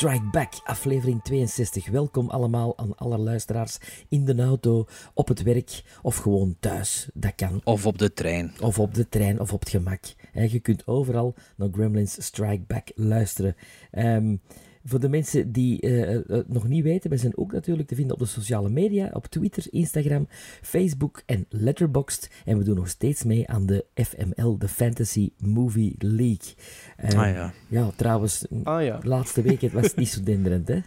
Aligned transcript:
Strike 0.00 0.30
Back, 0.30 0.52
aflevering 0.64 1.22
62. 1.22 1.88
Welkom 1.88 2.28
allemaal 2.28 2.78
aan 2.78 2.96
alle 2.96 3.18
luisteraars 3.18 3.78
in 4.08 4.24
de 4.24 4.42
auto, 4.42 4.86
op 5.14 5.28
het 5.28 5.42
werk 5.42 5.82
of 6.02 6.16
gewoon 6.16 6.56
thuis. 6.60 7.08
Dat 7.14 7.34
kan. 7.34 7.60
Of 7.64 7.86
op 7.86 7.98
de 7.98 8.12
trein. 8.12 8.52
Of 8.60 8.78
op 8.78 8.94
de 8.94 9.08
trein 9.08 9.40
of 9.40 9.52
op 9.52 9.60
het 9.60 9.68
gemak. 9.68 10.00
Hè, 10.32 10.42
je 10.42 10.60
kunt 10.60 10.86
overal 10.86 11.34
naar 11.56 11.68
Gremlins 11.72 12.24
Strike 12.24 12.64
Back 12.66 12.88
luisteren. 12.94 13.56
Ehm, 13.90 14.36
voor 14.84 15.00
de 15.00 15.08
mensen 15.08 15.52
die 15.52 15.80
eh, 15.80 16.14
eh, 16.14 16.20
het 16.26 16.48
nog 16.52 16.68
niet 16.68 16.82
weten, 16.82 17.10
we 17.10 17.16
zijn 17.16 17.36
ook 17.36 17.52
natuurlijk 17.52 17.88
te 17.88 17.94
vinden 17.94 18.14
op 18.14 18.22
de 18.22 18.26
sociale 18.28 18.68
media, 18.68 19.10
op 19.12 19.26
Twitter, 19.26 19.64
Instagram, 19.70 20.26
Facebook 20.62 21.22
en 21.26 21.46
Letterboxd. 21.48 22.28
En 22.44 22.58
we 22.58 22.64
doen 22.64 22.76
nog 22.76 22.88
steeds 22.88 23.24
mee 23.24 23.48
aan 23.48 23.66
de 23.66 23.84
FML, 23.94 24.58
de 24.58 24.68
Fantasy 24.68 25.30
Movie 25.38 25.94
League. 25.98 26.54
Ah, 26.96 27.12
ja. 27.12 27.52
Ja, 27.68 27.90
trouwens, 27.96 28.46
Ah 28.62 28.84
ja. 28.84 28.98
de 28.98 29.08
laatste 29.08 29.42
week 29.42 29.60
het 29.60 29.72
was 29.72 29.84
het 29.86 29.96
niet 29.96 30.08
zo 30.08 30.22
denderend, 30.22 30.68
hè? 30.68 30.80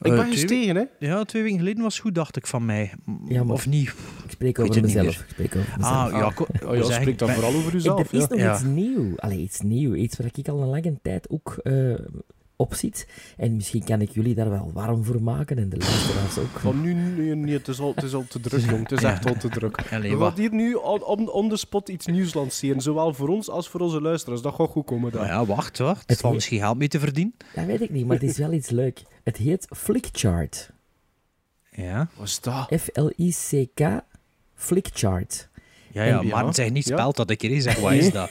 Ik 0.00 0.10
Eh, 0.10 0.16
ben 0.18 0.32
gestegen, 0.32 0.76
hè? 0.76 0.84
Ja, 0.98 1.24
twee 1.24 1.42
weken 1.42 1.58
geleden 1.58 1.82
was 1.82 1.92
het 1.94 2.02
goed, 2.02 2.14
dacht 2.14 2.36
ik 2.36 2.46
van 2.46 2.64
mij. 2.64 2.92
M- 3.04 3.32
Ja, 3.32 3.44
maar- 3.44 3.54
Of 3.54 3.66
niet? 3.66 3.88
Ik 4.24 4.30
spreek 4.30 4.58
over 4.58 4.74
het 4.74 4.84
mezelf. 4.84 5.18
Ik 5.20 5.26
spreek 5.28 5.56
over 5.56 5.74
mezelf. 5.76 5.94
Ah, 5.94 6.10
ja, 6.12 6.30
ko- 6.30 6.46
Oh, 6.66 6.76
ja, 6.76 6.82
spreek 7.00 7.18
dan 7.18 7.28
vooral 7.28 7.54
over 7.54 7.74
uzelf. 7.74 8.00
er 8.12 8.14
is 8.14 8.20
Ja. 8.22 8.26
nog 8.28 8.38
Ja. 8.38 8.54
iets 8.54 8.62
nieuw. 8.64 9.16
Allee, 9.16 9.38
iets 9.38 9.60
nieuw. 9.60 9.94
Iets 9.94 10.16
waar 10.16 10.30
ik 10.34 10.48
al 10.48 10.62
een 10.62 10.68
lange 10.68 10.98
tijd 11.02 11.30
ook 11.30 11.56
eh, 11.62 11.94
op 12.56 12.74
zit. 12.74 13.08
En 13.36 13.54
misschien 13.54 13.84
kan 13.84 14.00
ik 14.00 14.10
jullie 14.10 14.34
daar 14.34 14.50
wel 14.50 14.70
warm 14.72 15.04
voor 15.04 15.22
maken 15.22 15.58
en 15.58 15.68
de 15.68 15.76
luisteraars 15.76 16.38
ook. 16.38 16.58
Van 16.58 16.80
nu, 16.80 17.52
het 17.52 17.68
is, 17.68 17.80
al, 17.80 17.92
het 17.94 18.04
is 18.04 18.14
al 18.14 18.24
te 18.28 18.40
druk, 18.40 18.60
jong. 18.70 18.82
Het 18.88 18.92
is 18.92 19.02
echt 19.02 19.26
al 19.26 19.34
te 19.36 19.48
druk. 19.48 19.92
Allee, 19.92 20.16
We 20.16 20.24
gaan 20.24 20.32
hier 20.36 20.52
nu 20.52 20.74
on, 20.74 21.28
on, 21.30 21.48
the 21.48 21.56
spot 21.56 21.88
iets 21.88 22.06
nieuws 22.06 22.34
lanceren, 22.34 22.80
zowel 22.80 23.14
voor 23.14 23.28
ons 23.28 23.48
als 23.50 23.68
voor 23.68 23.80
onze 23.80 24.00
luisteraars. 24.00 24.42
Dat 24.42 24.54
gaat 24.54 24.68
goed 24.70 24.84
komen. 24.84 25.12
Nou 25.12 25.26
Dan. 25.26 25.34
ja, 25.34 25.46
wacht, 25.46 25.78
wacht. 25.78 26.08
Het 26.08 26.20
valt 26.20 26.34
misschien 26.34 26.58
geld 26.58 26.78
mee 26.78 26.88
te 26.88 26.98
verdienen. 26.98 27.34
Dat 27.54 27.64
weet 27.64 27.80
ik 27.80 27.90
niet, 27.90 28.06
maar 28.06 28.16
het 28.20 28.30
is 28.30 28.38
wel 28.38 28.52
iets 28.52 28.70
leuk. 28.70 29.02
Het 29.22 29.36
heet 29.36 29.66
Flickchart. 29.76 30.70
Ja, 31.70 32.08
Wat 32.16 32.26
is 32.26 32.40
dat? 32.40 32.72
F-L-I-C-K 32.80 34.02
Flickchart. 34.54 35.48
Ja, 35.94 36.04
ja 36.04 36.22
maar 36.22 36.44
ja. 36.44 36.52
zeg 36.52 36.70
niet 36.70 36.86
Ja. 36.88 36.96
speld 36.96 37.16
dat 37.16 37.30
ik 37.30 37.40
hier 37.42 37.60
zeg. 37.62 37.78
Wat 37.80 37.92
is 37.92 38.10
dat? 38.12 38.30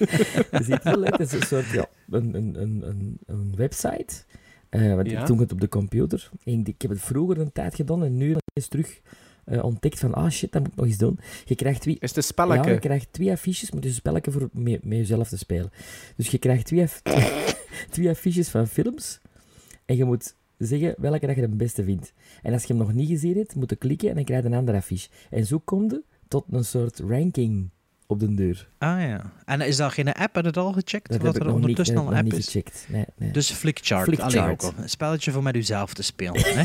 Dat 0.50 0.60
is 0.60 0.68
iets 0.68 0.84
heel 0.84 0.98
leuk. 0.98 1.10
Dat 1.10 1.20
is 1.20 1.32
een 1.32 1.42
soort, 1.42 1.66
ja, 1.70 1.86
een, 2.10 2.34
een, 2.34 2.62
een, 2.62 3.18
een, 3.26 3.52
website. 3.56 4.14
Eh, 4.68 4.94
want 4.94 5.10
Ja. 5.10 5.20
ik 5.20 5.26
doe 5.26 5.40
het 5.40 5.52
op 5.52 5.60
de 5.60 5.68
computer. 5.68 6.30
Ik, 6.44 6.68
ik 6.68 6.82
heb 6.82 6.90
het 6.90 7.00
vroeger 7.00 7.38
een 7.38 7.52
tijd 7.52 7.74
gedaan 7.74 8.04
en 8.04 8.16
nu 8.16 8.30
is 8.30 8.36
het 8.62 8.70
terug 8.70 9.00
eh, 9.44 9.64
ontdekt 9.64 9.98
van, 9.98 10.14
ah 10.14 10.30
shit, 10.30 10.52
dat 10.52 10.62
moet 10.62 10.70
ik 10.72 10.76
nog 10.76 10.86
eens 10.86 10.98
doen. 10.98 11.18
Je 11.44 11.54
krijgt 11.54 11.84
wie, 11.84 11.96
Is 11.98 12.14
het 12.14 12.16
een 12.16 12.22
Ja, 12.22 12.28
spelletje? 12.28 12.70
je 12.72 12.78
krijgt 12.78 13.12
twee 13.12 13.30
affiches, 13.30 13.70
maar 13.70 13.76
het 13.80 13.84
is 13.84 13.90
een 13.90 13.96
spelletje 13.96 14.30
voor 14.30 14.48
met, 14.52 14.84
met 14.84 14.98
jezelf 14.98 15.28
te 15.28 15.38
spelen. 15.38 15.70
Dus 16.16 16.28
je 16.28 16.38
krijgt 16.38 16.66
twee, 16.66 16.82
aff- 16.82 17.02
twee 17.90 18.08
affiches 18.08 18.48
van 18.48 18.66
films 18.66 19.20
en 19.86 19.96
je 19.96 20.04
moet 20.04 20.34
zeggen 20.58 20.94
welke 20.98 21.26
dat 21.26 21.34
je 21.36 21.40
het 21.42 21.56
beste 21.56 21.84
vindt. 21.84 22.12
En 22.42 22.52
als 22.52 22.62
je 22.62 22.68
hem 22.68 22.76
nog 22.76 22.92
niet 22.92 23.08
gezien 23.08 23.36
hebt, 23.36 23.54
moet 23.54 23.70
je 23.70 23.76
klikken 23.76 24.08
en 24.08 24.14
dan 24.14 24.24
krijg 24.24 24.42
je 24.42 24.48
een 24.48 24.54
andere 24.54 24.76
affiche. 24.78 25.08
En 25.30 25.46
zo 25.46 25.58
kom 25.58 25.82
je 25.90 26.02
tot 26.32 26.44
een 26.50 26.64
soort 26.64 26.98
ranking 26.98 27.70
op 28.06 28.20
de 28.20 28.34
deur. 28.34 28.68
Ah 28.78 29.00
ja. 29.00 29.32
En 29.44 29.60
is 29.60 29.76
dat 29.76 29.92
geen 29.92 30.06
app? 30.12 30.18
Heb 30.18 30.34
je 30.34 30.40
het 30.40 30.56
al 30.56 30.72
gecheckt? 30.72 31.10
Dat 31.10 31.20
Wat 31.22 31.36
er 31.36 31.44
niet, 31.44 31.54
ondertussen 31.54 31.96
al 31.96 32.10
een 32.12 32.16
app 32.16 32.32
is? 32.32 32.44
gecheckt. 32.44 32.86
Nee, 32.88 33.04
nee. 33.16 33.30
Dus 33.30 33.50
Flickchart. 33.50 34.04
Flickchart. 34.04 34.36
Allee, 34.36 34.50
ook 34.50 34.62
al. 34.62 34.72
Een 34.76 34.88
spelletje 34.88 35.30
voor 35.30 35.42
met 35.42 35.56
uzelf 35.56 35.94
te 35.94 36.02
spelen. 36.02 36.40
hè? 36.54 36.64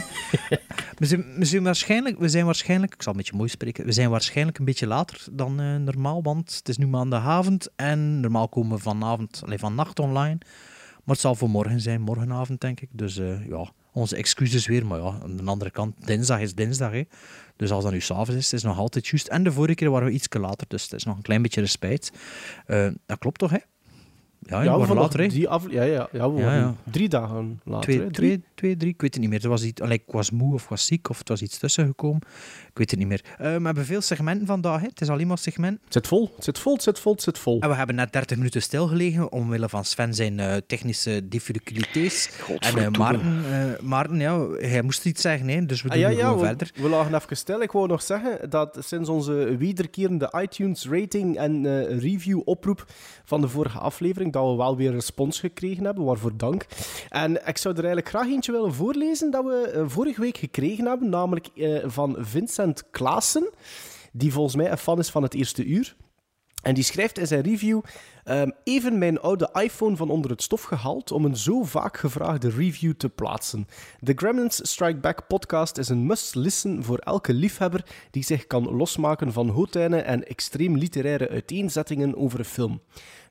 we, 1.00 1.06
zijn, 1.06 1.26
we, 1.38 1.46
zijn 1.46 1.64
waarschijnlijk, 1.64 2.20
we 2.20 2.30
zijn 2.30 2.46
waarschijnlijk, 2.46 2.94
ik 2.94 3.02
zal 3.02 3.12
een 3.12 3.18
beetje 3.18 3.36
mooi 3.36 3.50
spreken, 3.50 3.86
we 3.86 3.92
zijn 3.92 4.10
waarschijnlijk 4.10 4.58
een 4.58 4.66
beetje 4.66 4.88
later 4.88 5.26
dan 5.32 5.60
eh, 5.60 5.76
normaal, 5.76 6.24
want 6.24 6.56
het 6.56 6.70
is 6.70 6.78
nu 6.78 6.88
maandagavond 6.88 7.70
en 7.76 8.20
normaal 8.20 8.48
komen 8.50 8.76
we 8.78 8.84
vanavond, 8.84 9.42
alleen 9.46 9.60
vannacht 9.60 10.00
online. 10.00 10.38
Maar 11.04 11.16
het 11.16 11.20
zal 11.20 11.36
voor 11.36 11.50
morgen 11.50 11.82
zijn, 11.82 12.02
morgenavond 12.02 12.62
denk 12.62 12.82
ik. 12.82 12.90
Dus 12.92 13.18
eh, 13.18 13.48
ja, 13.48 13.72
onze 13.98 14.16
excuses 14.16 14.68
weer. 14.68 14.86
Maar 14.86 15.00
ja, 15.00 15.20
aan 15.24 15.38
de 15.38 15.44
andere 15.44 15.72
kant, 15.72 16.08
dinsdag 16.08 16.40
is 16.40 16.56
dinsdag. 16.56 16.92
Hè. 16.92 17.04
Dus 17.56 17.72
als 17.72 17.84
dat 17.84 17.94
nu 17.94 18.02
s'avonds 18.02 18.32
is, 18.32 18.46
het 18.46 18.54
is 18.54 18.64
nog 18.64 18.78
altijd 18.78 19.08
juist. 19.08 19.28
En 19.28 19.44
de 19.44 19.52
vorige 19.52 19.76
keer 19.76 19.90
waren 19.92 20.08
we 20.08 20.14
iets 20.14 20.28
later, 20.30 20.68
dus 20.68 20.84
het 20.84 20.94
is 20.94 21.04
nog 21.04 21.16
een 21.16 21.22
klein 21.22 21.42
beetje 21.42 21.62
respect. 21.62 22.12
Eh, 22.66 22.88
dat 23.06 23.18
klopt 23.18 23.40
toch, 23.40 23.52
hè? 23.52 23.58
Ja, 24.40 24.62
ja 24.62 24.72
we 24.74 24.80
waren 24.80 24.96
later, 24.96 25.20
hè? 25.20 25.28
die 25.28 25.42
ja, 25.42 25.60
ja, 25.70 25.84
ja, 25.84 26.08
we 26.12 26.18
Ja, 26.18 26.30
waren 26.30 26.60
ja. 26.60 26.76
drie 26.92 27.10
dagen 27.10 27.60
later. 27.64 27.82
Twee, 27.82 28.10
twee, 28.12 28.44
twee, 28.56 28.78
drie, 28.78 28.94
ik 28.94 29.02
weet 29.02 29.14
het 29.14 29.22
niet 29.22 29.30
meer. 29.32 29.44
Er 29.44 29.50
was 29.50 29.64
iets, 29.64 29.82
ik 29.82 30.04
was 30.08 30.32
moe 30.32 30.54
of 30.54 30.68
was 30.68 30.86
ziek 30.86 31.10
of 31.10 31.18
het 31.18 31.30
was 31.30 31.42
iets 31.42 31.58
tussen 31.58 31.86
gekomen. 31.86 32.22
Ik 32.78 32.84
weet 32.90 33.00
het 33.00 33.10
niet 33.10 33.22
meer. 33.22 33.22
Eh, 33.38 33.58
we 33.58 33.66
hebben 33.66 33.86
veel 33.86 34.02
segmenten 34.02 34.48
vandaag. 34.48 34.80
Hè. 34.82 34.88
Het 34.88 35.02
is 35.02 35.10
alleen 35.10 35.28
maar 35.28 35.38
segment. 35.38 35.80
Het 35.84 35.94
zit 35.94 36.08
vol, 36.08 36.32
het 36.36 36.44
zit 36.44 36.60
vol, 36.60 36.74
het 36.74 36.84
zit 36.84 37.00
vol, 37.00 37.12
het 37.14 37.22
zit 37.22 37.38
vol. 37.40 37.60
En 37.60 37.70
we 37.70 37.76
hebben 37.76 37.96
net 37.96 38.12
30 38.12 38.38
minuten 38.38 38.62
stilgelegen 38.62 39.32
omwille 39.32 39.70
van 39.70 39.86
Sven 39.86 40.14
zijn 40.14 40.40
eh, 40.40 40.56
technische 40.68 41.28
difficultés. 41.28 42.30
En 42.60 42.78
eh, 42.78 42.88
Maarten, 43.00 43.78
Maarten, 43.82 44.20
ja, 44.20 44.48
hij 44.50 44.82
moest 44.82 45.06
iets 45.06 45.22
zeggen, 45.22 45.48
hè, 45.48 45.66
dus 45.66 45.82
we 45.82 45.90
Ah, 45.90 45.94
doen 45.94 46.04
ja, 46.04 46.10
ja, 46.10 46.20
gewoon 46.20 46.40
we, 46.40 46.46
verder. 46.46 46.72
we 46.76 46.90
lagen 46.90 47.16
even 47.16 47.38
stil. 47.38 47.62
Ik 47.62 47.72
wou 47.72 47.88
nog 47.88 48.02
zeggen 48.02 48.50
dat 48.50 48.78
sinds 48.80 49.10
onze 49.10 49.56
wederkerende 49.58 50.34
iTunes-rating 50.42 51.38
en 51.38 51.66
eh, 51.66 52.00
review-oproep 52.00 52.86
van 53.24 53.42
de 53.42 53.48
vorige 53.48 53.78
aflevering, 53.78 54.34
dat 54.34 54.50
we 54.50 54.56
wel 54.56 54.78
weer 54.78 54.92
respons 54.92 55.40
gekregen 55.40 55.86
hebben, 55.86 56.04
waarvoor 56.04 56.38
dank. 56.38 56.66
En 57.10 57.48
ik 57.48 57.58
zou 57.58 57.74
er 57.76 57.84
eigenlijk 57.86 58.10
graag 58.16 58.28
eentje 58.28 58.52
willen 58.52 58.74
voorlezen 58.74 59.32
dat 59.32 59.44
we 59.44 59.84
vorige 59.88 60.22
week 60.22 60.38
gekregen 60.38 60.86
hebben, 60.86 61.10
namelijk 61.10 61.48
van 61.86 62.16
Vincent 62.20 62.67
Klaassen, 62.92 63.54
die 64.12 64.34
volgens 64.34 64.56
mij 64.56 64.72
een 64.72 64.78
fan 64.78 65.00
is 65.00 65.10
van 65.10 65.24
het 65.24 65.34
eerste 65.34 65.66
uur. 65.66 65.96
En 66.62 66.74
die 66.74 66.84
schrijft 66.84 67.18
in 67.20 67.28
zijn 67.28 67.42
review: 67.42 67.82
ehm, 68.24 68.50
Even 68.64 68.98
mijn 68.98 69.20
oude 69.20 69.50
iPhone 69.54 69.96
van 69.96 70.10
onder 70.10 70.32
het 70.32 70.42
stof 70.42 70.62
gehaald 70.62 71.12
om 71.12 71.26
een 71.26 71.38
zo 71.38 71.64
vaak 71.64 71.98
gevraagde 71.98 72.50
review 72.50 72.94
te 72.94 73.10
plaatsen. 73.10 73.68
De 74.00 74.14
Gremlins 74.16 74.60
Strike 74.70 75.00
Back 75.00 75.28
podcast 75.28 75.78
is 75.78 75.90
een 75.90 76.06
must-listen 76.06 76.84
voor 76.84 76.98
elke 76.98 77.34
liefhebber 77.34 77.86
die 78.12 78.24
zich 78.24 78.48
kan 78.48 78.76
losmaken 78.76 79.34
van 79.34 79.50
hootijnen 79.50 80.06
en 80.06 80.28
extreem 80.28 80.78
literaire 80.78 81.30
uiteenzettingen 81.30 82.16
over 82.16 82.40
een 82.40 82.46
film. 82.46 82.82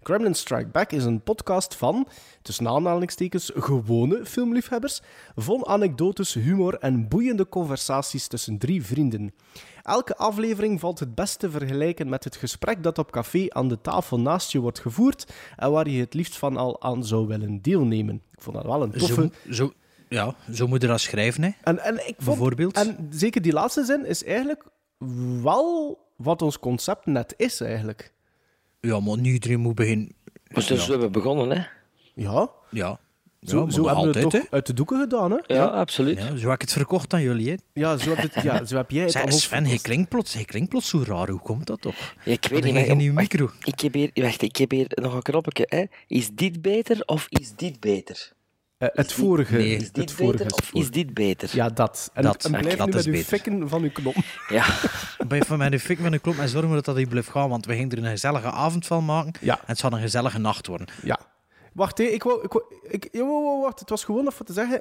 Gremlins 0.06 0.40
Strike 0.40 0.68
Back 0.68 0.92
is 0.92 1.04
een 1.04 1.22
podcast 1.22 1.74
van, 1.74 2.08
tussen 2.42 2.68
aanhalingstekens, 2.68 3.50
gewone 3.54 4.26
filmliefhebbers, 4.26 5.00
vol 5.34 5.66
anekdotes, 5.66 6.34
humor 6.34 6.78
en 6.78 7.08
boeiende 7.08 7.48
conversaties 7.48 8.26
tussen 8.26 8.58
drie 8.58 8.84
vrienden. 8.84 9.34
Elke 9.82 10.16
aflevering 10.16 10.80
valt 10.80 10.98
het 10.98 11.14
best 11.14 11.38
te 11.38 11.50
vergelijken 11.50 12.08
met 12.08 12.24
het 12.24 12.36
gesprek 12.36 12.82
dat 12.82 12.98
op 12.98 13.10
café 13.10 13.46
aan 13.48 13.68
de 13.68 13.80
tafel 13.80 14.20
naast 14.20 14.52
je 14.52 14.58
wordt 14.58 14.78
gevoerd 14.78 15.32
en 15.56 15.70
waar 15.70 15.88
je 15.88 16.00
het 16.00 16.14
liefst 16.14 16.38
van 16.38 16.56
al 16.56 16.82
aan 16.82 17.04
zou 17.04 17.26
willen 17.26 17.62
deelnemen. 17.62 18.22
Ik 18.32 18.42
vond 18.42 18.56
dat 18.56 18.64
wel 18.64 18.82
een 18.82 18.90
toffe... 18.90 19.30
Zo, 19.44 19.52
zo, 19.52 19.72
ja, 20.08 20.34
zo 20.52 20.66
moet 20.66 20.82
je 20.82 20.88
dat 20.88 21.00
schrijven, 21.00 21.42
hè. 21.42 21.50
En, 21.62 21.78
en 21.78 21.94
ik 21.94 22.14
vond, 22.18 22.24
Bijvoorbeeld. 22.24 22.76
En 22.76 23.08
zeker 23.10 23.42
die 23.42 23.52
laatste 23.52 23.84
zin 23.84 24.06
is 24.06 24.24
eigenlijk 24.24 24.64
wel 25.42 25.98
wat 26.16 26.42
ons 26.42 26.59
concept 26.59 27.06
net 27.06 27.34
is, 27.36 27.60
eigenlijk. 27.60 28.14
Ja, 28.80 29.00
maar 29.00 29.18
nu 29.18 29.32
iedereen 29.32 29.60
moet 29.60 29.74
beginnen. 29.74 30.14
Dus, 30.48 30.66
dus 30.66 30.86
we 30.86 30.92
hebben 30.92 31.12
begonnen, 31.12 31.50
hè? 31.50 31.64
Ja, 32.14 32.50
Ja, 32.70 32.98
zo, 33.42 33.64
ja, 33.64 33.70
zo 33.70 33.84
hebben 33.84 33.84
we 33.84 33.90
altijd, 33.90 34.24
het 34.24 34.32
hè. 34.32 34.40
toch 34.40 34.50
uit 34.50 34.66
de 34.66 34.72
doeken 34.72 35.00
gedaan, 35.00 35.30
hè? 35.30 35.54
Ja, 35.54 35.64
absoluut. 35.64 36.18
Ja, 36.18 36.36
zo 36.36 36.44
heb 36.44 36.54
ik 36.54 36.60
het 36.60 36.72
verkocht 36.72 37.14
aan 37.14 37.22
jullie, 37.22 37.50
hè. 37.50 37.56
Ja, 37.72 37.96
zo 37.96 38.14
heb, 38.14 38.32
het, 38.32 38.42
ja, 38.42 38.64
zo 38.64 38.76
heb 38.76 38.90
jij 38.90 39.04
het 39.04 39.22
ons 39.24 39.42
Sven, 39.42 39.64
hij 39.66 39.78
klinkt, 39.78 40.08
plots, 40.08 40.34
hij 40.34 40.44
klinkt 40.44 40.68
plots 40.68 40.88
zo 40.88 41.02
raar. 41.06 41.28
Hoe 41.28 41.40
komt 41.40 41.66
dat 41.66 41.80
toch? 41.80 42.14
Ja, 42.24 42.32
ik 42.32 42.46
weet 42.46 42.64
niet, 42.64 42.74
maar... 42.74 42.84
geen 42.84 42.96
nieuw 42.96 43.12
wacht, 43.14 43.32
micro? 43.32 43.50
Ik 43.64 43.80
heb, 43.80 43.94
hier, 43.94 44.10
wacht, 44.14 44.42
ik 44.42 44.56
heb 44.56 44.70
hier 44.70 44.86
nog 44.88 45.14
een 45.14 45.22
knopje. 45.22 45.66
Hè. 45.68 45.84
Is 46.06 46.30
dit 46.30 46.62
beter 46.62 47.02
of 47.04 47.26
is 47.28 47.52
dit 47.56 47.80
beter? 47.80 48.32
Eh, 48.78 48.88
het 48.92 49.12
vorige. 49.12 49.56
nee. 49.56 49.76
Is 49.76 49.84
het 49.84 49.94
dit 49.94 50.12
vorige 50.12 50.36
beter 50.44 50.56
of 50.56 50.72
is 50.72 50.90
dit 50.90 51.14
beter? 51.14 51.50
Ja, 51.52 51.68
dat. 51.68 52.10
En, 52.14 52.22
Dat. 52.22 52.44
en 52.44 52.50
blijf 52.60 52.76
Dat 52.76 52.86
nu 52.88 52.98
is 52.98 53.06
met 53.06 53.14
uw 53.16 53.22
fikken 53.22 53.68
van 53.68 53.82
uw 53.82 53.90
knop. 53.90 54.14
Ja. 54.48 54.64
Bij 55.28 55.40
van 55.42 55.58
mij 55.58 55.70
de 55.70 55.80
fik 55.80 55.98
met 55.98 56.12
een 56.12 56.20
klop 56.20 56.38
en 56.38 56.48
zorgen 56.48 56.68
we 56.68 56.74
dat 56.74 56.84
dat 56.84 56.96
hier 56.96 57.08
blijft 57.08 57.28
gaan, 57.28 57.48
want 57.48 57.66
we 57.66 57.74
gingen 57.74 57.90
er 57.90 57.98
een 57.98 58.04
gezellige 58.10 58.50
avond 58.50 58.86
van 58.86 59.04
maken 59.04 59.32
Ja. 59.40 59.54
en 59.54 59.64
het 59.66 59.78
zal 59.78 59.92
een 59.92 60.00
gezellige 60.00 60.38
nacht 60.38 60.66
worden. 60.66 60.86
Ja. 61.02 61.18
Wacht, 61.72 61.98
hé, 61.98 62.04
ik 62.04 62.22
wou... 62.22 62.42
Ik 62.42 62.52
wou 62.52 62.64
ik, 62.88 63.08
wacht, 63.62 63.80
het 63.80 63.90
was 63.90 64.04
gewoon 64.04 64.32
voor 64.32 64.46
te 64.46 64.52
zeggen... 64.52 64.80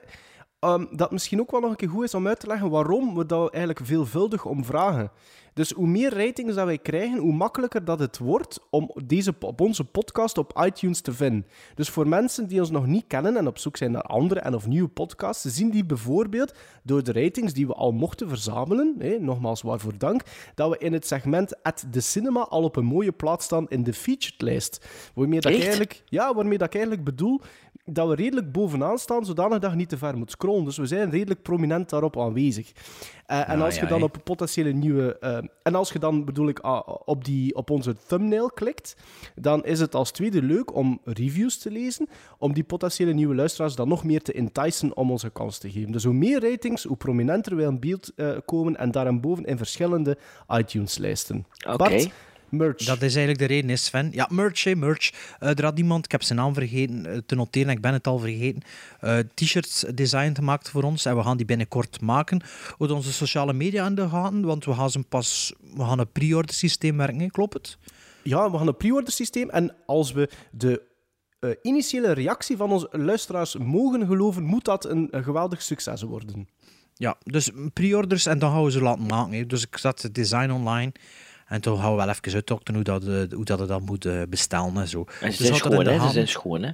ehm, 0.65 0.85
dat 0.91 1.11
misschien 1.11 1.39
ook 1.39 1.51
wel 1.51 1.59
nog 1.59 1.69
een 1.69 1.75
keer 1.75 1.89
goed 1.89 2.03
is 2.03 2.13
om 2.13 2.27
uit 2.27 2.39
te 2.39 2.47
leggen 2.47 2.69
waarom 2.69 3.15
we 3.15 3.25
dat 3.25 3.53
eigenlijk 3.53 3.85
veelvuldig 3.85 4.45
om 4.45 4.65
vragen. 4.65 5.11
Dus 5.55 5.71
hoe 5.71 5.87
meer 5.87 6.13
ratings 6.13 6.55
dat 6.55 6.65
wij 6.65 6.77
krijgen, 6.77 7.17
hoe 7.17 7.33
makkelijker 7.33 7.85
dat 7.85 7.99
het 7.99 8.17
wordt 8.17 8.59
om 8.69 8.91
deze, 9.05 9.35
op 9.39 9.61
onze 9.61 9.83
podcast 9.83 10.37
op 10.37 10.61
iTunes 10.65 11.01
te 11.01 11.13
vinden. 11.13 11.45
Dus 11.75 11.89
voor 11.89 12.07
mensen 12.07 12.47
die 12.47 12.59
ons 12.59 12.69
nog 12.69 12.85
niet 12.85 13.03
kennen 13.07 13.37
en 13.37 13.47
op 13.47 13.57
zoek 13.57 13.77
zijn 13.77 13.91
naar 13.91 14.01
andere 14.01 14.39
en 14.39 14.55
of 14.55 14.67
nieuwe 14.67 14.87
podcasts, 14.87 15.55
zien 15.55 15.69
die 15.69 15.85
bijvoorbeeld 15.85 16.53
door 16.83 17.03
de 17.03 17.11
ratings 17.11 17.53
die 17.53 17.67
we 17.67 17.73
al 17.73 17.91
mochten 17.91 18.29
verzamelen, 18.29 18.95
nogmaals 19.19 19.61
waarvoor 19.61 19.97
dank, 19.97 20.21
dat 20.55 20.69
we 20.69 20.77
in 20.77 20.93
het 20.93 21.07
segment 21.07 21.63
at 21.63 21.85
the 21.91 22.01
cinema 22.01 22.41
al 22.41 22.63
op 22.63 22.75
een 22.75 22.85
mooie 22.85 23.11
plaats 23.11 23.45
staan 23.45 23.69
in 23.69 23.83
de 23.83 23.93
featured 23.93 24.41
lijst. 24.41 24.85
Waarmee 25.13 25.39
dat 25.39 25.51
eigenlijk, 25.51 26.03
ja, 26.05 26.33
waarmee 26.33 26.57
dat 26.57 26.67
ik 26.67 26.73
eigenlijk 26.73 27.03
bedoel 27.03 27.41
dat 27.85 28.07
we 28.07 28.15
redelijk 28.15 28.51
bovenaan 28.51 28.97
staan, 28.97 29.25
zodanig 29.25 29.59
dat 29.59 29.71
je 29.71 29.77
niet 29.77 29.89
te 29.89 29.97
ver 29.97 30.17
moet 30.17 30.31
scrollen. 30.31 30.65
Dus 30.65 30.77
we 30.77 30.85
zijn 30.85 31.09
redelijk 31.09 31.41
prominent 31.41 31.89
daarop 31.89 32.19
aanwezig. 32.19 32.71
Eh, 33.25 33.49
en 33.49 33.57
Ja, 33.57 33.65
als 33.65 33.79
je 33.79 33.85
dan 33.85 34.03
op 34.03 34.17
potentiële 34.23 34.71
nieuwe... 34.71 35.17
eh, 35.19 35.37
en 35.63 35.75
als 35.75 35.91
je 35.91 35.99
dan, 35.99 36.25
bedoel 36.25 36.47
ik, 36.47 36.59
ah, 36.59 36.87
op, 37.05 37.25
die, 37.25 37.55
op 37.55 37.69
onze 37.69 37.95
thumbnail 38.07 38.49
klikt, 38.49 38.95
dan 39.35 39.65
is 39.65 39.79
het 39.79 39.95
als 39.95 40.11
tweede 40.11 40.41
leuk 40.41 40.75
om 40.75 40.99
reviews 41.03 41.57
te 41.57 41.71
lezen, 41.71 42.07
om 42.37 42.53
die 42.53 42.63
potentiële 42.63 43.13
nieuwe 43.13 43.35
luisteraars 43.35 43.75
dan 43.75 43.87
nog 43.87 44.03
meer 44.03 44.21
te 44.21 44.33
enticen 44.33 44.97
om 44.97 45.11
ons 45.11 45.23
een 45.23 45.31
kans 45.31 45.57
te 45.57 45.71
geven. 45.71 45.91
Dus 45.91 46.03
hoe 46.03 46.13
meer 46.13 46.49
ratings, 46.49 46.83
hoe 46.83 46.97
prominenter 46.97 47.55
wij 47.55 47.65
in 47.65 47.79
beeld 47.79 48.11
eh, 48.15 48.29
komen 48.45 48.77
en 48.77 48.91
daarboven 48.91 49.45
in 49.45 49.57
verschillende 49.57 50.17
iTunes-lijsten. 50.47 51.45
Oké. 51.67 52.07
Merch. 52.55 52.85
Dat 52.85 53.01
is 53.01 53.15
eigenlijk 53.15 53.37
de 53.37 53.45
reden, 53.45 53.69
is 53.69 53.85
Sven. 53.85 54.09
Ja, 54.11 54.27
merch, 54.31 54.75
merch. 54.75 55.11
Eh, 55.39 55.49
er 55.57 55.63
had 55.63 55.77
iemand, 55.77 56.05
ik 56.05 56.11
heb 56.11 56.23
zijn 56.23 56.39
naam 56.39 56.53
vergeten 56.53 57.05
eh, 57.05 57.17
te 57.25 57.35
noteren, 57.35 57.71
ik 57.71 57.81
ben 57.81 57.93
het 57.93 58.07
al 58.07 58.19
vergeten, 58.19 58.61
eh, 58.99 59.17
t-shirts 59.33 59.85
design 59.93 60.33
gemaakt 60.35 60.69
voor 60.69 60.83
ons 60.83 61.05
en 61.05 61.15
we 61.15 61.23
gaan 61.23 61.37
die 61.37 61.45
binnenkort 61.45 62.01
maken. 62.01 62.41
Houd 62.77 62.91
onze 62.91 63.13
sociale 63.13 63.53
media 63.53 63.85
in 63.85 63.95
de 63.95 64.09
gaten, 64.09 64.41
want 64.41 64.65
we 64.65 64.73
gaan 64.73 64.89
ze 64.89 65.03
pas, 65.03 65.53
we 65.75 65.83
gaan 65.83 65.99
een 65.99 66.11
pre-order 66.11 66.55
systeem 66.55 66.97
werken, 66.97 67.31
klopt 67.31 67.53
het? 67.53 67.77
Ja, 68.23 68.51
we 68.51 68.57
gaan 68.57 68.67
een 68.67 68.77
pre-order 68.77 69.13
systeem. 69.13 69.49
En 69.49 69.75
als 69.85 70.11
we 70.11 70.29
de 70.51 70.81
initiële 71.61 72.11
reactie 72.11 72.57
van 72.57 72.71
onze 72.71 72.87
luisteraars 72.91 73.57
mogen 73.57 74.07
geloven, 74.07 74.43
moet 74.43 74.65
dat 74.65 74.85
een, 74.85 75.07
een 75.11 75.23
geweldig 75.23 75.61
succes 75.61 76.01
worden. 76.01 76.47
Ja, 76.97 77.17
dus 77.23 77.51
pre-orders 77.73 78.25
en 78.25 78.39
dan 78.39 78.51
gaan 78.51 78.63
we 78.63 78.71
ze 78.71 78.81
laten 78.81 79.05
maken. 79.05 79.33
Hè. 79.33 79.45
Dus 79.45 79.65
ik 79.65 79.77
zet 79.77 80.01
het 80.01 80.15
design 80.15 80.51
online 80.51 80.91
en 81.45 81.61
toen 81.61 81.79
gaan 81.79 81.91
we 81.91 81.97
wel 81.97 82.09
even 82.09 82.33
uitdokteren 82.33 82.75
hoe 82.75 82.83
dat, 82.83 83.03
eh, 83.03 83.35
hoe 83.35 83.45
dat 83.45 83.59
het 83.59 83.67
dan 83.67 83.83
moet 83.83 84.05
eh, 84.05 84.21
bestellen 84.29 84.77
en 84.77 84.87
zo. 84.87 85.05
En 85.21 85.31
ze 85.31 85.37
Dus 85.37 85.47
zijn 85.47 85.55
schoon, 85.55 85.83
de 85.83 85.91
hè? 85.91 85.99
Ze 85.99 86.09
zijn 86.09 86.27
schoon, 86.27 86.63
hè? 86.63 86.71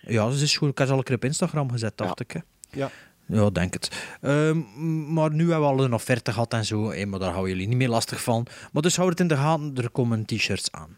Ja, 0.00 0.30
ze 0.30 0.42
is 0.42 0.56
goed. 0.56 0.70
Ik 0.70 0.78
heb 0.78 0.86
ze 0.86 0.92
al 0.92 0.98
een 0.98 1.04
keer 1.04 1.16
op 1.16 1.24
Instagram 1.24 1.70
gezet, 1.70 1.96
dacht 1.96 2.20
ik. 2.20 2.30
Hè. 2.30 2.40
Ja. 2.70 2.90
Ja, 3.26 3.50
denk 3.50 3.72
het. 3.72 3.90
Ehm, 4.20 5.12
maar 5.12 5.30
nu 5.30 5.50
hebben 5.50 5.68
we 5.68 5.74
al 5.74 5.84
een 5.84 5.92
offerte 5.92 6.32
gehad 6.32 6.52
en 6.52 6.64
zo, 6.64 6.92
hè, 6.92 7.06
maar 7.06 7.18
daar 7.18 7.30
houden 7.30 7.52
jullie 7.52 7.68
niet 7.68 7.76
meer 7.76 7.88
lastig 7.88 8.22
van. 8.22 8.46
Maar 8.72 8.82
dus 8.82 8.96
houd 8.96 9.10
het 9.10 9.20
in 9.20 9.28
de 9.28 9.36
gaten, 9.36 9.72
er 9.76 9.90
komen 9.90 10.24
t-shirts 10.24 10.72
aan. 10.72 10.96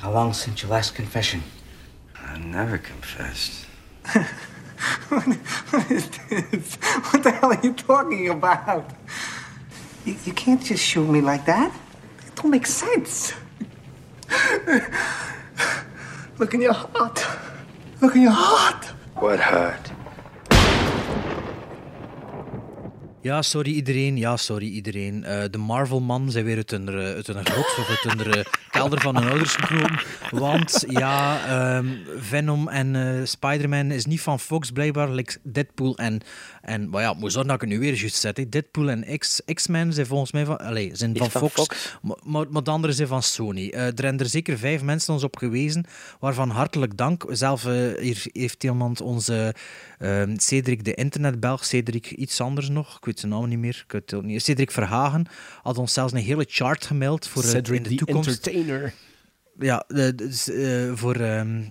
How 0.00 0.12
long 0.12 0.34
since 0.34 0.60
your 0.60 0.74
last 0.74 0.94
confession? 0.94 1.42
I 2.36 2.38
never 2.38 2.80
confessed. 2.80 3.52
what 5.08 5.24
the 7.22 7.30
hell 7.40 7.50
are 7.50 7.58
you 7.62 7.74
talking 7.74 8.30
about? 8.30 8.84
You, 10.04 10.14
you 10.26 10.34
can't 10.34 10.62
just 10.62 10.84
shoot 10.84 11.08
me 11.08 11.20
like 11.22 11.46
that. 11.46 11.72
It 12.26 12.34
don't 12.34 12.50
make 12.50 12.66
sense. 12.66 13.32
Look 16.38 16.52
in 16.52 16.60
your 16.60 16.74
heart. 16.74 17.24
Look 18.02 18.14
in 18.14 18.22
your 18.22 18.32
heart. 18.32 18.84
What 19.14 19.40
hurt? 19.40 19.92
Ja, 23.20 23.42
sorry 23.42 23.70
iedereen. 23.72 24.16
Ja, 24.16 24.36
sorry 24.36 24.66
iedereen. 24.66 25.24
Eh, 25.24 25.44
de 25.50 25.58
Marvel-man 25.58 26.30
zijn 26.30 26.44
weer 26.44 26.56
uit 26.56 26.72
een, 26.72 26.88
eh, 26.88 26.94
uit 26.94 27.28
een 27.28 27.46
grot 27.46 27.78
of 27.78 27.88
uit 27.88 28.18
een 28.18 28.32
eh, 28.32 28.44
kelder 28.70 29.00
van 29.00 29.16
hun 29.16 29.28
ouders 29.28 29.54
gekropen. 29.54 30.00
Want 30.30 30.84
ja, 30.88 31.46
ehm, 31.46 31.86
Venom 32.16 32.68
en 32.68 32.96
eh, 32.96 33.24
Spider-Man 33.24 33.90
is 33.90 34.04
niet 34.04 34.20
van 34.20 34.40
Fox 34.40 34.70
blijkbaar. 34.70 35.10
Like 35.10 35.38
Deadpool 35.42 35.96
en... 35.96 36.20
en 36.64 36.88
maar 36.88 37.02
ja, 37.02 37.12
moet 37.12 37.32
zorgen 37.32 37.50
dat 37.52 37.62
ik 37.62 37.68
het 37.68 37.78
nu 37.78 37.84
weer 37.84 37.94
juist 37.94 38.14
zet. 38.16 38.36
hè. 38.36 38.48
Deadpool 38.48 38.90
en 38.90 39.18
X- 39.18 39.40
X-Men 39.54 39.92
zijn 39.92 40.06
volgens 40.06 40.32
mij 40.32 40.44
van... 40.44 40.58
Allez, 40.58 40.98
zijn 40.98 41.16
van, 41.16 41.30
van 41.30 41.40
Fox. 41.40 41.54
Fox. 41.54 41.98
Maar, 42.02 42.16
maar, 42.24 42.46
maar 42.50 42.62
de 42.62 42.70
andere 42.70 42.92
zijn 42.92 43.08
van 43.08 43.22
Sony. 43.22 43.68
Eh, 43.68 43.80
er 43.80 43.92
hebben 44.02 44.18
er 44.18 44.26
zeker 44.26 44.58
vijf 44.58 44.82
mensen 44.82 45.12
ons 45.14 45.22
op 45.24 45.36
gewezen, 45.36 45.84
waarvan 46.20 46.50
hartelijk 46.50 46.96
dank. 46.96 47.24
Zelf 47.28 47.66
eh, 47.66 47.72
hier 48.00 48.26
heeft 48.32 48.64
iemand 48.64 49.00
onze 49.00 49.54
ehm, 49.98 50.36
Cedric 50.36 50.84
de 50.84 50.94
internetbelg, 50.94 51.64
Cedric 51.64 52.10
iets 52.10 52.40
anders 52.40 52.68
nog, 52.68 52.96
ik 52.96 53.04
weet 53.04 53.20
zijn 53.20 53.32
naam 53.32 53.48
niet 53.48 53.58
meer, 53.58 53.82
ik 53.86 53.92
weet 53.92 54.10
het 54.10 54.14
ook 54.14 54.24
niet. 54.24 54.42
Cedric 54.42 54.70
Verhagen 54.70 55.26
had 55.62 55.78
ons 55.78 55.92
zelfs 55.92 56.12
een 56.12 56.18
hele 56.18 56.44
chart 56.48 56.86
gemeld 56.86 57.28
voor 57.28 57.42
eh, 57.42 57.48
Cedric 57.48 57.76
in 57.76 57.82
de 57.82 57.88
the 57.88 57.94
toekomst. 58.04 58.28
Entertainer. 58.28 58.92
Ja, 59.58 59.84
dus, 60.14 60.50
eh, 60.50 60.92
voor... 60.94 61.14
ehm 61.14 61.62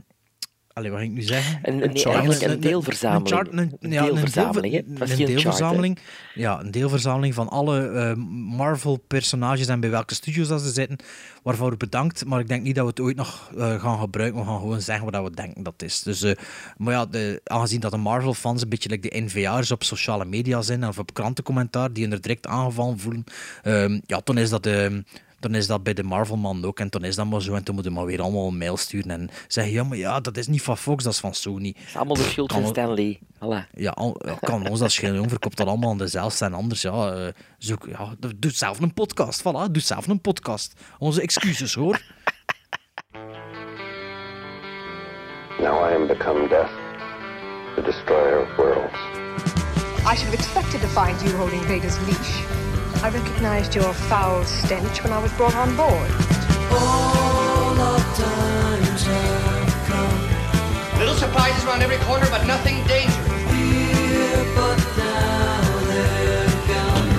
Allee, 0.73 0.91
wat 0.91 0.99
ging 0.99 1.11
ik 1.11 1.17
nu 1.17 1.23
zeggen? 1.23 1.59
Een, 1.63 1.73
Een 1.83 1.89
een, 1.89 1.97
chart. 1.97 2.25
Een- 2.25 2.43
een 2.43 2.51
een- 2.51 2.59
deelverzameling. 2.59 3.29
Een, 3.29 3.35
chart, 3.37 3.51
een, 3.51 3.77
Een 3.79 3.91
ja, 3.91 3.99
een 4.01 4.05
deelverzameling, 4.05 4.73
een 4.73 4.97
chart, 4.97 5.09
hè? 5.17 5.25
deelverzameling. 5.25 5.99
ja, 6.35 6.59
een 6.59 6.71
deelverzameling 6.71 7.33
van 7.33 7.49
alle 7.49 7.87
eh, 7.87 8.13
Marvel-personages 8.57 9.67
en 9.67 9.79
bij 9.79 9.89
welke 9.89 10.13
studios 10.13 10.47
dat 10.47 10.61
ze 10.61 10.71
zitten. 10.71 10.97
Waarvoor 11.43 11.77
bedankt, 11.77 12.25
maar 12.25 12.39
ik 12.39 12.47
denk 12.47 12.63
niet 12.63 12.75
dat 12.75 12.83
we 12.83 12.89
het 12.89 12.99
ooit 12.99 13.15
nog 13.15 13.51
eh, 13.57 13.81
gaan 13.81 13.99
gebruiken. 13.99 14.39
We 14.39 14.45
gaan 14.45 14.59
gewoon 14.59 14.81
zeggen 14.81 15.11
wat 15.11 15.23
we 15.23 15.35
denken 15.35 15.63
dat 15.63 15.73
het 15.73 15.81
is. 15.81 16.01
Dus, 16.03 16.21
eh, 16.23 16.31
maar 16.77 16.93
ja, 16.93 17.05
de, 17.05 17.41
aangezien 17.43 17.79
dat 17.79 17.91
de 17.91 17.97
Marvel-fans 17.97 18.61
een 18.61 18.69
beetje 18.69 18.89
like 18.89 19.09
de 19.09 19.21
NVA'ers 19.21 19.71
op 19.71 19.83
sociale 19.83 20.25
media 20.25 20.61
zijn 20.61 20.87
of 20.87 20.99
op 20.99 21.13
krantencommentaar, 21.13 21.93
die 21.93 22.09
er 22.09 22.21
direct 22.21 22.47
aangevallen 22.47 22.99
voelen, 22.99 23.23
ehm, 23.63 23.99
ja, 24.05 24.21
dan 24.23 24.37
is 24.37 24.49
dat... 24.49 24.65
ehm, 24.65 25.01
dan 25.43 25.55
is 25.55 25.67
dat 25.67 25.83
bij 25.83 25.93
de 25.93 26.03
Marvel-man 26.03 26.65
ook. 26.65 26.79
En 26.79 26.87
dan 26.89 27.03
is 27.03 27.15
dat 27.15 27.25
maar 27.25 27.41
zo. 27.41 27.53
En 27.53 27.63
toen 27.63 27.73
moeten 27.73 27.93
we 27.93 27.97
maar 27.97 28.07
weer 28.07 28.21
allemaal 28.21 28.47
een 28.47 28.57
mail 28.57 28.77
sturen. 28.77 29.11
En 29.11 29.29
zeggen, 29.47 29.73
ja, 29.73 29.83
maar 29.83 29.97
ja, 29.97 30.19
dat 30.19 30.37
is 30.37 30.47
niet 30.47 30.61
van 30.61 30.77
Fox, 30.77 31.03
dat 31.03 31.13
is 31.13 31.19
van 31.19 31.33
Sony. 31.33 31.73
Het 31.77 31.87
is 31.87 31.95
allemaal 31.95 32.15
de 32.15 32.23
schuld 32.23 32.53
van 32.53 32.67
Stanley. 32.67 33.19
Voilà. 33.35 33.69
Ja, 33.73 33.91
al, 33.91 34.21
ja, 34.25 34.37
kan 34.39 34.69
ons 34.69 34.79
dat 34.79 34.91
schelen, 34.91 35.15
jong. 35.15 35.29
Verkoopt 35.29 35.57
dat 35.57 35.67
allemaal 35.67 35.89
aan 35.89 35.97
dezelfde. 35.97 36.45
En 36.45 36.53
anders, 36.53 36.81
ja, 36.81 37.11
eh, 37.11 37.27
zoek, 37.57 37.87
ja, 37.87 38.15
doe 38.37 38.51
zelf 38.51 38.79
een 38.79 38.93
podcast. 38.93 39.41
Voilà, 39.41 39.71
doe 39.71 39.81
zelf 39.81 40.07
een 40.07 40.21
podcast. 40.21 40.73
Onze 40.99 41.21
excuses, 41.21 41.73
hoor. 41.73 42.01
Now 45.59 45.89
I 45.89 45.95
am 45.95 46.07
become 46.07 46.47
death, 46.47 46.71
the 47.75 47.81
destroyer 47.81 48.41
of 48.41 48.57
worlds. 48.57 48.97
I 50.05 50.15
should 50.15 50.25
have 50.25 50.33
expected 50.33 50.81
to 50.81 50.87
find 50.87 51.21
you 51.21 51.37
holding 51.37 51.61
Vader's 51.61 51.97
leash. 51.99 52.72
I 53.03 53.09
recognised 53.09 53.75
your 53.75 53.93
foul 53.93 54.45
stench 54.45 55.03
when 55.03 55.11
I 55.11 55.21
was 55.21 55.29
brought 55.33 55.55
on 55.55 55.75
board. 55.75 56.09
All 56.71 57.75
the. 57.75 58.03
Little 60.97 61.15
surprises 61.15 61.65
around 61.65 61.81
every 61.81 61.97
corner, 61.97 62.25
but 62.29 62.47
nothing 62.47 62.75
dangerous. 62.87 63.17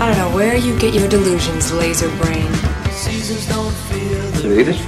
I 0.01 0.09
don't 0.09 0.17
know 0.17 0.35
where 0.35 0.57
you 0.57 0.75
get 0.79 0.95
your 0.95 1.07
delusions, 1.07 1.71
laser 1.75 2.09
brain. 2.17 2.51
Seasons 2.91 3.47
don't 3.47 3.75
feel 3.89 4.31
the 4.41 4.71
it? 4.71 4.81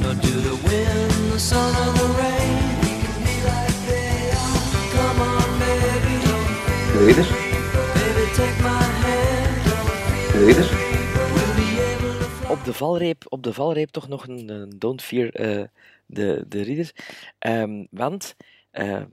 Nor 0.00 0.14
do 0.14 0.58
wind, 0.66 1.32
the 1.32 1.38
sun, 1.38 1.76
or 1.76 1.92
the 1.92 2.08
rain. 2.18 2.58
We 2.82 2.90
can 3.04 3.18
be 3.22 3.36
like 3.46 3.76
they 3.86 4.32
are. 4.34 4.66
Come 4.96 5.20
on, 5.20 5.58
baby, 5.60 6.14
don't 6.26 7.14
feel 7.14 7.36
it? 7.36 7.41
Op 12.48 12.64
de 12.64 12.72
valreep, 12.72 13.24
op 13.28 13.42
de 13.42 13.52
valreep 13.52 13.90
toch 13.90 14.08
nog 14.08 14.28
een, 14.28 14.72
Don't 14.78 15.02
Fear 15.02 15.28
eh, 15.28 15.64
de, 16.06 16.44
de. 16.48 16.92
Ehm, 17.38 17.84
want 17.90 18.36
ehm, 18.70 19.06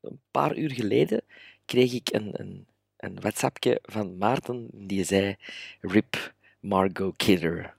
een 0.00 0.20
paar 0.30 0.56
uur 0.56 0.70
geleden 0.70 1.22
kreeg 1.64 1.92
ik 1.92 2.08
een, 2.12 2.30
een, 2.40 2.66
een 2.96 3.20
WhatsAppje 3.20 3.78
van 3.82 4.18
Maarten 4.18 4.68
die 4.72 5.04
zei: 5.04 5.36
Rip 5.80 6.34
Margot 6.60 7.16
Kidder. 7.16 7.74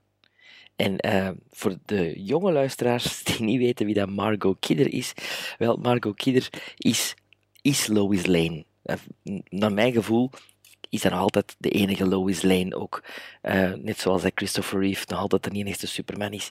En 0.75 0.97
ehm, 0.97 1.35
voor 1.51 1.77
de 1.85 2.23
jonge 2.23 2.51
luisteraars 2.51 3.23
die 3.23 3.41
niet 3.41 3.59
weten 3.59 3.85
wie 3.85 3.95
dat 3.95 4.09
Margot 4.09 4.59
Kidder 4.59 4.93
is, 4.93 5.13
wel, 5.57 5.77
Margot 5.77 6.15
Kidder 6.15 6.49
is, 6.77 7.15
is 7.61 7.87
Lois 7.87 8.25
Lane. 8.25 8.65
Eh, 8.83 8.95
naar 9.49 9.73
mijn 9.73 9.93
gevoel 9.93 10.29
is 10.93 11.03
nog 11.03 11.13
altijd 11.13 11.55
de 11.57 11.69
enige 11.69 12.07
Lois 12.07 12.41
Lane 12.41 12.75
ook. 12.75 13.03
Eh, 13.41 13.73
net 13.73 13.99
zoals 13.99 14.21
dat 14.21 14.31
Christopher 14.35 14.79
Reeve 14.79 15.05
nog 15.07 15.19
altijd 15.19 15.43
de 15.43 15.49
enige 15.49 15.87
Superman 15.87 16.31
is. 16.31 16.49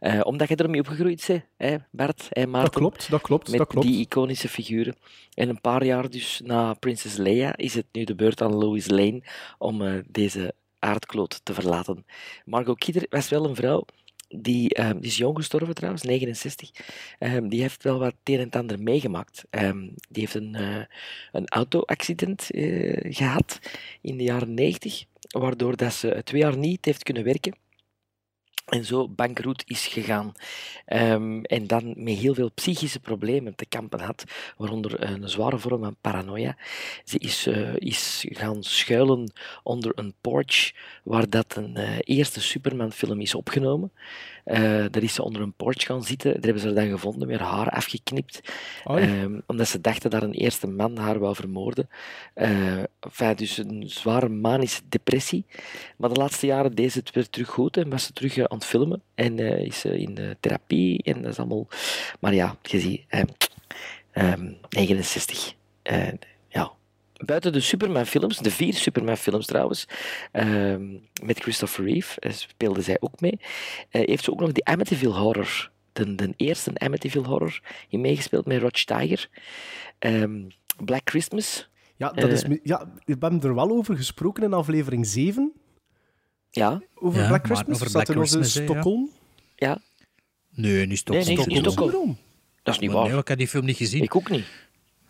Eh, 0.00 0.20
omdat 0.22 0.48
je 0.48 0.56
ermee 0.56 0.80
opgegroeid 0.80 1.24
bent, 1.26 1.44
hè, 1.56 1.76
Bart 1.90 2.28
en 2.30 2.50
Maarten. 2.50 2.70
Dat 2.72 2.80
klopt, 2.80 3.10
dat 3.10 3.20
klopt, 3.20 3.48
Met 3.48 3.58
dat 3.58 3.68
klopt. 3.68 3.86
die 3.86 4.00
iconische 4.00 4.48
figuren. 4.48 4.96
En 5.34 5.48
een 5.48 5.60
paar 5.60 5.84
jaar 5.84 6.10
dus 6.10 6.40
na 6.44 6.74
Princess 6.74 7.16
Leia 7.16 7.56
is 7.56 7.74
het 7.74 7.86
nu 7.92 8.04
de 8.04 8.14
beurt 8.14 8.42
aan 8.42 8.54
Lois 8.54 8.88
Lane 8.88 9.22
om 9.58 9.82
eh, 9.82 9.94
deze 10.08 10.54
aardkloot 10.78 11.40
te 11.44 11.54
verlaten. 11.54 12.06
Margot 12.44 12.78
Kidder 12.78 13.06
was 13.10 13.28
wel 13.28 13.44
een 13.44 13.54
vrouw 13.54 13.84
die, 14.34 14.74
ehm, 14.74 14.98
die 14.98 15.10
is 15.10 15.16
jong 15.16 15.36
gestorven 15.36 15.74
trouwens, 15.74 16.02
69. 16.02 16.70
Ehm, 17.18 17.48
die 17.48 17.60
heeft 17.60 17.82
wel 17.82 17.98
wat 17.98 18.14
het 18.24 18.34
een 18.34 18.40
en 18.40 18.50
ander 18.50 18.82
meegemaakt. 18.82 19.44
Ehm, 19.50 19.88
die 20.08 20.22
heeft 20.22 20.34
een, 20.34 20.54
eh, 20.54 20.84
een 21.32 21.48
auto-accident 21.48 22.50
eh, 22.50 23.14
gehad 23.14 23.58
in 24.00 24.16
de 24.16 24.22
jaren 24.22 24.54
90, 24.54 25.04
waardoor 25.28 25.76
dat 25.76 25.92
ze 25.92 26.20
twee 26.24 26.40
jaar 26.40 26.56
niet 26.56 26.84
heeft 26.84 27.02
kunnen 27.02 27.24
werken. 27.24 27.54
En 28.72 28.84
zo 28.84 29.08
bankroet 29.08 29.62
is 29.66 29.86
gegaan. 29.86 30.32
Ehm, 30.84 31.42
en 31.42 31.66
dan 31.66 31.94
met 31.96 32.16
heel 32.16 32.34
veel 32.34 32.50
psychische 32.54 33.00
problemen 33.00 33.54
te 33.54 33.66
kampen 33.66 34.00
had, 34.00 34.24
waaronder 34.56 35.02
een 35.02 35.28
zware 35.28 35.58
vorm 35.58 35.82
van 35.82 35.96
paranoia. 36.00 36.56
Ze 37.04 37.18
is, 37.18 37.46
eh, 37.46 37.76
is 37.76 38.26
gaan 38.28 38.62
schuilen 38.62 39.32
onder 39.62 39.92
een 39.94 40.14
porch 40.20 40.72
waar 41.04 41.30
dat 41.30 41.56
een 41.56 41.76
eh, 41.76 41.98
eerste 42.00 42.40
Superman-film 42.40 43.20
is 43.20 43.34
opgenomen. 43.34 43.92
Eh, 44.44 44.84
daar 44.90 45.02
is 45.02 45.14
ze 45.14 45.22
onder 45.22 45.42
een 45.42 45.52
porch 45.52 45.82
gaan 45.82 46.02
zitten. 46.04 46.32
Daar 46.32 46.42
hebben 46.42 46.60
ze 46.60 46.66
haar 46.66 46.76
dan 46.76 46.88
gevonden, 46.88 47.28
met 47.28 47.40
haar 47.40 47.70
afgeknipt. 47.70 48.40
Ehm, 48.84 49.40
omdat 49.46 49.68
ze 49.68 49.80
dachten 49.80 50.10
dat 50.10 50.22
een 50.22 50.32
eerste 50.32 50.66
man 50.66 50.96
haar 50.96 51.18
wou 51.18 51.34
vermoorden. 51.34 51.88
Eh, 52.34 52.82
enfin, 53.00 53.34
dus 53.36 53.58
een 53.58 53.84
zware 53.86 54.28
manische 54.28 54.82
depressie. 54.88 55.46
Maar 55.96 56.08
de 56.08 56.20
laatste 56.20 56.46
jaren 56.46 56.74
deed 56.74 56.92
ze 56.92 56.98
het 56.98 57.10
weer 57.10 57.28
terug 57.28 57.48
goed 57.48 57.76
en 57.76 57.90
was 57.90 58.04
ze 58.04 58.12
terug 58.12 58.36
eh, 58.36 58.44
aan 58.44 58.61
het 58.62 58.70
filmen. 58.70 59.02
En 59.14 59.38
eh, 59.38 59.64
is 59.64 59.80
ze 59.80 60.00
in 60.00 60.14
de 60.14 60.36
therapie 60.40 61.02
en 61.02 61.22
dat 61.22 61.30
is 61.30 61.38
allemaal... 61.38 61.66
Maar 62.20 62.34
ja, 62.34 62.56
je 62.62 62.80
ziet, 62.80 63.04
ehm, 63.08 63.26
ehm, 64.12 64.52
69. 64.68 65.54
Eh, 65.82 66.08
ja. 66.48 66.72
Buiten 67.16 67.52
de 67.52 67.60
Superman-films, 67.60 68.38
de 68.38 68.50
vier 68.50 68.74
Superman-films 68.74 69.46
trouwens, 69.46 69.86
ehm, 70.32 70.90
met 71.22 71.40
Christopher 71.40 71.84
Reeve 71.84 72.20
eh, 72.20 72.32
speelde 72.32 72.82
zij 72.82 72.96
ook 73.00 73.20
mee, 73.20 73.40
eh, 73.90 74.02
heeft 74.06 74.24
ze 74.24 74.30
ook 74.30 74.40
nog 74.40 74.52
die 74.52 74.64
Amityville 74.64 75.14
Horror, 75.14 75.70
de, 75.92 76.14
de 76.14 76.32
eerste 76.36 76.70
Amityville 76.74 77.26
Horror, 77.26 77.60
in 77.88 78.00
meegespeeld 78.00 78.46
met 78.46 78.60
Roger 78.60 78.84
Tiger. 78.84 79.28
Ehm, 79.98 80.42
Black 80.84 81.10
Christmas. 81.10 81.70
Ja, 81.96 82.10
dat 82.10 82.30
is, 82.30 82.42
Eh, 82.42 82.58
ja, 82.62 82.92
we 83.04 83.16
hebben 83.18 83.42
er 83.42 83.54
wel 83.54 83.70
over 83.70 83.96
gesproken 83.96 84.42
in 84.42 84.52
aflevering 84.52 85.06
7. 85.06 85.52
Ja. 86.54 86.82
Over 86.94 87.20
Ja, 87.20 87.28
Black 87.28 87.44
Christmas. 87.44 87.74
over 87.82 87.90
Black 87.90 88.26
ja. 88.28 88.42
Stockholm. 88.42 89.10
Ja. 89.56 89.80
Nee, 90.54 90.86
niet 90.86 90.98
Stockholm. 90.98 91.26
Nee, 91.26 91.36
nee, 91.36 91.46
niet 91.46 91.58
Stockholm. 91.58 91.88
Stockholm. 91.90 92.16
Dat 92.62 92.74
is 92.74 92.80
niet 92.80 92.90
Maar 92.90 92.98
waar. 93.00 93.10
Nee, 93.10 93.18
ik 93.20 93.28
heb 93.28 93.38
die 93.38 93.48
film 93.48 93.64
niet 93.64 93.76
gezien. 93.76 94.02
Ik 94.02 94.16
ook 94.16 94.30
niet. 94.30 94.44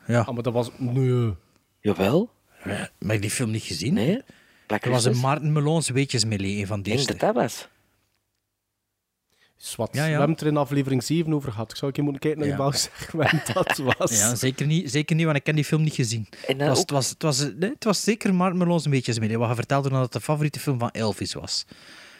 Ja. 0.06 0.20
Ah, 0.20 0.34
maar 0.34 0.42
dat 0.42 0.52
was... 0.52 0.70
Nee. 0.78 1.34
Jawel. 1.80 2.30
Maar 2.64 2.90
ik 2.98 3.10
heb 3.10 3.20
die 3.20 3.30
film 3.30 3.50
niet 3.50 3.62
gezien. 3.62 3.94
Nee. 3.94 4.22
Black 4.66 4.84
Er 4.84 4.90
was 4.90 5.04
een. 5.04 5.20
Maarten 5.20 5.52
Melons 5.52 5.88
weetjes 5.88 6.24
mee, 6.24 6.38
een 6.38 6.66
van 6.66 6.78
Ik 6.78 6.84
dat 6.84 6.94
eerste. 6.94 7.16
dat 7.16 7.34
was. 7.34 7.68
Zwat. 9.64 9.88
Ja, 9.92 10.00
ja. 10.00 10.04
We 10.04 10.10
hebben 10.12 10.30
het 10.30 10.40
er 10.40 10.46
in 10.46 10.56
aflevering 10.56 11.02
7 11.02 11.32
over 11.34 11.50
gehad. 11.52 11.70
Ik 11.70 11.76
zou 11.76 11.86
een 11.86 11.92
keer 11.92 12.02
moeten 12.04 12.20
kijken 12.22 12.40
naar 12.40 12.48
Ja. 12.50 12.56
welk 12.56 12.74
segment 12.74 13.46
dat 13.54 13.76
was. 13.98 14.18
Ja, 14.18 14.34
zeker 14.34 14.66
niet, 14.66 14.90
zeker 14.90 15.16
niet, 15.16 15.24
want 15.24 15.36
ik 15.36 15.44
ken 15.44 15.54
die 15.54 15.64
film 15.64 15.82
niet 15.82 15.94
gezien. 15.94 16.26
En 16.30 16.36
Het 16.48 16.58
dan 16.58 16.68
was, 16.68 16.76
ook- 16.78 16.82
het, 16.82 16.90
was, 16.90 17.08
het, 17.08 17.22
was, 17.22 17.38
nee, 17.58 17.70
het 17.70 17.84
was 17.84 18.02
zeker 18.02 18.34
Melons 18.34 18.84
een 18.84 18.90
beetje 18.90 19.20
mee. 19.20 19.38
Wat 19.38 19.46
hij 19.46 19.56
vertelde 19.56 19.88
dat 19.88 20.02
het 20.02 20.12
de 20.12 20.20
favoriete 20.20 20.60
film 20.60 20.78
van 20.78 20.90
Elvis 20.90 21.34
was. 21.34 21.64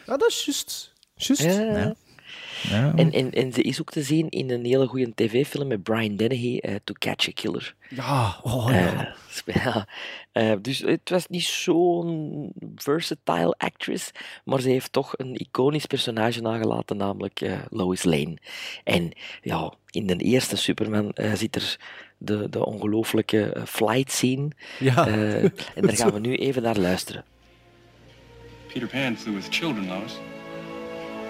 Ja, 0.05 0.17
dat 0.17 0.29
is 0.29 0.45
juist. 0.45 0.91
Juist. 1.15 1.41
Ja. 1.43 1.93
Ja. 2.69 2.93
En, 2.95 3.11
en, 3.11 3.31
en 3.31 3.53
ze 3.53 3.61
is 3.61 3.81
ook 3.81 3.91
te 3.91 4.03
zien 4.03 4.29
in 4.29 4.49
een 4.49 4.65
hele 4.65 4.87
goede 4.87 5.11
tv-film 5.15 5.67
met 5.67 5.83
Brian 5.83 6.15
Dennehy, 6.15 6.57
eh, 6.57 6.75
To 6.83 6.93
Catch 6.97 7.27
a 7.27 7.31
Killer. 7.33 7.75
Ja, 7.89 8.39
oh 8.43 8.69
ja. 8.71 9.15
Eh, 9.45 9.55
ja. 9.63 9.87
Eh, 10.31 10.53
dus 10.61 10.79
het 10.79 11.09
was 11.09 11.27
niet 11.27 11.43
zo'n 11.43 12.51
versatile 12.75 13.55
actress, 13.57 14.11
maar 14.43 14.61
ze 14.61 14.69
heeft 14.69 14.91
toch 14.91 15.13
een 15.17 15.35
iconisch 15.35 15.85
personage 15.85 16.41
nagelaten, 16.41 16.97
namelijk 16.97 17.41
eh, 17.41 17.59
Lois 17.69 18.03
Lane. 18.03 18.37
En 18.83 19.11
ja, 19.41 19.73
in 19.89 20.07
de 20.07 20.17
eerste 20.17 20.55
Superman 20.55 21.11
eh, 21.11 21.33
zit 21.33 21.55
er 21.55 21.77
de, 22.17 22.49
de 22.49 22.65
ongelooflijke 22.65 23.61
flight 23.65 24.11
scene. 24.11 24.47
Ja. 24.79 25.07
En 25.07 25.51
daar 25.75 25.95
gaan 25.95 26.13
we 26.13 26.19
nu 26.19 26.35
even 26.35 26.61
naar 26.61 26.77
luisteren. 26.77 27.23
Peter 28.67 28.87
Pan 28.87 29.17
flew 29.17 29.35
with 29.35 29.47
children, 29.49 29.87
Lois. 29.87 30.13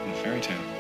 In 0.06 0.12
a 0.12 0.16
fairy 0.16 0.40
tale. 0.40 0.73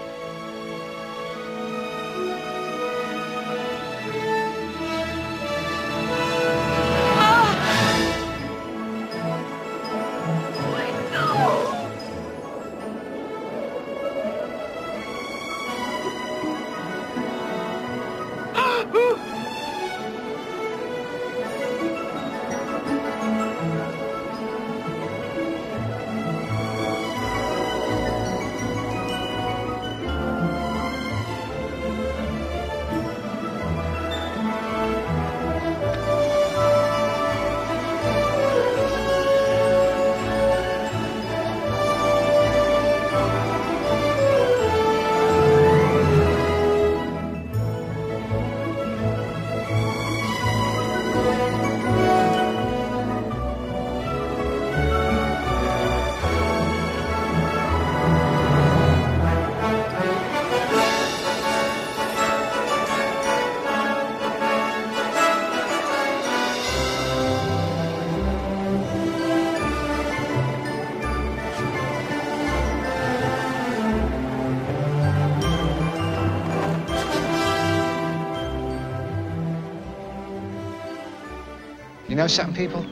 Know 82.24 82.28
something, 82.28 82.56
people? 82.56 82.86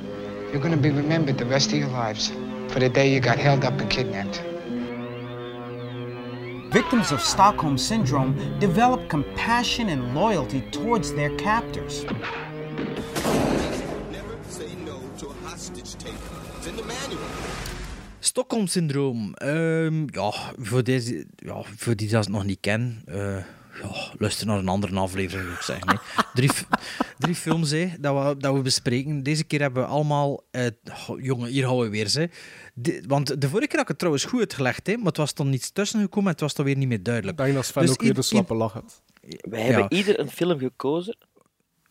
You're 0.52 0.60
going 0.60 0.76
to 0.76 0.84
be 0.90 0.90
remembered 0.90 1.38
the 1.38 1.46
rest 1.46 1.72
of 1.72 1.78
your 1.80 1.88
lives 1.88 2.34
for 2.68 2.80
the 2.80 2.90
day 2.90 3.14
you 3.14 3.22
got 3.22 3.38
held 3.38 3.64
up 3.64 3.80
and 3.80 3.90
kidnapped. 3.90 4.44
Victims 6.74 7.12
of 7.14 7.22
Stockholm 7.22 7.78
Syndrome 7.78 8.34
develop 8.60 9.08
compassion 9.08 9.88
and 9.88 10.14
loyalty 10.14 10.62
towards 10.72 11.14
their 11.14 11.32
captors. 11.38 12.06
Stockholm-syndroom. 18.20 19.34
Ehm, 19.34 20.04
ja, 20.06 20.34
voor, 20.60 20.84
deze, 20.84 21.26
ja, 21.36 21.62
voor 21.78 21.96
die 21.96 22.10
dat 22.10 22.24
het 22.24 22.34
nog 22.34 22.44
niet 22.44 22.60
kennen, 22.60 23.02
eh, 23.06 23.38
ja, 23.82 24.12
luister 24.18 24.48
naar 24.48 24.58
een 24.58 24.68
andere 24.68 25.00
aflevering, 25.00 25.46
zou 25.48 25.56
ik 25.58 25.62
zeggen. 25.62 25.90
hè. 25.90 26.24
Drie, 26.34 26.50
drie 27.18 27.36
films 27.36 27.72
hè, 27.72 27.90
dat, 28.00 28.28
we, 28.28 28.38
dat 28.38 28.54
we 28.54 28.62
bespreken. 28.62 29.24
Deze 29.24 29.44
keer 29.44 29.62
hebben 29.62 29.84
we 29.84 29.90
allemaal... 29.90 30.44
eh, 30.52 30.66
oh, 31.10 31.22
jongen, 31.22 31.50
hier 31.50 31.66
houden 31.66 31.92
we 31.92 31.98
weer. 31.98 32.12
Hè. 32.14 32.26
De- 32.74 33.04
want 33.08 33.42
de 33.42 33.50
vorige 33.50 33.68
keer 33.68 33.76
had 33.76 33.82
ik 33.82 33.88
het 33.88 33.98
trouwens 33.98 34.24
goed 34.26 34.40
uitgelegd, 34.40 34.88
hè, 34.88 34.96
maar 34.98 35.06
het 35.06 35.18
was 35.18 35.34
dan 35.34 35.54
iets 35.54 35.72
tussen 35.72 36.00
gekomen 36.02 36.26
en 36.26 36.32
het 36.32 36.42
was 36.42 36.54
dan 36.54 36.66
weer 36.66 36.78
niet 36.78 36.88
meer 36.88 37.04
duidelijk. 37.04 37.38
Ik 37.40 37.44
denk 37.44 37.58
dat 37.58 37.66
Sven 37.66 37.82
Dus 37.82 37.92
ook 37.92 38.02
weer 38.02 38.14
de 38.14 38.22
slappe 38.22 38.56
lach 38.56 38.74
had. 38.74 39.02
Wij 39.42 39.62
hebben 39.62 39.84
Ja. 39.90 39.90
ieder 39.98 40.20
een 40.20 40.32
film 40.32 40.60
gekozen. 40.60 41.18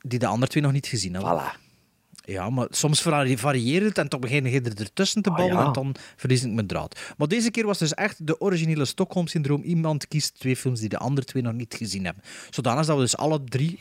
Die 0.00 0.18
de 0.18 0.26
andere 0.26 0.50
twee 0.50 0.62
nog 0.62 0.72
niet 0.72 0.86
gezien 0.86 1.14
hadden. 1.14 1.52
Voilà. 1.52 1.69
Ja, 2.30 2.50
maar 2.50 2.66
soms 2.70 3.02
vari- 3.02 3.38
varieert 3.38 3.84
het 3.84 3.98
en 3.98 4.08
toch 4.08 4.20
begin 4.20 4.44
je 4.44 4.60
er 4.60 4.80
ertussen 4.80 5.22
te 5.22 5.30
ballen 5.30 5.56
ja. 5.56 5.66
en 5.66 5.72
dan 5.72 5.94
verlies 6.16 6.44
ik 6.44 6.52
mijn 6.52 6.66
draad. 6.66 7.00
Maar 7.16 7.28
deze 7.28 7.50
keer 7.50 7.66
was 7.66 7.78
dus 7.78 7.94
echt 7.94 8.26
de 8.26 8.40
originele 8.40 8.84
Stockholm-syndroom. 8.84 9.62
Iemand 9.62 10.08
kiest 10.08 10.38
twee 10.38 10.56
films 10.56 10.80
die 10.80 10.88
de 10.88 10.98
andere 10.98 11.26
twee 11.26 11.42
nog 11.42 11.52
niet 11.52 11.74
gezien 11.74 12.04
hebben. 12.04 12.24
Zodanig 12.50 12.86
dat 12.86 12.96
we 12.96 13.02
dus 13.02 13.16
alle 13.16 13.44
drie... 13.44 13.80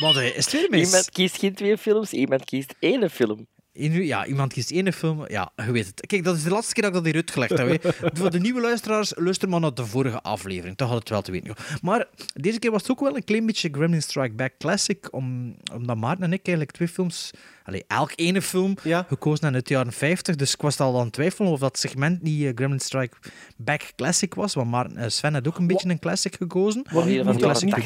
Wat, 0.00 0.14
hè, 0.14 0.22
is 0.22 0.44
het 0.44 0.52
weer 0.52 0.66
mis? 0.70 0.86
Iemand 0.86 1.10
kiest 1.10 1.38
geen 1.38 1.54
twee 1.54 1.78
films, 1.78 2.12
iemand 2.12 2.44
kiest 2.44 2.74
één 2.78 3.10
film. 3.10 3.46
In- 3.72 4.04
Ja, 4.04 4.26
iemand 4.26 4.52
kiest 4.52 4.70
één 4.70 4.92
film. 4.92 5.24
Ja, 5.28 5.52
je 5.56 5.72
weet 5.72 5.86
het. 5.86 6.06
Kijk, 6.06 6.24
dat 6.24 6.36
is 6.36 6.42
de 6.42 6.50
laatste 6.50 6.72
keer 6.74 6.82
dat 6.82 6.90
ik 6.92 6.96
dat 6.96 7.06
hier 7.12 7.14
uitgelegd 7.22 7.58
heb. 7.58 7.82
hè. 7.82 8.08
Voor 8.20 8.30
de 8.30 8.38
nieuwe 8.40 8.60
luisteraars, 8.60 9.12
luister 9.16 9.48
maar 9.48 9.60
naar 9.60 9.74
de 9.74 9.86
vorige 9.86 10.20
aflevering. 10.22 10.76
Toch 10.76 10.88
had 10.88 10.98
het 10.98 11.08
wel 11.08 11.22
te 11.22 11.30
weten. 11.30 11.54
Maar 11.82 12.06
deze 12.34 12.58
keer 12.58 12.70
was 12.70 12.82
het 12.82 12.90
ook 12.90 13.00
wel 13.00 13.16
een 13.16 13.24
klein 13.24 13.46
beetje 13.46 13.68
Gremlin 13.72 14.02
Strike 14.02 14.34
Back 14.34 14.52
Classic. 14.58 15.08
Om, 15.12 15.56
omdat 15.74 15.96
Maarten 15.96 16.24
en 16.24 16.32
ik 16.32 16.46
eigenlijk 16.46 16.76
twee 16.76 16.88
films... 16.88 17.30
Allee, 17.64 17.84
elk 17.86 18.12
ene 18.14 18.42
film 18.42 18.74
gekozen 19.08 19.54
uit 19.54 19.66
de 19.68 19.74
jaren 19.74 19.92
50. 19.92 20.36
Dus 20.36 20.52
ik 20.54 20.60
was 20.62 20.80
al 20.80 20.98
aan 20.98 21.04
het 21.04 21.12
twijfelen 21.12 21.50
of 21.50 21.58
dat 21.60 21.78
segment 21.78 22.22
niet 22.22 22.44
eh, 22.44 22.50
Gremlin 22.54 22.80
Strike 22.80 23.16
Back 23.56 23.92
Classic 23.96 24.34
was. 24.34 24.54
Want 24.54 24.70
Maarten, 24.70 25.12
Sven 25.12 25.34
had 25.34 25.46
ook 25.48 25.58
een 25.58 25.66
beetje 25.66 25.88
een 25.88 25.98
classic 25.98 26.34
gekozen. 26.36 26.84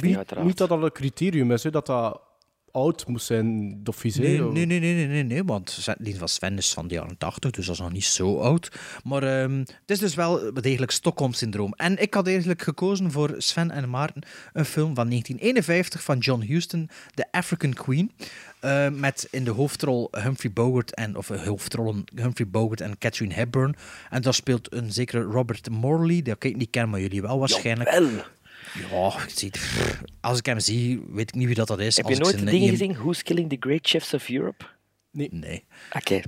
Niet, 0.02 0.12
niet 0.44 0.56
dat 0.58 0.68
dat 0.68 0.82
een 0.82 0.92
criterium 0.92 1.52
is, 1.52 1.62
hè, 1.62 1.70
dat 1.70 1.86
dat 1.86 2.20
oud 2.76 3.06
moet 3.06 3.22
zijn, 3.22 3.80
of 3.84 4.04
Nee, 4.04 4.38
nee, 4.52 4.66
nee, 4.66 4.80
nee, 4.80 4.94
nee, 4.94 5.06
nee, 5.06 5.22
nee, 5.22 5.44
want 5.44 5.70
Sven- 5.70 5.96
die 5.98 6.16
van 6.18 6.28
Sven 6.28 6.56
is 6.56 6.72
van 6.72 6.88
de 6.88 6.94
jaren 6.94 7.18
80, 7.18 7.50
dus 7.50 7.66
dat 7.66 7.74
is 7.74 7.80
nog 7.80 7.92
niet 7.92 8.04
zo 8.04 8.38
oud. 8.40 8.72
Maar 9.04 9.22
ehm, 9.22 9.58
het 9.58 9.90
is 9.90 9.98
dus 9.98 10.14
wel 10.14 10.52
degelijk 10.60 10.90
Stockholm-syndroom. 10.92 11.72
En 11.76 12.02
ik 12.02 12.14
had 12.14 12.26
eigenlijk 12.26 12.62
gekozen 12.62 13.10
voor 13.12 13.34
Sven 13.38 13.70
en 13.70 13.90
Maarten 13.90 14.22
een 14.52 14.64
film 14.64 14.94
van 14.94 15.08
1951 15.08 16.02
van 16.02 16.18
John 16.18 16.40
Huston, 16.42 16.88
The 17.14 17.26
African 17.30 17.72
Queen. 17.72 18.12
eh, 18.60 18.88
met 18.88 19.28
in 19.30 19.44
de 19.44 19.50
hoofdrol 19.50 20.08
Humphrey 20.10 20.52
Bogart 20.52 20.94
en 20.94 21.16
of 21.16 21.30
eh, 21.30 21.44
hoofdrollen 21.44 22.04
Humphrey 22.14 22.48
Bogart 22.48 22.80
en 22.80 22.98
Catherine 22.98 23.34
Hepburn. 23.34 23.76
En 24.10 24.22
daar 24.22 24.34
speelt 24.34 24.72
een 24.72 24.92
zekere 24.92 25.22
Robert 25.22 25.70
Morley, 25.70 26.22
die 26.22 26.34
ik 26.38 26.56
niet 26.56 26.70
ken, 26.70 26.90
maar 26.90 27.00
jullie 27.00 27.22
wel 27.22 27.38
waarschijnlijk. 27.38 27.88
Ja, 28.90 29.22
ik 29.22 29.30
zie 29.34 29.48
het. 29.48 29.58
Pff, 29.58 30.00
Als 30.20 30.38
ik 30.38 30.46
hem 30.46 30.60
zie, 30.60 31.02
weet 31.08 31.28
ik 31.28 31.34
niet 31.34 31.46
wie 31.46 31.54
dat, 31.54 31.68
dat 31.68 31.80
is. 31.80 31.96
Heb 31.96 32.04
Als 32.04 32.14
je 32.16 32.22
nooit 32.22 32.38
dingen 32.38 32.52
IM 32.62 32.68
gezien? 32.68 32.94
Who's 32.94 33.22
Killing 33.22 33.48
the 33.48 33.56
Great 33.60 33.86
Chefs 33.88 34.14
of 34.14 34.28
Europe? 34.28 34.64
Nee. 35.10 35.28
Nee. 35.32 35.64
Oké. 35.92 36.20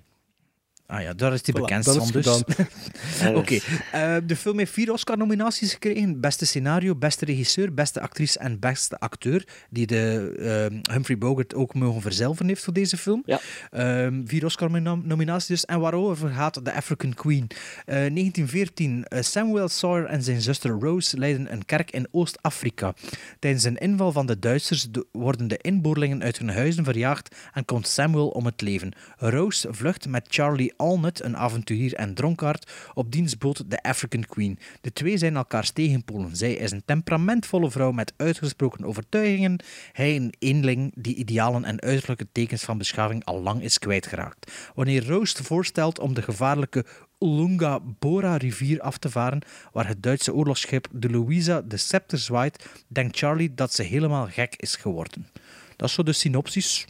Ah 0.91 1.03
ja, 1.03 1.13
daar 1.15 1.33
is 1.33 1.41
hij 1.45 1.55
Voilà, 1.55 1.61
bekend 1.61 1.85
van 1.85 2.11
dus. 2.11 2.27
Oké, 3.41 3.59
eh, 3.93 4.17
de 4.27 4.37
film 4.37 4.59
heeft 4.59 4.73
vier 4.73 4.93
Oscar-nominaties 4.93 5.73
gekregen. 5.73 6.21
Beste 6.21 6.47
scenario, 6.47 6.95
beste 6.97 7.25
regisseur, 7.25 7.75
beste 7.75 8.01
actrice 8.01 8.39
en 8.39 8.59
beste 8.59 8.99
acteur. 8.99 9.47
Die 9.71 9.87
de 9.87 10.33
eh, 10.39 10.95
Humphrey 10.95 11.19
Bogart 11.19 11.55
ook 11.55 11.75
mogen 11.75 12.01
verzilveren 12.01 12.49
heeft 12.49 12.65
voor 12.65 12.73
deze 12.73 12.97
film. 12.97 13.23
Ja. 13.27 13.41
Ehm, 13.71 14.27
vier 14.27 14.45
Oscar-nominaties 14.45 15.47
dus. 15.47 15.65
En 15.65 15.81
waarover 15.81 16.31
gaat 16.31 16.61
The 16.65 16.73
African 16.73 17.15
Queen? 17.15 17.47
Eh, 17.85 17.95
1914. 17.95 19.05
eh, 19.05 19.23
Samuel 19.23 19.69
Sawyer 19.69 20.05
en 20.05 20.23
zijn 20.23 20.41
zuster 20.41 20.71
Rose 20.71 21.19
leiden 21.19 21.53
een 21.53 21.65
kerk 21.65 21.91
in 21.91 22.09
Oost-Afrika. 22.11 22.95
Tijdens 23.39 23.65
een 23.65 23.77
inval 23.77 24.13
van 24.13 24.27
de 24.27 24.39
Duitsers 24.39 24.89
worden 25.13 25.49
de 25.49 25.59
inboorlingen 25.59 26.23
uit 26.23 26.39
hun 26.39 26.51
huizen 26.51 26.85
verjaagd 26.85 27.37
en 27.53 27.65
komt 27.65 27.89
Samuel 27.89 28.29
om 28.29 28.45
het 28.45 28.61
leven. 28.61 28.93
Rose 29.17 29.69
vlucht 29.71 30.09
met 30.09 30.27
Charlie 30.29 30.77
Alnut, 30.79 31.23
een 31.25 31.37
avonturier 31.37 31.95
en 31.95 32.15
dronkaard, 32.15 32.73
op 32.95 33.13
dienstboot 33.13 33.71
de 33.71 33.83
African 33.83 34.25
Queen. 34.27 34.59
De 34.81 34.93
twee 34.93 35.19
zijn 35.19 35.37
elkaars 35.37 35.71
tegenpolen. 35.71 36.37
Zij 36.37 36.53
is 36.53 36.71
een 36.71 36.83
temperamentvolle 36.85 37.71
vrouw 37.71 37.91
met 37.93 38.13
uitgesproken 38.17 38.85
overtuigingen. 38.85 39.61
Hij 39.93 40.17
een 40.17 40.35
eenling 40.39 40.93
die 40.95 41.15
idealen 41.15 41.65
en 41.65 41.81
uiterlijke 41.81 42.27
tekens 42.33 42.63
van 42.63 42.79
beschaving 42.79 43.25
al 43.25 43.43
lang 43.43 43.63
is 43.63 43.79
kwijtgeraakt. 43.79 44.53
Wanneer 44.75 45.07
Rose 45.07 45.45
voorstelt 45.45 45.99
om 45.99 46.15
de 46.15 46.23
gevaarlijke 46.23 46.85
Ulunga-Bora-rivier 47.19 48.81
af 48.81 48.99
te 48.99 49.11
varen, 49.11 49.43
waar 49.73 49.87
het 49.89 50.03
Duitse 50.03 50.35
oorlogsschip 50.35 50.89
de 50.93 51.11
Louisa 51.11 51.61
de 51.61 51.77
scepter 51.77 52.19
zwaait, 52.19 52.67
denkt 52.89 53.19
Charlie 53.19 53.55
dat 53.55 53.73
ze 53.73 53.83
helemaal 53.83 54.27
gek 54.27 54.55
is 54.57 54.77
geworden. 54.77 55.29
Dat 55.77 55.89
is 55.89 55.95
zo 55.95 56.03
de 56.03 56.13
synopsis. 56.13 56.87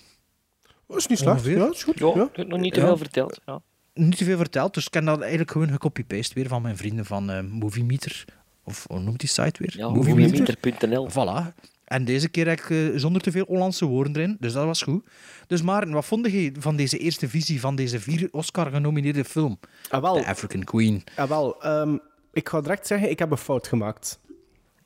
Dat 0.87 0.97
is 0.97 1.07
niet 1.07 1.18
slecht. 1.18 1.45
Ja, 1.45 1.71
is 1.71 1.83
goed. 1.83 1.99
Ja, 1.99 2.12
Ja. 2.14 2.23
ik 2.23 2.37
heb 2.37 2.47
nog 2.49 2.61
niet 2.61 2.75
te 2.75 2.80
Ja. 2.80 2.87
veel 2.87 2.97
verteld. 2.97 3.40
Ja. 3.47 3.61
Niet 3.99 4.17
te 4.17 4.25
veel 4.25 4.37
verteld, 4.37 4.75
dus 4.75 4.85
ik 4.85 4.90
kan 4.90 5.05
dat 5.05 5.21
eigenlijk 5.21 5.50
gewoon 5.50 5.69
gecopy-paste 5.69 6.35
weer 6.35 6.49
van 6.49 6.62
mijn 6.62 6.76
vrienden 6.76 7.05
van 7.05 7.31
eh 7.31 7.40
Movie 7.43 7.85
Meter. 7.85 8.25
Of 8.64 8.85
hoe 8.88 9.00
noemt 9.00 9.21
die 9.21 9.28
site 9.28 9.62
weer? 9.62 9.75
Ja, 9.76 9.88
Movie 9.88 10.14
Meter. 10.14 10.31
moviemeter.nl. 10.38 11.09
Voilà. 11.11 11.55
En 11.85 12.05
deze 12.05 12.28
keer 12.28 12.49
heb 12.49 12.59
ik 12.59 12.71
eh, 12.71 12.78
zonder 12.95 13.23
te 13.23 13.31
veel 13.31 13.45
Hollandse 13.47 13.85
woorden 13.87 14.17
erin, 14.17 14.37
dus 14.40 14.52
dat 14.52 14.64
was 14.64 14.83
goed. 14.83 15.05
Dus 15.47 15.62
Maarten, 15.62 15.93
wat 15.93 16.05
vond 16.05 16.31
je 16.31 16.52
van 16.59 16.76
deze 16.76 16.99
eerste 16.99 17.28
visie 17.28 17.61
van 17.61 17.75
deze 17.76 18.00
vier 18.00 18.28
Oscar-genomineerde 18.31 19.25
film? 19.25 19.59
Ah, 19.90 20.00
wel. 20.02 20.14
The 20.14 20.26
African 20.26 20.64
Queen. 20.64 21.05
Ah, 21.17 21.28
wel 21.28 21.62
ehm, 21.62 21.97
ik 22.33 22.49
ga 22.49 22.61
direct 22.61 22.87
zeggen, 22.87 23.11
ik 23.11 23.19
heb 23.19 23.31
een 23.31 23.37
fout 23.37 23.67
gemaakt. 23.67 24.21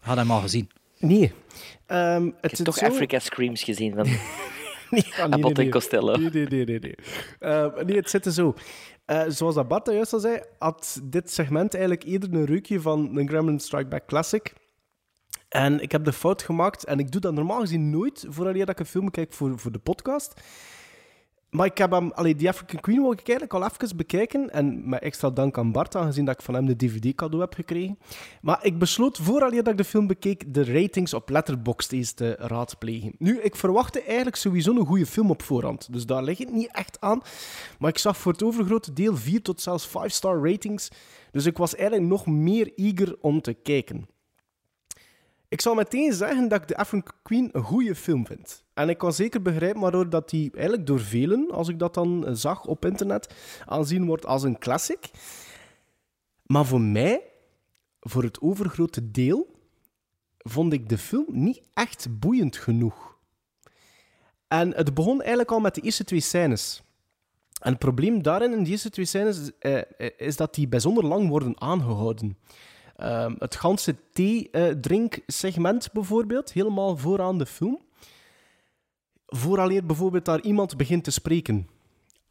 Had 0.00 0.16
hem 0.16 0.31
al 0.31 0.40
gezien. 0.40 0.71
Nee. 0.99 1.33
Ehm, 1.87 2.25
het 2.25 2.35
Ik 2.35 2.40
heb 2.40 2.54
zit 2.57 2.64
toch 2.64 2.76
zo... 2.76 2.87
Africa 2.87 3.19
Screams 3.19 3.62
gezien 3.62 3.95
van 3.95 4.07
Nee, 4.90 5.04
ah, 5.21 5.28
nee, 5.28 5.42
nee, 5.42 5.64
en 5.64 5.71
Costello. 5.71 6.16
Nee, 6.16 6.31
nee, 6.31 6.47
nee, 6.47 6.64
nee. 6.64 6.78
Nee, 6.78 6.95
Ehm, 7.38 7.87
nee 7.87 7.97
het 7.97 8.11
zit 8.11 8.26
er 8.26 8.33
zo. 8.33 8.54
Eh, 9.04 9.23
zoals 9.28 9.54
dat 9.85 9.94
juist 9.94 10.12
al 10.12 10.21
zei, 10.21 10.40
had 10.59 11.00
dit 11.04 11.30
segment 11.30 11.75
eigenlijk 11.75 12.04
eerder 12.04 12.35
een 12.35 12.44
reukje 12.44 12.80
van 12.80 13.16
een 13.16 13.28
Gremlin 13.28 13.61
Strike 13.61 13.88
Back 13.88 14.06
Classic. 14.06 14.52
En 15.49 15.80
ik 15.80 15.93
heb 15.93 16.04
de 16.04 16.12
fout 16.12 16.43
gemaakt, 16.43 16.84
en 16.84 16.99
ik 16.99 17.10
doe 17.12 17.21
dat 17.21 17.34
normaal 17.34 17.60
gezien 17.60 17.91
nooit, 17.91 18.25
voordat 18.28 18.54
ik 18.54 18.78
een 18.78 18.86
film 18.86 19.10
kijk 19.10 19.32
voor, 19.32 19.58
voor 19.58 19.73
de 19.73 19.78
podcast. 19.78 20.41
Maar 21.52 21.67
ik 21.67 21.78
heb 21.78 21.91
hem, 21.91 22.12
die 22.36 22.49
African 22.49 22.80
Queen 22.80 23.00
wil 23.00 23.12
ik 23.12 23.28
eigenlijk 23.28 23.52
al 23.52 23.65
even 23.65 23.97
bekijken. 23.97 24.50
En 24.50 24.88
met 24.88 25.00
extra 25.02 25.30
dank 25.30 25.58
aan 25.58 25.73
Bart, 25.73 25.97
aangezien 25.97 26.25
dat 26.25 26.34
ik 26.34 26.45
van 26.45 26.54
hem 26.54 26.67
de 26.67 26.76
DVD-cadeau 26.76 27.43
heb 27.43 27.54
gekregen. 27.54 27.99
Maar 28.41 28.58
ik 28.62 28.78
besloot, 28.78 29.19
vooraleer 29.19 29.62
dat 29.62 29.73
ik 29.73 29.78
de 29.78 29.84
film 29.84 30.06
bekeek, 30.06 30.54
de 30.54 30.65
ratings 30.65 31.15
op 31.15 31.28
Letterboxd 31.28 31.93
eens 31.93 32.12
te 32.12 32.34
raadplegen. 32.38 33.12
Nu, 33.19 33.41
ik 33.41 33.56
verwachtte 33.56 34.02
eigenlijk 34.02 34.36
sowieso 34.36 34.76
een 34.76 34.86
goede 34.86 35.06
film 35.06 35.30
op 35.30 35.43
voorhand. 35.43 35.93
Dus 35.93 36.06
daar 36.06 36.23
ligt 36.23 36.38
het 36.38 36.52
niet 36.52 36.71
echt 36.73 37.00
aan. 37.00 37.23
Maar 37.78 37.91
ik 37.91 37.99
zag 37.99 38.17
voor 38.17 38.32
het 38.32 38.43
overgrote 38.43 38.93
deel 38.93 39.17
4 39.17 39.43
tot 39.43 39.60
zelfs 39.60 39.88
5-star 39.88 40.50
ratings. 40.50 40.88
Dus 41.30 41.47
ik 41.47 41.56
was 41.56 41.75
eigenlijk 41.75 42.08
nog 42.08 42.26
meer 42.26 42.73
eager 42.76 43.17
om 43.21 43.41
te 43.41 43.52
kijken. 43.52 44.06
Ik 45.52 45.60
zal 45.60 45.75
meteen 45.75 46.12
zeggen 46.12 46.49
dat 46.49 46.60
ik 46.60 46.67
The 46.67 46.76
African 46.76 47.12
Queen 47.23 47.49
een 47.52 47.62
goede 47.62 47.95
film 47.95 48.26
vind. 48.26 48.65
En 48.75 48.88
ik 48.88 48.99
kan 48.99 49.12
zeker 49.12 49.43
begrijpen 49.43 49.80
waardoor 49.80 50.10
dat 50.10 50.30
die 50.30 50.50
eigenlijk 50.52 50.86
door 50.86 51.00
velen, 51.00 51.50
als 51.50 51.69
ik 51.69 51.78
dat 51.78 51.95
dan 51.95 52.26
eh, 52.26 52.32
zag 52.34 52.65
op 52.65 52.84
internet, 52.84 53.34
aanzien 53.67 54.06
wordt 54.06 54.26
als 54.26 54.43
een 54.43 54.58
classic. 54.58 55.10
Maar 56.47 56.67
voor 56.67 56.80
mij, 56.80 57.23
voor 58.00 58.23
het 58.23 58.41
overgrote 58.41 59.10
deel, 59.10 59.60
vond 60.38 60.73
ik 60.73 60.88
de 60.88 60.99
film 60.99 61.26
niet 61.28 61.62
echt 61.75 62.19
boeiend 62.19 62.56
genoeg. 62.56 63.17
En 64.49 64.75
het 64.75 64.95
begon 64.95 65.19
eigenlijk 65.19 65.50
al 65.50 65.60
met 65.60 65.75
de 65.75 65.80
eerste 65.80 66.04
twee 66.04 66.21
scènes. 66.21 66.82
En 67.60 67.71
het 67.71 67.78
probleem 67.78 68.23
daarin, 68.23 68.52
in 68.52 68.62
die 68.62 68.73
eerste 68.73 68.91
twee 68.91 69.06
scènes, 69.06 69.58
eh, 69.58 69.78
eh, 69.78 70.10
is 70.17 70.36
dat 70.36 70.54
die 70.54 70.69
bijzonder 70.69 71.04
lang 71.04 71.28
worden 71.28 71.60
aangehouden. 71.60 72.38
Ehm, 72.97 73.35
het 73.39 73.57
ganse 73.57 73.97
thee-drinksegment 74.13 75.93
bijvoorbeeld, 75.93 76.52
helemaal 76.52 76.97
vooraan 76.97 77.39
de 77.39 77.47
film. 77.47 77.81
Vooraleer 79.26 79.87
bijvoorbeeld 79.87 80.25
daar 80.25 80.41
iemand 80.41 80.76
begint 80.76 81.05
te 81.05 81.11
spreken. 81.11 81.67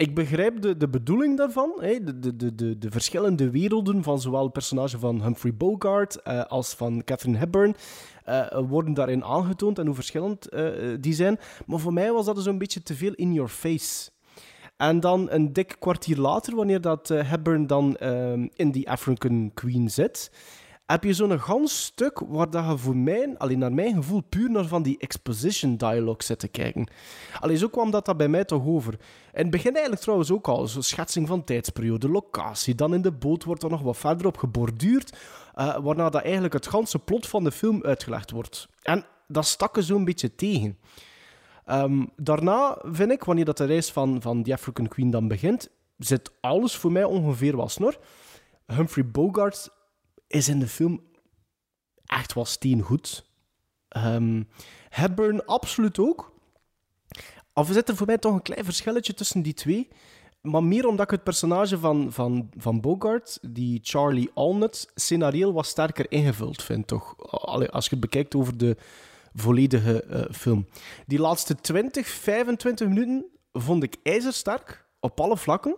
Ik 0.01 0.15
begrijp 0.15 0.61
de, 0.61 0.77
de 0.77 0.89
bedoeling 0.89 1.37
daarvan. 1.37 1.73
Hè? 1.79 2.03
De, 2.03 2.19
de, 2.19 2.35
de, 2.35 2.55
de, 2.55 2.77
de 2.77 2.91
verschillende 2.91 3.49
werelden 3.49 4.03
van 4.03 4.21
zowel 4.21 4.43
het 4.43 4.53
personage 4.53 4.99
van 4.99 5.21
Humphrey 5.21 5.53
Bogart 5.53 6.21
eh, 6.21 6.43
als 6.43 6.73
van 6.73 7.03
Catherine 7.03 7.37
Hepburn 7.37 7.75
eh, 8.25 8.59
worden 8.67 8.93
daarin 8.93 9.23
aangetoond 9.23 9.79
en 9.79 9.85
hoe 9.85 9.95
verschillend 9.95 10.49
eh, 10.49 10.71
die 10.99 11.13
zijn. 11.13 11.39
Maar 11.65 11.79
voor 11.79 11.93
mij 11.93 12.11
was 12.11 12.25
dat 12.25 12.43
zo'n 12.43 12.57
beetje 12.57 12.83
te 12.83 12.95
veel 12.95 13.13
in 13.13 13.33
your 13.33 13.49
face. 13.49 14.09
En 14.81 14.99
dan 14.99 15.27
een 15.31 15.53
dik 15.53 15.75
kwartier 15.79 16.17
later, 16.17 16.55
wanneer 16.55 16.81
dat 16.81 17.09
eh, 17.09 17.29
Hepburn 17.29 17.67
dan 17.67 17.95
ehm, 17.95 18.47
in 18.53 18.71
die 18.71 18.89
African 18.89 19.51
Queen 19.53 19.89
zit, 19.89 20.31
heb 20.85 21.03
je 21.03 21.13
zo'n 21.13 21.39
gans 21.39 21.83
stuk 21.83 22.21
waar 22.27 22.49
dat 22.49 22.65
je 22.65 22.77
voor 22.77 22.97
mij, 22.97 23.35
naar 23.39 23.73
mijn 23.73 23.95
gevoel, 23.95 24.21
puur 24.29 24.51
naar 24.51 24.65
van 24.65 24.83
die 24.83 24.97
exposition 24.97 25.77
dialogue 25.77 26.23
zit 26.23 26.39
te 26.39 26.47
kijken. 26.47 26.87
Alleen 27.39 27.57
zo 27.57 27.67
kwam 27.67 27.91
dat, 27.91 28.05
dat 28.05 28.17
bij 28.17 28.27
mij 28.27 28.45
toch 28.45 28.65
over. 28.65 28.93
In 28.93 28.99
het 29.41 29.49
begin 29.49 29.71
eigenlijk 29.71 30.01
trouwens 30.01 30.31
ook 30.31 30.47
al, 30.47 30.67
zo'n 30.67 30.83
schetsing 30.83 31.27
van 31.27 31.43
tijdsperiode, 31.43 32.09
locatie, 32.09 32.75
dan 32.75 32.93
in 32.93 33.01
de 33.01 33.11
boot 33.11 33.43
wordt 33.43 33.63
er 33.63 33.69
nog 33.69 33.81
wat 33.81 33.97
verder 33.97 34.27
op 34.27 34.37
geborduurd, 34.37 35.17
eh, 35.53 35.77
waarna 35.77 36.09
dat 36.09 36.21
eigenlijk 36.21 36.53
het 36.53 36.67
ganse 36.67 36.99
plot 36.99 37.27
van 37.27 37.43
de 37.43 37.51
film 37.51 37.83
uitgelegd 37.83 38.31
wordt. 38.31 38.67
En 38.81 39.05
dat 39.27 39.45
stak 39.45 39.77
er 39.77 39.83
zo'n 39.83 40.05
beetje 40.05 40.35
tegen. 40.35 40.77
Ehm, 41.65 42.05
daarna 42.15 42.77
vind 42.83 43.11
ik, 43.11 43.23
wanneer 43.23 43.45
dat 43.45 43.57
de 43.57 43.65
reis 43.65 43.91
van, 43.91 44.21
van 44.21 44.43
The 44.43 44.53
African 44.53 44.87
Queen 44.87 45.09
dan 45.09 45.27
begint, 45.27 45.69
zit 45.97 46.31
alles 46.41 46.75
voor 46.75 46.91
mij 46.91 47.03
ongeveer 47.03 47.57
wel 47.57 47.69
snor. 47.69 47.97
Humphrey 48.65 49.05
Bogart 49.05 49.69
is 50.27 50.49
in 50.49 50.59
de 50.59 50.67
film 50.67 51.01
echt 52.05 52.33
wel 52.33 52.45
steengoed. 52.45 53.29
Ehm 53.87 54.43
Hepburn 54.89 55.45
absoluut 55.45 55.99
ook. 55.99 56.31
Of 57.53 57.69
zit 57.71 57.89
er 57.89 57.95
voor 57.95 58.07
mij 58.07 58.17
toch 58.17 58.33
een 58.33 58.41
klein 58.41 58.65
verschilletje 58.65 59.13
tussen 59.13 59.41
die 59.41 59.53
twee. 59.53 59.87
Maar 60.41 60.63
meer 60.63 60.87
omdat 60.87 61.05
ik 61.05 61.11
het 61.11 61.23
personage 61.23 61.77
van, 61.77 62.11
van, 62.11 62.49
van 62.57 62.81
Bogart, 62.81 63.39
die 63.41 63.79
Charlie 63.83 64.31
Alnut, 64.33 64.91
scenarioel 64.95 65.53
wat 65.53 65.65
sterker 65.65 66.11
ingevuld 66.11 66.63
vind, 66.63 66.87
toch? 66.87 67.17
Als 67.71 67.85
je 67.85 67.91
het 67.91 67.99
bekijkt 67.99 68.35
over 68.35 68.57
de 68.57 68.77
volledige 69.33 70.03
eh, 70.03 70.33
film. 70.33 70.67
Die 71.05 71.19
laatste 71.19 71.55
20, 71.55 72.07
25 72.07 72.87
minuten 72.87 73.25
vond 73.53 73.83
ik 73.83 73.95
ijzersterk. 74.03 74.85
op 74.99 75.19
alle 75.19 75.37
vlakken. 75.37 75.75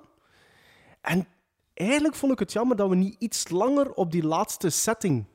En 1.02 1.28
eigenlijk 1.74 2.16
vond 2.16 2.32
ik 2.32 2.40
het 2.40 2.54
jammer 2.54 2.78
dat 2.78 2.90
we 2.90 2.96
niet 2.96 3.16
iets 3.20 3.50
langer 3.50 3.94
op 3.94 4.12
die 4.12 4.24
laatste 4.24 4.70
setting 4.70 5.26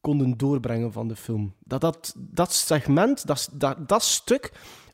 konden 0.00 0.36
doorbrengen 0.36 0.92
van 0.92 1.08
de 1.08 1.16
film. 1.16 1.54
Dat, 1.58 1.80
dat, 1.80 2.14
dat 2.16 2.52
segment, 2.52 3.26
dat, 3.26 3.48
dat, 3.52 3.88
dat 3.88 4.02
stuk, 4.02 4.52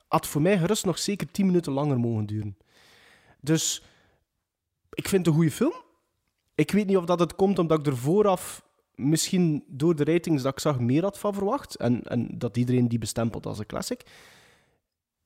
had 0.09 0.27
voor 0.27 0.43
mij 0.43 0.59
gerust 0.59 0.85
nog 0.85 0.99
zeker 0.99 1.31
10 1.31 1.47
minuten 1.47 1.73
langer 1.73 2.01
mogen 2.01 2.27
duren. 2.27 2.57
Dus 3.41 3.83
ik 4.91 5.09
vind 5.09 5.27
het 5.27 5.35
een 5.35 5.41
goede 5.41 5.55
film. 5.55 5.75
Ik 6.55 6.71
weet 6.71 6.87
niet 6.87 6.97
of 6.97 7.05
dat 7.05 7.21
het 7.21 7.35
komt 7.35 7.59
omdat 7.59 7.79
ik 7.79 7.87
er 7.87 7.97
vooraf 7.97 8.63
misschien 8.99 9.65
door 9.67 9.97
de 9.97 10.05
ratings 10.05 10.43
dat 10.43 10.53
ik 10.53 10.59
zag 10.59 10.81
meer 10.81 11.03
had 11.03 11.19
van 11.19 11.35
verwacht. 11.35 11.77
En, 11.77 12.03
en 12.03 12.29
dat 12.39 12.57
iedereen 12.57 12.89
die 12.89 12.99
bestempelt 12.99 13.47
als 13.47 13.59
een 13.59 13.67
classic. 13.67 14.03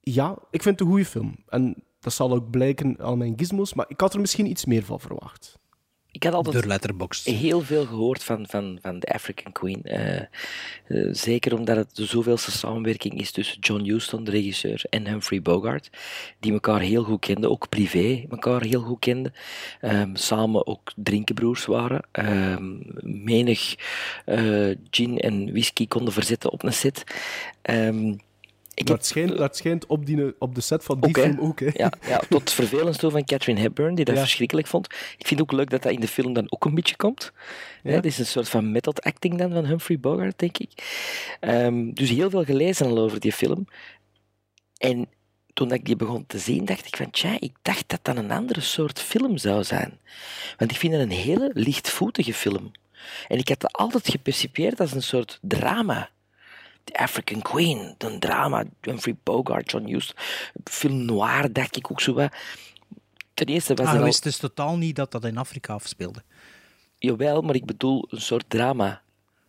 Ja, 0.01 0.39
ik 0.51 0.63
vind 0.63 0.79
het 0.79 0.81
een 0.81 0.93
goede 0.93 1.05
film. 1.05 1.37
En 1.49 1.75
dat 2.01 2.13
zal 2.13 2.33
ook 2.33 2.51
blijken 2.51 3.01
aan 3.01 3.19
mijn 3.19 3.39
gizmos, 3.39 3.75
maar 3.75 3.87
ik 3.89 4.01
had 4.01 4.15
er 4.15 4.21
misschien 4.21 4.51
iets 4.51 4.65
meer 4.65 4.85
van 4.85 5.01
verwacht. 5.01 5.59
Ik 6.23 6.29
had 6.29 6.37
altijd 6.37 6.55
Door 6.55 6.73
Letterboxd. 6.73 7.27
heel 7.27 7.61
veel 7.61 7.87
gehoord 7.87 8.25
van, 8.25 8.47
van, 8.49 8.79
van 8.83 8.99
de 8.99 9.07
African 9.07 9.53
Queen. 9.53 9.83
Eh, 9.83 10.17
eh, 10.17 10.27
zeker 11.13 11.55
omdat 11.55 11.77
het 11.77 11.97
de 11.97 12.05
zoveelste 12.05 12.51
samenwerking 12.51 13.21
is 13.21 13.31
tussen 13.31 13.59
John 13.61 13.85
Huston, 13.85 14.25
de 14.25 14.31
regisseur, 14.31 14.85
en 14.91 15.07
Humphrey 15.07 15.43
Bogart. 15.43 15.91
Die 16.41 16.53
elkaar 16.53 16.81
heel 16.81 17.03
goed 17.03 17.21
kenden, 17.21 17.51
ook 17.51 17.69
privé 17.69 18.25
elkaar 18.31 18.63
heel 18.63 18.81
goed 18.81 18.99
kenden. 18.99 19.35
Ehm, 19.81 20.15
samen 20.15 20.67
ook 20.67 20.93
drinkenbroers 20.97 21.65
waren. 21.65 22.03
Ehm, 22.13 22.77
menig 23.25 23.75
eh, 24.25 24.71
gin 24.91 25.19
en 25.19 25.53
whisky 25.53 25.87
konden 25.87 26.13
verzetten 26.13 26.53
op 26.53 26.63
een 26.63 26.73
set. 26.73 27.05
Ehm, 27.63 28.15
ik 28.75 28.87
dat, 28.87 29.07
schijnt, 29.07 29.37
dat 29.37 29.57
schijnt 29.57 29.87
op, 29.87 30.07
die, 30.07 30.35
op 30.39 30.55
de 30.55 30.61
set 30.61 30.85
van 30.85 31.01
die 31.01 31.09
Ook, 31.09 31.25
film 31.25 31.41
ook. 31.41 31.61
Hè. 31.61 31.69
Ja, 31.73 31.93
ja, 32.07 32.21
tot 32.31 32.51
vervelend 32.53 32.99
toe 32.99 33.11
van 33.11 33.25
Catherine 33.25 33.61
Hepburn, 33.61 33.95
die 33.95 34.05
dat 34.05 34.15
Ja. 34.15 34.21
verschrikkelijk 34.21 34.67
vond. 34.67 34.87
Ik 35.19 35.27
vind 35.27 35.31
het 35.31 35.41
ook 35.41 35.53
leuk 35.53 35.71
dat 35.71 35.83
dat 35.83 35.93
in 35.93 36.01
de 36.01 36.09
film 36.09 36.33
dan 36.33 36.47
ook 36.49 36.65
een 36.65 36.75
beetje 36.75 36.97
komt. 36.97 37.33
Hè, 37.83 37.93
Het 37.93 38.05
is 38.05 38.19
een 38.19 38.27
soort 38.27 38.49
van 38.49 38.73
method 38.73 39.03
acting 39.03 39.39
dan 39.39 39.53
van 39.53 39.65
Humphrey 39.65 39.99
Bogart, 40.01 40.39
denk 40.39 40.59
ik. 40.59 40.71
Ehm, 41.41 41.91
dus 41.93 42.09
heel 42.11 42.31
veel 42.31 42.45
gelezen 42.45 42.87
al 42.87 42.99
over 42.99 43.21
die 43.21 43.33
film. 43.33 43.67
En 44.79 45.07
toen 45.53 45.73
ik 45.73 45.85
die 45.85 45.97
begon 45.97 46.27
te 46.27 46.39
zien, 46.39 46.65
dacht 46.65 46.87
ik 46.87 46.97
van, 46.97 47.11
tja, 47.11 47.37
ik 47.41 47.53
dacht 47.63 47.85
dat 47.89 47.99
dat 48.03 48.17
een 48.17 48.31
andere 48.31 48.61
soort 48.61 49.01
film 49.01 49.39
zou 49.39 49.65
zijn. 49.65 49.99
Want 50.59 50.71
ik 50.71 50.77
vind 50.77 50.93
het 50.93 51.03
een 51.03 51.11
hele 51.11 51.51
lichtvoetige 51.55 52.35
film. 52.35 52.71
En 53.29 53.39
ik 53.39 53.49
had 53.49 53.61
dat 53.61 53.73
altijd 53.73 54.09
gepercipieerd 54.09 54.81
als 54.81 54.93
een 54.93 55.03
soort 55.03 55.39
drama. 55.43 56.11
The 56.85 56.99
African 56.99 57.43
Queen, 57.43 57.95
een 57.99 58.19
drama, 58.21 58.65
Humphrey 58.81 59.17
Bogart, 59.23 59.71
John 59.71 59.87
Hughes, 59.87 60.15
film 60.65 61.05
noir, 61.05 61.53
dacht 61.53 61.77
ik 61.77 61.91
ook 61.91 62.01
zo 62.01 62.15
wat. 62.15 62.33
Ten 63.35 63.47
eerste 63.47 63.75
was 63.75 63.87
Ah, 63.87 63.93
je 63.93 63.99
al... 63.99 64.05
wist 64.05 64.23
dus 64.23 64.37
totaal 64.37 64.77
niet 64.77 64.97
dat 64.97 65.11
dat 65.13 65.25
in 65.25 65.37
Afrika 65.39 65.73
afspeelde. 65.75 66.23
Jawel, 66.99 67.43
maar 67.43 67.55
ik 67.55 67.65
bedoel 67.65 68.07
een 68.11 68.21
soort 68.21 68.45
drama. 68.49 69.03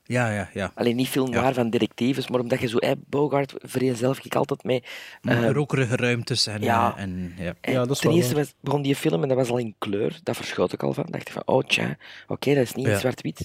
Ja, 0.05 0.29
ja, 0.31 0.49
ja. 0.53 0.71
Alleen 0.75 0.95
niet 0.95 1.07
film 1.07 1.29
noir 1.29 1.53
van 1.53 1.69
detectives, 1.69 2.27
maar 2.27 2.39
omdat 2.39 2.59
je 2.59 2.67
zo... 2.67 2.77
Hè, 2.79 2.91
Bogart 3.09 3.53
vereenzelvig 3.57 4.25
ik 4.25 4.35
altijd 4.35 4.63
mee... 4.63 4.83
eh, 5.21 5.49
Rokerige 5.49 5.95
ruimtes 5.95 6.47
en... 6.47 6.61
ja. 6.61 6.93
eh, 6.97 7.03
en 7.03 7.33
ja. 7.37 7.53
En 7.61 7.87
ten 7.87 8.11
eerste 8.11 8.35
was, 8.35 8.53
begon 8.59 8.81
die 8.81 8.95
film 8.95 9.21
en 9.21 9.27
dat 9.27 9.37
was 9.37 9.49
al 9.49 9.57
in 9.57 9.75
kleur. 9.77 10.19
Dat 10.23 10.35
verschoot 10.35 10.73
ik 10.73 10.83
al 10.83 10.93
van. 10.93 11.05
dacht 11.09 11.27
ik 11.27 11.33
van, 11.33 11.41
oh 11.45 11.63
tja, 11.63 11.97
oké, 12.27 12.53
dat 12.53 12.63
is 12.63 12.73
niet 12.73 12.85
in 12.85 12.91
Ja. 12.91 12.99
zwart-wit. 12.99 13.43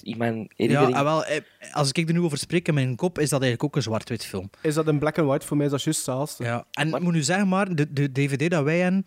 Ja, 0.55 0.81
ah, 0.81 1.03
wel, 1.03 1.25
eh, 1.25 1.41
als 1.71 1.91
ik 1.91 2.07
er 2.07 2.13
nu 2.13 2.19
over 2.21 2.37
spreek 2.37 2.67
in 2.67 2.73
mijn 2.73 2.95
kop, 2.95 3.19
is 3.19 3.29
dat 3.29 3.41
eigenlijk 3.41 3.63
ook 3.63 3.75
een 3.75 3.81
zwart-wit 3.81 4.25
film. 4.25 4.49
Is 4.61 4.73
dat 4.73 4.87
in 4.87 4.99
black 4.99 5.17
and 5.17 5.27
white? 5.27 5.45
Voor 5.45 5.57
mij 5.57 5.65
is 5.65 5.71
dat 5.71 5.83
juist 5.83 6.05
hetzelfde. 6.05 6.43
Ja, 6.43 6.65
en 6.71 6.93
ik 6.93 6.99
moet 6.99 7.13
nu 7.13 7.21
zeggen, 7.23 7.47
maar 7.47 7.75
de, 7.75 7.93
de 7.93 8.11
DVD 8.11 8.49
dat 8.49 8.63
wij 8.63 8.77
hebben, 8.79 9.03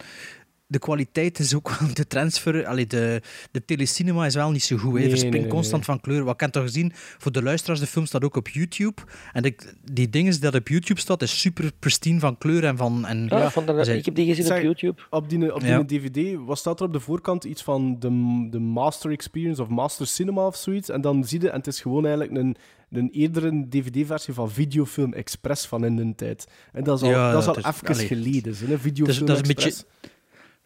de 0.73 0.79
kwaliteit 0.79 1.39
is 1.39 1.55
ook 1.55 1.77
wel 1.79 1.89
de 1.95 2.07
transfer. 2.07 2.67
Allee, 2.67 2.87
de, 2.87 3.23
de 3.51 3.65
telecinema 3.65 4.27
is 4.27 4.35
wel 4.35 4.51
niet 4.51 4.63
zo 4.63 4.77
goed. 4.77 4.93
hè. 4.93 4.99
Nee, 4.99 5.09
verspringt 5.09 5.37
nee, 5.37 5.45
nee, 5.45 5.55
constant 5.55 5.85
van 5.85 6.01
kleur. 6.01 6.25
Wat 6.25 6.35
ik 6.35 6.41
heb 6.41 6.51
toch 6.53 6.63
gezien, 6.63 6.93
voor 6.95 7.33
de 7.33 7.43
luisteraars, 7.43 7.81
de 7.81 7.87
film 7.87 8.07
staat 8.07 8.25
ook 8.25 8.37
op 8.37 8.49
YouTube. 8.49 9.03
En 9.33 9.43
de, 9.43 9.55
die 9.93 10.09
dingen 10.11 10.41
dat 10.41 10.55
op 10.55 10.69
YouTube 10.69 11.01
staat, 11.01 11.23
is 11.23 11.41
super 11.41 11.71
pristine 11.79 12.19
van 12.21 12.39
kleur 12.39 12.65
en 12.65 12.77
van. 12.77 13.07
En, 13.07 13.27
Ja, 13.29 13.53
ik 13.95 14.05
heb 14.05 14.15
die 14.15 14.27
gezien 14.27 14.45
Zeg, 14.45 14.57
op 14.57 14.63
YouTube. 14.63 15.03
Op 15.11 15.29
die, 15.29 15.55
op 15.55 15.61
die 15.61 15.69
Ja. 15.69 15.85
DVD 15.85 16.37
was 16.47 16.59
staat 16.59 16.81
er 16.81 16.87
op 16.87 16.93
de 16.93 17.01
voorkant 17.01 17.45
iets 17.45 17.63
van 17.63 17.97
de, 17.99 18.09
de 18.51 18.59
Master 18.59 19.11
Experience 19.11 19.63
of 19.63 19.69
Master 19.69 20.07
Cinema 20.07 20.47
of 20.47 20.57
zoiets. 20.57 20.89
En 20.89 21.01
dan 21.01 21.25
zie 21.25 21.41
je, 21.41 21.49
en 21.51 21.57
het 21.59 21.67
is 21.67 21.81
gewoon 21.81 22.07
eigenlijk 22.07 22.37
een, 22.37 22.57
een 22.91 23.11
eerdere 23.13 23.67
DVD-versie 23.69 24.35
van 24.35 24.51
Videofilm 24.51 25.13
Express 25.13 25.67
van 25.67 25.85
in 25.85 25.97
de 25.97 26.13
tijd. 26.17 26.47
En 26.73 26.85
dat 26.85 26.97
is 26.97 27.03
al, 27.05 27.11
Ja, 27.11 27.33
dat 27.33 27.43
is 27.43 27.49
al 27.49 27.57
is- 27.57 27.65
even 27.65 27.89
allee. 27.89 28.07
geleden. 28.07 28.55
Hè, 28.59 28.67
Dat 28.67 28.77
is, 28.77 28.81
Videofilm 28.83 29.27
dat, 29.27 29.37
is 29.37 29.43
een 29.43 29.55
Express. 29.55 29.85
beetje, 30.01 30.11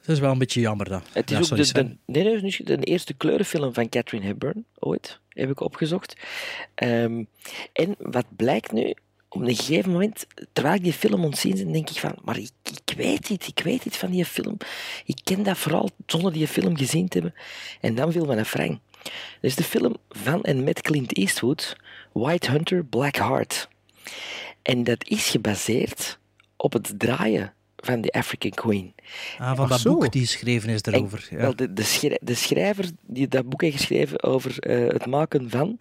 dat 0.07 0.17
is 0.17 0.23
wel 0.23 0.33
een 0.33 0.39
beetje 0.39 0.61
jammer 0.61 0.89
dan. 0.89 1.03
Het 1.13 1.31
is 1.31 1.37
Ja, 1.37 1.39
ook 1.39 1.47
sorry, 1.47 1.63
de, 1.63 1.73
de, 1.73 1.97
nee, 2.07 2.41
nee, 2.41 2.65
de 2.65 2.85
eerste 2.85 3.15
kleurenfilm 3.15 3.75
van 3.75 3.89
Catherine 3.89 4.27
Hepburn, 4.27 4.65
ooit, 4.79 5.21
heb 5.29 5.51
ik 5.51 5.61
opgezocht. 5.61 6.17
Ehm, 6.75 7.25
en 7.73 7.95
wat 7.99 8.27
blijkt 8.37 8.73
nu, 8.73 8.95
op 9.29 9.41
een 9.41 9.57
gegeven 9.57 9.91
moment, 9.93 10.27
terwijl 10.53 10.77
ik 10.77 10.83
die 10.83 10.93
film 10.93 11.25
ontzien 11.25 11.73
denk 11.73 11.91
ik 11.91 11.99
van, 11.99 12.15
maar 12.25 12.39
ik, 12.39 12.51
ik 12.63 12.97
weet 12.97 13.31
iets, 13.31 13.49
ik 13.49 13.61
weet 13.65 13.85
iets 13.85 13.97
van 13.97 14.11
die 14.11 14.25
film. 14.25 14.57
Ik 15.05 15.21
ken 15.25 15.43
dat 15.43 15.59
vooral 15.59 15.91
zonder 16.07 16.33
die 16.33 16.49
film 16.49 16.77
gezien 16.77 17.09
te 17.09 17.19
hebben. 17.19 17.41
En 17.81 17.95
dan 17.95 18.13
viel 18.13 18.25
me 18.25 18.37
een 18.37 18.45
frang. 18.45 18.81
Dat 19.03 19.13
is 19.41 19.55
de 19.55 19.65
film 19.65 19.97
van 20.09 20.43
en 20.43 20.65
met 20.65 20.81
Clint 20.81 21.17
Eastwood, 21.17 21.77
White 22.13 22.51
Hunter, 22.51 22.85
Black 22.85 23.17
Heart. 23.17 23.69
En 24.63 24.85
dat 24.85 25.09
is 25.09 25.29
gebaseerd 25.29 26.19
op 26.57 26.73
het 26.73 26.95
draaien 26.99 27.55
van 27.87 28.01
The 28.01 28.11
African 28.13 28.51
Queen. 28.51 28.95
Ah, 29.39 29.57
van 29.57 29.69
dat 29.69 29.81
zo. 29.81 29.93
boek 29.99 30.13
die 30.13 30.23
geschreven 30.27 30.69
is 30.71 30.83
daarover. 30.83 31.27
En, 31.31 31.37
ja. 31.37 31.43
wel, 31.43 31.57
de, 31.57 31.73
de, 31.73 31.83
schrij- 31.83 32.21
de 32.23 32.35
schrijver 32.35 32.91
die 33.07 33.29
dat 33.29 33.49
boek 33.49 33.61
heeft 33.63 33.77
geschreven 33.77 34.23
over 34.23 34.59
eh, 34.59 34.89
het 34.89 35.07
maken 35.07 35.51
van 35.51 35.77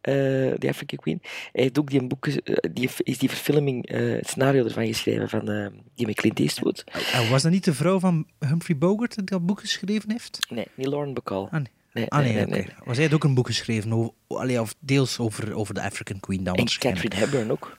eh 0.00 0.14
The 0.52 0.68
African 0.68 0.98
Queen, 0.98 1.18
hij 1.52 1.62
heeft 1.62 1.78
ook 1.78 1.90
die 1.90 2.06
boek, 2.06 2.26
eh, 2.26 2.54
die, 2.72 2.90
is 3.02 3.18
die 3.18 3.28
verfilming, 3.28 3.88
het 3.90 4.28
scenario 4.28 4.64
ervan 4.64 4.86
geschreven, 4.86 5.28
van, 5.28 5.72
die 5.94 6.06
met 6.06 6.14
Clint 6.16 6.38
Eastwood. 6.38 6.84
En 7.12 7.30
was 7.30 7.42
dat 7.42 7.52
niet 7.52 7.64
de 7.64 7.74
vrouw 7.74 7.98
van 7.98 8.26
Humphrey 8.38 8.76
Bogart 8.78 9.14
die 9.14 9.24
dat 9.24 9.46
boek 9.46 9.60
geschreven 9.60 10.10
heeft? 10.10 10.38
Nee, 10.48 10.66
niet 10.74 10.86
Lauren 10.86 11.14
Bacall. 11.14 11.44
Ah, 11.44 11.52
nee. 11.52 11.66
Nee, 11.92 12.08
Ah, 12.10 12.18
nee, 12.18 12.32
nee, 12.32 12.42
oké. 12.46 12.50
nee, 12.54 12.66
Was 12.84 12.96
hij 12.96 13.04
had 13.06 13.14
ook 13.14 13.24
een 13.24 13.34
boek 13.34 13.46
geschreven, 13.46 13.92
over, 13.92 14.12
allee, 14.28 14.60
of 14.60 14.74
deels 14.80 15.18
over, 15.18 15.54
over 15.54 15.74
de 15.74 15.82
African 15.82 16.20
Queen 16.20 16.44
dan 16.44 16.54
En. 16.54 16.78
Catherine 16.78 17.14
Hepburn 17.16 17.50
ook. 17.50 17.78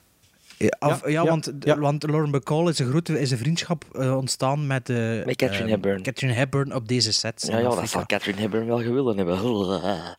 Ja, 0.60 0.68
ja, 0.80 1.00
ja, 1.08 1.24
want, 1.24 1.52
ja. 1.60 1.78
want 1.78 2.02
Lauren 2.02 2.30
Bacall 2.30 2.68
is 2.68 2.78
een, 2.78 2.88
grote, 2.88 3.20
is 3.20 3.30
een 3.30 3.38
vriendschap 3.38 3.84
eh, 3.92 4.16
ontstaan 4.16 4.66
met, 4.66 4.88
eh, 4.88 5.24
Met 5.24 5.36
Catherine 5.36 5.64
eh, 5.64 5.70
Hepburn. 5.70 6.02
Catherine 6.02 6.34
Hepburn 6.34 6.74
op 6.74 6.88
deze 6.88 7.12
sets. 7.12 7.46
Ja, 7.46 7.58
ja, 7.58 7.68
dat 7.68 7.88
zal 7.88 8.06
Catherine 8.06 8.40
Hepburn 8.40 8.66
wel 8.66 8.82
gewillen 8.82 9.16
hebben. 9.16 9.36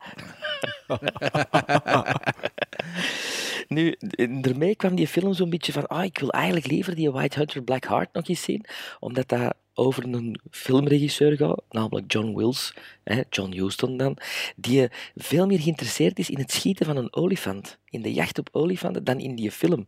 nu, 3.75 3.91
en 3.91 4.41
daarmee 4.41 4.75
kwam 4.75 4.95
die 4.95 5.07
film 5.07 5.33
zo'n 5.33 5.49
beetje 5.49 5.71
van, 5.71 5.87
ah, 5.87 6.03
ik 6.03 6.17
wil 6.17 6.29
eigenlijk 6.29 6.67
liever 6.67 6.95
die 6.95 7.11
White 7.11 7.37
Hunter 7.37 7.63
Black 7.63 7.85
Heart 7.85 8.13
nog 8.13 8.27
eens 8.27 8.41
zien, 8.41 8.65
omdat 8.99 9.29
dat 9.29 9.53
over 9.73 10.03
een 10.03 10.39
filmregisseur 10.51 11.37
gaat, 11.37 11.61
namelijk 11.69 12.11
John 12.11 12.35
Wills, 12.35 12.73
hè, 13.03 13.21
John 13.29 13.51
Huston 13.51 13.97
dan, 13.97 14.17
die 14.55 14.87
veel 15.15 15.45
meer 15.45 15.59
geïnteresseerd 15.59 16.19
is 16.19 16.29
in 16.29 16.39
het 16.39 16.51
schieten 16.51 16.85
van 16.85 16.97
een 16.97 17.13
olifant, 17.13 17.79
in 17.91 18.01
de 18.01 18.13
jacht 18.13 18.39
op 18.39 18.49
olifanten, 18.51 19.03
dan 19.03 19.19
in 19.19 19.35
die 19.35 19.51
film. 19.51 19.87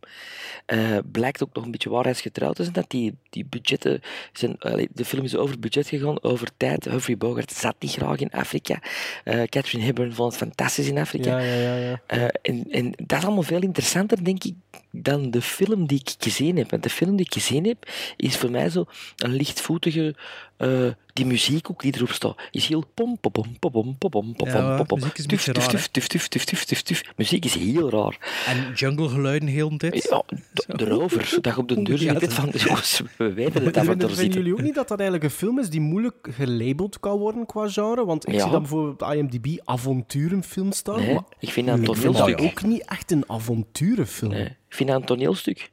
Eh, 0.66 0.98
blijkt 1.12 1.42
ook 1.42 1.54
nog 1.54 1.64
een 1.64 1.70
beetje 1.70 1.90
waarheidsgetrouwd 1.90 2.56
te 2.56 2.62
zijn, 2.62 2.74
dat 2.74 2.90
die, 2.90 3.14
die 3.30 3.44
budgetten 3.44 4.00
zijn, 4.32 4.56
de 4.92 5.04
film 5.04 5.24
is 5.24 5.36
over 5.36 5.58
budget 5.58 5.88
gegaan, 5.88 6.22
over 6.22 6.48
tijd. 6.56 6.84
Humphrey 6.84 7.16
Bogart 7.16 7.52
zat 7.52 7.74
niet 7.78 7.92
graag 7.92 8.18
in 8.18 8.30
Afrika. 8.30 8.82
Eh 9.24 9.42
Catherine 9.42 9.84
Hepburn 9.84 10.14
vond 10.14 10.32
het 10.32 10.42
fantastisch 10.42 10.88
in 10.88 10.98
Afrika. 10.98 11.38
Ja, 11.38 11.54
ja, 11.54 11.76
ja. 11.76 11.76
ja. 11.76 12.00
Eh, 12.06 12.22
en, 12.42 12.66
en 12.70 12.92
dat 12.96 13.18
is 13.18 13.24
allemaal 13.24 13.42
veel 13.42 13.62
interessanter, 13.62 14.24
denk 14.24 14.44
ik, 14.44 14.54
dan 14.90 15.30
de 15.30 15.42
film 15.42 15.86
die 15.86 16.00
ik 16.00 16.14
gezien 16.18 16.56
heb. 16.56 16.70
Want 16.70 16.82
de 16.82 16.90
film 16.90 17.16
die 17.16 17.26
ik 17.26 17.32
gezien 17.32 17.66
heb, 17.66 17.90
is 18.16 18.36
voor 18.36 18.50
mij 18.50 18.70
zo 18.70 18.84
een 19.16 19.32
lichtvoetige... 19.32 20.14
Eh, 20.56 20.88
die 21.12 21.26
muziek 21.26 21.70
ook 21.70 21.82
die 21.82 21.94
erop 21.96 22.10
staat, 22.10 22.36
is 22.50 22.66
heel 22.66 22.84
pom 22.94 23.18
pom 23.20 23.32
pom 23.32 23.58
pom 23.58 23.98
pom 23.98 23.98
pom 23.98 24.34
pom 24.36 24.86
pom 24.86 25.00
Muziek 25.00 25.18
is 25.18 25.46
raar. 25.46 27.12
Muziek 27.16 27.44
is 27.44 27.54
heel 27.54 27.90
raar. 27.90 28.18
En 28.46 28.72
junglegeluiden 28.74 29.48
heel 29.48 29.78
dit? 29.78 30.08
Ja, 30.10 30.22
erover. 30.66 31.38
Dat 31.40 31.54
je 31.54 31.60
op 31.60 31.68
de 31.68 31.82
deur 31.82 31.98
zit 31.98 32.20
ja, 32.20 32.28
van, 32.28 32.50
jongens, 32.50 33.02
we 33.16 33.32
weten 33.32 33.64
het 33.64 33.76
zitten. 33.76 34.10
Vinden 34.10 34.38
jullie 34.38 34.52
ook 34.52 34.62
niet 34.62 34.74
dat 34.74 34.88
dat 34.88 34.98
eigenlijk 35.00 35.30
een 35.30 35.36
film 35.36 35.58
is 35.58 35.70
die 35.70 35.80
moeilijk 35.80 36.28
gelabeld 36.30 37.00
kan 37.00 37.18
worden 37.18 37.46
qua 37.46 37.68
genre? 37.68 38.04
Want 38.04 38.28
ik 38.28 38.40
zie 38.40 38.50
dan 38.50 38.60
bijvoorbeeld 38.60 39.02
op 39.02 39.12
IMDb 39.12 39.58
avonturenfilm 39.64 40.72
staan. 40.72 41.24
Ik 41.38 41.50
vind 41.50 41.66
dat 41.66 41.78
een 41.78 41.84
toneelstuk. 41.84 42.40
ook 42.40 42.62
niet 42.62 42.84
echt 42.84 43.10
een 43.10 43.24
avonturenfilm. 43.26 44.32
Ik 44.32 44.56
vind 44.68 44.88
dat 44.88 45.00
een 45.00 45.06
toneelstuk. 45.06 45.72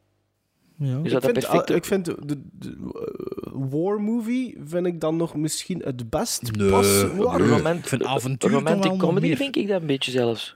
Ja. 0.84 0.98
Dus 1.02 1.12
Ik 1.14 1.22
vind, 1.22 1.34
perfect... 1.34 1.70
ik 1.70 1.86
vind 1.86 2.06
de, 2.06 2.16
de, 2.26 2.42
de, 2.52 2.70
eh, 3.46 3.52
war 3.70 4.00
movie 4.02 4.58
vind 4.66 4.86
ik 4.86 5.00
dan 5.02 5.16
nog 5.16 5.36
misschien 5.36 5.82
het 5.84 6.10
best 6.10 6.52
Nee, 6.52 6.70
Romant- 6.70 7.80
Ik 7.80 7.88
vind 7.88 8.04
avontuur 8.04 8.52
romantic 8.52 8.98
comedy 8.98 9.28
meer. 9.28 9.38
vind 9.38 9.56
ik 9.56 9.68
dat 9.68 9.82
een 9.82 9.88
beetje 9.88 10.12
zelfs. 10.12 10.56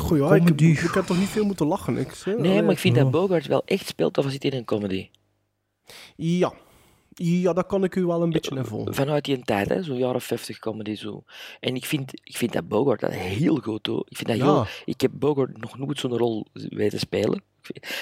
Goh, 0.00 0.18
ja, 0.18 0.34
ik, 0.34 0.78
heb 0.94 1.04
toch 1.06 1.18
niet 1.18 1.28
veel 1.28 1.44
moeten 1.44 1.66
lachen. 1.66 1.96
Ik, 1.96 2.12
zeg, 2.12 2.36
Nee, 2.36 2.50
allee. 2.50 2.62
maar 2.62 2.72
ik 2.72 2.78
vind 2.78 2.96
Ja. 2.96 3.02
dat 3.02 3.10
Bogart 3.10 3.46
wel 3.46 3.62
echt 3.64 3.86
speelt 3.86 4.18
of 4.18 4.24
hij 4.24 4.32
zit 4.32 4.44
in 4.44 4.52
een 4.52 4.64
comedy. 4.64 5.08
Ja. 6.16 6.52
Ja, 7.14 7.52
dat 7.52 7.66
kan 7.66 7.84
ik 7.84 7.94
u 7.94 8.04
wel 8.06 8.22
een 8.22 8.30
beetje 8.30 8.56
in 8.56 8.64
volgen. 8.64 8.94
Vanuit 8.94 9.24
die 9.24 9.42
tijd, 9.42 9.68
hè, 9.68 9.82
zo'n 9.82 9.98
jaren 9.98 10.20
50 10.20 10.58
comedy 10.58 10.94
zo. 10.94 11.24
En 11.60 11.74
ik 11.76 11.84
vind, 11.84 12.12
ik 12.22 12.36
vind 12.36 12.52
dat 12.52 12.68
Bogart 12.68 13.00
dat 13.00 13.12
heel 13.12 13.56
goed 13.56 13.84
doet. 13.84 14.06
Ik, 14.08 14.16
vind 14.16 14.28
dat 14.28 14.36
Ja. 14.38 14.44
heel, 14.44 14.66
ik 14.84 15.00
heb 15.00 15.10
Bogart 15.14 15.60
nog 15.60 15.78
nooit 15.78 15.98
zo'n 15.98 16.16
rol 16.16 16.46
weten 16.52 16.98
spelen. 16.98 17.42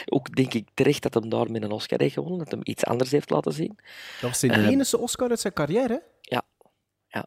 Ook 0.07 0.37
denk 0.37 0.55
ik 0.55 0.69
terecht 0.75 1.03
dat 1.03 1.15
hem 1.15 1.29
daar 1.29 1.51
met 1.51 1.63
een 1.63 1.71
Oscar 1.71 2.01
heeft 2.01 2.15
gewonnen, 2.15 2.39
dat 2.39 2.51
hem 2.51 2.61
iets 2.63 2.85
anders 2.85 3.11
heeft 3.11 3.31
laten 3.31 3.53
zien. 3.53 3.77
Dat 4.21 4.31
was 4.31 4.39
zijn 4.39 4.53
Eh, 4.53 4.67
enige 4.67 4.99
Oscar 4.99 5.31
uit 5.31 5.41
zijn 5.41 5.53
carrière, 5.53 5.93
hè? 5.93 5.99
Ja, 6.21 6.43
ja. 7.09 7.27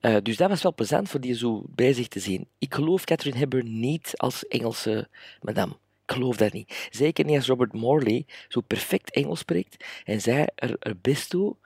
Eh, 0.00 0.16
dus 0.22 0.36
dat 0.36 0.48
was 0.48 0.62
wel 0.62 0.74
plezant 0.74 1.08
voor 1.08 1.20
die 1.20 1.34
zo 1.34 1.64
bezig 1.68 2.08
te 2.08 2.20
zien. 2.20 2.48
Ik 2.58 2.74
geloof 2.74 3.04
Catherine 3.04 3.38
Hepburn 3.38 3.80
niet 3.80 4.12
als 4.16 4.46
Engelse 4.48 5.08
madame. 5.40 5.72
Ik 6.06 6.14
geloof 6.14 6.36
dat 6.36 6.52
niet. 6.52 6.88
Zeker 6.90 7.24
niet 7.24 7.36
als 7.36 7.46
Robert 7.46 7.72
Morley 7.72 8.26
zo 8.48 8.60
perfect 8.60 9.10
Engels 9.10 9.38
spreekt 9.38 9.84
en 10.04 10.20
zij 10.20 10.48
er, 10.54 10.76
er 10.78 10.96
best 11.00 11.30
toe. 11.30 11.56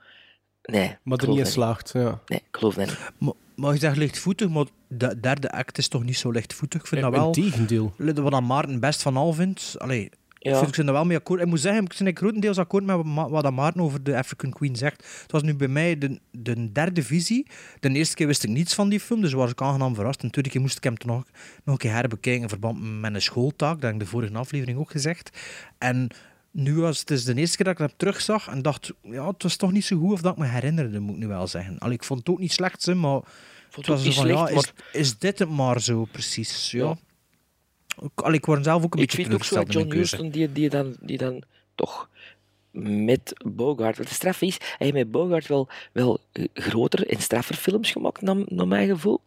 Nee, 0.63 0.97
Maar 1.03 1.17
er 1.17 1.27
niet 1.27 1.37
in 1.37 1.45
slaagt. 1.45 1.91
Ja. 1.93 2.21
Nee, 2.25 2.39
ik 2.39 2.57
geloof 2.57 2.73
dat 2.75 2.87
niet. 2.87 2.97
Maar, 3.17 3.33
maar 3.59 3.73
je 3.73 3.79
zegt 3.79 3.97
lichtvoetig, 3.97 4.49
maar 4.49 4.65
de 4.87 5.19
derde 5.19 5.51
act 5.51 5.77
is 5.77 5.87
toch 5.87 6.03
niet 6.03 6.17
zo 6.17 6.31
lichtvoetig? 6.31 6.81
Ik 6.81 6.87
vind 6.87 7.01
dat 7.01 7.11
wel... 7.11 7.25
Integendeel. 7.27 7.93
Wat 7.97 8.41
Maarten 8.41 8.79
best 8.79 9.01
van 9.01 9.17
al 9.17 9.33
vindt. 9.33 9.75
Allee, 9.77 10.09
Ja. 10.39 10.57
vind, 10.57 10.69
ik 10.69 10.75
ben 10.75 10.87
er 10.87 10.93
wel 10.93 11.05
mee 11.05 11.17
akkoord. 11.17 11.41
Ik 11.41 11.47
moet 11.47 11.59
zeggen, 11.59 11.83
ik 11.83 11.97
ben 11.97 12.15
grotendeels 12.17 12.57
akkoord 12.57 12.83
met 12.83 12.97
wat 13.29 13.51
Maarten 13.51 13.81
over 13.81 14.03
de 14.03 14.17
African 14.17 14.51
Queen 14.51 14.75
zegt. 14.75 15.21
Het 15.21 15.31
was 15.31 15.43
nu 15.43 15.55
bij 15.55 15.67
mij 15.67 15.97
de, 15.97 16.19
de 16.31 16.71
derde 16.71 17.03
visie. 17.03 17.47
De 17.79 17.89
eerste 17.89 18.15
keer 18.15 18.27
wist 18.27 18.43
ik 18.43 18.49
niets 18.49 18.73
van 18.73 18.89
die 18.89 18.99
film, 18.99 19.21
dus 19.21 19.33
was 19.33 19.51
ik 19.51 19.61
aangenaam 19.61 19.95
verrast. 19.95 20.21
De 20.21 20.29
tweede 20.29 20.49
keer 20.49 20.61
moest 20.61 20.77
ik 20.77 20.83
hem 20.83 20.97
toch 20.97 21.11
nog, 21.11 21.23
nog 21.63 21.75
een 21.75 21.77
keer 21.77 21.93
herbekijken 21.93 22.41
in 22.41 22.49
verband 22.49 22.99
met 23.01 23.13
een 23.13 23.21
schooltaak. 23.21 23.73
Dat 23.73 23.83
heb 23.83 23.93
ik 23.93 23.99
de 23.99 24.05
vorige 24.05 24.33
aflevering 24.37 24.79
ook 24.79 24.91
gezegd. 24.91 25.37
En 25.77 26.07
nu 26.51 26.75
was 26.75 26.99
het 26.99 27.07
dus 27.07 27.23
de 27.23 27.35
eerste 27.35 27.55
keer 27.55 27.65
dat 27.65 27.73
ik 27.73 27.79
hem 27.87 27.97
terugzag 27.97 28.47
en 28.47 28.61
dacht, 28.61 28.91
ja, 29.01 29.27
het 29.27 29.43
was 29.43 29.55
toch 29.55 29.71
niet 29.71 29.85
zo 29.85 29.97
goed 29.97 30.11
of 30.11 30.21
dat 30.21 30.31
ik 30.31 30.37
me 30.37 30.47
herinnerde, 30.47 30.99
moet 30.99 31.15
ik 31.15 31.21
nu 31.21 31.27
wel 31.27 31.47
zeggen. 31.47 31.79
Allee, 31.79 31.93
ik 31.95 32.03
vond 32.03 32.19
het 32.19 32.29
ook 32.29 32.39
niet 32.39 32.51
slecht, 32.51 32.85
hè, 32.85 32.95
maar 32.95 33.21
Vond 33.69 33.85
het 33.85 33.87
was 33.87 34.03
zo 34.03 34.11
van, 34.11 34.23
slecht, 34.23 34.49
ja, 34.49 34.57
is, 34.57 34.73
is 34.91 35.17
dit 35.17 35.39
het 35.39 35.49
maar 35.49 35.81
zo 35.81 36.05
precies? 36.11 36.71
Ja. 36.71 36.85
Ja. 36.85 36.97
Ik, 38.01 38.21
allee, 38.21 38.37
ik 38.37 38.45
word 38.45 38.63
zelf 38.63 38.83
ook 38.83 38.93
een 38.93 39.01
Ik 39.01 39.05
beetje 39.05 39.23
vind 39.23 39.33
ook 39.33 39.43
zo 39.43 39.55
dat 39.55 39.73
John. 39.73 39.91
Huston, 39.91 40.29
die, 40.29 40.51
die, 40.51 40.69
dan, 40.69 40.95
die 41.01 41.17
dan 41.17 41.43
toch 41.75 42.09
met 42.71 43.33
Bogart... 43.45 43.97
Want 43.97 44.09
de 44.09 44.15
straf 44.15 44.41
is, 44.41 44.57
hij 44.59 44.75
heeft 44.77 44.93
met 44.93 45.11
Bogart 45.11 45.47
wel, 45.47 45.67
wel 45.91 46.19
eh, 46.31 46.45
groter 46.53 47.07
en 47.07 47.21
straffer 47.21 47.55
films 47.55 47.91
gemaakt, 47.91 48.21
naar, 48.21 48.35
naar 48.45 48.67
mijn 48.67 48.87
gevoel. 48.87 49.21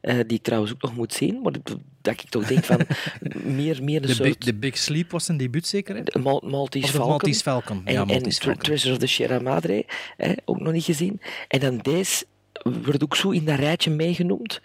Eh, 0.00 0.14
die 0.26 0.36
ik 0.38 0.42
trouwens 0.42 0.72
ook 0.72 0.82
nog 0.82 0.94
moet 0.96 1.12
zien, 1.12 1.40
maar 1.42 1.52
dat, 1.52 1.76
dat 2.00 2.12
ik 2.12 2.28
toch 2.28 2.46
denk 2.46 2.64
van 2.64 2.80
meer, 3.56 3.82
meer 3.84 3.96
een 4.00 4.06
De, 4.06 4.14
soort... 4.14 4.28
Big, 4.28 4.38
de 4.38 4.54
Big 4.54 4.78
Sleep 4.78 5.10
was 5.10 5.24
zijn 5.24 5.36
debuut 5.38 5.66
zeker? 5.66 5.96
Hè? 5.96 6.02
de 6.02 6.18
Mal- 6.18 6.42
Maltese 6.46 6.86
Falcon. 6.88 7.08
Maltese 7.08 7.42
Falcon. 7.42 7.80
En, 7.84 7.92
Ja, 7.92 8.00
en 8.00 8.06
Maltese. 8.06 8.56
Treasure 8.56 8.92
of 8.92 8.98
the 8.98 9.06
Sierra 9.06 9.38
Madre, 9.40 9.84
hè, 10.16 10.32
ook 10.44 10.60
nog 10.60 10.72
niet 10.72 10.84
gezien. 10.84 11.20
En 11.48 11.60
dan 11.60 11.78
deze 11.78 12.24
wordt 12.62 13.02
ook 13.02 13.16
zo 13.16 13.30
in 13.30 13.44
dat 13.44 13.58
rijtje 13.58 13.90
meegenoemd. 13.90 14.60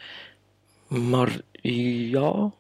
Maar 0.88 1.40
ja... 1.62 2.52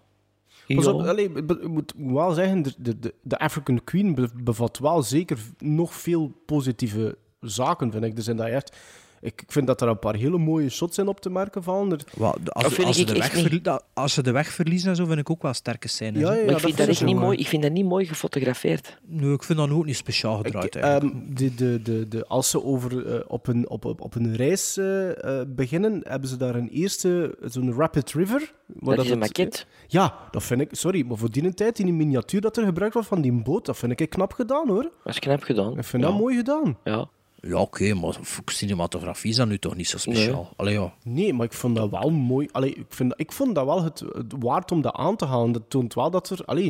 Pas 0.67 0.88
op, 0.88 1.02
allee, 1.02 1.32
ik 1.32 1.67
moet 1.67 1.93
wel 1.97 2.32
zeggen, 2.32 2.62
de, 2.62 2.74
de, 3.00 3.13
de- 3.21 3.39
African 3.39 3.84
Queen 3.84 4.15
be- 4.15 4.30
bevat 4.43 4.78
wel 4.80 5.02
zeker 5.04 5.38
nog 5.60 5.93
veel 5.93 6.32
positieve 6.45 7.17
zaken, 7.39 7.91
vind 7.91 8.04
ik. 8.04 8.15
Dus 8.15 8.28
in 8.28 8.36
dat 8.36 8.47
echt, 8.47 8.78
ik, 9.21 9.41
ik 9.41 9.51
vind 9.51 9.67
dat 9.67 9.81
er 9.81 9.88
een 9.88 9.99
paar 9.99 10.15
hele 10.15 10.38
mooie 10.38 10.69
shots 10.69 10.97
in 10.97 11.07
op 11.07 11.21
te 11.21 11.29
merken 11.29 11.63
vallen. 11.63 11.91
Er- 11.91 12.05
als, 12.51 12.84
als, 12.84 12.95
ze 12.95 13.01
ik 13.01 13.07
de 13.07 13.13
weg 13.13 13.34
niet. 13.34 13.41
verlie- 13.41 13.62
dat- 13.62 13.84
als 13.93 14.13
ze 14.13 14.23
de 14.23 14.31
weg 14.31 14.47
verliezen 14.47 14.89
en 14.89 14.95
zo, 14.95 15.05
vind 15.05 15.19
ik 15.19 15.29
ook 15.29 15.41
wel 15.41 15.53
sterke 15.53 15.88
scènes. 15.88 16.21
Ja, 16.21 16.34
ja, 16.34 16.45
Maar 16.45 16.53
ik 16.55 16.60
vind 16.60 16.77
dat 16.77 16.88
echt 16.88 16.99
ik 16.99 17.05
niet 17.05 17.15
mooi, 17.15 17.38
ik 17.38 17.47
vind 17.47 17.63
dat 17.63 17.71
niet 17.71 17.86
mooi 17.86 18.05
gefotografeerd. 18.05 18.97
Nee, 19.07 19.34
ik 19.34 19.43
vind 19.43 19.60
dat 19.60 19.69
ook 19.69 19.86
niet 19.86 19.95
speciaal 19.95 20.38
gedraaid. 20.38 20.75
eigenlijk. 20.75 21.13
Ehm, 21.15 21.36
de, 21.36 21.55
de, 21.55 21.81
de, 21.81 22.07
de, 22.07 22.25
als 22.27 22.49
ze 22.49 22.63
over, 22.63 23.13
eh, 23.15 23.19
op, 23.27 23.47
een, 23.47 23.69
op, 23.69 23.86
op, 23.86 24.01
op 24.01 24.15
een 24.15 24.36
reis 24.36 24.77
eh, 24.77 25.39
eh, 25.39 25.47
beginnen, 25.47 26.01
hebben 26.03 26.29
ze 26.29 26.38
daar 26.38 26.55
een 26.55 26.69
eerste, 26.69 27.36
zo'n 27.41 27.73
Rapid 27.73 28.12
River. 28.12 28.53
waar 28.65 28.95
Dat 28.95 29.05
is 29.05 29.12
een 29.12 29.19
maquette. 29.19 29.63
Ja, 29.88 30.15
dat 30.31 30.43
vind 30.43 30.62
ik, 30.62 30.69
sorry, 30.71 31.05
maar 31.07 31.17
voor 31.17 31.31
die 31.31 31.53
tijd, 31.53 31.79
in 31.79 31.86
die 31.86 31.93
miniatuur 31.95 32.41
dat 32.41 32.57
er 32.57 32.65
gebruikt 32.65 32.93
wordt 32.93 33.10
van 33.10 33.21
die 33.21 33.31
boot, 33.31 33.65
dat 33.65 33.77
vind 33.77 33.99
ik 33.99 34.10
knap 34.10 34.34
gedaan 34.34 34.67
hoor. 34.67 34.84
Dat 34.84 35.13
is 35.13 35.19
knap 35.19 35.43
gedaan. 35.43 35.77
Ik 35.77 35.84
vind 35.84 36.03
ja. 36.03 36.10
dat 36.10 36.19
mooi 36.19 36.36
gedaan. 36.36 36.77
Ja. 36.84 37.10
Ja, 37.41 37.58
oké, 37.58 37.93
maar 37.93 38.17
voor 38.21 38.43
cinematografie 38.45 39.30
is 39.30 39.36
dat 39.36 39.47
nu 39.47 39.58
toch 39.60 39.75
niet 39.75 39.88
zo 39.88 39.97
speciaal. 39.97 40.54
Allee, 40.56 40.73
ja. 40.73 40.93
Nee, 41.04 41.34
maar 41.34 41.45
ik 41.45 41.54
vond 41.54 41.75
dat 41.75 41.89
wel 41.89 42.10
mooi. 42.10 42.47
Allee, 42.51 42.73
ik, 42.73 42.86
vind, 42.89 43.13
ik 43.15 43.32
vond 43.32 43.56
dat 43.56 43.65
wel 43.65 43.84
het, 43.84 43.99
het 43.99 44.34
waard 44.39 44.71
om 44.71 44.82
dat 44.82 44.95
aan 44.95 45.15
te 45.15 45.25
halen. 45.25 45.51
Dat 45.51 45.69
toont 45.69 45.93
wel 45.93 46.12
dat 46.12 46.30
er... 46.30 46.45
Allee, 46.45 46.65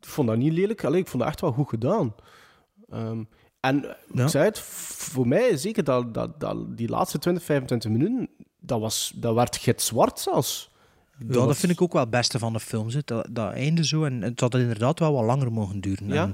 ik 0.00 0.06
vond 0.08 0.28
dat 0.28 0.36
niet 0.36 0.52
lelijk. 0.52 0.84
Allee, 0.84 1.00
ik 1.00 1.08
vond 1.08 1.22
dat 1.22 1.32
echt 1.32 1.40
wel 1.40 1.52
goed 1.52 1.68
gedaan. 1.68 2.14
Ehm, 2.90 3.22
en 3.60 3.96
Ja. 4.12 4.22
ik 4.22 4.28
zei 4.28 4.44
het, 4.44 4.58
voor 4.58 5.28
mij 5.28 5.56
zeker 5.56 5.84
dat, 5.84 6.14
dat, 6.14 6.40
dat 6.40 6.76
die 6.76 6.88
laatste 6.88 7.18
20, 7.18 7.44
25 7.44 7.90
minuten, 7.90 8.28
dat, 8.60 8.80
was, 8.80 9.12
dat 9.14 9.34
werd 9.34 9.56
gitzwart 9.56 10.20
zelfs. 10.20 10.70
Ja, 11.18 11.26
dat 11.46 11.56
vind 11.56 11.72
ik 11.72 11.82
ook 11.82 11.92
wel 11.92 12.02
het 12.02 12.10
beste 12.10 12.38
van 12.38 12.52
de 12.52 12.60
film. 12.60 12.88
Dat, 13.04 13.28
dat 13.30 13.52
einde 13.52 13.84
zo. 13.84 14.04
En 14.04 14.22
het 14.22 14.40
had 14.40 14.54
inderdaad 14.54 14.98
wel 14.98 15.12
wat 15.12 15.24
langer 15.24 15.52
mogen 15.52 15.80
duren. 15.80 16.08
Ja. 16.08 16.22
En, 16.22 16.32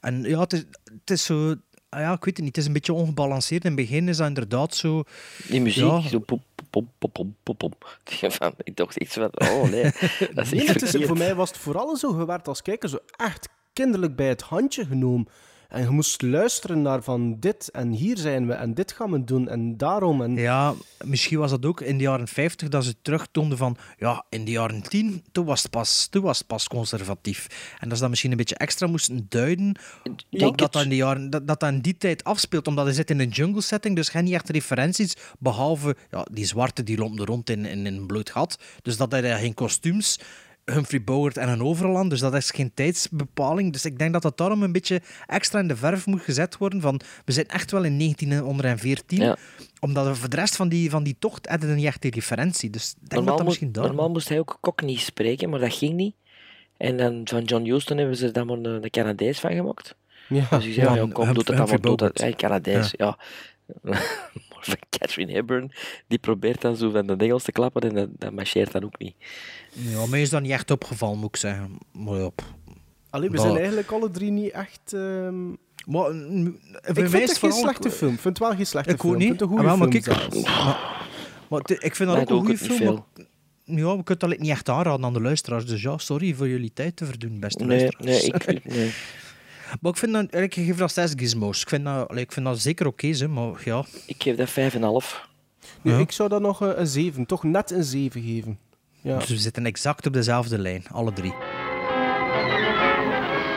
en 0.00 0.22
ja, 0.22 0.40
het 0.40 0.52
is, 0.52 0.64
het 0.84 1.10
is 1.10 1.24
zo... 1.24 1.54
ah 1.90 2.00
Ja, 2.00 2.12
ik 2.12 2.24
weet 2.24 2.36
het 2.36 2.44
niet. 2.44 2.46
Het 2.46 2.56
is 2.56 2.66
een 2.66 2.72
beetje 2.72 2.92
ongebalanceerd. 2.92 3.64
In 3.64 3.70
het 3.76 3.80
begin 3.80 4.08
is 4.08 4.16
dat 4.16 4.26
inderdaad 4.26 4.74
zo... 4.74 5.02
Die 5.48 5.60
muziek, 5.60 5.84
Ja. 5.84 6.00
zo 6.00 6.18
pop, 6.18 6.42
pop, 6.70 6.86
pop, 6.98 7.12
pop, 7.12 7.28
pop, 7.42 7.58
pop. 7.58 7.98
Van, 8.04 8.52
ik 8.62 8.76
dacht 8.76 8.96
iets 8.96 9.14
van, 9.14 9.30
oh 9.38 9.62
nee, 9.70 9.82
dat 10.34 10.44
is 10.44 10.50
Nee, 10.50 10.66
het 10.66 10.82
is, 10.82 11.06
voor 11.06 11.16
mij 11.18 11.34
was 11.34 11.48
het 11.48 11.58
vooral 11.58 11.96
zo, 11.96 12.18
je 12.18 12.26
werd 12.26 12.48
als 12.48 12.62
kijker 12.62 12.88
zo 12.88 12.98
echt 13.16 13.48
kinderlijk 13.72 14.16
bij 14.16 14.28
het 14.28 14.42
handje 14.42 14.84
genomen. 14.86 15.28
En 15.70 15.82
je 15.82 15.90
moest 15.90 16.22
luisteren 16.22 16.82
naar 16.82 17.02
van 17.02 17.36
dit 17.40 17.70
en 17.70 17.90
hier 17.90 18.18
zijn 18.18 18.46
we 18.46 18.52
en 18.52 18.74
dit 18.74 18.92
gaan 18.92 19.10
we 19.10 19.24
doen 19.24 19.48
en 19.48 19.76
daarom. 19.76 20.22
En... 20.22 20.34
Ja, 20.34 20.74
misschien 21.04 21.38
was 21.38 21.50
dat 21.50 21.66
ook 21.66 21.80
in 21.80 21.96
de 21.96 22.02
jaren 22.02 22.28
50 22.28 22.68
dat 22.68 22.84
ze 22.84 22.94
terugtoonden 23.02 23.58
van... 23.58 23.76
Ja, 23.98 24.24
in 24.28 24.44
de 24.44 24.50
jaren 24.50 24.82
10, 24.82 25.24
toen 25.32 25.44
was 25.44 25.62
het 25.62 25.70
pas, 25.70 26.06
toen 26.06 26.22
was 26.22 26.38
het 26.38 26.46
pas 26.46 26.68
conservatief. 26.68 27.46
En 27.78 27.88
dat 27.88 27.94
ze 27.94 28.00
dat 28.00 28.10
misschien 28.10 28.30
een 28.30 28.36
beetje 28.36 28.54
extra 28.54 28.86
moesten 28.86 29.26
duiden... 29.28 29.76
denk 30.30 30.58
dat, 30.58 30.72
dat, 30.72 30.82
in 30.82 30.88
de 30.88 30.96
jaren, 30.96 31.30
dat, 31.30 31.46
dat 31.46 31.60
dat 31.60 31.72
in 31.72 31.80
die 31.80 31.96
tijd 31.96 32.24
afspeelt. 32.24 32.66
Omdat 32.66 32.84
hij 32.84 32.94
zit 32.94 33.10
in 33.10 33.20
een 33.20 33.28
jungle 33.28 33.62
setting, 33.62 33.96
dus 33.96 34.08
geen 34.08 34.24
niet 34.24 34.34
echt 34.34 34.48
referenties. 34.48 35.16
Behalve 35.38 35.96
ja, 36.10 36.26
die 36.32 36.46
zwarte, 36.46 36.82
die 36.82 36.98
lopen 36.98 37.18
er 37.18 37.26
rond 37.26 37.50
in, 37.50 37.66
in, 37.66 37.86
in 37.86 37.94
een 37.96 38.06
bloot 38.06 38.30
gat. 38.30 38.58
Dus 38.82 38.96
dat 38.96 39.12
hij 39.12 39.38
geen 39.38 39.54
kostuums... 39.54 40.18
Humphrey 40.64 41.04
Bogart 41.04 41.36
en 41.36 41.48
een 41.48 41.62
overland, 41.62 42.10
dus 42.10 42.20
dat 42.20 42.34
is 42.34 42.50
geen 42.50 42.74
tijdsbepaling. 42.74 43.72
Dus 43.72 43.84
ik 43.84 43.98
denk 43.98 44.12
dat 44.12 44.22
dat 44.22 44.36
daarom 44.38 44.62
een 44.62 44.72
beetje 44.72 45.00
extra 45.26 45.58
in 45.58 45.68
de 45.68 45.76
verf 45.76 46.06
moet 46.06 46.20
gezet 46.22 46.56
worden. 46.58 46.80
Van, 46.80 47.00
we 47.24 47.32
zijn 47.32 47.48
echt 47.48 47.70
wel 47.70 47.84
in 47.84 47.98
1914, 47.98 49.18
Ja. 49.20 49.36
omdat 49.80 50.06
we 50.06 50.14
voor 50.14 50.28
de 50.28 50.36
rest 50.36 50.56
van 50.56 50.68
die, 50.68 50.90
van 50.90 51.02
die 51.02 51.16
tocht 51.18 51.48
hadden 51.48 51.74
niet 51.74 51.84
echt 51.86 52.02
die 52.02 52.10
referentie. 52.10 52.70
Dus 52.70 52.90
ik 52.90 52.96
denk 52.98 53.08
dat 53.10 53.18
Normaal, 53.18 53.36
dat 53.36 53.46
moest, 53.46 53.60
misschien 53.60 53.72
daar... 53.82 53.86
normaal 53.86 54.10
moest 54.10 54.28
hij 54.28 54.38
ook 54.38 54.58
Cockney 54.60 54.96
spreken, 54.96 55.50
maar 55.50 55.60
dat 55.60 55.74
ging 55.74 55.94
niet. 55.94 56.14
En 56.76 56.96
dan 56.96 57.20
van 57.24 57.42
John 57.44 57.64
Huston 57.64 57.96
hebben 57.98 58.16
ze 58.16 58.30
daar 58.30 58.46
maar 58.46 58.56
een, 58.56 58.90
Canadees 58.90 59.40
van 59.40 59.52
gemaakt. 59.52 59.94
Ja. 60.28 60.46
Dus 60.50 60.66
ik 60.66 60.72
zei, 60.74 60.86
ja, 60.86 60.94
Ja, 60.94 61.08
kom, 61.12 61.32
doe 61.34 61.44
dat 61.44 61.56
dan 61.68 61.78
doe 61.80 61.96
dat. 61.96 62.18
Hey, 62.18 62.32
Canadees, 62.32 62.94
ja. 62.96 63.18
van 64.70 64.76
Catherine 64.90 65.32
Hepburn, 65.32 65.72
die 66.06 66.18
probeert 66.18 66.60
dan 66.60 66.76
zo 66.76 66.90
van 66.90 67.06
de 67.06 67.16
Engels 67.16 67.42
te 67.42 67.52
klappen 67.52 67.82
en 67.82 67.94
dat, 67.94 68.08
dat 68.18 68.32
marcheert 68.32 68.72
dan 68.72 68.84
ook 68.84 68.98
niet. 68.98 69.14
Ja, 69.72 70.06
mij 70.06 70.22
is 70.22 70.30
dat 70.30 70.42
niet 70.42 70.50
echt 70.50 70.70
opgevallen, 70.70 71.18
moet 71.18 71.28
ik 71.28 71.36
zeggen. 71.36 71.78
Maar 71.92 72.18
ja, 72.18 72.28
pff. 72.28 72.48
Allee, 73.10 73.30
we 73.30 73.38
zijn 73.38 73.56
eigenlijk 73.56 73.90
alle 73.92 74.10
drie 74.10 74.30
niet 74.30 74.50
echt... 74.50 74.92
ehm, 74.92 75.48
Maar, 75.86 76.10
Ik 76.10 77.08
vind 77.08 77.12
het 77.12 77.38
geen 77.38 77.52
slechte 77.52 77.90
film. 77.90 78.12
Ik 78.14 78.20
vind 78.20 78.38
het 78.38 78.46
wel 78.48 78.56
geen 78.56 78.66
slechte 78.66 78.90
Ik 78.92 79.00
film. 79.00 79.12
Ik 79.12 79.18
niet. 79.18 79.28
vind 79.28 79.40
het 79.40 79.50
een 79.50 79.56
Ah, 79.58 79.72
goede 79.72 79.88
film 80.00 80.14
maar 80.14 80.20
kijk, 80.28 80.32
zelfs. 80.32 80.46
maar, 80.64 81.06
maar 81.48 81.60
het- 81.60 81.84
ik 81.84 81.96
vind 81.96 82.08
dat 82.10 82.18
ook 82.20 82.30
een 82.30 82.36
goede 82.38 82.52
het 82.52 82.72
film. 82.72 82.94
maar- 82.94 83.26
Ja, 83.64 83.96
we 83.96 84.02
kunnen 84.02 84.28
dat 84.28 84.38
niet 84.38 84.50
echt 84.50 84.68
aanraden 84.68 85.04
aan 85.04 85.12
de 85.12 85.20
luisteraars. 85.20 85.66
Dus 85.66 85.82
ja, 85.82 85.98
sorry 85.98 86.34
voor 86.34 86.48
jullie 86.48 86.72
tijd 86.72 86.96
te 86.96 87.04
verdoen, 87.06 87.40
beste 87.40 87.64
Nee, 87.64 87.78
luisteraars. 87.78 88.46
nee, 88.46 88.56
ik, 88.56 88.64
nee. 88.74 88.92
Maar 89.80 89.92
ik 89.92 89.98
vind 89.98 90.12
dat, 90.12 90.34
ik 90.34 90.54
geef 90.54 90.76
dat 90.76 90.92
zes 90.92 91.12
gizmos. 91.16 91.62
Ik 91.62 91.68
vind 91.68 91.84
dat, 91.84 92.16
ik 92.16 92.32
vind 92.32 92.46
dat 92.46 92.58
zeker 92.58 92.86
oké, 92.86 93.06
hè, 93.06 93.28
maar 93.28 93.52
ja. 93.64 93.84
ik 94.06 94.22
geef 94.22 94.36
dat 94.36 94.48
5,5. 94.48 95.28
Nee, 95.82 95.94
Ja. 95.94 95.98
Ik 96.00 96.12
zou 96.12 96.28
dat 96.28 96.40
nog 96.40 96.62
eh, 96.62 96.68
een 96.74 96.86
7, 96.86 97.26
toch 97.26 97.42
net 97.42 97.70
een 97.70 97.84
7 97.84 98.22
geven. 98.22 98.58
Ja. 99.02 99.18
Dus 99.18 99.28
we 99.28 99.36
zitten 99.36 99.66
exact 99.66 100.06
op 100.06 100.12
dezelfde 100.12 100.58
lijn, 100.58 100.84
alle 100.92 101.12
drie. 101.12 101.34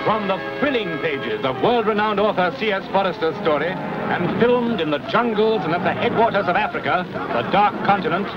From 0.03 0.27
the 0.27 0.37
thrilling 0.59 0.99
pages 0.99 1.45
of 1.45 1.59
world-renowned 1.61 2.19
author 2.19 2.51
C.S. 2.59 2.85
Forrester's 2.91 3.35
story, 3.41 3.71
and 4.09 4.37
filmed 4.41 4.79
in 4.81 4.91
the 4.91 4.99
jungles 5.11 5.63
and 5.63 5.73
at 5.73 5.83
the 5.83 5.93
headwaters 5.93 6.47
of 6.47 6.55
Africa, 6.55 7.05
the 7.31 7.49
Dark 7.51 7.73
Continent, 7.85 8.27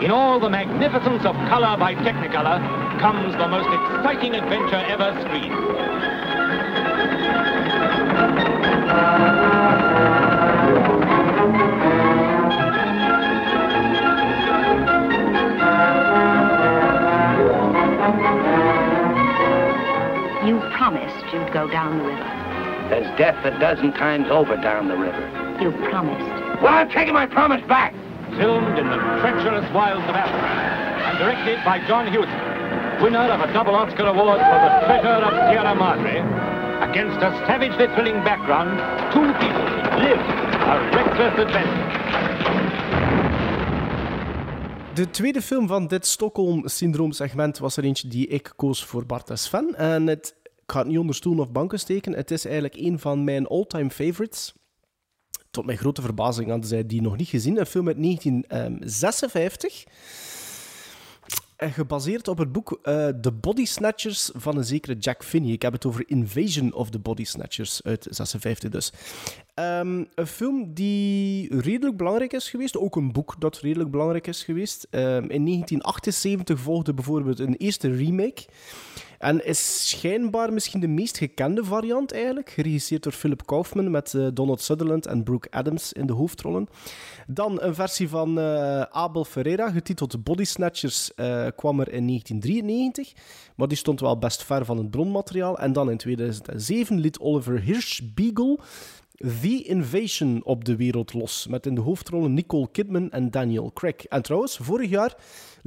in 0.00 0.10
all 0.10 0.38
the 0.40 0.48
magnificence 0.48 1.24
of 1.26 1.34
color 1.48 1.76
by 1.76 1.94
Technicolor, 1.94 2.58
comes 3.00 3.34
the 3.36 3.48
most 3.48 3.68
exciting 3.78 4.34
adventure 4.34 4.82
ever 4.94 5.10
screened. 5.24 6.27
You 20.48 20.60
promised 20.72 21.32
you'd 21.32 21.52
go 21.52 21.68
down 21.68 21.98
the 21.98 22.04
river. 22.04 22.38
There's 22.88 23.18
death 23.18 23.44
a 23.44 23.50
dozen 23.60 23.92
times 23.92 24.28
over 24.30 24.56
down 24.56 24.88
the 24.88 24.96
river. 24.96 25.20
You 25.60 25.72
promised. 25.90 26.24
Well, 26.62 26.72
I'm 26.72 26.88
taking 26.88 27.12
my 27.12 27.26
promise 27.26 27.60
back. 27.68 27.92
Filmed 28.38 28.78
in 28.78 28.88
the 28.88 28.96
treacherous 29.20 29.70
wilds 29.74 30.08
of 30.08 30.14
Africa 30.14 30.46
and 31.04 31.18
directed 31.18 31.64
by 31.64 31.84
John 31.86 32.06
Huston, 32.06 33.02
winner 33.02 33.30
of 33.30 33.40
a 33.40 33.52
double 33.52 33.74
Oscar 33.74 34.06
award 34.06 34.38
for 34.38 34.58
The 34.58 34.86
Treasure 34.86 35.24
of 35.24 35.32
Sierra 35.50 35.74
Madre. 35.74 36.57
Against 36.98 37.22
a 37.22 37.46
savagely 37.46 38.12
background, 38.12 38.78
two 39.12 39.32
people 39.38 39.64
live 40.02 40.20
a 40.66 40.90
reckless 40.90 41.38
adventure. 41.38 41.86
De 44.94 45.10
tweede 45.10 45.42
film 45.42 45.66
van 45.68 45.86
dit 45.86 46.06
Stockholm-syndroom-segment 46.06 47.58
was 47.58 47.76
er 47.76 47.84
eentje 47.84 48.08
die 48.08 48.26
ik 48.26 48.52
koos 48.56 48.84
voor 48.84 49.06
Bart 49.06 49.30
en 49.30 49.38
Sven. 49.38 49.74
En 49.74 50.06
het, 50.06 50.34
ik 50.42 50.62
ga 50.66 50.78
het 50.78 50.88
niet 50.88 50.98
onder 50.98 51.14
stoel 51.14 51.38
of 51.38 51.52
banken 51.52 51.78
steken. 51.78 52.12
Het 52.12 52.30
is 52.30 52.44
eigenlijk 52.44 52.76
een 52.76 52.98
van 52.98 53.24
mijn 53.24 53.46
all-time 53.46 53.90
favorites. 53.90 54.54
Tot 55.50 55.66
mijn 55.66 55.78
grote 55.78 56.02
verbazing 56.02 56.48
hadden 56.48 56.68
zij 56.68 56.86
die 56.86 57.02
nog 57.02 57.16
niet 57.16 57.28
gezien. 57.28 57.58
Een 57.58 57.66
film 57.66 57.86
uit 57.86 58.02
1956. 58.02 59.84
En 61.58 61.72
gebaseerd 61.72 62.28
op 62.28 62.38
het 62.38 62.52
boek 62.52 62.78
uh, 62.82 63.08
The 63.08 63.32
Body 63.32 63.64
Snatchers 63.64 64.30
van 64.34 64.56
een 64.56 64.64
zekere 64.64 64.96
Jack 64.98 65.24
Finney. 65.24 65.52
Ik 65.52 65.62
heb 65.62 65.72
het 65.72 65.86
over 65.86 66.02
Invasion 66.06 66.72
of 66.72 66.90
the 66.90 66.98
Body 66.98 67.24
Snatchers 67.24 67.80
uit 67.84 68.06
56 68.10 68.70
dus. 68.70 68.92
Um, 69.54 70.06
een 70.14 70.26
film 70.26 70.74
die 70.74 71.60
redelijk 71.60 71.96
belangrijk 71.96 72.32
is 72.32 72.50
geweest. 72.50 72.76
Ook 72.76 72.96
een 72.96 73.12
boek 73.12 73.34
dat 73.38 73.58
redelijk 73.58 73.90
belangrijk 73.90 74.26
is 74.26 74.44
geweest. 74.44 74.86
Um, 74.90 75.00
in 75.00 75.44
1978 75.44 76.58
volgde 76.58 76.94
bijvoorbeeld 76.94 77.38
een 77.38 77.56
eerste 77.56 77.94
remake. 77.94 78.44
En 79.18 79.44
is 79.44 79.88
schijnbaar 79.88 80.52
misschien 80.52 80.80
de 80.80 80.88
meest 80.88 81.18
gekende 81.18 81.64
variant 81.64 82.12
eigenlijk. 82.12 82.50
Geregisseerd 82.50 83.02
door 83.02 83.12
Philip 83.12 83.46
Kaufman 83.46 83.90
met 83.90 84.12
uh, 84.12 84.26
Donald 84.34 84.60
Sutherland 84.60 85.06
en 85.06 85.22
Brooke 85.22 85.50
Adams 85.50 85.92
in 85.92 86.06
de 86.06 86.12
hoofdrollen. 86.12 86.68
Dan 87.26 87.62
een 87.62 87.74
versie 87.74 88.08
van 88.08 88.38
uh, 88.38 88.80
Abel 88.80 89.24
Ferreira, 89.24 89.70
getiteld 89.70 90.24
Body 90.24 90.44
Snatchers, 90.44 91.10
uh, 91.16 91.46
kwam 91.56 91.80
er 91.80 91.92
in 91.92 92.06
1993. 92.06 93.12
Maar 93.56 93.68
die 93.68 93.76
stond 93.76 94.00
wel 94.00 94.18
best 94.18 94.44
ver 94.44 94.64
van 94.64 94.78
het 94.78 94.90
bronmateriaal. 94.90 95.58
En 95.58 95.72
dan 95.72 95.90
in 95.90 95.96
2007 95.96 96.98
liet 96.98 97.18
Oliver 97.18 97.60
Hirschbiegel 97.60 98.60
The 99.18 99.62
Invasion 99.62 100.40
op 100.44 100.64
de 100.64 100.76
wereld 100.76 101.12
los. 101.12 101.46
Met 101.46 101.66
in 101.66 101.74
de 101.74 101.80
hoofdrollen 101.80 102.34
Nicole 102.34 102.68
Kidman 102.72 103.10
en 103.10 103.30
Daniel 103.30 103.70
Craig. 103.74 104.06
En 104.06 104.22
trouwens, 104.22 104.56
vorig 104.56 104.90
jaar 104.90 105.16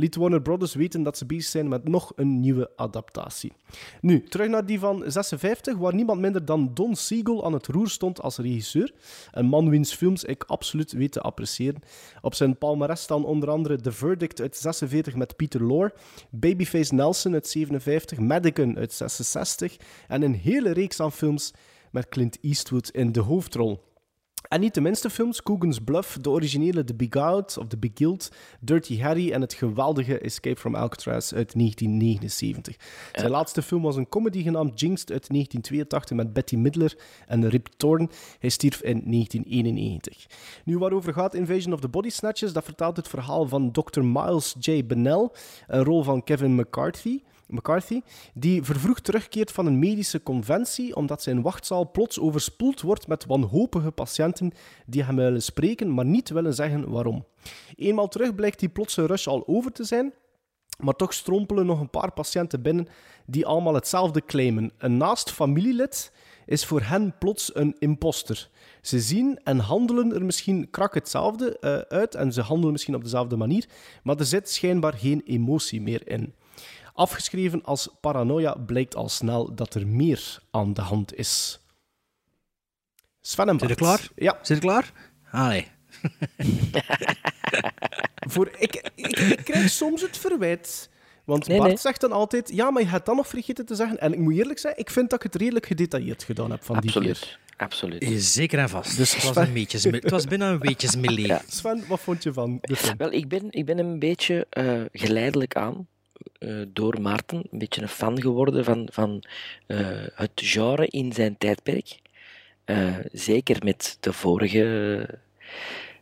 liet 0.01 0.15
Warner 0.15 0.41
Brothers 0.41 0.73
weten 0.73 1.03
dat 1.03 1.17
ze 1.17 1.25
bezig 1.25 1.51
zijn 1.51 1.67
met 1.67 1.87
nog 1.87 2.11
een 2.15 2.39
nieuwe 2.39 2.71
adaptatie. 2.75 3.53
Nu, 4.01 4.23
terug 4.23 4.47
naar 4.47 4.65
die 4.65 4.79
van 4.79 5.03
56, 5.07 5.77
waar 5.77 5.95
niemand 5.95 6.19
minder 6.19 6.45
dan 6.45 6.71
Don 6.73 6.95
Siegel 6.95 7.45
aan 7.45 7.53
het 7.53 7.67
roer 7.67 7.89
stond 7.89 8.21
als 8.21 8.37
regisseur. 8.37 8.93
Een 9.31 9.45
man 9.45 9.69
wiens 9.69 9.93
films 9.93 10.23
ik 10.23 10.43
absoluut 10.43 10.91
weet 10.91 11.11
te 11.11 11.21
appreciëren. 11.21 11.81
Op 12.21 12.35
zijn 12.35 12.57
palmarès 12.57 13.01
staan 13.01 13.25
onder 13.25 13.49
andere 13.49 13.81
The 13.81 13.91
Verdict 13.91 14.41
uit 14.41 14.57
46 14.57 15.15
met 15.15 15.35
Peter 15.35 15.63
Lorre, 15.63 15.93
Babyface 16.29 16.93
Nelson 16.93 17.33
uit 17.33 17.47
57, 17.47 18.19
Madigan 18.19 18.77
uit 18.77 18.93
66 18.93 19.77
en 20.07 20.21
een 20.21 20.35
hele 20.35 20.71
reeks 20.71 20.99
aan 20.99 21.11
films 21.11 21.53
met 21.91 22.09
Clint 22.09 22.37
Eastwood 22.41 22.89
in 22.89 23.11
de 23.11 23.19
hoofdrol. 23.19 23.90
En 24.47 24.59
niet 24.59 24.73
de 24.73 24.81
minste 24.81 25.09
films, 25.09 25.43
Coogan's 25.43 25.79
Bluff, 25.79 26.17
de 26.21 26.29
originele 26.29 26.83
The 26.83 26.95
Beguiled 26.95 27.57
of 27.57 27.67
The 27.67 27.77
Beguiled, 27.77 28.31
Dirty 28.59 28.99
Harry 28.99 29.31
en 29.31 29.41
het 29.41 29.53
geweldige 29.53 30.19
Escape 30.19 30.59
from 30.59 30.75
Alcatraz 30.75 31.33
uit 31.33 31.53
1979. 31.53 32.75
Zijn 33.13 33.31
laatste 33.31 33.61
film 33.61 33.81
was 33.81 33.95
een 33.95 34.09
comedy 34.09 34.43
genaamd 34.43 34.79
Jinxed 34.79 35.11
uit 35.11 35.29
1982 35.29 36.17
met 36.17 36.33
Betty 36.33 36.55
Midler 36.55 36.97
en 37.27 37.49
Rip 37.49 37.67
Torn. 37.77 38.09
Hij 38.39 38.49
stierf 38.49 38.81
in 38.81 39.01
1991. 39.05 40.27
Nu, 40.65 40.77
waarover 40.77 41.13
gaat 41.13 41.33
Invasion 41.33 41.73
of 41.73 41.79
the 41.79 41.89
Body 41.89 42.09
Snatchers? 42.09 42.53
Dat 42.53 42.63
vertelt 42.63 42.97
het 42.97 43.07
verhaal 43.07 43.47
van 43.47 43.71
Dr. 43.71 44.01
Miles 44.01 44.55
J. 44.59 44.85
Bennell, 44.85 45.29
een 45.67 45.83
rol 45.83 46.03
van 46.03 46.23
Kevin 46.23 46.55
McCarthy. 46.55 47.19
McCarthy, 47.51 48.01
die 48.33 48.63
vervroegd 48.63 49.03
terugkeert 49.03 49.51
van 49.51 49.65
een 49.65 49.79
medische 49.79 50.23
conventie 50.23 50.95
omdat 50.95 51.21
zijn 51.21 51.41
wachtzaal 51.41 51.91
plots 51.91 52.19
overspoeld 52.19 52.81
wordt 52.81 53.07
met 53.07 53.25
wanhopige 53.25 53.91
patiënten 53.91 54.51
die 54.85 55.03
hem 55.03 55.15
willen 55.15 55.43
spreken, 55.43 55.93
maar 55.93 56.05
niet 56.05 56.29
willen 56.29 56.53
zeggen 56.53 56.89
waarom. 56.89 57.25
Eenmaal 57.75 58.07
terug 58.07 58.35
blijkt 58.35 58.59
die 58.59 58.69
plotse 58.69 59.05
rush 59.05 59.27
al 59.27 59.47
over 59.47 59.71
te 59.71 59.83
zijn, 59.83 60.13
maar 60.77 60.93
toch 60.93 61.13
strompelen 61.13 61.65
nog 61.65 61.79
een 61.79 61.89
paar 61.89 62.11
patiënten 62.11 62.61
binnen 62.61 62.87
die 63.25 63.45
allemaal 63.45 63.73
hetzelfde 63.73 64.25
claimen. 64.25 64.71
Een 64.77 64.97
naast 64.97 65.31
familielid 65.31 66.11
is 66.45 66.65
voor 66.65 66.81
hen 66.81 67.17
plots 67.19 67.55
een 67.55 67.75
imposter. 67.79 68.49
Ze 68.81 68.99
zien 68.99 69.39
en 69.43 69.59
handelen 69.59 70.13
er 70.13 70.25
misschien 70.25 70.69
krak 70.69 70.93
hetzelfde 70.93 71.57
uh, 71.61 71.77
uit 71.77 72.15
en 72.15 72.33
ze 72.33 72.41
handelen 72.41 72.71
misschien 72.71 72.95
op 72.95 73.03
dezelfde 73.03 73.35
manier, 73.35 73.65
maar 74.03 74.17
er 74.17 74.25
zit 74.25 74.49
schijnbaar 74.49 74.93
geen 74.93 75.21
emotie 75.25 75.81
meer 75.81 76.07
in. 76.07 76.33
Afgeschreven 76.93 77.63
als 77.63 77.89
paranoia 78.01 78.53
blijkt 78.53 78.95
al 78.95 79.09
snel 79.09 79.55
dat 79.55 79.73
er 79.73 79.87
meer 79.87 80.39
aan 80.51 80.73
de 80.73 80.81
hand 80.81 81.15
is. 81.15 81.59
Sven 83.21 83.49
en 83.49 83.57
Bart. 83.57 83.69
Zit 83.69 83.79
je 83.79 83.85
klaar? 83.85 84.07
Ja. 84.15 84.37
Zit 84.41 84.57
je 84.57 84.63
klaar? 84.63 84.91
Nee. 85.31 85.67
Voor, 88.31 88.51
ik, 88.57 88.89
ik, 88.95 89.19
ik, 89.19 89.41
krijg 89.43 89.69
soms 89.69 90.01
het 90.01 90.17
verwijt. 90.17 90.89
Want 91.25 91.47
Nee, 91.47 91.57
Bart 91.57 91.69
nee. 91.69 91.79
zegt 91.79 92.01
dan 92.01 92.11
altijd: 92.11 92.51
Ja, 92.53 92.71
maar 92.71 92.81
je 92.81 92.87
hebt 92.87 93.05
dan 93.05 93.15
nog 93.15 93.27
vergeten 93.27 93.65
te 93.65 93.75
zeggen. 93.75 93.99
En 93.99 94.13
ik 94.13 94.19
moet 94.19 94.33
eerlijk 94.33 94.59
zijn, 94.59 94.73
ik 94.77 94.89
vind 94.89 95.09
dat 95.09 95.23
ik 95.23 95.31
het 95.31 95.41
redelijk 95.41 95.65
gedetailleerd 95.65 96.23
gedaan 96.23 96.51
heb 96.51 96.63
van 96.63 96.79
die 96.79 96.91
keer. 96.91 96.99
Absoluut. 96.99 97.39
Absoluut. 97.57 98.23
Zeker 98.23 98.59
en 98.59 98.69
vast. 98.69 98.97
Dus 98.97 99.15
het, 99.15 99.33
was 99.33 99.47
een 99.47 99.53
beetje, 99.53 99.89
het 99.89 100.09
was 100.09 100.25
binnen 100.25 100.47
een 100.47 100.59
weetjesmelee. 100.59 101.27
Ja. 101.27 101.41
Sven, 101.47 101.83
wat 101.87 101.99
vond 101.99 102.23
je 102.23 102.33
van 102.33 102.57
de 102.61 102.75
film? 102.75 102.97
Wel, 102.97 103.11
ik 103.11 103.27
ben, 103.27 103.45
ik 103.49 103.65
ben 103.65 103.77
een 103.77 103.99
beetje 103.99 104.47
eh, 104.49 104.81
geleidelijk 104.91 105.55
aan 105.55 105.87
eh, 106.41 106.61
door 106.67 107.01
Maarten 107.01 107.43
een 107.51 107.59
beetje 107.59 107.81
een 107.81 107.87
fan 107.87 108.21
geworden 108.21 108.63
van, 108.63 108.87
van 108.91 109.23
eh, 109.67 109.79
het 110.15 110.31
genre 110.35 110.87
in 110.87 111.13
zijn 111.13 111.37
tijdperk. 111.37 111.99
Eh, 112.65 112.95
zeker 113.11 113.57
met 113.63 113.97
de 113.99 114.13
vorige. 114.13 115.19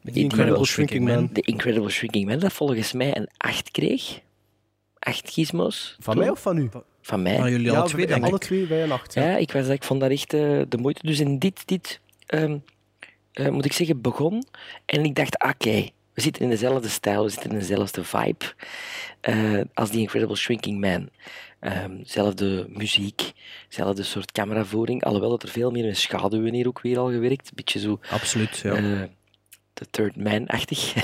The 0.04 0.20
Incredible 0.20 0.66
Shrinking 0.66 1.06
Man. 1.06 1.32
The 1.32 1.42
Incredible 1.42 1.90
Shrinking 1.90 2.26
Man, 2.26 2.40
dat 2.40 2.54
volgens 2.54 2.94
mij 2.94 3.18
een 3.18 3.30
8 3.38 3.72
kreeg. 3.72 4.20
8 5.00 5.30
gizmos. 5.30 5.96
Van 6.00 6.14
toen. 6.14 6.24
mij 6.24 6.32
of 6.32 6.42
van 6.42 6.58
u? 6.58 6.70
Van 7.02 7.22
mij. 7.22 7.38
Van 7.38 7.52
jullie 7.52 7.72
ja, 7.72 7.78
alle 7.78 7.90
twee, 7.90 8.08
denk 8.08 8.24
alle 8.24 8.36
ik. 8.36 8.42
twee 8.42 8.68
bij 8.68 8.84
een 8.84 8.92
acht. 8.92 9.14
Ja, 9.14 9.38
ik, 9.38 9.52
was, 9.52 9.68
ik 9.68 9.84
vond 9.84 10.00
dat 10.00 10.12
echt 10.12 10.32
de 10.32 10.78
moeite. 10.78 11.08
Dus 11.08 11.20
in 11.20 11.40
dit, 11.40 11.68
dit 11.68 12.00
ehm, 12.26 12.58
eh, 13.40 13.50
moet 13.50 13.66
ik 13.66 13.74
zeggen, 13.74 14.02
begon. 14.02 14.44
En 14.86 15.04
ik 15.04 15.16
dacht, 15.16 15.44
oké, 15.44 15.90
we 16.20 16.26
zitten 16.26 16.44
in 16.44 16.50
dezelfde 16.50 16.90
stijl, 16.90 17.24
we 17.24 17.30
zitten 17.30 17.52
in 17.52 17.60
dezelfde 17.60 18.04
vibe 18.04 18.46
eh, 19.22 19.62
als 19.74 19.92
die 19.92 20.00
Incredible 20.00 20.36
Shrinking 20.36 20.80
Man. 20.80 21.10
Ehm, 21.60 22.04
zelfde 22.04 22.66
muziek, 22.70 23.32
zelfde 23.70 24.04
soort 24.04 24.32
cameravoering. 24.32 25.04
Alhoewel 25.04 25.30
dat 25.30 25.44
er 25.44 25.50
veel 25.50 25.72
meer 25.72 25.86
met 25.86 25.98
schaduwen 25.98 26.54
hier 26.54 26.68
ook 26.68 26.82
weer 26.82 26.98
al 26.98 27.12
gewerkt. 27.12 27.52
Beetje 27.56 27.80
zo 27.80 28.00
Absoluut, 28.10 28.58
ja. 28.58 28.76
eh, 28.76 29.02
The 29.74 29.86
Third 29.90 30.16
Man-achtig. 30.16 30.94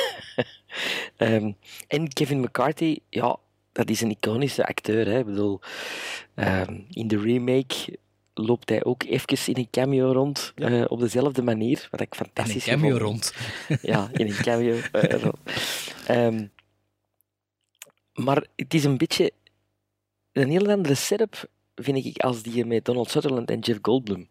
Ehm, 1.17 1.51
en 1.87 2.07
Kevin 2.07 2.39
McCarthy, 2.39 2.97
ja, 3.09 3.37
dat 3.71 3.89
is 3.89 4.01
een 4.01 4.09
iconische 4.09 4.65
acteur. 4.67 5.05
Hè. 5.05 5.19
Ik 5.19 5.25
bedoel, 5.25 5.59
ehm, 6.33 6.79
in 6.89 7.07
de 7.07 7.19
remake 7.19 7.97
loopt 8.39 8.69
hij 8.69 8.83
ook 8.83 9.03
even 9.03 9.53
in 9.53 9.57
een 9.57 9.69
cameo 9.71 10.11
rond, 10.11 10.53
eh, 10.55 10.83
op 10.87 10.99
dezelfde 10.99 11.41
manier, 11.41 11.87
wat 11.91 12.01
ik 12.01 12.13
En 12.13 12.19
een 12.19 12.25
fantastisch 12.25 12.63
cameo 12.65 12.89
vond. 12.97 13.01
rond. 13.01 13.33
Ja, 13.91 14.09
in 14.13 14.27
een 14.27 14.35
cameo 14.35 14.75
eh, 14.91 15.21
rond. 15.21 15.37
Ehm, 16.07 16.47
maar 18.13 18.45
het 18.55 18.73
is 18.73 18.83
een 18.83 18.97
beetje 18.97 19.31
een 20.31 20.49
heel 20.49 20.69
andere 20.71 20.95
setup, 20.95 21.49
vind 21.75 22.05
ik, 22.05 22.17
als 22.17 22.41
die 22.43 22.65
met 22.65 22.85
Donald 22.85 23.09
Sutherland 23.09 23.49
en 23.51 23.59
Jeff 23.59 23.79
Goldblum. 23.81 24.29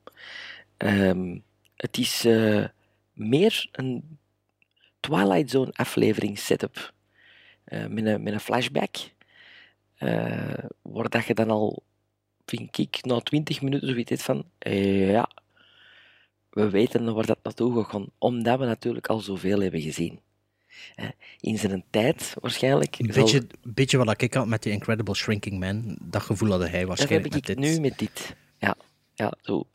Ehm, 0.77 1.39
het 1.77 1.99
is 1.99 2.25
eh, 2.25 2.65
meer 3.13 3.69
een 3.73 4.19
Twilight 5.01 5.51
Zone 5.51 5.71
aflevering 5.73 6.39
setup. 6.39 6.93
Eh, 7.65 7.87
met, 7.87 8.05
een, 8.07 8.23
met 8.23 8.33
een 8.33 8.41
flashback. 8.41 8.97
eh, 9.95 10.65
waar 10.83 11.09
dat 11.09 11.25
je 11.27 11.35
dan 11.35 11.51
al, 11.51 11.83
vind 12.47 12.79
ik, 12.79 13.05
na 13.05 13.21
20 13.21 13.63
minuten 13.63 13.89
zoiets 13.89 14.23
van... 14.23 14.45
eh, 14.59 15.11
ja, 15.11 15.29
we 16.51 16.71
weten 16.71 17.15
waar 17.15 17.27
dat 17.27 17.39
naartoe 17.43 17.85
gaat, 17.85 18.03
omdat 18.19 18.59
we 18.59 18.65
natuurlijk 18.65 19.07
al 19.07 19.21
zoveel 19.21 19.61
hebben 19.61 19.81
gezien. 19.81 20.21
In 21.41 21.59
zijn 21.59 21.85
tijd 21.91 22.35
waarschijnlijk. 22.41 22.99
Een 22.99 23.13
zal- 23.13 23.23
beetje, 23.23 23.47
beetje 23.63 23.99
wat 24.05 24.23
ik 24.23 24.35
had 24.35 24.47
met 24.47 24.63
die 24.63 24.73
Incredible 24.73 25.15
Shrinking 25.15 25.59
Man. 25.59 25.97
Dat 26.03 26.23
gevoel 26.23 26.51
had 26.51 26.59
hij 26.61 26.69
dat 26.71 26.79
heb 26.79 26.89
waarschijnlijk 26.89 27.35
ik 27.35 27.47
met 27.47 27.47
dit. 27.47 27.59
nu 27.59 27.81
met 27.81 27.99
dit. 27.99 28.37
Ja, 28.59 28.77
ja 29.15 29.33
zo. 29.41 29.67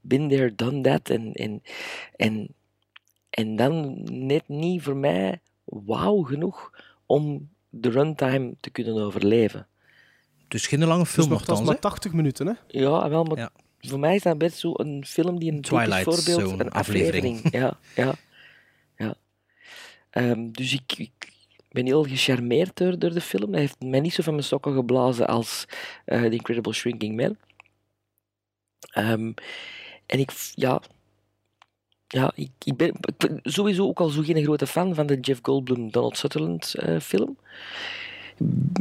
Been 0.00 0.28
there, 0.28 0.54
done 0.54 0.80
that. 0.80 1.10
En, 1.10 1.32
en, 1.32 1.62
en, 2.16 2.54
en 3.30 3.56
dan 3.56 4.02
net 4.26 4.48
niet 4.48 4.82
voor 4.82 4.96
mij 4.96 5.40
wauw 5.64 6.22
genoeg 6.22 6.72
om 7.06 7.48
de 7.68 7.90
runtime 7.90 8.54
te 8.60 8.70
kunnen 8.70 8.94
overleven. 8.94 9.66
Dus 10.48 10.66
geen 10.66 10.84
lange 10.84 11.02
Dus 11.02 11.12
film 11.12 11.28
dat 11.28 11.40
is 11.40 11.46
nogthans, 11.46 11.66
maar 11.66 11.74
hè? 11.74 11.80
80 11.80 12.12
minuten, 12.12 12.46
hè? 12.46 12.52
Ja, 12.68 13.08
wel, 13.08 13.24
maar 13.24 13.38
Ja. 13.38 13.50
voor 13.80 13.98
mij 13.98 14.14
is 14.14 14.22
dat 14.22 14.38
best 14.38 14.58
zo 14.58 14.72
een 14.74 15.04
film 15.06 15.38
die 15.38 15.52
een 15.52 15.60
Twilight 15.60 16.02
voorbeeld, 16.02 16.60
een 16.60 16.70
aflevering. 16.70 17.34
aflevering. 17.36 17.52
Ja, 17.52 17.78
ja, 18.04 18.14
ja. 18.96 19.14
Ehm, 20.10 20.50
dus 20.50 20.72
ik, 20.72 20.92
ik 20.98 21.32
ben 21.70 21.86
heel 21.86 22.04
gecharmeerd 22.04 22.76
door, 22.76 22.98
door 22.98 23.12
de 23.12 23.20
film. 23.20 23.50
Hij 23.52 23.60
heeft 23.60 23.80
mij 23.80 24.00
niet 24.00 24.14
zo 24.14 24.22
van 24.22 24.32
mijn 24.34 24.44
sokken 24.46 24.74
geblazen 24.74 25.26
als 25.26 25.64
eh 26.04 26.22
The 26.22 26.30
Incredible 26.30 26.72
Shrinking 26.72 27.16
Man. 27.16 27.36
Ehm, 28.90 29.32
en 30.06 30.18
ik, 30.18 30.30
ja, 30.54 30.82
ja 32.06 32.32
ik, 32.34 32.50
ik, 32.64 32.76
ben, 32.76 32.88
ik 32.88 33.16
ben 33.16 33.40
sowieso 33.42 33.86
ook 33.86 34.00
al 34.00 34.08
zo 34.08 34.22
geen 34.22 34.42
grote 34.44 34.66
fan 34.66 34.94
van 34.94 35.06
de 35.06 35.20
Jeff 35.20 35.40
Goldblum 35.42 35.90
Donald 35.90 36.16
Sutherland 36.16 36.74
eh, 36.74 37.00
film. 37.00 37.38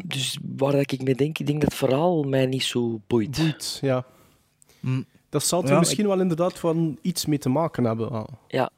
Dus 0.05 0.37
waar 0.57 0.71
dat 0.71 0.91
ik 0.91 1.03
mee 1.03 1.15
denk, 1.15 1.39
ik 1.39 1.45
denk 1.45 1.61
dat 1.61 1.69
het 1.69 1.79
verhaal 1.79 2.23
mij 2.23 2.45
niet 2.45 2.63
zo 2.63 3.01
boeit. 3.07 3.37
Boeit, 3.37 3.77
ja. 3.81 4.05
Dat 5.29 5.43
zal 5.45 5.63
er 5.63 5.69
Ja, 5.69 5.79
misschien 5.79 6.07
wel 6.07 6.19
inderdaad 6.21 6.59
van 6.59 6.97
iets 7.01 7.25
mee 7.25 7.37
te 7.39 7.49
maken 7.49 7.83
hebben. 7.83 8.25
Ja. 8.47 8.69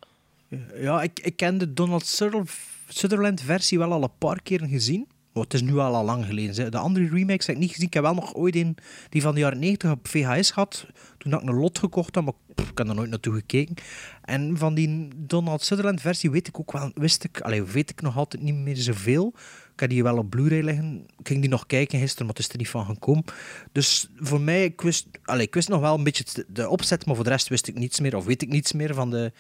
Ja, 0.76 1.02
ik, 1.02 1.20
ik 1.20 1.36
ken 1.38 1.58
de 1.58 1.74
Donald 1.74 2.06
Suther- 2.06 2.58
Sutherland-versie 2.88 3.78
wel 3.78 3.92
al 3.92 4.04
een 4.04 4.18
paar 4.18 4.42
keer 4.42 4.62
gezien. 4.66 5.08
Maar 5.34 5.44
het 5.46 5.54
is 5.54 5.62
nu 5.62 5.78
al 5.78 5.96
al 5.96 6.04
lang 6.06 6.26
geleden. 6.26 6.56
hè. 6.64 6.70
De 6.70 6.78
andere 6.78 7.08
remakes 7.10 7.46
heb 7.48 7.56
ik 7.56 7.62
niet 7.62 7.72
gezien. 7.72 7.88
Ik 7.88 7.94
heb 7.94 8.04
wel 8.04 8.14
nog 8.14 8.34
ooit 8.36 8.56
een 8.56 8.78
die 9.10 9.22
van 9.22 9.34
de 9.34 9.40
jaren 9.40 9.60
90 9.60 9.92
op 9.92 10.08
VHS 10.08 10.52
gehad. 10.52 10.86
Toen 11.18 11.32
had 11.32 11.42
ik 11.42 11.50
een 11.50 11.56
lot 11.56 11.80
gekocht, 11.80 12.16
had, 12.16 12.24
maar 12.24 12.34
pff, 12.56 12.70
ik 12.70 12.78
heb 12.78 12.88
er 12.88 12.96
nooit 12.96 13.10
naartoe 13.10 13.34
gekeken. 13.34 13.76
En 14.22 14.58
van 14.58 14.74
die 14.74 15.08
Donald 15.16 15.62
Sutherland-versie 15.64 16.32
weet 16.32 16.48
ik 16.48 16.60
ook 16.60 16.72
wel, 16.72 16.92
wist 16.94 17.24
ik, 17.24 17.42
allee, 17.42 17.64
weet 17.64 17.90
ik 17.90 18.02
nog 18.02 18.18
altijd 18.18 18.44
niet 18.44 18.56
meer 18.56 18.76
zoveel. 18.76 19.34
Ik 19.78 19.84
heb 19.84 19.92
die 19.92 20.04
wel 20.04 20.18
op 20.18 20.30
Blu-ray 20.30 20.62
liggen. 20.62 21.06
Ik 21.20 21.28
ging 21.28 21.40
die 21.42 21.50
nog 21.50 21.66
kijken 21.66 22.00
gisteren, 22.00 22.26
maar 22.26 22.36
het 22.36 22.44
is 22.46 22.52
er 22.52 22.58
niet 22.58 22.70
van 22.70 22.86
gekomen. 22.86 23.24
Dus 23.72 24.10
voor 24.16 24.42
mij, 24.42 24.64
ik 24.64 24.82
wist, 24.82 25.08
allee, 25.24 25.46
ik 25.46 25.54
wist 25.54 25.70
nog 25.70 25.80
wel 25.82 25.96
een 25.98 26.04
beetje 26.04 26.24
het- 26.28 26.46
de 26.56 26.70
opzet, 26.70 27.06
maar 27.06 27.16
voor 27.16 27.24
de 27.24 27.30
rest 27.30 27.48
wist 27.48 27.68
ik 27.68 27.76
niets 27.80 28.00
meer, 28.00 28.16
of 28.16 28.26
weet 28.26 28.42
ik 28.42 28.50
niets 28.50 28.72
meer 28.72 28.94
van 28.94 29.10
de 29.10 29.32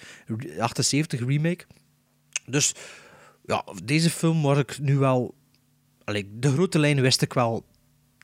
78 0.59 1.19
remake. 1.19 1.65
Dus 2.45 2.73
ja, 3.45 3.63
deze 3.83 4.09
film 4.09 4.41
waar 4.41 4.57
ik 4.57 4.79
nu 4.79 4.97
wel... 4.97 5.35
Allee, 6.03 6.29
de 6.39 6.51
grote 6.51 6.79
lijnen 6.79 7.03
wist 7.03 7.21
ik 7.21 7.33
wel 7.33 7.65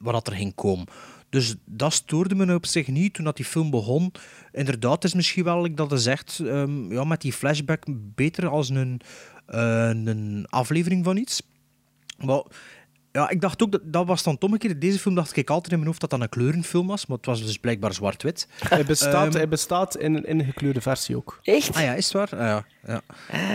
dat 0.04 0.28
er 0.28 0.34
ging 0.36 0.56
komen. 0.56 0.86
Dus 1.30 1.56
dat 1.66 1.94
stoorde 1.94 2.36
me 2.36 2.54
op 2.54 2.66
zich 2.66 2.88
niet 2.88 3.14
toen 3.14 3.26
dat 3.26 3.36
die 3.36 3.46
film 3.46 3.70
begon. 3.70 4.12
Inderdaad, 4.52 4.94
het 4.94 5.04
is 5.04 5.14
misschien 5.14 5.44
wel, 5.44 5.76
dat 5.76 5.90
je 5.90 5.98
zegt, 5.98 6.40
ehm, 6.40 6.92
ja, 6.94 7.04
met 7.04 7.22
die 7.22 7.34
flashback 7.34 7.84
beter 8.16 8.48
als 8.48 8.70
een, 8.70 9.02
eh, 9.46 9.90
een 9.90 10.46
aflevering 10.50 11.04
van 11.06 11.18
iets. 11.18 11.42
Ja, 13.12 13.30
ik 13.30 13.42
dacht 13.42 13.64
ook, 13.64 13.72
dat, 13.72 13.82
dat 13.86 14.06
was 14.08 14.24
dan 14.24 14.38
toch 14.38 14.52
een 14.52 14.58
keer, 14.58 14.80
deze 14.80 15.00
film 15.00 15.16
dacht 15.16 15.36
ik 15.38 15.50
altijd 15.50 15.68
in 15.72 15.78
mijn 15.78 15.88
hoofd 15.88 16.02
dat 16.02 16.10
dat 16.10 16.22
een 16.22 16.30
kleurenfilm 16.30 16.88
was, 16.88 17.06
maar 17.06 17.18
het 17.18 17.26
was 17.26 17.46
dus 17.46 17.58
blijkbaar 17.58 17.94
zwart-wit. 17.94 18.48
Hij 18.70 18.86
bestaat, 18.86 19.28
Ehm, 19.28 19.36
hij 19.36 19.48
bestaat 19.48 19.98
in 19.98 20.16
een 20.16 20.26
ingekleurde 20.26 20.82
versie 20.82 21.16
ook. 21.16 21.40
Echt? 21.44 21.76
Ah 21.76 21.82
ja, 21.82 21.94
is 21.94 22.14
het 22.14 22.14
waar? 22.14 22.40
Ah, 22.40 22.40
ja. 22.48 22.66
ja. 22.88 23.02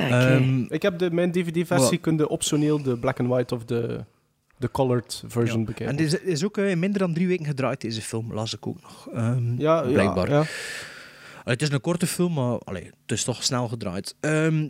oké. 0.04 0.14
Ehm, 0.16 0.60
Ik 0.68 0.82
heb 0.82 0.98
de, 0.98 1.10
mijn 1.10 1.32
DVD-versie, 1.32 1.88
Wel- 1.90 1.98
kun 2.00 2.16
je 2.16 2.28
optioneel 2.28 2.82
de 2.82 2.98
black 2.98 3.20
and 3.20 3.28
white 3.28 3.54
of 3.54 3.64
de, 3.64 4.04
de 4.56 4.70
colored 4.70 5.22
version 5.26 5.58
Ja. 5.60 5.64
bekijken. 5.66 5.86
En 5.86 5.96
deze 5.96 6.22
is 6.24 6.44
ook 6.44 6.56
eh, 6.58 6.70
in 6.70 6.78
minder 6.78 6.98
dan 6.98 7.14
drie 7.14 7.26
weken 7.26 7.46
gedraaid, 7.46 7.80
deze 7.80 8.02
film, 8.02 8.32
las 8.34 8.54
ik 8.54 8.66
ook 8.66 8.82
nog. 8.82 9.08
Ehm, 9.14 9.60
Ja, 9.60 9.82
ja, 9.82 9.90
blijkbaar. 9.92 10.28
ja. 10.28 10.36
Allee, 11.44 11.56
het 11.60 11.62
is 11.62 11.70
een 11.70 11.80
korte 11.80 12.06
film, 12.06 12.32
maar 12.32 12.58
allee, 12.58 12.84
het 12.84 13.12
is 13.12 13.24
toch 13.24 13.44
snel 13.44 13.68
gedraaid. 13.68 14.14
Ehm, 14.20 14.68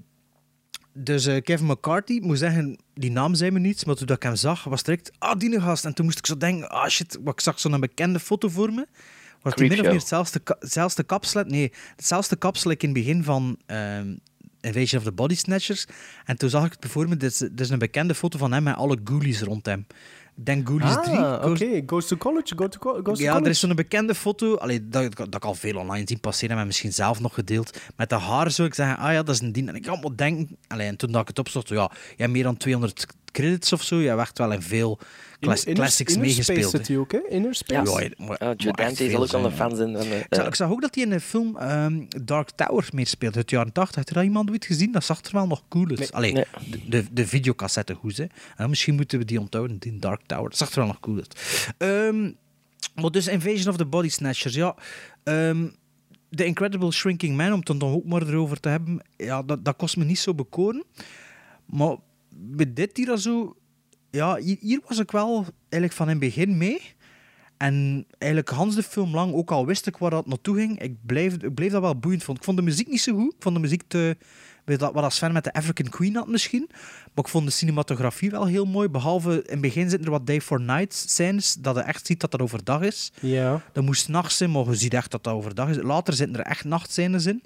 dus 0.98 1.26
eh, 1.26 1.42
Kevin 1.42 1.66
McCarthy, 1.66 2.18
moet 2.22 2.38
zeggen, 2.38 2.78
die 2.94 3.10
naam 3.10 3.34
zei 3.34 3.50
me 3.50 3.58
niets, 3.58 3.84
maar 3.84 3.94
toen 3.94 4.06
dat 4.06 4.16
ik 4.16 4.22
hem 4.22 4.36
zag, 4.36 4.64
was 4.64 4.82
direct, 4.82 5.10
ah, 5.18 5.38
die 5.38 5.60
gast. 5.60 5.84
En 5.84 5.94
toen 5.94 6.04
moest 6.04 6.18
ik 6.18 6.26
zo 6.26 6.36
denken, 6.36 6.70
ah 6.70 6.88
shit, 6.88 7.18
wat 7.22 7.32
ik 7.32 7.40
zag 7.40 7.60
zo'n 7.60 7.80
bekende 7.80 8.20
foto 8.20 8.48
voor 8.48 8.72
me. 8.72 8.86
Was 9.42 9.54
die 9.54 9.68
min 9.68 9.78
of 9.78 9.84
meer 9.84 9.94
hetzelfde, 9.94 10.40
hetzelfde 10.58 11.02
kapsel? 11.02 11.44
Nee, 11.44 11.72
hetzelfde 11.96 12.36
kapsel 12.36 12.70
in 12.70 12.76
het 12.80 12.92
begin 12.92 13.24
van 13.24 13.58
ehm, 13.66 14.14
Invasion 14.60 15.00
of 15.00 15.06
the 15.06 15.12
Body 15.12 15.34
Snatchers. 15.34 15.86
En 16.24 16.36
toen 16.36 16.50
zag 16.50 16.64
ik 16.64 16.76
het 16.80 16.90
voor 16.90 17.08
me, 17.08 17.16
dit 17.16 17.30
is, 17.30 17.38
dit 17.38 17.60
is 17.60 17.70
een 17.70 17.78
bekende 17.78 18.14
foto 18.14 18.38
van 18.38 18.52
hem 18.52 18.62
met 18.62 18.76
alle 18.76 18.98
ghoulies 19.04 19.40
rond 19.40 19.66
hem. 19.66 19.86
Denk 20.40 20.66
Ghoulies 20.68 20.96
3. 21.02 21.16
Ah, 21.16 21.50
oké. 21.50 21.82
Goes 21.86 22.06
to 22.06 22.16
college, 22.16 22.54
go 22.56 22.68
to 22.68 22.78
co- 22.78 23.00
goes 23.02 23.18
to 23.18 23.22
Ja, 23.24 23.28
college. 23.28 23.44
er 23.44 23.50
is 23.50 23.60
zo'n 23.60 23.74
bekende 23.74 24.14
foto, 24.14 24.56
allee, 24.56 24.88
dat, 24.88 25.16
dat 25.16 25.34
ik 25.34 25.44
al 25.44 25.54
veel 25.54 25.76
online 25.76 26.04
zien 26.08 26.20
passeren, 26.20 26.56
maar 26.56 26.66
misschien 26.66 26.92
zelf 26.92 27.20
nog 27.20 27.34
gedeeld. 27.34 27.78
Met 27.96 28.08
dat 28.08 28.20
haar 28.20 28.50
zou 28.50 28.68
ik 28.68 28.74
zeggen, 28.74 28.96
ah 28.98 29.12
ja, 29.12 29.22
dat 29.22 29.34
is 29.34 29.40
een 29.40 29.52
dien. 29.52 29.68
En 29.68 29.74
ik 29.74 29.82
kan 29.82 30.00
me 30.02 30.14
denken, 30.14 30.56
allee, 30.68 30.86
en 30.86 30.96
toen 30.96 31.12
dat 31.12 31.20
ik 31.20 31.28
het 31.28 31.38
opzocht, 31.38 31.68
ja, 31.68 31.90
je 32.16 32.22
hebt 32.22 32.32
meer 32.32 32.42
dan 32.42 32.56
200 32.56 33.06
credits 33.42 33.72
of 33.72 33.82
zo. 33.82 33.96
Je 34.00 34.14
werd 34.14 34.38
wel 34.38 34.52
in 34.52 34.62
veel 34.62 34.98
Inner- 35.40 35.62
classics 35.74 36.12
Inner 36.12 36.26
meegespeeld. 36.28 36.58
Space 36.68 36.76
zit 36.76 36.88
hij 36.88 36.96
ook, 36.96 37.12
hè? 37.12 37.18
Inner 37.28 37.48
Ja, 37.48 37.52
Space. 37.84 37.92
Ja, 37.92 38.00
Ja, 38.00 38.26
maar 38.26 38.38
Dante 38.76 39.16
ook 39.18 39.32
een 39.44 39.50
fan 39.52 39.76
zijn. 39.76 39.96
Ik 39.96 40.26
zag, 40.30 40.40
eh, 40.42 40.46
ik 40.46 40.54
zag 40.54 40.70
ook 40.70 40.80
dat 40.80 40.94
hij 40.94 41.04
in 41.04 41.10
de 41.10 41.20
film 41.20 41.56
ehm, 41.56 42.04
Dark 42.24 42.50
Tower 42.50 42.88
meespeelt 42.92 43.36
uit 43.36 43.48
de 43.48 43.56
jaren 43.56 43.72
80. 43.72 43.94
Heb 43.96 44.08
je 44.08 44.14
dat 44.14 44.24
iemand 44.24 44.50
ooit 44.50 44.64
gezien? 44.64 44.92
Dat 44.92 45.04
zag 45.04 45.24
er 45.24 45.32
wel 45.32 45.46
nog 45.46 45.62
cool 45.68 45.88
uit. 45.88 46.12
Allee, 46.12 46.32
Nee. 46.32 46.44
de, 46.70 46.88
de, 46.88 47.04
de 47.12 47.26
videocassette 47.26 47.94
goed, 47.94 48.16
hè. 48.16 48.24
En 48.56 48.68
misschien 48.68 48.94
moeten 48.94 49.18
we 49.18 49.24
die 49.24 49.40
onthouden, 49.40 49.78
die 49.78 49.98
Dark 49.98 50.20
Tower. 50.26 50.48
Dat 50.48 50.58
zag 50.58 50.70
er 50.70 50.76
wel 50.78 50.86
nog 50.86 51.00
cool 51.00 51.16
uit. 51.16 51.34
Ehm, 51.78 52.22
maar 53.02 53.10
dus 53.10 53.26
Invasion 53.26 53.68
of 53.68 53.76
the 53.76 53.86
Body 53.86 54.08
Snatchers, 54.08 54.54
ja. 54.54 54.74
Ehm 55.24 55.66
The 56.30 56.44
Incredible 56.44 56.92
Shrinking 56.92 57.36
Man, 57.36 57.52
om 57.52 57.58
het 57.58 57.66
dan 57.66 57.82
ook 57.82 58.04
maar 58.04 58.22
erover 58.22 58.60
te 58.60 58.68
hebben, 58.68 59.00
ja, 59.16 59.42
dat, 59.42 59.64
dat 59.64 59.76
kost 59.76 59.96
me 59.96 60.04
niet 60.04 60.18
zo 60.18 60.34
bekoren. 60.34 60.84
Maar 61.66 61.96
bij 62.38 62.72
dit 62.72 62.96
hier 62.96 63.16
zo... 63.16 63.56
Ja, 64.10 64.36
hier, 64.36 64.56
hier 64.60 64.80
was 64.86 64.98
ik 64.98 65.10
wel 65.10 65.46
eigenlijk 65.68 65.92
van 65.92 66.06
in 66.06 66.12
het 66.12 66.20
begin 66.20 66.56
mee. 66.56 66.80
En 67.56 68.06
eigenlijk 68.18 68.52
Hans 68.52 68.74
de 68.74 68.82
film 68.82 69.14
lang, 69.14 69.32
ook 69.32 69.50
al 69.50 69.66
wist 69.66 69.86
ik 69.86 69.96
waar 69.96 70.10
dat 70.10 70.26
naartoe 70.26 70.56
ging, 70.56 70.80
ik 70.80 70.96
bleef, 71.06 71.34
ik 71.34 71.54
bleef 71.54 71.72
dat 71.72 71.80
wel 71.80 71.98
boeiend 71.98 72.24
vond. 72.24 72.38
Ik 72.38 72.44
vond 72.44 72.56
de 72.56 72.62
muziek 72.62 72.88
niet 72.88 73.00
zo 73.00 73.14
goed. 73.14 73.34
Ik 73.34 73.42
vond 73.42 73.54
de 73.54 73.60
muziek 73.60 73.82
te... 73.86 74.16
weet 74.64 74.78
dat, 74.78 74.92
wat 74.92 75.04
als 75.04 75.14
Sven 75.14 75.32
met 75.32 75.44
de 75.44 75.52
African 75.52 75.88
Queen 75.88 76.14
had 76.14 76.28
misschien. 76.28 76.66
Maar 77.14 77.24
ik 77.24 77.28
vond 77.28 77.46
de 77.46 77.52
cinematografie 77.52 78.30
wel 78.30 78.46
heel 78.46 78.64
mooi. 78.64 78.88
Behalve 78.88 79.32
in 79.32 79.50
het 79.50 79.60
begin 79.60 79.88
zitten 79.88 80.06
er 80.06 80.12
wat 80.12 80.26
day 80.26 80.40
for 80.40 80.60
night 80.60 80.94
scènes, 80.94 81.54
dat 81.54 81.76
je 81.76 81.82
echt 81.82 82.06
ziet 82.06 82.20
dat 82.20 82.30
dat 82.30 82.40
overdag 82.40 82.80
is. 82.80 83.12
Ja. 83.20 83.62
Dat 83.72 83.84
moest 83.84 84.08
nachts 84.08 84.36
zijn, 84.36 84.50
maar 84.50 84.64
je 84.64 84.74
ziet 84.74 84.94
echt 84.94 85.10
dat 85.10 85.24
dat 85.24 85.34
overdag 85.34 85.68
is. 85.68 85.76
Later 85.76 86.14
zitten 86.14 86.36
er 86.36 86.46
echt 86.46 86.64
nachtscènes 86.64 87.26
in. 87.26 87.42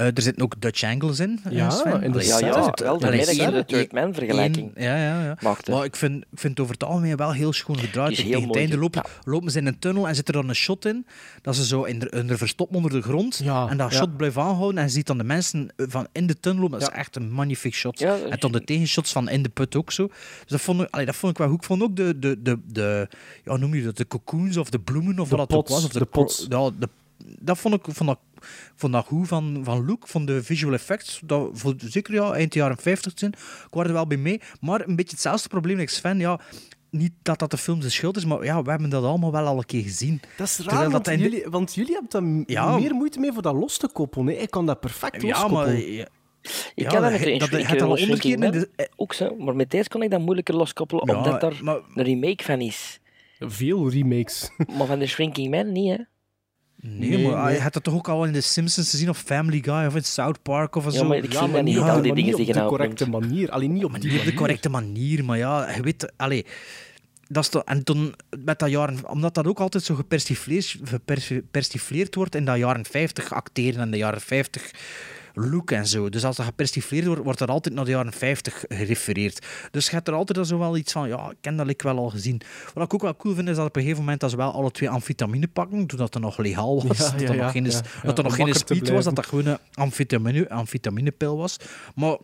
Eh, 0.00 0.06
er 0.06 0.22
zitten 0.22 0.42
ook 0.42 0.60
Dutch 0.60 0.82
angles 0.84 1.20
in. 1.20 1.40
eh, 1.44 1.52
Ja, 1.52 2.00
in 2.00 2.12
de 2.12 2.26
Ja, 2.26 2.38
ja, 2.38 2.72
wel. 2.74 2.98
de 2.98 3.64
Third 3.66 3.92
Man 3.92 4.14
vergelijking 4.14 4.72
Ja, 4.76 4.96
ja. 4.96 5.36
Maar 5.70 5.84
ik 5.84 5.96
vind, 5.96 6.22
ik 6.22 6.38
vind 6.38 6.52
het 6.52 6.60
over 6.60 6.72
het 6.72 6.84
algemeen 6.84 7.16
wel 7.16 7.32
heel 7.32 7.52
schoon 7.52 7.78
gedraaid. 7.78 8.14
Tegen 8.16 8.42
het 8.42 8.56
einde 8.56 8.78
lopen, 8.78 9.02
lopen 9.24 9.50
ze 9.50 9.58
in 9.58 9.66
een 9.66 9.78
tunnel 9.78 10.08
en 10.08 10.14
zit 10.14 10.26
er 10.28 10.34
dan 10.34 10.48
een 10.48 10.54
shot 10.54 10.84
in. 10.84 11.06
Dat 11.42 11.56
ze 11.56 11.66
zo 11.66 11.82
in 11.82 11.98
de, 11.98 12.08
in 12.10 12.26
de 12.26 12.38
verstoppen 12.38 12.76
onder 12.76 12.90
de 12.90 13.02
grond. 13.02 13.40
Ja, 13.44 13.68
en 13.68 13.76
dat 13.76 13.92
ja. 13.92 13.96
shot 13.98 14.16
blijft 14.16 14.36
aanhouden. 14.36 14.78
En 14.78 14.84
je 14.84 14.90
ziet 14.90 15.06
dan 15.06 15.18
de 15.18 15.24
mensen 15.24 15.72
van 15.76 16.06
in 16.12 16.26
de 16.26 16.40
tunnel 16.40 16.62
lopen. 16.62 16.78
Dat 16.78 16.88
is 16.90 16.96
echt 16.96 17.16
een 17.16 17.30
magnifiek 17.32 17.74
shot. 17.74 17.98
Ja, 17.98 18.16
en 18.30 18.38
dan 18.38 18.52
de 18.52 18.64
tegenshots 18.64 19.12
van 19.12 19.28
in 19.28 19.42
de 19.42 19.48
put 19.48 19.76
ook 19.76 19.92
zo. 19.92 20.06
Dus 20.06 20.46
dat 20.46 20.60
vond 20.60 20.80
ik, 20.82 20.88
allee, 20.90 21.06
dat 21.06 21.16
vond 21.16 21.32
ik 21.32 21.38
wel 21.38 21.48
goed. 21.48 21.56
Ik 21.58 21.64
vond 21.64 21.82
ook 21.82 21.96
de, 21.96 22.18
de, 22.18 22.42
de, 22.42 22.58
de 22.66 23.08
ja, 23.44 23.56
noem 23.56 23.74
je 23.74 23.82
dat, 23.82 23.96
de 23.96 24.06
cocoons 24.06 24.56
of 24.56 24.70
de 24.70 24.78
bloemen 24.80 25.18
of 25.18 25.28
De 25.28 25.36
wat 25.36 25.48
dat 25.48 25.58
ook 25.58 25.68
was. 25.68 25.84
Of 25.84 25.92
de 25.92 26.04
pots. 26.04 26.46
Ja, 26.48 26.70
de, 26.78 26.88
dat 27.40 27.58
vond 27.58 27.74
ik 27.74 27.84
vond 27.94 28.08
dat, 28.08 28.18
vond 28.74 28.92
dat 28.92 29.04
goed 29.06 29.28
van, 29.28 29.60
van 29.62 29.86
look, 29.86 30.08
van 30.08 30.24
de 30.24 30.42
visual 30.42 30.72
effects. 30.72 31.20
Dat, 31.24 31.50
voor, 31.52 31.74
zeker 31.78 32.14
ja, 32.14 32.32
eind 32.32 32.54
jaren 32.54 32.76
50 32.78 33.12
zijn. 33.16 33.32
Ik 33.32 33.66
was 33.70 33.86
er 33.86 33.92
wel 33.92 34.06
bij 34.06 34.16
mee. 34.16 34.40
Maar 34.60 34.80
een 34.88 34.96
beetje 34.96 35.10
hetzelfde 35.12 35.48
probleem 35.48 35.80
als 35.80 35.94
Sven. 35.94 36.18
Ja, 36.18 36.40
niet 36.90 37.12
dat 37.22 37.38
dat 37.38 37.50
de 37.50 37.56
film 37.56 37.80
zijn 37.80 37.92
schuld 37.92 38.16
is, 38.16 38.24
maar 38.24 38.44
ja, 38.44 38.62
we 38.62 38.70
hebben 38.70 38.90
dat 38.90 39.04
allemaal 39.04 39.32
wel 39.32 39.46
al 39.46 39.56
een 39.58 39.64
keer 39.64 39.82
gezien. 39.82 40.20
Dat 40.36 40.46
is 40.46 40.56
raar, 40.58 40.66
Terwijl 40.68 40.90
want, 40.90 41.04
dat 41.04 41.14
de- 41.14 41.20
jullie, 41.20 41.44
want 41.50 41.74
jullie 41.74 41.92
hebben 41.92 42.10
daar 42.10 42.42
Ja. 42.46 42.76
meer 42.78 42.94
moeite 42.94 43.20
mee 43.20 43.32
voor 43.32 43.42
dat 43.42 43.54
los 43.54 43.76
te 43.78 43.88
koppelen. 43.92 44.34
hè. 44.34 44.40
Ik 44.40 44.50
kan 44.50 44.66
dat 44.66 44.80
perfect 44.80 45.22
Ja, 45.22 45.28
loskoppelen. 45.28 45.64
maar... 45.66 45.76
Ja, 45.80 46.08
Ik 46.42 46.50
Ja, 46.74 46.88
kan 46.88 47.02
dat 47.02 47.10
dat- 47.40 47.80
al 47.82 47.96
honderd 47.98 48.20
keer 48.20 48.36
de- 48.40 48.90
ook 48.96 49.14
zo, 49.14 49.36
maar 49.36 49.56
met 49.56 49.70
deze 49.70 49.88
kon 49.88 50.02
ik 50.02 50.10
dat 50.10 50.20
moeilijker 50.20 50.54
loskoppelen, 50.56 51.06
Ja, 51.06 51.16
omdat 51.16 51.40
daar 51.40 51.58
maar- 51.62 51.80
een 51.94 52.04
remake 52.04 52.44
van 52.44 52.60
is. 52.60 53.00
Veel 53.38 53.90
remakes. 53.90 54.50
Maar 54.76 54.86
van 54.86 54.98
de 54.98 55.06
Shrinking 55.06 55.50
Man 55.50 55.72
niet, 55.72 55.96
hè. 55.96 56.04
Nee, 56.82 57.08
Nee, 57.10 57.26
maar 57.28 57.44
nee. 57.44 57.54
je 57.54 57.60
hebt 57.60 57.74
dat 57.74 57.82
toch 57.84 57.94
ook 57.94 58.08
al 58.08 58.24
in 58.24 58.32
The 58.32 58.40
Simpsons 58.40 58.90
gezien, 58.90 59.08
of 59.08 59.18
Family 59.18 59.60
Guy, 59.62 59.86
of 59.86 59.94
in 59.96 60.04
South 60.04 60.42
Park, 60.42 60.74
of 60.74 60.84
Ja, 60.84 60.90
zo. 60.90 61.04
maar 61.04 61.16
ik 61.16 61.32
maar 61.50 61.62
niet, 61.62 61.78
op- 61.78 61.84
al 61.84 62.02
die 62.02 62.14
dingen 62.14 62.34
op 62.38 62.52
de 62.52 62.64
correcte 62.64 63.08
manier. 63.08 63.50
Alleen 63.50 63.72
niet 63.72 63.84
op 63.84 63.90
Maar 63.90 64.00
die 64.00 64.10
niet 64.10 64.20
op 64.20 64.26
de 64.26 64.34
correcte 64.34 64.68
manier, 64.68 65.24
maar 65.24 65.38
ja, 65.38 65.70
je 65.74 65.82
weet, 65.82 66.12
allee, 66.16 66.46
dat 67.28 67.42
is 67.42 67.48
toch, 67.48 67.62
en 67.64 67.84
toen 67.84 68.14
met 68.44 68.58
dat 68.58 68.70
jaren, 68.70 69.08
omdat 69.08 69.34
dat 69.34 69.46
ook 69.46 69.60
altijd 69.60 69.84
zo 69.84 69.94
gepersifleerd, 69.94 70.76
gepersifleerd 70.84 72.14
wordt 72.14 72.34
in 72.34 72.44
dat 72.44 72.58
jaren 72.58 72.84
50 72.84 73.32
acteren 73.32 73.80
en 73.80 73.90
de 73.90 73.96
jaren 73.96 74.20
50 74.20 74.70
look 75.34 75.70
en 75.70 75.86
zo. 75.86 76.08
Dus 76.08 76.24
als 76.24 76.36
dat 76.36 76.46
gepersifleerd 76.46 77.06
wordt, 77.06 77.22
wordt 77.22 77.40
er 77.40 77.48
altijd 77.48 77.74
naar 77.74 77.84
de 77.84 77.90
jaren 77.90 78.12
50 78.12 78.64
gerefereerd. 78.68 79.46
Dus 79.70 79.86
je 79.86 79.94
hebt 79.94 80.08
er 80.08 80.14
altijd 80.14 80.46
zo 80.46 80.58
wel 80.58 80.76
iets 80.76 80.92
van, 80.92 81.08
ja, 81.08 81.30
ik 81.30 81.36
ken 81.40 81.56
dat 81.56 81.68
ik 81.68 81.82
wel 81.82 81.98
al 81.98 82.10
gezien. 82.10 82.40
Wat 82.74 82.84
ik 82.84 82.94
ook 82.94 83.02
wel 83.02 83.16
cool 83.16 83.34
vind, 83.34 83.48
is 83.48 83.56
dat 83.56 83.66
op 83.66 83.76
een 83.76 83.82
gegeven 83.82 84.02
moment 84.02 84.20
dat 84.20 84.30
ze 84.30 84.36
wel 84.36 84.52
alle 84.52 84.70
twee 84.70 84.90
amfetamine 84.90 85.48
pakken, 85.48 85.86
toen 85.86 85.98
dat 85.98 86.14
er 86.14 86.20
nog 86.20 86.38
legaal 86.38 86.86
was. 86.86 86.98
Ja, 86.98 87.10
dat 87.10 87.28
er 87.28 87.36
nog 87.36 87.50
geen, 87.50 87.64
dat 88.02 88.18
er 88.18 88.24
nog 88.24 88.34
geen 88.34 88.54
speed 88.54 88.88
was, 88.88 89.04
dat 89.04 89.16
dat 89.16 89.26
gewoon 89.26 89.46
een 89.46 89.58
amfetamine, 89.74 90.50
amfetaminepil 90.50 91.36
was. 91.36 91.56
Maar 91.94 92.18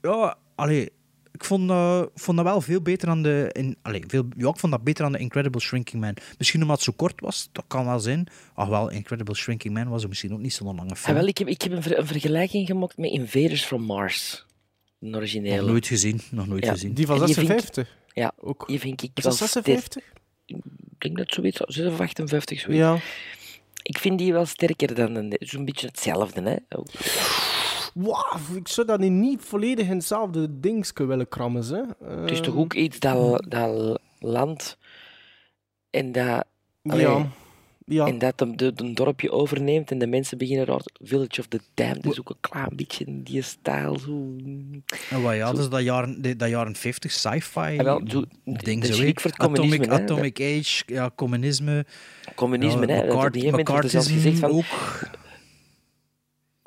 ja, 0.00 0.36
allee, 0.54 0.90
ik 1.34 1.44
vond, 1.44 1.70
eh, 1.70 2.00
ik 2.14 2.20
vond 2.20 2.36
dat 2.36 2.46
wel 2.46 2.60
veel 2.60 2.80
beter 2.82 3.06
dan 3.08 3.22
de... 3.22 3.48
In, 3.52 3.76
allee, 3.82 4.02
veel, 4.06 4.24
ja, 4.36 4.48
ik 4.48 4.56
vond 4.58 4.72
dat 4.72 4.84
beter 4.84 5.02
dan 5.02 5.12
de 5.12 5.18
Incredible 5.18 5.60
Shrinking 5.60 6.02
Man. 6.02 6.16
Misschien 6.38 6.60
omdat 6.62 6.76
het 6.76 6.84
zo 6.84 6.92
kort 6.96 7.20
was, 7.20 7.48
dat 7.52 7.64
kan 7.66 7.84
wel 7.86 8.00
zijn. 8.00 8.26
Ach 8.54 8.68
wel, 8.68 8.90
Incredible 8.90 9.34
Shrinking 9.34 9.74
Man 9.74 9.88
was 9.88 10.02
er 10.02 10.08
misschien 10.08 10.32
ook 10.32 10.38
niet 10.38 10.54
zo'n 10.54 10.66
lange 10.76 10.90
Ah, 10.90 10.96
film. 10.96 11.16
wel, 11.16 11.26
ik 11.26 11.38
heb, 11.38 11.48
ik 11.48 11.62
heb 11.62 11.72
een, 11.72 11.82
ver- 11.82 11.98
een 11.98 12.06
vergelijking 12.06 12.66
gemaakt 12.66 12.96
met 12.96 13.10
Invaders 13.10 13.64
from 13.64 13.82
Mars. 13.82 14.46
Een 15.00 15.16
originele. 15.16 15.56
Nog 15.56 15.66
nooit 15.66 15.86
gezien, 15.86 16.20
nog 16.30 16.46
nooit 16.46 16.64
Ja. 16.64 16.72
gezien. 16.72 16.94
Die 16.94 17.06
van 17.06 17.20
En 17.20 17.26
die 17.26 17.34
vind 17.34 17.48
ik- 17.50 17.58
56? 17.60 17.96
Ja, 18.14 18.32
ook. 18.40 18.66
die 18.66 18.78
vind 18.80 19.02
ik 19.02 19.10
Is 19.14 19.22
wel 19.24 19.36
dat 19.38 19.48
sterk. 19.48 19.64
56? 19.66 20.02
Ik 20.46 20.56
denk 20.98 21.16
dat 21.16 21.32
zoiets, 21.32 21.60
6 21.66 21.86
of 21.86 22.00
58, 22.00 22.60
zoiets. 22.60 22.80
Ja. 22.80 22.98
Ik 23.82 23.98
vind 23.98 24.18
die 24.18 24.32
wel 24.32 24.46
sterker 24.46 24.94
dan 24.94 25.14
een... 25.14 25.36
Zo'n 25.38 25.64
beetje 25.64 25.86
hetzelfde, 25.86 26.42
hè. 26.42 26.56
Wauw, 27.94 28.38
ik 28.56 28.68
zou 28.68 28.86
dat 28.86 28.98
niet 29.00 29.42
volledig 29.42 29.86
in 29.86 29.96
hetzelfde 29.96 30.60
dingetje 30.60 31.06
willen 31.06 31.28
krammen. 31.28 31.64
Hè. 31.66 32.10
Het 32.20 32.30
is 32.30 32.38
toch 32.40 32.46
Ehm, 32.54 32.58
ook 32.58 32.74
iets 32.74 32.98
dat, 32.98 33.44
dat 33.48 34.00
land 34.18 34.78
en 35.90 36.12
dat... 36.12 36.44
allee, 36.82 37.06
Ja. 37.06 37.26
Ja. 37.86 38.06
En 38.06 38.18
dat 38.18 38.40
een, 38.40 38.56
de, 38.56 38.92
dorpje 38.94 39.30
overneemt 39.30 39.90
en 39.90 39.98
de 39.98 40.06
mensen 40.06 40.38
beginnen 40.38 40.64
raar... 40.66 40.80
Village 41.02 41.40
of 41.40 41.46
the 41.46 41.60
Damned 41.74 42.06
is 42.06 42.18
ook 42.20 42.28
een 42.30 42.36
klein 42.40 42.68
beetje 42.76 43.04
in 43.04 43.22
die 43.22 43.42
stijl. 43.42 43.98
Zo. 43.98 44.36
En 45.10 45.22
wat 45.22 45.34
ja, 45.34 45.52
dus 45.52 45.68
dat 45.68 45.82
jaren, 45.82 46.22
de- 46.22 46.36
dat 46.36 46.48
jaren 46.48 46.76
50 46.76 47.12
sci-fi 47.12 47.78
Ah, 47.78 48.00
zo- 48.08 48.24
ding 48.44 48.84
zo. 48.84 49.02
het 49.04 49.38
Atomic. 49.38 49.88
Atomic 49.88 50.40
Age, 50.40 50.82
ja, 50.86 51.10
communisme. 51.14 51.86
Communisme, 52.34 52.86
ja, 52.86 52.92
hè. 52.94 53.06
Dat 53.06 53.14
op 53.16 53.22
een 53.22 53.32
gegeven 53.32 53.50
moment 53.50 53.68
wordt 53.68 53.84
er 53.84 53.90
zelfs 53.90 54.10
gezegd 54.10 54.38
van... 54.38 54.50
ook. 54.50 54.64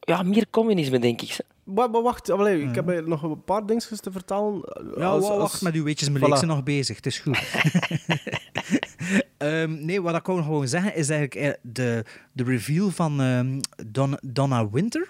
Ja, 0.08 0.24
meer 0.24 0.46
communisme, 0.50 1.00
denk 1.00 1.22
ik. 1.22 1.38
Maar, 1.64 1.90
maar 1.90 2.02
wacht, 2.02 2.30
allee, 2.30 2.62
ik 2.62 2.76
heb 2.76 2.90
er 2.90 3.08
nog 3.08 3.24
een 3.24 3.44
paar 3.44 3.66
dingetjes 3.66 4.00
te 4.00 4.12
vertellen. 4.12 4.62
Ja, 4.98 5.06
Als- 5.06 5.28
wa- 5.28 5.34
als- 5.34 5.42
wacht 5.42 5.62
met 5.62 5.74
uw 5.74 5.84
weetjes, 5.84 6.10
mijn 6.10 6.24
Voilà. 6.24 6.28
leek 6.28 6.38
ze 6.38 6.46
nog 6.46 6.64
bezig. 6.64 6.96
Het 6.96 7.06
is 7.06 7.20
goed. 7.20 7.40
Ehm, 9.38 9.86
nee, 9.86 10.02
wat 10.02 10.16
ik 10.16 10.26
gewoon 10.26 10.68
zeggen 10.68 10.96
is 10.96 11.10
eigenlijk 11.10 11.36
eh, 11.36 11.54
de, 11.62 12.04
de 12.32 12.44
reveal 12.44 12.90
van 12.90 13.22
ehm, 13.22 13.60
Don, 13.88 14.18
Donna 14.22 14.70
Winter. 14.70 15.10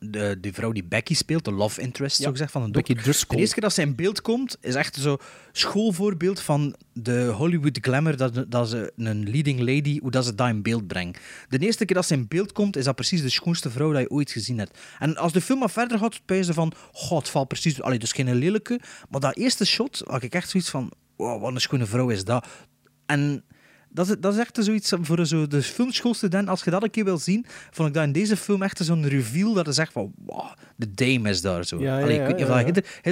De, 0.00 0.38
die 0.40 0.52
vrouw 0.52 0.72
die 0.72 0.84
Becky 0.84 1.14
speelt, 1.14 1.44
de 1.44 1.52
love 1.52 1.80
interest, 1.80 2.16
zo 2.16 2.30
gezegd, 2.30 2.52
van 2.52 2.62
een 2.62 2.72
Becky. 2.72 2.94
Driscoll. 2.94 3.36
De 3.36 3.40
eerste 3.40 3.54
keer 3.54 3.62
dat 3.62 3.72
ze 3.72 3.82
in 3.82 3.94
beeld 3.94 4.20
komt, 4.20 4.56
is 4.60 4.74
echt 4.74 4.94
zo 4.94 5.18
schoolvoorbeeld 5.52 6.40
van 6.40 6.76
de 6.92 7.26
Hollywood 7.26 7.78
glamour, 7.80 8.16
dat, 8.16 8.44
dat 8.50 8.68
ze 8.68 8.92
een 8.96 9.30
leading 9.30 9.58
lady, 9.58 9.98
hoe 10.00 10.10
dat 10.10 10.24
ze 10.24 10.34
dat 10.34 10.48
in 10.48 10.62
beeld 10.62 10.86
brengt. 10.86 11.20
De 11.48 11.58
eerste 11.58 11.84
keer 11.84 11.96
dat 11.96 12.06
ze 12.06 12.14
in 12.14 12.28
beeld 12.28 12.52
komt, 12.52 12.76
is 12.76 12.84
dat 12.84 12.94
precies 12.94 13.22
de 13.22 13.28
schoonste 13.28 13.70
vrouw 13.70 13.92
dat 13.92 14.00
je 14.00 14.10
ooit 14.10 14.30
gezien 14.30 14.58
hebt. 14.58 14.78
En 14.98 15.16
als 15.16 15.32
de 15.32 15.40
film 15.40 15.58
maar 15.58 15.70
verder 15.70 15.98
gaat, 15.98 16.20
je 16.26 16.52
van, 16.52 16.72
god, 16.92 17.18
het 17.18 17.28
valt 17.28 17.48
precies... 17.48 17.82
Allee, 17.82 17.98
dus 17.98 18.12
geen 18.12 18.34
lelijke, 18.34 18.80
maar 19.10 19.20
dat 19.20 19.36
eerste 19.36 19.66
shot, 19.66 20.02
had 20.06 20.22
ik 20.22 20.34
echt 20.34 20.48
zoiets 20.48 20.70
van, 20.70 20.92
wow, 21.16 21.40
wat 21.40 21.54
een 21.54 21.60
schone 21.60 21.86
vrouw 21.86 22.08
is 22.08 22.24
dat. 22.24 22.46
En... 23.06 23.44
Dat 23.98 24.08
is, 24.08 24.16
dat 24.20 24.32
is 24.34 24.38
echt 24.40 24.58
zoiets 24.60 24.92
voor 25.00 25.26
zo 25.26 25.46
de 25.46 25.62
filmschoolstudent. 25.62 26.48
Als 26.48 26.64
je 26.64 26.70
dat 26.70 26.82
een 26.82 26.90
keer 26.90 27.04
wil 27.04 27.18
zien, 27.18 27.46
vond 27.70 27.88
ik 27.88 27.94
dat 27.94 28.04
in 28.04 28.12
deze 28.12 28.36
film 28.36 28.62
echt 28.62 28.78
zo'n 28.84 29.06
reveal. 29.08 29.52
Dat 29.52 29.68
is 29.68 29.78
echt 29.78 29.92
van, 29.92 30.12
wow, 30.26 30.46
de 30.76 30.94
dame 30.94 31.28
is 31.30 31.40
daar 31.40 31.64
zo. 31.64 31.80
Ja, 31.80 31.96
ja, 31.98 32.02
Allee, 32.04 32.16
ik 32.20 32.26
niet 32.26 32.34
of 32.34 32.40
je- 32.40 32.48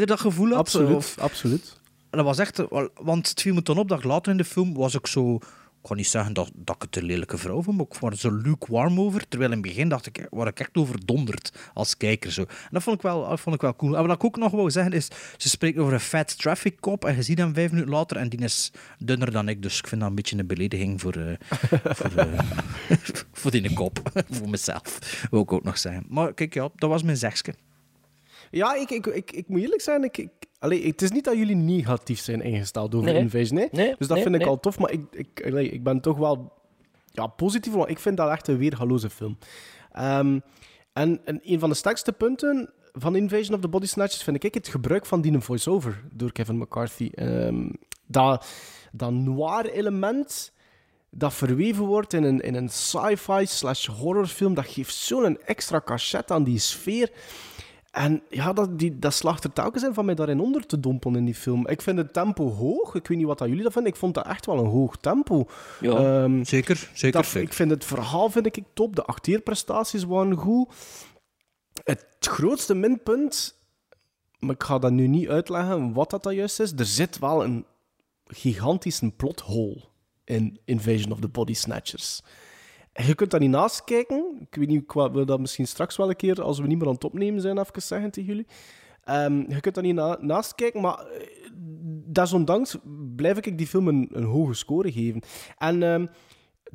dat 0.06 0.20
gevoel 0.20 0.48
had? 0.48 0.58
Absoluut, 0.58 0.96
Of- 0.96 1.18
absoluut. 1.18 1.80
dat 2.10 2.24
was 2.24 2.38
echt, 2.38 2.62
want 2.94 3.28
het 3.28 3.40
viel 3.40 3.54
me 3.54 3.62
toen 3.62 3.78
op 3.78 3.88
dat 3.88 4.04
later 4.04 4.32
in 4.32 4.38
de 4.38 4.44
film 4.44 4.74
was 4.74 4.94
ik 4.94 5.06
zo, 5.06 5.38
ik 5.90 5.96
niet 5.96 6.08
zeggen 6.08 6.32
dat, 6.32 6.50
dat 6.54 6.74
ik 6.74 6.82
het 6.82 6.96
een 6.96 7.04
lelijke 7.04 7.38
vrouw 7.38 7.62
vond, 7.62 7.76
maar 7.76 7.86
ik 7.86 7.98
was 7.98 8.10
er 8.10 8.18
zo 8.18 8.30
lukewarm 8.30 9.00
over. 9.00 9.28
Terwijl 9.28 9.50
in 9.50 9.58
het 9.58 9.66
begin 9.66 9.88
dacht 9.88 10.06
ik, 10.06 10.26
waar 10.30 10.46
ik 10.46 10.60
echt 10.60 10.76
overdonderd 10.76 11.52
als 11.74 11.96
kijker. 11.96 12.32
Zo. 12.32 12.40
En 12.40 12.68
dat 12.70 12.82
vond 12.82 12.96
ik 12.96 13.02
wel, 13.02 13.28
dat 13.28 13.40
vond 13.40 13.54
ik 13.54 13.60
wel 13.60 13.76
cool. 13.76 13.96
En 13.96 14.06
wat 14.06 14.16
ik 14.16 14.24
ook 14.24 14.36
nog 14.36 14.52
wou 14.52 14.70
zeggen 14.70 14.92
is, 14.92 15.08
ze 15.36 15.48
spreekt 15.48 15.78
over 15.78 15.92
een 15.92 16.00
fat 16.00 16.38
traffic 16.38 16.80
cop 16.80 17.04
en 17.04 17.16
je 17.16 17.22
ziet 17.22 17.38
hem 17.38 17.54
vijf 17.54 17.70
minuten 17.70 17.92
later 17.92 18.16
en 18.16 18.28
die 18.28 18.40
is 18.40 18.72
dunner 18.98 19.30
dan 19.30 19.48
ik. 19.48 19.62
Dus 19.62 19.78
ik 19.78 19.86
vind 19.86 20.00
dat 20.00 20.10
een 20.10 20.16
beetje 20.16 20.38
een 20.38 20.46
belediging 20.46 21.00
voor, 21.00 21.14
eh, 21.14 21.32
voor, 21.98 22.16
eh, 22.16 22.38
voor 23.40 23.50
die 23.50 23.72
kop. 23.72 24.00
voor 24.36 24.48
mezelf, 24.48 25.26
wil 25.30 25.40
ik 25.40 25.52
ook 25.52 25.64
nog 25.64 25.78
zeggen. 25.78 26.04
Maar 26.08 26.34
kijk, 26.34 26.54
ja, 26.54 26.68
dat 26.76 26.90
was 26.90 27.02
mijn 27.02 27.16
zegske. 27.16 27.54
Ja, 28.50 28.74
ik, 28.74 28.90
ik, 28.90 29.06
ik, 29.06 29.32
ik 29.32 29.48
moet 29.48 29.60
eerlijk 29.60 29.80
zijn. 29.80 30.04
Ik, 30.04 30.18
ik, 30.18 30.30
allee, 30.58 30.86
het 30.86 31.02
is 31.02 31.10
niet 31.10 31.24
dat 31.24 31.36
jullie 31.36 31.56
negatief 31.56 32.20
zijn 32.20 32.40
ingesteld 32.40 32.94
over 32.94 33.12
Nee. 33.12 33.20
Invasion. 33.20 33.58
Nee? 33.58 33.68
Nee, 33.72 33.94
dus 33.98 34.06
dat 34.06 34.16
nee, 34.16 34.22
vind 34.22 34.34
ik 34.34 34.46
al 34.46 34.60
tof. 34.60 34.78
Maar 34.78 34.90
ik, 34.90 35.00
ik, 35.10 35.46
allee, 35.46 35.68
ik 35.68 35.82
ben 35.82 36.00
toch 36.00 36.16
wel 36.16 36.52
ja, 37.12 37.26
positief, 37.26 37.72
want 37.72 37.90
ik 37.90 37.98
vind 37.98 38.16
dat 38.16 38.30
echt 38.30 38.48
een 38.48 38.58
weergaloze 38.58 39.10
film. 39.10 39.38
Ehm, 39.92 40.38
en, 40.92 41.20
en 41.24 41.40
een 41.42 41.58
van 41.58 41.68
de 41.68 41.74
sterkste 41.74 42.12
punten 42.12 42.70
van 42.92 43.16
Invasion 43.16 43.54
of 43.54 43.60
the 43.60 43.68
Body 43.68 43.86
Snatchers 43.86 44.22
vind 44.22 44.44
ik 44.44 44.54
het 44.54 44.68
gebruik 44.68 45.06
van 45.06 45.20
die 45.20 45.40
voice-over 45.40 46.02
door 46.12 46.32
Kevin 46.32 46.58
McCarthy. 46.58 47.10
Ehm, 47.14 47.68
dat, 48.06 48.46
dat 48.92 49.12
noir-element 49.12 50.54
dat 51.10 51.34
verweven 51.34 51.84
wordt 51.84 52.12
in 52.12 52.22
een, 52.22 52.40
in 52.40 52.54
een 52.54 52.68
sci-fi 52.68 53.46
slash 53.46 53.86
horrorfilm, 53.86 54.54
dat 54.54 54.66
geeft 54.66 54.94
zo'n 54.94 55.40
extra 55.40 55.80
cachet 55.84 56.30
aan 56.30 56.44
die 56.44 56.58
sfeer. 56.58 57.10
En 57.96 58.22
ja, 58.28 58.52
dat, 58.52 58.78
die, 58.78 58.98
dat 58.98 59.14
slaagt 59.14 59.44
er 59.44 59.52
telkens 59.52 59.82
in 59.84 59.94
van 59.94 60.04
mij 60.04 60.14
daarin 60.14 60.40
onder 60.40 60.66
te 60.66 60.80
dompelen 60.80 61.18
in 61.18 61.24
die 61.24 61.34
film. 61.34 61.68
Ik 61.68 61.82
vind 61.82 61.98
het 61.98 62.12
tempo 62.12 62.50
hoog. 62.50 62.94
Ik 62.94 63.06
weet 63.06 63.18
niet 63.18 63.26
wat 63.26 63.38
dat 63.38 63.48
jullie 63.48 63.62
dat 63.62 63.72
vinden. 63.72 63.92
Ik 63.92 63.98
vond 63.98 64.14
dat 64.14 64.26
echt 64.26 64.46
wel 64.46 64.58
een 64.58 64.66
hoog 64.70 64.96
tempo. 64.96 65.46
Ja, 65.80 65.90
Ehm, 66.22 66.44
zeker, 66.44 66.90
zeker, 66.94 67.20
dat- 67.20 67.30
zeker. 67.30 67.48
Ik 67.48 67.54
vind 67.54 67.70
het 67.70 67.84
verhaal 67.84 68.30
vind 68.30 68.46
ik 68.46 68.62
top. 68.74 68.96
De 68.96 69.04
acteerprestaties 69.04 70.04
waren 70.04 70.34
goed. 70.36 70.68
Het 71.84 72.06
grootste 72.20 72.74
minpunt, 72.74 73.58
maar 74.38 74.54
ik 74.54 74.62
ga 74.62 74.78
dat 74.78 74.92
nu 74.92 75.06
niet 75.06 75.28
uitleggen 75.28 75.92
wat 75.92 76.10
dat, 76.10 76.22
dat 76.22 76.34
juist 76.34 76.60
is. 76.60 76.72
Er 76.72 76.84
zit 76.84 77.18
wel 77.18 77.44
een 77.44 77.64
gigantische 78.26 79.10
plothole 79.10 79.82
in 80.24 80.60
Invasion 80.64 81.12
of 81.12 81.20
the 81.20 81.28
Body 81.28 81.54
Snatchers. 81.54 82.22
Je 82.96 83.14
kunt 83.14 83.30
daar 83.30 83.40
niet 83.40 83.50
naast 83.50 83.84
kijken. 83.84 84.36
Ik 84.40 84.54
weet 84.54 84.68
niet, 84.68 84.92
wil 84.92 85.26
dat 85.26 85.40
misschien 85.40 85.66
straks 85.66 85.96
wel 85.96 86.08
een 86.08 86.16
keer, 86.16 86.42
als 86.42 86.58
we 86.58 86.66
niet 86.66 86.78
meer 86.78 86.86
aan 86.86 86.94
het 86.94 87.04
opnemen 87.04 87.40
zijn, 87.40 87.58
even 87.58 87.82
zeggen 87.82 88.10
tegen 88.10 88.28
jullie. 88.28 88.46
Ehm, 89.04 89.44
je 89.48 89.60
kunt 89.60 89.74
daar 89.74 89.84
niet 89.84 89.94
na- 89.94 90.18
naast 90.20 90.54
kijken, 90.54 90.80
maar 90.80 90.98
eh, 90.98 91.26
desondanks 92.06 92.76
blijf 93.16 93.36
ik 93.38 93.58
die 93.58 93.66
film 93.66 93.88
een, 93.88 94.24
hoge 94.24 94.54
score 94.54 94.92
geven. 94.92 95.20
En 95.58 95.82
ehm, 95.82 96.06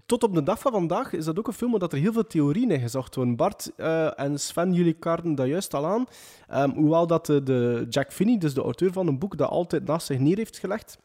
tot 0.06 0.24
op 0.24 0.34
de 0.34 0.44
dag 0.44 0.60
van 0.60 0.72
vandaag 0.72 1.14
is 1.14 1.26
dat 1.26 1.40
ook 1.40 1.48
een 1.48 1.54
film 1.54 1.80
dat 1.80 1.94
er 1.94 2.00
heel 2.00 2.14
veel 2.14 2.28
theorieën 2.28 2.72
in 2.72 2.80
gezocht 2.80 3.16
worden. 3.16 3.36
Bart 3.36 3.72
eh, 3.76 4.20
en 4.20 4.40
Sven, 4.40 4.74
jullie 4.74 4.94
kaarten 4.94 5.36
dat 5.36 5.48
juist 5.48 5.74
al 5.74 5.86
aan. 5.86 6.06
Ehm, 6.48 6.70
hoewel 6.70 7.08
dat 7.08 7.26
de, 7.26 7.44
de 7.44 7.86
Jack 7.90 8.14
Finney, 8.14 8.38
dus 8.38 8.54
de 8.54 8.62
auteur 8.62 8.92
van 8.92 9.08
een 9.08 9.20
boek, 9.20 9.38
dat 9.38 9.50
altijd 9.50 9.86
naast 9.86 10.06
zich 10.06 10.20
neer 10.20 10.38
heeft 10.38 10.58
gelegd, 10.58 10.98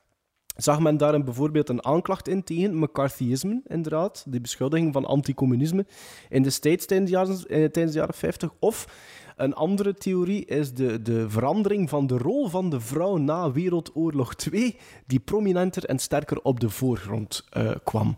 zag 0.57 0.81
men 0.81 0.97
daarin 0.97 1.25
bijvoorbeeld 1.25 1.69
een 1.69 1.85
aanklacht 1.85 2.29
in 2.29 2.45
tegen 2.45 2.79
McCarthyisme, 2.79 3.63
inderdaad. 3.67 4.25
Die 4.29 4.41
beschuldiging 4.41 4.93
van 4.93 5.05
anticommunisme 5.05 5.87
in 6.29 6.43
de 6.43 6.51
States 6.51 6.87
tijdens 6.87 7.11
de 7.11 7.17
jaren, 7.17 7.35
eh, 7.35 7.71
tijdens 7.71 7.93
de 7.93 7.99
jaren 7.99 8.15
50. 8.15 8.51
Of 8.59 8.89
een 9.37 9.55
andere 9.55 9.95
theorie 9.95 10.45
is 10.45 10.75
de, 10.75 11.03
de 11.03 11.31
verandering 11.31 11.89
van 11.89 12.07
de 12.07 12.19
rol 12.19 12.49
van 12.49 12.71
de 12.71 12.81
vrouw 12.81 13.17
na 13.17 13.53
Wereldoorlog 13.53 14.35
2, 14.35 14.77
die 15.07 15.21
prominenter 15.21 15.85
en 15.85 15.99
sterker 15.99 16.41
op 16.43 16.61
de 16.61 16.71
voorgrond 16.71 17.45
eh, 17.51 17.71
kwam. 17.85 18.17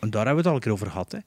En 0.00 0.10
daar 0.10 0.26
hebben 0.26 0.44
we 0.44 0.48
het 0.48 0.48
al 0.48 0.54
een 0.54 0.60
keer 0.60 0.72
over 0.72 0.90
gehad, 0.90 1.12
hè. 1.12 1.18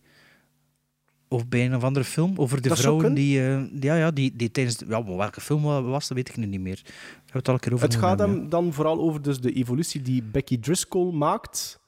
Of 1.29 1.47
bij 1.47 1.65
een 1.65 1.75
of 1.75 1.83
andere 1.83 2.05
film, 2.05 2.33
over 2.37 2.61
de 2.61 2.69
Dat 2.69 2.79
vrouwen 2.79 3.13
die, 3.13 3.39
eh, 3.47 3.81
ja, 3.81 3.95
ja, 3.95 4.11
die, 4.11 4.35
die 4.35 4.51
tijdens... 4.51 4.77
Ja, 4.87 5.03
welke 5.05 5.41
film 5.41 5.61
was, 5.63 6.07
dat 6.07 6.17
weet 6.17 6.29
ik 6.29 6.37
nu 6.37 6.45
niet 6.45 6.61
meer. 6.61 6.81
We 6.83 6.91
hebben 7.15 7.31
het 7.33 7.47
al 7.47 7.53
een 7.53 7.59
keer 7.59 7.73
over 7.73 7.85
Het 7.85 7.95
gaat 7.95 8.19
hem 8.19 8.49
dan 8.49 8.73
vooral 8.73 8.99
over 8.99 9.21
dus 9.21 9.39
de 9.39 9.53
evolutie 9.53 10.01
die 10.01 10.23
Becky 10.23 10.59
Driscoll 10.59 11.11
maakt. 11.13 11.79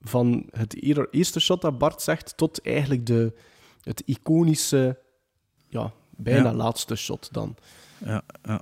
Van 0.00 0.46
het 0.50 0.82
eer- 0.82 1.08
eerste 1.10 1.40
shot 1.40 1.60
dat 1.60 1.78
Bart 1.78 2.02
zegt 2.02 2.36
tot 2.36 2.62
eigenlijk 2.62 3.06
de, 3.06 3.32
het 3.82 4.02
iconische, 4.06 4.98
ja, 5.68 5.92
bijna 6.16 6.48
Ja. 6.50 6.54
laatste 6.54 6.96
shot 6.96 7.28
dan. 7.32 7.54
Ja, 8.04 8.22
ja. 8.42 8.60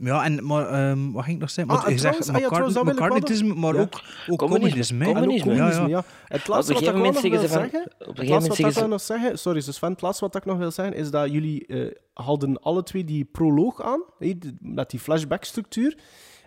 Ja, 0.00 0.24
en, 0.24 0.46
maar 0.46 0.68
ehm, 0.68 1.10
wat 1.12 1.22
ging 1.24 1.34
ik 1.36 1.40
nog 1.40 1.50
zeggen? 1.50 1.74
Ah, 1.74 1.80
Want 1.82 1.94
je 1.94 2.00
zegt 2.00 2.28
ah 2.30 2.40
ja, 2.40 2.46
trouwens, 2.46 2.74
dat 2.74 2.82
wil 2.84 2.92
ik 2.92 2.98
wel 2.98 3.08
McCarthyisme, 3.08 3.48
nog- 3.48 3.56
maar 3.56 3.74
Ja. 3.74 3.80
ook, 3.80 4.00
ook 4.28 4.38
communisme. 4.38 5.04
Communisme. 5.04 5.44
communisme, 5.50 5.80
ja. 5.80 5.80
Ja, 5.80 5.86
ja. 5.88 6.04
Het 6.24 6.48
laatste 6.48 6.72
Op 6.74 6.78
een 6.80 6.84
wat 6.86 6.94
ik 6.94 7.12
nog 7.12 7.22
wil 7.22 7.48
zeggen 7.48 7.80
Het 7.80 7.92
gegeven 7.98 8.28
laatste 8.28 8.48
moment 8.62 8.74
wat 8.74 8.82
ik 8.84 8.88
nog 8.90 9.00
zeggen... 9.00 9.38
Sorry, 9.38 9.60
dus 9.64 9.74
Sven, 9.74 9.90
het 9.90 10.00
laatste 10.00 10.24
wat 10.24 10.34
ik 10.34 10.44
nog 10.44 10.58
wil 10.58 10.70
zeggen 10.70 10.96
is 10.96 11.10
dat 11.10 11.30
jullie 11.30 11.66
eh, 11.66 11.90
hadden 12.14 12.62
alle 12.62 12.82
twee 12.82 13.04
die 13.04 13.24
proloog 13.24 13.82
aan, 13.82 14.02
hè, 14.18 14.38
die- 14.38 14.56
met 14.60 14.90
die 14.90 15.00
flashback-structuur. 15.00 15.96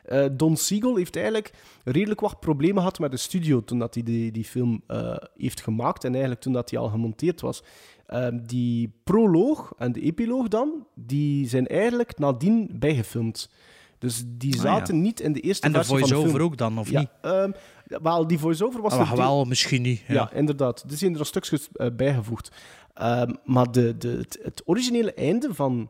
Eh, 0.04 0.26
Don 0.32 0.58
Siegel 0.58 0.96
heeft 0.96 1.16
eigenlijk 1.16 1.54
redelijk 1.84 2.20
wat 2.20 2.40
problemen 2.40 2.78
gehad 2.78 3.00
met 3.00 3.12
de 3.12 3.18
studio 3.18 3.64
toen 3.64 3.80
dat 3.80 3.94
hij 3.94 4.04
die, 4.04 4.32
die 4.32 4.44
film 4.46 4.84
eh, 4.88 5.16
heeft 5.38 5.62
gemaakt 5.62 6.04
en 6.04 6.12
eigenlijk 6.12 6.42
toen 6.42 6.54
dat 6.54 6.70
hij 6.70 6.80
al 6.80 6.90
gemonteerd 6.90 7.42
was. 7.42 7.64
Ehm, 8.10 8.40
die 8.46 8.94
proloog 9.04 9.74
en 9.78 9.92
de 9.92 10.02
epiloog 10.02 10.48
dan, 10.48 10.88
die 10.96 11.48
zijn 11.48 11.68
eigenlijk 11.68 12.18
nadien 12.20 12.70
bijgefilmd. 12.74 13.50
Dus 13.98 14.24
die 14.28 14.54
Ah, 14.56 14.62
zaten 14.62 14.96
ja. 14.96 15.02
niet 15.02 15.20
in 15.20 15.34
de 15.34 15.40
eerste 15.40 15.66
En 15.66 15.72
de 15.72 15.78
versie 15.78 15.98
van 15.98 16.08
de 16.08 16.14
film. 16.14 16.22
voice-over 16.22 16.46
ook 16.52 16.58
dan, 16.58 16.78
of 16.80 16.90
ja, 16.90 17.00
niet? 17.00 17.10
ehm, 17.22 17.52
wel, 17.86 18.28
die 18.28 18.40
voice-over 18.40 18.82
was... 18.82 18.94
Ah, 18.94 19.12
wel, 19.12 19.46
misschien 19.46 19.82
niet. 19.82 20.00
Ja, 20.08 20.14
Ja. 20.14 20.32
inderdaad. 20.34 20.84
Er 20.90 20.98
zijn 20.98 21.18
er 21.20 21.26
stukjes 21.26 21.68
eh, 21.74 21.88
bijgevoegd. 21.96 22.52
Ehm, 22.94 23.34
maar 23.46 23.72
de, 23.72 23.98
de, 23.98 24.08
het, 24.10 24.40
het 24.44 24.62
originele 24.66 25.14
einde 25.14 25.54
van 25.54 25.90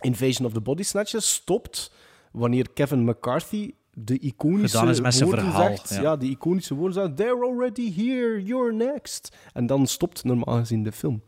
Invasion 0.00 0.46
of 0.46 0.52
the 0.52 0.60
Body 0.60 0.82
Snatchers 0.82 1.34
stopt 1.34 1.92
wanneer 2.32 2.70
Kevin 2.74 3.04
McCarthy 3.04 3.72
de 3.94 4.18
iconische 4.18 4.76
Gedaan 4.76 4.92
is 4.92 5.00
met 5.00 5.14
zijn 5.14 5.28
woorden 5.28 5.44
verhaal, 5.44 5.68
zegt. 5.68 5.88
ja. 5.94 6.00
Ja. 6.02 6.16
die 6.16 6.30
iconische 6.30 6.74
woorden 6.74 6.94
zegt, 7.02 7.16
they're 7.16 7.44
already 7.44 7.94
here, 7.94 8.42
you're 8.42 8.72
next. 8.72 9.36
En 9.52 9.66
dan 9.66 9.86
stopt 9.86 10.24
normaal 10.24 10.58
gezien 10.58 10.82
de 10.82 10.92
film. 10.92 11.22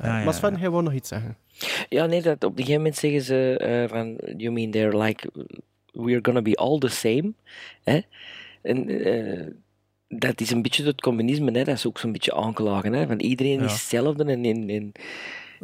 Uh, 0.00 0.06
Ja, 0.06 0.18
ja, 0.18 0.24
maar 0.24 0.34
Sven, 0.34 0.52
ja. 0.52 0.58
jij 0.58 0.70
wou 0.70 0.82
nog 0.82 0.92
iets 0.92 1.08
zeggen? 1.08 1.36
Ja, 1.88 2.06
nee, 2.06 2.22
dat, 2.22 2.44
op 2.44 2.50
een 2.50 2.56
gegeven 2.56 2.76
moment 2.76 2.96
zeggen 2.96 3.22
ze 3.22 3.56
eh, 3.58 3.88
van, 3.88 4.18
you 4.36 4.52
mean 4.52 4.70
they're 4.70 4.98
like, 4.98 5.30
we're 5.92 6.18
gonna 6.22 6.42
be 6.42 6.54
all 6.56 6.78
the 6.78 6.88
same. 6.88 7.32
Hè? 7.82 8.00
En 8.62 8.88
eh, 9.04 9.46
dat 10.08 10.40
is 10.40 10.50
een 10.50 10.62
beetje 10.62 10.84
het 10.84 11.00
communisme, 11.00 11.50
hè? 11.50 11.64
dat 11.64 11.74
is 11.76 11.86
ook 11.86 11.98
zo'n 11.98 12.12
beetje 12.12 12.34
aanklagen. 12.34 12.92
Hè? 12.92 13.06
Van 13.06 13.20
iedereen 13.20 13.58
Ja. 13.58 13.64
is 13.64 13.72
hetzelfde 13.72 14.24
en... 14.24 14.44
en, 14.44 14.68
en 14.68 14.92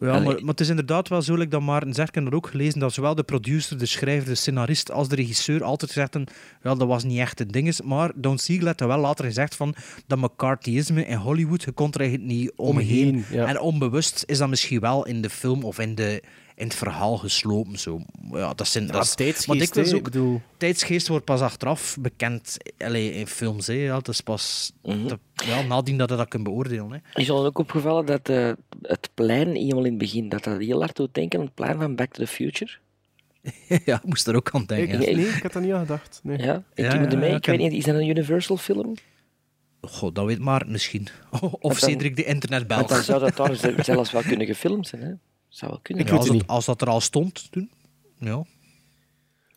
Ja, 0.01 0.12
maar, 0.12 0.22
maar 0.22 0.40
het 0.44 0.61
is 0.61 0.68
inderdaad 0.68 1.09
wel 1.09 1.22
zo, 1.22 1.34
like 1.34 1.49
dat 1.49 1.61
Maarten 1.61 1.94
zegt, 1.94 2.09
ik 2.09 2.14
heb 2.14 2.26
er 2.26 2.34
ook 2.34 2.46
gelezen, 2.46 2.80
dat 2.80 2.92
zowel 2.92 3.14
de 3.14 3.22
producer, 3.22 3.78
de 3.78 3.86
schrijver, 3.86 4.28
de 4.28 4.34
scenarist 4.34 4.92
als 4.92 5.09
de 5.09 5.14
regisseur 5.14 5.64
altijd 5.64 5.90
zeggen, 5.90 6.24
wel, 6.62 6.76
dat 6.76 6.88
was 6.88 7.05
niet 7.05 7.18
echt 7.18 7.40
een 7.40 7.49
ding. 7.49 7.68
is. 7.68 7.82
Maar 7.82 8.12
Don 8.14 8.38
Siegel 8.38 8.66
had 8.66 8.80
wel 8.80 8.99
later 8.99 9.24
gezegd 9.24 9.55
van, 9.55 9.74
dat 10.07 10.18
McCarthyisme 10.18 11.07
in 11.07 11.16
Hollywood, 11.16 11.62
je 11.62 11.72
kon 11.72 11.92
er 11.92 12.01
eigenlijk 12.01 12.30
niet 12.30 12.53
omheen. 12.57 13.09
Omheen, 13.09 13.24
ja. 13.30 13.46
En 13.46 13.61
onbewust 13.61 14.22
is 14.26 14.38
dat 14.38 14.49
misschien 14.49 14.80
wel 14.80 15.07
in 15.07 15.22
de 15.22 15.30
film 15.30 15.64
of 15.64 15.78
in, 15.78 15.94
de, 15.94 16.22
in 16.59 16.64
het 16.66 16.74
verhaal 16.74 17.16
geslopen. 17.16 17.78
Zo. 17.78 18.00
Ja, 18.32 18.54
dat 18.54 18.68
zijn, 18.68 18.86
dat 18.86 19.04
is, 19.04 19.14
tijdsgeest, 19.14 19.74
maar 19.74 19.84
hè, 19.84 19.90
ook, 19.90 19.96
ik 19.96 20.02
bedoel- 20.02 20.40
tijdsgeest 20.56 21.09
wordt 21.09 21.24
pas 21.24 21.40
achteraf 21.40 21.96
bekend 22.00 22.56
allee, 22.78 23.12
in 23.12 23.26
films. 23.26 23.66
Hè. 23.66 23.72
Ja, 23.72 23.96
het 23.96 24.09
is 24.09 24.20
pas 24.20 24.72
dat- 24.82 25.18
ja, 25.34 25.62
nadien 25.62 25.96
dat 25.98 26.11
je 26.11 26.16
dat 26.16 26.28
kunt 26.28 26.42
beoordelen. 26.42 26.90
Hè. 26.92 27.20
Is 27.20 27.26
je 27.26 27.32
ook 27.32 27.59
opgevallen 27.59 28.06
dat 28.06 28.28
eh, 28.28 28.52
het 28.82 29.11
plein 29.14 29.48
helemaal 29.54 29.84
in 29.84 29.90
het 29.90 29.98
begin, 29.98 30.28
dat 30.28 30.44
dat 30.44 30.59
heel 30.61 30.80
hard 30.80 30.96
doet 30.96 31.14
denken 31.14 31.38
aan 31.38 31.44
het 31.44 31.54
plein 31.54 31.78
van 31.78 31.94
Back 31.96 32.12
to 32.12 32.22
the 32.24 32.28
Future? 32.30 32.70
ja, 33.84 33.96
ik 33.96 34.04
moest 34.04 34.26
er 34.26 34.36
ook 34.36 34.50
aan 34.50 34.64
denken. 34.64 35.00
Ik, 35.02 35.16
nee, 35.16 35.26
ik 35.28 35.42
had 35.42 35.54
er 35.54 35.61
niet 35.61 35.72
aan 35.72 35.80
gedacht. 35.86 36.20
Nee. 36.22 36.38
Ja, 36.38 36.54
ik 36.74 36.84
Ja, 36.84 36.94
ja, 36.94 37.11
ja, 37.26 37.36
ik 37.36 37.46
weet 37.46 37.59
niet, 37.59 37.72
is 37.72 37.84
dat 37.84 37.94
een 37.94 38.09
Universal 38.09 38.56
film? 38.56 38.94
God, 39.80 40.14
dat 40.14 40.24
weet 40.26 40.38
maar 40.38 40.64
misschien. 40.68 41.09
Of 41.61 41.80
dan- 41.80 41.90
Cedric 41.90 42.16
de 42.16 42.24
internetbel. 42.24 42.76
Want 42.76 42.88
dan 42.88 43.02
zou 43.02 43.20
dat 43.20 43.36
daar 43.36 43.54
ze- 43.74 43.74
zelfs 43.82 44.12
wel 44.12 44.22
kunnen 44.22 44.46
gefilmd 44.46 44.86
zijn. 44.88 45.02
Hè? 45.02 45.12
Zou 45.49 45.70
wel 45.70 45.80
kunnen. 45.82 46.07
Ja, 46.07 46.12
als, 46.12 46.26
dat, 46.28 46.46
als 46.46 46.64
dat 46.64 46.80
er 46.80 46.88
al 46.88 47.01
stond 47.01 47.53
toen. 47.53 47.70
Ja. 48.18 48.44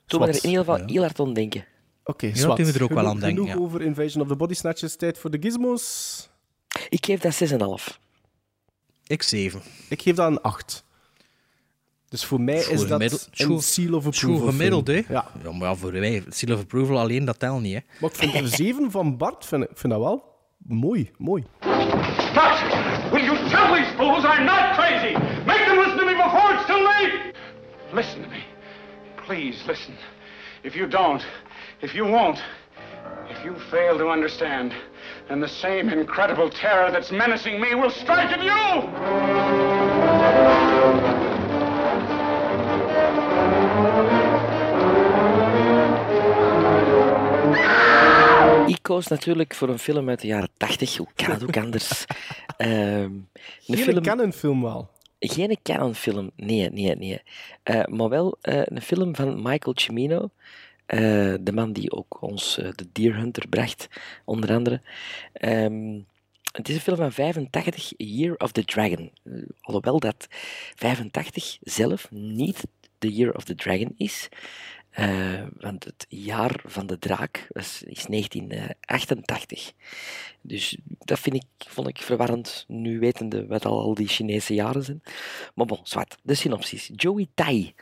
Toen 0.05 0.19
we 0.21 0.27
er 0.27 0.35
in 0.35 0.49
ieder 0.49 0.65
geval 0.65 0.77
Ja. 0.77 0.85
heel 0.85 1.01
hard 1.01 1.19
aan 1.19 1.33
denken. 1.33 1.65
Oké, 2.03 2.25
Ja, 2.25 2.35
zwart. 2.35 2.55
toen 2.57 2.65
we 2.65 2.73
er 2.73 2.83
ook 2.83 2.89
wel 2.93 3.07
aan 3.07 3.19
denken, 3.19 3.43
Genoeg 3.43 3.47
ja. 3.59 3.65
over 3.65 3.81
Invasion 3.81 4.21
of 4.23 4.27
the 4.29 4.35
Body 4.35 4.53
Snatchers. 4.53 4.95
Tijd 4.95 5.17
voor 5.17 5.29
de 5.31 5.37
gizmos. 5.41 6.29
Ik 6.89 7.05
geef 7.05 7.19
dat 7.19 7.33
6,5. 7.89 7.99
Ik 9.07 9.23
7. 9.23 9.61
Ik 9.89 10.01
geef 10.01 10.15
dat 10.15 10.27
een 10.31 10.41
8. 10.41 10.83
Dus 12.09 12.25
voor 12.25 12.41
mij 12.41 12.55
is 12.57 12.65
dat 12.79 12.87
gemiddeld. 12.87 13.29
een 13.31 13.61
seal 13.61 13.93
of 13.93 14.05
approval. 14.05 14.47
Gemiddeld, 14.47 14.87
hè? 14.87 14.93
Ja. 15.09 15.31
ja, 15.43 15.51
maar 15.51 15.69
ja, 15.69 15.75
voor 15.75 15.91
wij, 15.91 16.23
seal 16.29 16.55
of 16.55 16.61
approval 16.61 16.99
alleen, 16.99 17.25
dat 17.25 17.39
telt 17.39 17.61
niet, 17.61 17.73
hè. 17.73 17.79
Maar 17.99 18.09
ik 18.09 18.15
vind 18.15 18.33
de 18.39 18.47
7 18.47 18.91
van 18.91 19.17
Bart 19.17 19.45
vind, 19.45 19.63
ik- 19.63 19.69
vind 19.73 19.93
dat 19.93 20.01
wel 20.01 20.23
mooi. 20.57 21.11
mooi. 21.17 21.43
Stop! 21.59 22.53
Will 23.11 23.23
you 23.23 23.37
tell 23.49 23.67
these 23.77 23.93
fools 23.97 24.23
I'm 24.23 24.43
not 24.45 24.71
crazy? 24.75 25.13
Make 25.45 25.70
Listen 27.93 28.21
to 28.23 28.29
me. 28.29 28.43
Please 29.25 29.61
listen. 29.67 29.95
If 30.63 30.75
you 30.75 30.87
don't, 30.87 31.21
if 31.81 31.93
you 31.93 32.05
won't, 32.05 32.39
if 33.29 33.43
you 33.43 33.53
fail 33.69 33.97
to 33.97 34.07
understand, 34.07 34.73
then 35.27 35.41
the 35.41 35.47
same 35.47 35.89
incredible 35.89 36.49
terror 36.49 36.89
that's 36.89 37.11
menacing 37.11 37.59
me 37.59 37.75
will 37.75 37.89
strike 37.89 38.31
at 38.31 38.41
you! 38.41 38.61
Ik 48.67 48.79
koos 48.81 49.07
natuurlijk 49.07 49.53
voor 49.53 49.69
een 49.69 49.79
film 49.79 50.09
uit 50.09 50.21
de 50.21 50.27
jaren 50.27 50.49
80. 50.57 50.97
Hoe 50.97 51.07
kan 51.15 51.31
het 51.31 51.43
ook 51.43 51.57
anders? 51.57 51.89
Ehm, 52.57 52.71
een 52.71 53.27
Geen 53.59 53.77
film... 53.77 54.01
Canon-film 54.03 54.61
wel. 54.61 54.89
Geen 55.23 55.57
Canon-film, 55.63 56.31
nee, 56.35 56.69
nee, 56.69 56.95
nee. 56.95 57.21
Eh, 57.63 57.85
maar 57.85 58.09
wel 58.09 58.37
eh, 58.41 58.61
een 58.65 58.81
film 58.81 59.15
van 59.15 59.41
Michael 59.41 59.75
Cimino. 59.77 60.29
eh, 60.85 61.33
de 61.41 61.51
man 61.53 61.73
die 61.73 61.91
ook 61.91 62.21
ons 62.21 62.55
de 62.55 62.85
Deer 62.91 63.15
Hunter 63.15 63.47
bracht, 63.47 63.87
onder 64.25 64.53
andere. 64.53 64.81
Ehm, 65.33 65.99
het 66.51 66.69
is 66.69 66.75
een 66.75 66.81
film 66.81 66.97
van 66.97 67.11
85, 67.11 67.93
Year 67.97 68.35
of 68.35 68.51
the 68.51 68.65
Dragon. 68.65 69.11
Alhoewel 69.61 69.99
dat 69.99 70.27
85 70.75 71.57
zelf 71.61 72.11
niet 72.11 72.63
de 72.99 73.13
Year 73.13 73.35
of 73.35 73.43
the 73.43 73.55
Dragon 73.55 73.93
is. 73.97 74.29
Eh, 74.91 75.43
want 75.59 75.83
het 75.83 76.05
jaar 76.09 76.59
van 76.65 76.87
de 76.87 76.99
draak 76.99 77.47
was, 77.49 77.83
is 77.83 78.05
1988. 78.05 79.71
Dus 80.41 80.77
dat 80.99 81.19
vind 81.19 81.35
ik, 81.35 81.45
vond 81.57 81.87
ik 81.87 81.97
verwarrend, 81.97 82.65
nu 82.67 82.99
wetende 82.99 83.47
wat 83.47 83.65
al, 83.65 83.81
al 83.81 83.93
die 83.93 84.07
Chinese 84.07 84.53
jaren 84.53 84.83
zijn. 84.83 85.03
Maar 85.55 85.65
bon, 85.65 85.79
zwart. 85.83 86.17
De 86.23 86.33
synopsis. 86.33 86.89
Joey 86.95 87.27
Tai, 87.33 87.73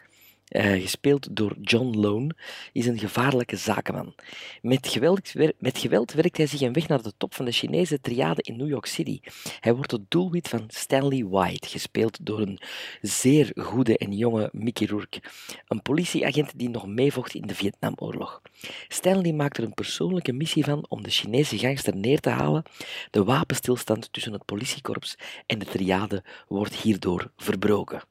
eh, 0.49 0.81
gespeeld 0.81 1.35
door 1.35 1.55
John 1.61 1.97
Lone, 1.99 2.35
is 2.73 2.85
een 2.85 2.99
gevaarlijke 2.99 3.55
zakenman. 3.55 4.15
Met 4.61 4.87
geweld, 4.87 5.33
met 5.59 5.77
geweld 5.77 6.13
werkt 6.13 6.37
hij 6.37 6.47
zich 6.47 6.61
een 6.61 6.73
weg 6.73 6.87
naar 6.87 7.01
de 7.01 7.13
top 7.17 7.35
van 7.35 7.45
de 7.45 7.51
Chinese 7.51 7.99
triade 8.01 8.41
in 8.41 8.57
New 8.57 8.67
York 8.67 8.85
City. 8.85 9.19
Hij 9.59 9.75
wordt 9.75 9.91
het 9.91 10.11
doelwit 10.11 10.47
van 10.47 10.63
Stanley 10.67 11.25
White, 11.25 11.67
gespeeld 11.67 12.25
door 12.25 12.39
een 12.39 12.59
zeer 13.01 13.51
goede 13.55 13.97
en 13.97 14.11
jonge 14.11 14.49
Mickey 14.51 14.87
Rourke, 14.87 15.21
een 15.67 15.81
politieagent 15.81 16.51
die 16.55 16.69
nog 16.69 16.87
meevocht 16.87 17.33
in 17.33 17.47
de 17.47 17.55
Vietnamoorlog. 17.55 18.41
Stanley 18.87 19.33
maakt 19.33 19.57
er 19.57 19.63
een 19.63 19.73
persoonlijke 19.73 20.33
missie 20.33 20.63
van 20.63 20.85
om 20.89 21.03
de 21.03 21.09
Chinese 21.09 21.57
gangster 21.57 21.95
neer 21.95 22.19
te 22.19 22.29
halen. 22.29 22.63
De 23.11 23.23
wapenstilstand 23.23 24.13
tussen 24.13 24.33
het 24.33 24.45
politiekorps 24.45 25.15
en 25.45 25.59
de 25.59 25.65
triade 25.65 26.23
wordt 26.47 26.75
hierdoor 26.75 27.31
verbroken. 27.37 28.01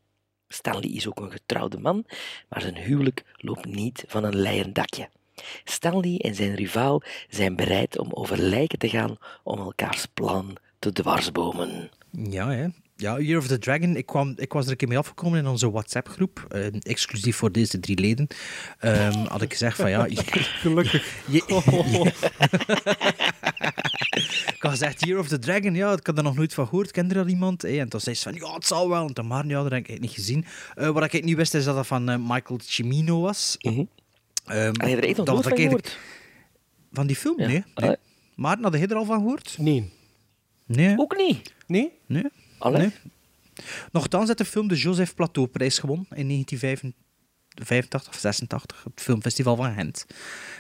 Stanley 0.48 0.90
is 0.90 1.08
ook 1.08 1.20
een 1.20 1.32
getrouwde 1.32 1.78
man, 1.78 2.04
maar 2.48 2.60
zijn 2.60 2.76
huwelijk 2.76 3.24
loopt 3.36 3.66
niet 3.66 4.04
van 4.06 4.24
een 4.24 4.36
leien 4.36 4.72
dakje. 4.72 5.08
Stanley 5.64 6.18
en 6.18 6.34
zijn 6.34 6.54
rivaal 6.54 7.02
zijn 7.28 7.56
bereid 7.56 7.98
om 7.98 8.12
over 8.12 8.38
lijken 8.38 8.78
te 8.78 8.88
gaan 8.88 9.16
om 9.42 9.58
elkaars 9.58 10.06
plan 10.06 10.56
te 10.78 10.92
dwarsbomen. 10.92 11.90
Ja, 12.10 12.50
hè. 12.50 12.66
Ja, 12.96 13.20
Year 13.20 13.38
of 13.38 13.46
the 13.46 13.58
Dragon. 13.58 13.96
Ik, 13.96 14.06
kwam, 14.06 14.32
ik 14.36 14.52
was 14.52 14.64
er 14.64 14.70
een 14.70 14.76
keer 14.76 14.88
mee 14.88 14.98
afgekomen 14.98 15.38
in 15.38 15.46
onze 15.46 15.70
WhatsApp-groep, 15.70 16.46
eh, 16.48 16.66
exclusief 16.80 17.36
voor 17.36 17.52
deze 17.52 17.80
drie 17.80 17.98
leden. 17.98 18.26
Ehm, 18.78 19.26
had 19.26 19.42
ik 19.42 19.52
gezegd 19.52 19.76
van 19.76 19.90
ja... 19.90 20.06
Gelukkig. 20.62 21.26
ik 23.98 24.56
had 24.58 24.70
gezegd 24.70 25.06
Year 25.06 25.18
of 25.18 25.28
the 25.28 25.38
Dragon, 25.38 25.74
ja, 25.74 25.92
ik 25.92 26.06
had 26.06 26.16
er 26.16 26.22
nog 26.22 26.34
nooit 26.36 26.54
van 26.54 26.66
gehoord. 26.66 26.90
Kende 26.90 27.14
er 27.14 27.20
al 27.20 27.26
iemand? 27.26 27.62
Hey, 27.62 27.80
en 27.80 27.88
toen 27.88 28.00
zei 28.00 28.14
ze 28.16 28.22
van 28.22 28.34
ja, 28.34 28.54
het 28.54 28.66
zal 28.66 28.88
wel. 28.88 29.06
En 29.06 29.14
toen 29.14 29.26
maar, 29.26 29.46
ja, 29.46 29.62
dat 29.62 29.70
heb 29.72 29.88
ik 29.88 30.00
niet 30.00 30.10
gezien. 30.10 30.44
Eh, 30.74 30.88
wat 30.88 31.12
ik 31.12 31.24
niet 31.24 31.36
wist 31.36 31.54
is 31.54 31.64
dat 31.64 31.74
dat 31.74 31.86
van 31.86 32.08
eh, 32.08 32.16
Michael 32.18 32.60
Cimino 32.62 33.20
was. 33.20 33.56
Ehm, 33.58 33.84
Had 34.46 34.90
je 34.90 34.96
er 34.96 35.04
echt 35.04 35.16
nog 35.16 35.42
van 35.42 35.56
gehoord? 35.56 35.98
Van 36.92 37.06
die 37.06 37.16
film? 37.16 37.40
Ja. 37.40 37.46
Nee. 37.46 37.64
Ah, 37.74 37.84
nee. 37.84 37.96
Maarten, 38.34 38.64
had 38.64 38.78
je 38.78 38.86
er 38.86 38.96
al 38.96 39.04
van 39.04 39.18
gehoord? 39.18 39.56
Nee. 39.58 39.92
Nee. 40.66 40.98
Ook 40.98 41.16
niet? 41.16 41.54
Nee? 41.66 41.92
Nee. 42.06 42.24
Allee? 42.58 42.80
nee. 42.80 42.92
Nochtans 43.92 44.26
heeft 44.26 44.38
de 44.38 44.44
film 44.44 44.68
de 44.68 44.76
Joseph 44.76 45.14
Plateau-prijs 45.14 45.78
gewonnen 45.78 46.06
in 46.14 46.44
1985 47.64 48.14
of 48.14 48.20
86, 48.20 48.84
het 48.84 49.00
filmfestival 49.02 49.56
van 49.56 49.74
Gent. 49.74 50.06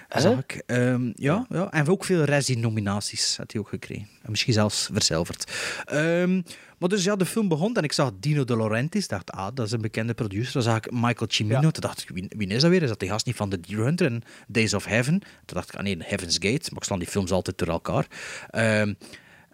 Huh? 0.08 0.22
Zag 0.22 0.38
ik. 0.38 0.62
Ehm, 0.66 1.10
ja, 1.14 1.46
ja, 1.48 1.70
en 1.70 1.88
ook 1.88 2.04
veel 2.04 2.24
Razzie-nominaties 2.24 3.36
had 3.36 3.52
hij 3.52 3.60
ook 3.60 3.68
gekregen. 3.68 4.08
En 4.22 4.30
misschien 4.30 4.52
zelfs 4.52 4.88
verzilverd. 4.92 5.52
Ehm, 5.84 6.42
maar 6.78 6.88
dus 6.88 7.04
ja, 7.04 7.16
de 7.16 7.26
film 7.26 7.48
begon 7.48 7.74
en 7.74 7.82
ik 7.82 7.92
zag 7.92 8.10
Dino 8.20 8.44
De 8.44 8.56
Laurentiis. 8.56 9.08
dacht, 9.08 9.30
ah, 9.30 9.48
dat 9.54 9.66
is 9.66 9.72
een 9.72 9.80
bekende 9.80 10.14
producer. 10.14 10.52
Dan 10.52 10.62
zag 10.62 10.76
ik 10.76 10.90
Michael 10.90 11.30
Cimino. 11.30 11.60
Toen 11.60 11.80
dacht 11.80 12.02
ik, 12.02 12.08
wie, 12.08 12.26
wie 12.36 12.48
is 12.48 12.62
dat 12.62 12.70
weer? 12.70 12.82
Is 12.82 12.88
dat 12.88 13.00
die 13.00 13.08
gast 13.08 13.26
niet 13.26 13.36
van 13.36 13.48
The 13.48 13.60
Deer 13.60 13.78
Hunter 13.78 14.06
en 14.06 14.22
Days 14.46 14.74
of 14.74 14.84
Heaven? 14.84 15.18
Toen 15.20 15.56
dacht 15.56 15.68
ik, 15.68 15.74
ah 15.74 15.82
nee, 15.82 15.96
Heaven's 15.98 16.34
Gate. 16.34 16.68
Maar 16.70 16.78
ik 16.78 16.84
slaan 16.84 16.98
die 16.98 17.08
films 17.08 17.30
altijd 17.30 17.58
door 17.58 17.68
elkaar. 17.68 18.06
Ehm, 18.50 18.94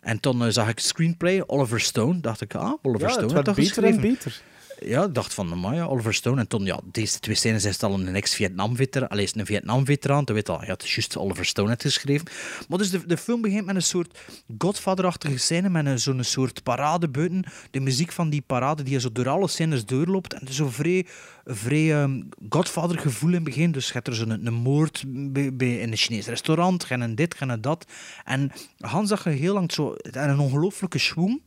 en 0.01 0.21
toen 0.21 0.45
eh, 0.45 0.51
zag 0.51 0.69
ik 0.69 0.79
screenplay, 0.79 1.43
Oliver 1.47 1.81
Stone. 1.81 2.21
Dacht 2.21 2.41
ik, 2.41 2.55
ah, 2.55 2.73
Oliver 2.83 3.07
Ja, 3.07 3.13
Stone 3.13 3.25
het 3.25 3.33
werd 3.33 3.47
dat 3.47 3.55
beter 3.55 3.85
en 3.85 4.01
beter. 4.01 4.43
Ja, 4.81 5.05
ik 5.05 5.15
dacht 5.15 5.35
van, 5.35 5.61
maar 5.61 5.75
ja, 5.75 5.85
Oliver 5.85 6.15
Stone. 6.15 6.41
En 6.41 6.49
toen, 6.49 6.65
ja, 6.65 6.81
deze 6.85 7.21
twee 7.21 7.35
scènes 7.35 7.65
het 7.65 7.83
al 7.83 7.95
een 7.95 8.15
ex-Vietnam-veteraan. 8.15 9.09
Allee, 9.09 9.25
is 9.25 9.35
een 9.35 9.47
Vietnam-veteraan. 9.47 10.25
Toen 10.25 10.35
weet 10.35 10.49
al, 10.49 10.63
ja, 10.63 10.73
het 10.73 10.83
is 10.83 10.95
juist 10.95 11.17
Oliver 11.17 11.45
Stone 11.45 11.71
het 11.71 11.83
geschreven. 11.83 12.27
Maar 12.69 12.79
dus 12.79 12.91
de, 12.91 13.07
de 13.07 13.17
film 13.17 13.41
begint 13.41 13.67
met 13.67 13.75
een 13.75 13.83
soort 13.83 14.19
Godfather-achtige 14.59 15.39
scène, 15.39 15.69
met 15.69 15.87
een, 15.87 15.99
zo'n 15.99 16.25
soort 16.25 16.63
parade 16.63 17.09
buiten. 17.09 17.45
De 17.71 17.81
muziek 17.81 18.13
van 18.13 18.31
die 18.31 18.43
parade 18.43 18.83
die 18.83 19.01
zo 19.01 19.13
door 19.13 19.29
alle 19.29 19.49
scènes 19.49 19.85
doorloopt. 19.85 20.33
En 20.33 20.41
het 20.41 20.49
is 20.49 20.57
zo 20.57 20.69
vrij, 20.69 21.07
vrij 21.45 21.93
ehm, 21.93 22.23
Godfather-gevoel 22.49 23.29
in 23.29 23.35
het 23.35 23.45
begin. 23.45 23.73
Dus 23.73 23.87
je 23.87 23.93
hebt 23.93 24.07
er 24.09 24.15
zo'n 24.15 24.47
een 24.47 24.55
moord 24.55 25.05
bij, 25.07 25.79
in 25.79 25.91
een 25.91 25.97
Chinees 25.97 26.27
restaurant, 26.27 26.85
gaan 26.85 27.01
een 27.01 27.15
dit, 27.15 27.35
gaan 27.35 27.49
een 27.49 27.61
dat. 27.61 27.87
En 28.25 28.53
Hans 28.79 29.09
zag 29.09 29.25
je 29.25 29.31
heel 29.31 29.55
lang 29.55 29.73
zo, 29.73 29.95
en 29.95 30.31
een 30.31 30.39
ongelooflijke 30.39 30.99
schwung 30.99 31.41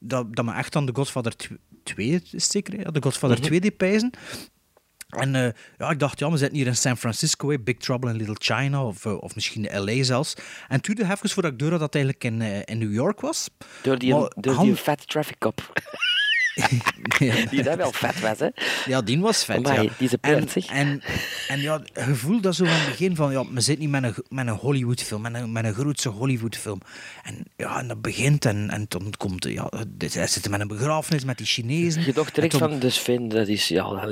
dat, 0.00 0.34
dat 0.36 0.44
me 0.44 0.52
echt 0.52 0.76
aan 0.76 0.86
de 0.86 0.94
Godfather 0.94 1.34
2 1.82 2.08
is 2.08 2.30
het 2.32 2.42
zeker, 2.42 2.92
de 2.92 3.02
Godfather 3.02 3.38
Mhm. 3.38 3.46
2 3.46 3.60
deed 3.60 3.76
pijzen. 3.76 4.10
En 5.08 5.34
eh, 5.34 5.52
ja, 5.78 5.90
ik 5.90 5.98
dacht, 5.98 6.18
ja, 6.18 6.30
we 6.30 6.36
zitten 6.36 6.56
hier 6.58 6.66
in 6.66 6.76
San 6.76 6.96
Francisco, 6.96 7.58
Big 7.58 7.76
Trouble 7.76 8.10
in 8.10 8.16
Little 8.16 8.36
China, 8.38 8.84
of, 8.84 9.04
eh, 9.04 9.22
of 9.22 9.34
misschien 9.34 9.68
LA 9.72 10.02
zelfs. 10.02 10.34
En 10.68 10.80
toen 10.80 10.96
even 10.98 11.30
voordat 11.30 11.52
ik 11.52 11.58
door 11.58 11.70
had 11.70 11.80
dat 11.80 11.94
eigenlijk 11.94 12.24
in, 12.24 12.42
eh, 12.42 12.60
in 12.64 12.78
New 12.78 12.92
York 12.92 13.20
was. 13.20 13.48
Door 13.82 13.98
die, 13.98 14.14
Maar 14.14 14.32
door 14.36 14.58
die 14.62 14.76
fat 14.76 15.08
traffic 15.08 15.38
cop. 15.38 15.60
Die 17.50 17.62
daar 17.62 17.76
wel 17.76 17.92
vet 17.92 18.20
was, 18.20 18.38
hè? 18.38 18.48
Ja, 18.86 19.02
die 19.02 19.20
was 19.20 19.44
vet. 19.44 19.56
Amai, 19.56 19.82
ja. 19.82 19.92
die 19.98 20.08
is 20.08 20.12
een 20.20 20.48
en, 20.48 20.66
en, 20.68 21.02
en 21.48 21.60
ja, 21.60 21.80
het 21.92 22.04
gevoel 22.04 22.40
dat 22.40 22.54
zo 22.54 22.64
van 22.64 22.74
het 22.74 22.88
begin 22.88 23.16
van, 23.16 23.32
ja, 23.32 23.44
we 23.52 23.60
zitten 23.60 23.90
niet 23.90 24.00
met 24.00 24.04
een, 24.04 24.24
met 24.28 24.46
een 24.46 24.54
Hollywoodfilm, 24.54 25.22
met 25.22 25.34
een, 25.34 25.52
met 25.52 25.64
een 25.64 25.74
grootse 25.74 26.08
Hollywoodfilm. 26.08 26.80
En 27.22 27.44
ja, 27.56 27.78
en 27.78 27.88
dat 27.88 28.02
begint 28.02 28.44
en, 28.44 28.70
en 28.70 28.84
dan 28.88 29.12
komt, 29.16 29.44
ja, 29.44 29.70
hij 29.98 30.26
zit 30.26 30.48
met 30.48 30.60
een 30.60 30.68
begrafenis 30.68 31.24
met 31.24 31.36
die 31.38 31.46
Chinezen. 31.46 32.04
Je 32.04 32.12
dacht 32.12 32.34
direct 32.34 32.56
van, 32.56 32.78
de 32.78 32.90
Sven, 32.90 33.28
dat 33.28 33.48
is, 33.48 33.68
ja, 33.68 34.06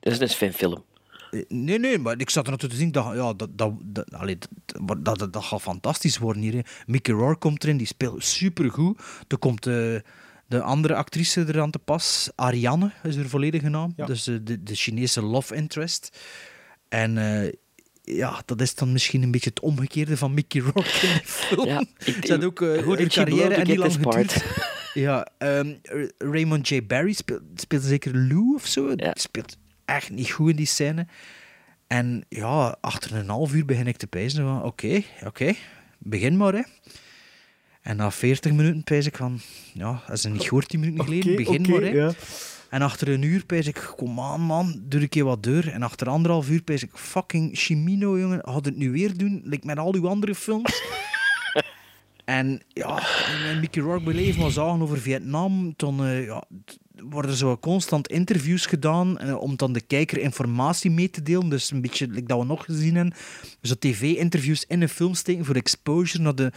dat 0.00 0.12
is 0.12 0.20
een 0.20 0.28
Sven-film. 0.28 0.84
Eh, 1.30 1.40
Nee, 1.48 1.78
nee, 1.78 1.98
maar 1.98 2.14
ik 2.20 2.30
zat 2.30 2.44
er 2.44 2.50
naartoe 2.50 2.68
te 2.68 2.76
zien. 2.76 2.92
Dat, 2.92 3.04
ja, 3.14 3.32
dat, 3.32 3.48
dat, 3.58 3.72
dat, 3.82 4.12
allee, 4.12 4.38
dat, 4.38 5.04
dat, 5.04 5.18
dat, 5.18 5.32
dat 5.32 5.44
gaat 5.44 5.62
fantastisch 5.62 6.18
worden 6.18 6.42
hier. 6.42 6.52
hè. 6.54 6.60
Mickey 6.86 7.14
Rourke 7.14 7.38
komt 7.38 7.64
erin, 7.64 7.76
die 7.76 7.86
speelt 7.86 8.24
supergoed. 8.24 9.00
Er 9.28 9.38
komt 9.38 9.62
de, 9.62 10.02
de 10.46 10.60
andere 10.62 10.94
actrice 10.94 11.44
er 11.44 11.60
aan 11.60 11.70
te 11.70 11.78
pas. 11.78 12.30
Ariane 12.34 12.92
is 13.02 13.16
haar 13.16 13.26
volledige 13.26 13.68
naam. 13.68 13.92
Dus 14.06 14.26
eh, 14.26 14.34
de, 14.42 14.62
de 14.62 14.74
Chinese 14.74 15.22
love 15.22 15.54
interest. 15.54 16.18
En 16.88 17.18
eh, 17.18 17.52
ja, 18.02 18.42
dat 18.44 18.60
is 18.60 18.74
dan 18.74 18.92
misschien 18.92 19.22
een 19.22 19.30
beetje 19.30 19.50
het 19.50 19.60
omgekeerde 19.60 20.16
van 20.16 20.34
Mickey 20.34 20.60
Rourke 20.60 21.06
in 21.06 21.12
de 21.14 21.20
film. 21.38 21.66
Ja, 21.66 21.84
Ze 21.98 22.32
had 22.32 22.44
ook 22.44 22.58
blow 22.58 23.08
carrière 23.08 23.54
en 23.54 23.66
niet 23.66 23.76
lang 23.76 23.92
geduurd. 23.92 24.44
Ja, 24.94 25.28
ehm, 25.38 25.74
Raymond 26.18 26.68
J. 26.68 26.86
Barry 26.86 27.12
speelt, 27.12 27.42
speelt 27.54 27.82
zeker 27.82 28.16
Lou 28.16 28.54
of 28.54 28.66
zo. 28.66 28.94
Die 28.94 29.10
speelt 29.12 29.56
echt 29.84 30.10
niet 30.10 30.30
goed 30.30 30.50
in 30.50 30.56
die 30.56 30.66
scène. 30.66 31.06
En 31.86 32.24
ja, 32.28 32.76
achter 32.80 33.14
een 33.14 33.28
half 33.28 33.54
uur 33.54 33.64
begin 33.64 33.86
ik 33.86 33.96
te 33.96 34.06
pijzen 34.06 34.42
van, 34.42 34.62
oké, 34.62 35.02
oké, 35.24 35.54
begin 35.98 36.36
maar, 36.36 36.52
hè. 36.52 36.62
En 37.86 37.96
na 37.96 38.10
40 38.10 38.52
minuten 38.52 38.82
pijs 38.82 39.06
ik 39.06 39.16
van, 39.16 39.40
ja, 39.72 40.02
dat 40.06 40.16
is 40.16 40.24
niet 40.24 40.42
gehoord 40.42 40.68
10 40.68 40.80
minuten 40.80 41.04
geleden, 41.04 41.32
Oké, 41.32 41.44
begin 41.44 41.70
maar, 41.70 41.80
hè. 41.80 41.88
ja. 41.88 42.12
En 42.70 42.82
achter 42.82 43.08
een 43.08 43.22
uur 43.22 43.44
pijs 43.44 43.66
ik, 43.66 43.92
kom 43.96 44.20
aan 44.20 44.40
man, 44.40 44.80
doe 44.82 45.00
een 45.00 45.08
keer 45.08 45.24
wat 45.24 45.42
deur. 45.42 45.68
En 45.72 45.82
achter 45.82 46.08
anderhalf 46.08 46.48
uur 46.48 46.62
pijs 46.62 46.82
ik, 46.82 46.90
fucking 46.92 47.58
Chimino, 47.58 48.18
jongen, 48.18 48.40
had 48.44 48.64
het 48.64 48.76
nu 48.76 48.90
weer 48.90 49.16
doen, 49.16 49.40
like 49.44 49.66
met 49.66 49.78
al 49.78 49.94
uw 49.94 50.08
andere 50.08 50.34
films. 50.34 50.82
en 52.24 52.62
ja, 52.68 53.02
en 53.50 53.60
Mickey 53.60 53.82
Rourke 53.82 54.04
beleven 54.04 54.44
we 54.44 54.50
zagen 54.50 54.82
over 54.82 54.98
Vietnam, 54.98 55.76
toen 55.76 56.04
eh, 56.04 56.24
ja, 56.24 56.44
worden 57.02 57.34
zo 57.34 57.58
constant 57.58 58.08
interviews 58.08 58.66
gedaan 58.66 59.18
eh, 59.18 59.36
om 59.36 59.56
dan 59.56 59.72
de 59.72 59.80
kijker 59.80 60.18
informatie 60.18 60.90
mee 60.90 61.10
te 61.10 61.22
delen. 61.22 61.48
Dus 61.48 61.70
een 61.70 61.80
beetje 61.80 62.08
like 62.08 62.26
dat 62.26 62.38
we 62.38 62.44
nog 62.44 62.64
gezien 62.64 62.94
hebben. 62.94 63.14
Zo 63.62 63.74
tv-interviews 63.78 64.64
in 64.64 64.82
een 64.82 64.88
film 64.88 65.14
steken 65.14 65.44
voor 65.44 65.54
exposure 65.54 66.22
naar 66.22 66.34
de, 66.34 66.52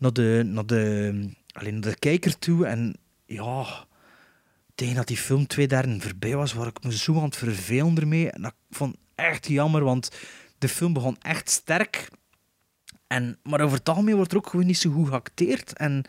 naar 0.00 0.12
de, 0.12 0.42
naar 0.46 0.66
de, 0.66 1.30
alleen 1.52 1.80
de 1.80 1.98
kijker 1.98 2.38
toe. 2.38 2.66
En 2.66 2.96
ja, 3.26 3.86
tegen 4.74 4.94
dat 4.94 5.06
die 5.06 5.16
film 5.16 5.46
twee 5.46 5.68
derde 5.68 6.00
voorbij 6.00 6.36
was, 6.36 6.52
waar 6.52 6.66
ik 6.66 6.82
me 6.84 6.96
zo 6.96 7.16
aan 7.16 7.24
het 7.24 7.36
vervelen 7.36 7.96
ermee. 7.96 8.30
En 8.30 8.42
dat 8.42 8.54
vond 8.70 8.96
echt 9.14 9.46
jammer, 9.46 9.84
want 9.84 10.10
de 10.58 10.68
film 10.68 10.92
begon 10.92 11.16
echt 11.20 11.50
sterk. 11.50 12.08
En, 13.06 13.38
maar 13.42 13.60
over 13.60 13.78
het 13.78 13.88
algemeen 13.88 14.16
wordt 14.16 14.30
er 14.32 14.36
ook 14.36 14.48
gewoon 14.48 14.66
niet 14.66 14.78
zo 14.78 14.90
goed 14.90 15.08
geacteerd. 15.08 15.72
En 15.72 16.04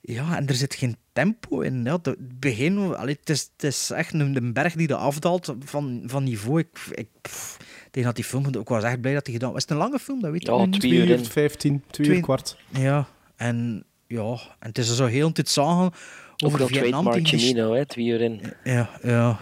ja, 0.00 0.36
en 0.36 0.46
er 0.46 0.54
zit 0.54 0.74
geen 0.74 0.96
tempo 1.12 1.60
in. 1.60 1.84
Ja, 1.84 1.98
het 2.02 2.40
begin, 2.40 2.94
allee, 2.94 3.16
het, 3.20 3.30
is, 3.30 3.50
het 3.56 3.64
is 3.64 3.90
echt 3.90 4.12
een, 4.12 4.36
een 4.36 4.52
berg 4.52 4.74
die 4.74 4.88
er 4.88 4.94
afdaalt 4.94 5.54
van, 5.60 6.02
van 6.06 6.24
niveau. 6.24 6.60
Ik, 6.60 7.08
tegen 7.94 8.08
dat 8.08 8.14
die 8.16 8.24
film, 8.24 8.46
ik 8.46 8.68
was 8.68 8.82
echt 8.84 9.00
blij 9.00 9.14
dat 9.14 9.24
hij 9.26 9.34
gedaan 9.34 9.52
was. 9.52 9.62
Het 9.62 9.70
een 9.70 9.76
lange 9.76 9.98
film, 9.98 10.20
dat 10.20 10.30
weet 10.30 10.46
Ja, 10.46 10.54
ik 10.62 10.66
niet. 10.66 10.80
twee 10.80 10.92
uur 10.92 11.12
en- 11.12 11.24
15, 11.24 11.82
twee 11.90 12.06
Twee- 12.06 12.16
uur 12.16 12.22
kwart. 12.22 12.56
Ja, 12.70 13.06
en, 13.36 13.84
ja, 14.06 14.30
en 14.58 14.68
het 14.68 14.78
is 14.78 14.96
zo 14.96 15.06
heel 15.06 15.26
de 15.26 15.32
tijd 15.32 15.48
zagen 15.48 15.84
Ook 15.84 15.92
over 16.52 16.66
Vietnam. 16.66 17.10
tegen 17.10 17.26
Chimino, 17.38 17.72
hè, 17.74 17.86
twee 17.86 18.06
uur 18.06 18.20
in. 18.20 18.40
ja, 18.64 18.90
ja. 19.02 19.38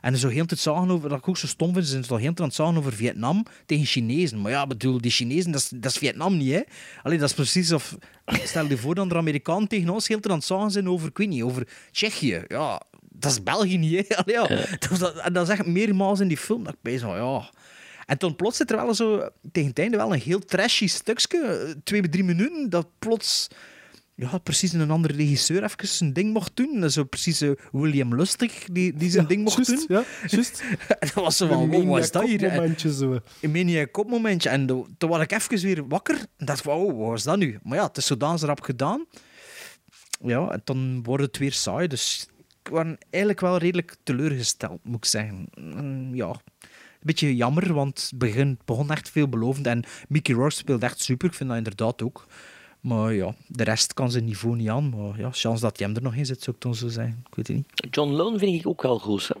En 0.00 0.16
zo 0.16 0.28
heel 0.28 0.40
de 0.42 0.46
tijd 0.48 0.60
zagen 0.60 0.90
over, 0.90 1.08
dat 1.08 1.18
ik 1.18 1.28
ook 1.28 1.36
zo 1.36 1.46
stom 1.46 1.72
vind, 1.72 1.86
zijn 1.86 2.04
ze 2.04 2.10
al 2.10 2.16
heel 2.16 2.28
de 2.28 2.34
tijd 2.34 2.40
aan 2.40 2.46
het 2.46 2.54
zagen 2.56 2.76
over 2.76 2.92
Vietnam 2.92 3.44
tegen 3.66 3.84
Chinezen. 3.86 4.40
Maar 4.40 4.50
ja, 4.50 4.66
bedoel, 4.66 5.00
die 5.00 5.10
Chinezen, 5.10 5.50
dat 5.52 5.60
is, 5.60 5.68
dat 5.68 5.90
is 5.92 5.98
Vietnam 5.98 6.36
niet, 6.36 6.52
hè. 6.52 6.60
Allee, 7.02 7.18
dat 7.18 7.28
is 7.28 7.34
precies 7.34 7.72
of... 7.72 7.96
Stel 8.44 8.66
je 8.66 8.76
voor 8.76 8.94
dat 8.94 9.10
er 9.10 9.16
Amerikanen 9.16 9.68
tegen 9.68 9.88
ons 9.88 10.08
heel 10.08 10.16
de 10.16 10.22
tijd 10.22 10.32
aan 10.34 10.38
het 10.40 10.48
zagen 10.48 10.70
zijn 10.70 10.88
over, 10.88 11.08
ik 11.08 11.18
weet 11.18 11.28
niet, 11.28 11.42
over 11.42 11.68
Tsjechië. 11.90 12.42
Ja, 12.48 12.82
dat 13.12 13.30
is 13.32 13.42
België 13.42 13.76
niet, 13.78 14.08
hè. 14.08 14.16
Allee, 14.22 14.34
ja. 14.56 14.66
Dat, 14.88 14.98
dat, 14.98 15.16
en 15.16 15.32
dat 15.32 15.48
is 15.48 15.52
echt 15.52 15.66
meermaals 15.66 16.20
in 16.20 16.28
die 16.28 16.36
film 16.36 16.64
dat 16.64 16.72
ik 16.72 16.78
bij 16.82 16.98
zo, 16.98 17.14
ja... 17.16 17.50
En 18.10 18.18
toen 18.18 18.36
plots 18.36 18.56
zit 18.56 18.70
er 18.70 18.76
wel 18.76 18.94
zo, 18.94 19.28
tegen 19.52 19.68
het 19.68 19.78
einde 19.78 19.96
wel 19.96 20.12
een 20.12 20.20
heel 20.20 20.38
trashy 20.38 20.86
stukje, 20.86 21.74
twee, 21.84 22.08
drie 22.08 22.24
minuten, 22.24 22.70
dat 22.70 22.86
plots 22.98 23.48
ja, 24.14 24.38
precies 24.38 24.72
een 24.72 24.90
andere 24.90 25.14
regisseur 25.14 25.62
even 25.64 25.88
zijn 25.88 26.12
ding 26.12 26.32
mocht 26.32 26.56
doen. 26.56 26.90
Zo 26.90 27.04
precies 27.04 27.40
eh, 27.40 27.50
William 27.72 28.14
Lustig, 28.14 28.64
die, 28.72 28.94
die 28.94 29.10
zijn 29.10 29.26
ding 29.26 29.42
mocht 29.44 29.66
doen. 29.66 29.84
Ja, 29.88 30.04
juist. 30.26 30.62
En 31.00 31.08
dat 31.14 31.24
was 31.24 31.36
zo 31.36 31.44
Een 31.44 31.70
van, 31.70 31.86
wat 31.86 32.00
is 32.00 32.10
dat 32.10 32.26
hier? 32.26 32.52
momentje 32.52 32.92
zo. 32.94 33.18
Een 33.40 33.90
kopmomentje. 33.90 34.48
En 34.48 34.66
toen 34.98 35.10
was 35.10 35.22
ik 35.22 35.32
even 35.32 35.58
weer 35.58 35.88
wakker 35.88 36.16
en 36.36 36.46
dacht 36.46 36.62
van, 36.62 36.74
oh, 36.74 36.98
wat 36.98 37.08
was 37.08 37.22
dat 37.22 37.38
nu? 37.38 37.58
Maar 37.62 37.76
ja, 37.76 37.86
het 37.86 37.96
is 37.96 38.06
zodanig 38.06 38.40
rap 38.40 38.60
gedaan. 38.60 39.06
Ja, 40.22 40.48
en 40.50 40.60
dan 40.64 41.02
wordt 41.02 41.24
het 41.24 41.38
weer 41.38 41.52
saai. 41.52 41.86
Dus 41.86 42.26
ik 42.62 42.68
was 42.70 42.86
eigenlijk 43.10 43.40
wel 43.40 43.58
redelijk 43.58 43.96
teleurgesteld, 44.02 44.84
moet 44.84 44.96
ik 44.96 45.04
zeggen. 45.04 45.48
Mm, 45.54 46.14
Ja, 46.14 46.28
een 46.28 46.40
beetje 47.02 47.36
jammer, 47.36 47.74
want 47.74 48.08
het 48.10 48.18
begin, 48.18 48.58
begon 48.64 48.90
echt 48.90 49.10
veelbelovend. 49.10 49.66
En 49.66 49.84
Mickey 50.08 50.34
Rourke 50.34 50.54
speelt 50.54 50.82
echt 50.82 51.00
super, 51.00 51.28
ik 51.28 51.34
vind 51.34 51.48
dat 51.48 51.58
inderdaad 51.58 52.02
ook. 52.02 52.26
Maar 52.80 53.12
ja, 53.14 53.34
de 53.46 53.64
rest 53.64 53.94
kan 53.94 54.10
zijn 54.10 54.24
niveau 54.24 54.56
niet 54.56 54.68
aan. 54.68 54.88
Maar 54.88 55.18
ja, 55.18 55.30
chance 55.32 55.62
dat 55.62 55.78
hij 55.78 55.86
hem 55.86 55.96
er 55.96 56.02
nog 56.02 56.14
in 56.14 56.26
zit, 56.26 56.42
zou 56.42 56.56
ik 56.56 56.62
dan 56.62 56.74
zo 56.74 56.88
zeggen. 56.88 57.24
Ik 57.28 57.34
weet 57.34 57.46
het 57.46 57.56
niet. 57.56 57.94
John 57.94 58.10
Lone 58.12 58.38
vind 58.38 58.60
ik 58.60 58.66
ook 58.66 58.82
wel 58.82 58.98
goed, 58.98 59.28
hè. 59.28 59.34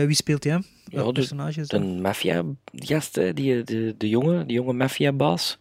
Eh, 0.00 0.06
wie 0.06 0.14
speelt 0.14 0.44
hij? 0.44 0.52
Ja, 0.52 0.62
Welk 0.96 1.06
de- 1.14 1.20
personage? 1.20 1.66
De 1.66 1.78
maffia-gast, 1.80 3.14
die, 3.14 3.62
de, 3.64 3.94
de 3.98 4.08
jonge, 4.08 4.46
de 4.46 4.52
jonge 4.52 4.72
maffia-baas. 4.72 5.58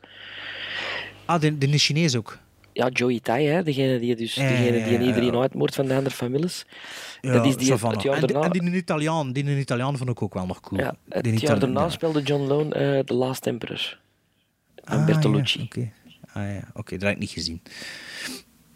Ah, 1.26 1.42
de, 1.42 1.58
de 1.58 1.78
Chinees 1.78 2.16
ook. 2.16 2.38
Ja, 2.80 2.90
Joey 2.90 3.20
Tai, 3.20 3.46
hè, 3.48 3.64
degene 3.64 4.00
die, 4.00 4.16
dus, 4.16 4.34
degene 4.34 4.72
die 4.72 4.80
ja, 4.94 5.00
ja. 5.00 5.06
iedereen 5.06 5.36
uitmoordt 5.36 5.76
van 5.76 5.86
de 5.86 5.96
andere 5.96 6.16
families. 6.16 6.66
Ja, 7.22 7.34
dat 7.34 7.46
is 7.46 7.58
die 7.58 7.72
het 7.72 7.82
jaar 8.02 8.18
en, 8.22 8.28
die- 8.28 8.36
en 8.40 8.52
die 8.52 8.62
een 8.62 8.76
Italiaan, 8.76 9.32
die 9.32 9.44
een 9.46 9.58
Italiaan 9.60 9.98
vond 9.98 10.10
ik 10.10 10.22
ook 10.22 10.34
wel 10.34 10.46
nog 10.46 10.60
cool. 10.60 10.82
Ja, 10.82 10.96
het 11.10 11.24
die 11.24 11.40
jaar 11.40 11.60
daarna 11.60 11.82
ja. 11.82 11.90
speelde 11.90 12.22
John 12.22 12.44
Lone 12.48 12.74
eh 12.76 13.00
The 13.04 13.14
Last 13.14 13.48
Emperor. 13.48 14.00
Van 14.84 14.98
Ah, 15.00 15.06
Bertolucci. 15.06 15.58
ja, 15.60 15.66
Oké, 15.66 15.92
ah, 16.34 16.44
ja. 16.54 16.62
Oké, 16.74 16.92
dat 16.98 17.02
heb 17.02 17.12
ik 17.14 17.20
niet 17.20 17.30
gezien. 17.30 17.62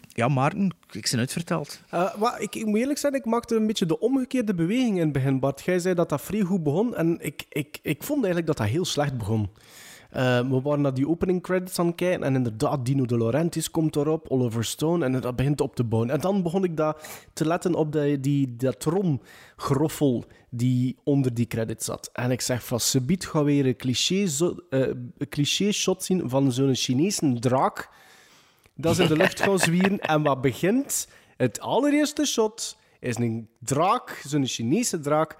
Ja, 0.08 0.28
Maarten, 0.28 0.74
ik 0.90 1.08
ben 1.10 1.18
uitverteld. 1.20 1.80
Eh, 1.90 2.14
maar 2.16 2.40
ik, 2.40 2.54
ik 2.54 2.66
moet 2.66 2.78
eerlijk 2.78 2.98
zijn, 2.98 3.14
ik 3.14 3.24
maakte 3.24 3.54
een 3.56 3.66
beetje 3.66 3.86
de 3.86 3.98
omgekeerde 4.00 4.54
beweging 4.54 4.94
in 4.96 5.02
het 5.02 5.12
begin, 5.12 5.38
Bart. 5.40 5.62
Jij 5.64 5.78
zei 5.78 5.94
dat 5.94 6.08
dat 6.08 6.20
vrij 6.22 6.40
goed 6.40 6.62
begon 6.62 6.96
en 6.96 7.18
ik, 7.20 7.44
ik, 7.48 7.78
ik 7.82 8.02
vond 8.02 8.18
eigenlijk 8.24 8.46
dat 8.46 8.56
dat 8.56 8.66
heel 8.74 8.84
slecht 8.84 9.16
begon. 9.18 9.48
Eh, 10.14 10.40
we 10.40 10.60
waren 10.60 10.80
naar 10.80 10.94
die 10.94 11.08
opening 11.08 11.42
credits 11.42 11.78
aan 11.78 11.86
het 11.86 11.94
kijken 11.94 12.22
en 12.22 12.34
inderdaad, 12.34 12.86
Dino 12.86 13.04
De 13.06 13.16
Laurentiis 13.16 13.70
komt 13.70 13.96
erop, 13.96 14.28
Oliver 14.28 14.64
Stone, 14.64 15.04
en 15.04 15.20
dat 15.20 15.36
begint 15.36 15.60
op 15.60 15.76
te 15.76 15.84
bouwen. 15.84 16.10
En 16.10 16.20
dan 16.20 16.42
begon 16.42 16.64
ik 16.64 16.76
dat 16.76 17.06
te 17.32 17.46
letten 17.46 17.74
op 17.74 17.92
die, 17.92 18.20
die, 18.20 18.56
dat 18.56 18.80
tromgroffel 18.80 20.24
die 20.50 20.96
onder 21.04 21.34
die 21.34 21.46
credits 21.46 21.84
zat. 21.84 22.10
En 22.12 22.30
ik 22.30 22.40
zeg 22.40 22.64
van, 22.64 22.80
subiet 22.80 23.26
gaan 23.26 23.44
we 23.44 23.52
weer 23.52 23.66
een 23.66 23.76
cliché, 23.76 24.26
eh, 24.70 24.90
cliché 25.28 25.72
shot 25.72 26.04
zien 26.04 26.28
van 26.28 26.52
zo'n 26.52 26.74
Chinese 26.74 27.38
draak 27.38 27.88
dat 28.74 28.96
ze 28.96 29.02
in 29.02 29.08
de 29.08 29.16
lucht 29.16 29.40
gaan 29.40 29.58
zwieren. 29.58 30.00
En 30.00 30.22
wat 30.22 30.40
begint? 30.40 31.08
Het 31.36 31.60
allereerste 31.60 32.24
shot 32.24 32.76
is 33.00 33.16
een 33.16 33.48
draak, 33.58 34.22
zo'n 34.26 34.46
Chinese 34.46 35.00
draak, 35.00 35.36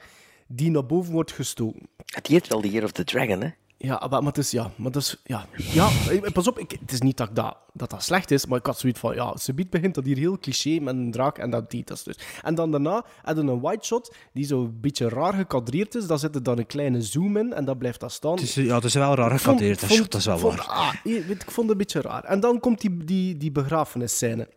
die 0.47 0.71
naar 0.71 0.87
boven 0.87 1.13
wordt 1.13 1.33
gestoken. 1.33 1.89
Het 2.07 2.27
heet 2.27 2.49
wel 2.49 2.61
The 2.61 2.71
Year 2.71 2.85
of 2.85 2.93
the 2.93 3.05
Dragon, 3.05 3.41
hè? 3.41 3.49
Ja, 3.85 4.07
maar, 4.11 4.23
maar 4.23 4.33
het 4.33 4.39
is... 4.39 4.51
Ja, 4.51 4.71
maar 4.77 4.91
dat 4.93 5.03
is... 5.03 5.17
Ja, 5.25 5.47
ja 5.57 5.89
pas 6.33 6.49
op, 6.49 6.59
ik, 6.59 6.71
het 6.81 6.93
is 6.93 7.01
niet 7.01 7.17
dat, 7.17 7.29
ik 7.29 7.35
dat 7.35 7.57
dat 7.73 7.91
dat 7.91 8.03
slecht 8.03 8.31
is, 8.31 8.47
maar 8.47 8.59
ik 8.59 8.67
had 8.67 8.79
zoiets 8.79 9.01
van... 9.01 9.15
Ja, 9.15 9.37
subiet 9.37 9.71
begint 9.71 9.95
dat 9.95 10.05
hier 10.05 10.17
heel 10.17 10.39
cliché 10.39 10.79
met 10.81 10.95
een 10.95 11.11
draak 11.11 11.39
en 11.39 11.51
dat 11.51 11.71
die, 11.71 11.85
dat 11.85 12.03
dus. 12.05 12.19
En 12.43 12.55
dan 12.55 12.71
daarna 12.71 13.05
hadden 13.23 13.47
we 13.47 13.53
een 13.53 13.61
white 13.61 13.85
shot 13.87 14.15
die 14.33 14.45
zo 14.45 14.61
een 14.65 14.81
beetje 14.81 15.09
raar 15.09 15.33
gekadreerd 15.35 15.95
is. 15.95 16.07
Daar 16.07 16.19
zit 16.19 16.35
er 16.35 16.43
dan 16.43 16.59
een 16.59 16.67
kleine 16.67 17.03
zoom 17.03 17.37
in 17.37 17.53
en 17.53 17.65
dat 17.65 17.79
blijft 17.79 18.01
dat 18.01 18.13
staan. 18.13 18.33
Het 18.35 18.43
is, 18.43 18.55
ja, 18.55 18.75
het 18.75 18.85
is 18.85 18.95
wel 18.95 19.15
raar 19.15 19.39
gecadeerd, 19.39 19.81
dat, 19.81 19.89
dat 20.11 20.15
is 20.15 20.27
wel 20.27 20.39
vond- 20.39 20.57
waar. 20.57 20.67
ah, 20.67 20.95
weet, 21.05 21.31
ik 21.31 21.51
vond 21.51 21.57
het 21.57 21.71
een 21.71 21.77
beetje 21.77 22.01
raar. 22.01 22.25
En 22.25 22.41
dan 22.41 22.61
komt 22.61 22.81
die, 22.81 23.05
die, 23.05 23.37
die 23.37 23.53
begrafenisscène. 23.53 24.49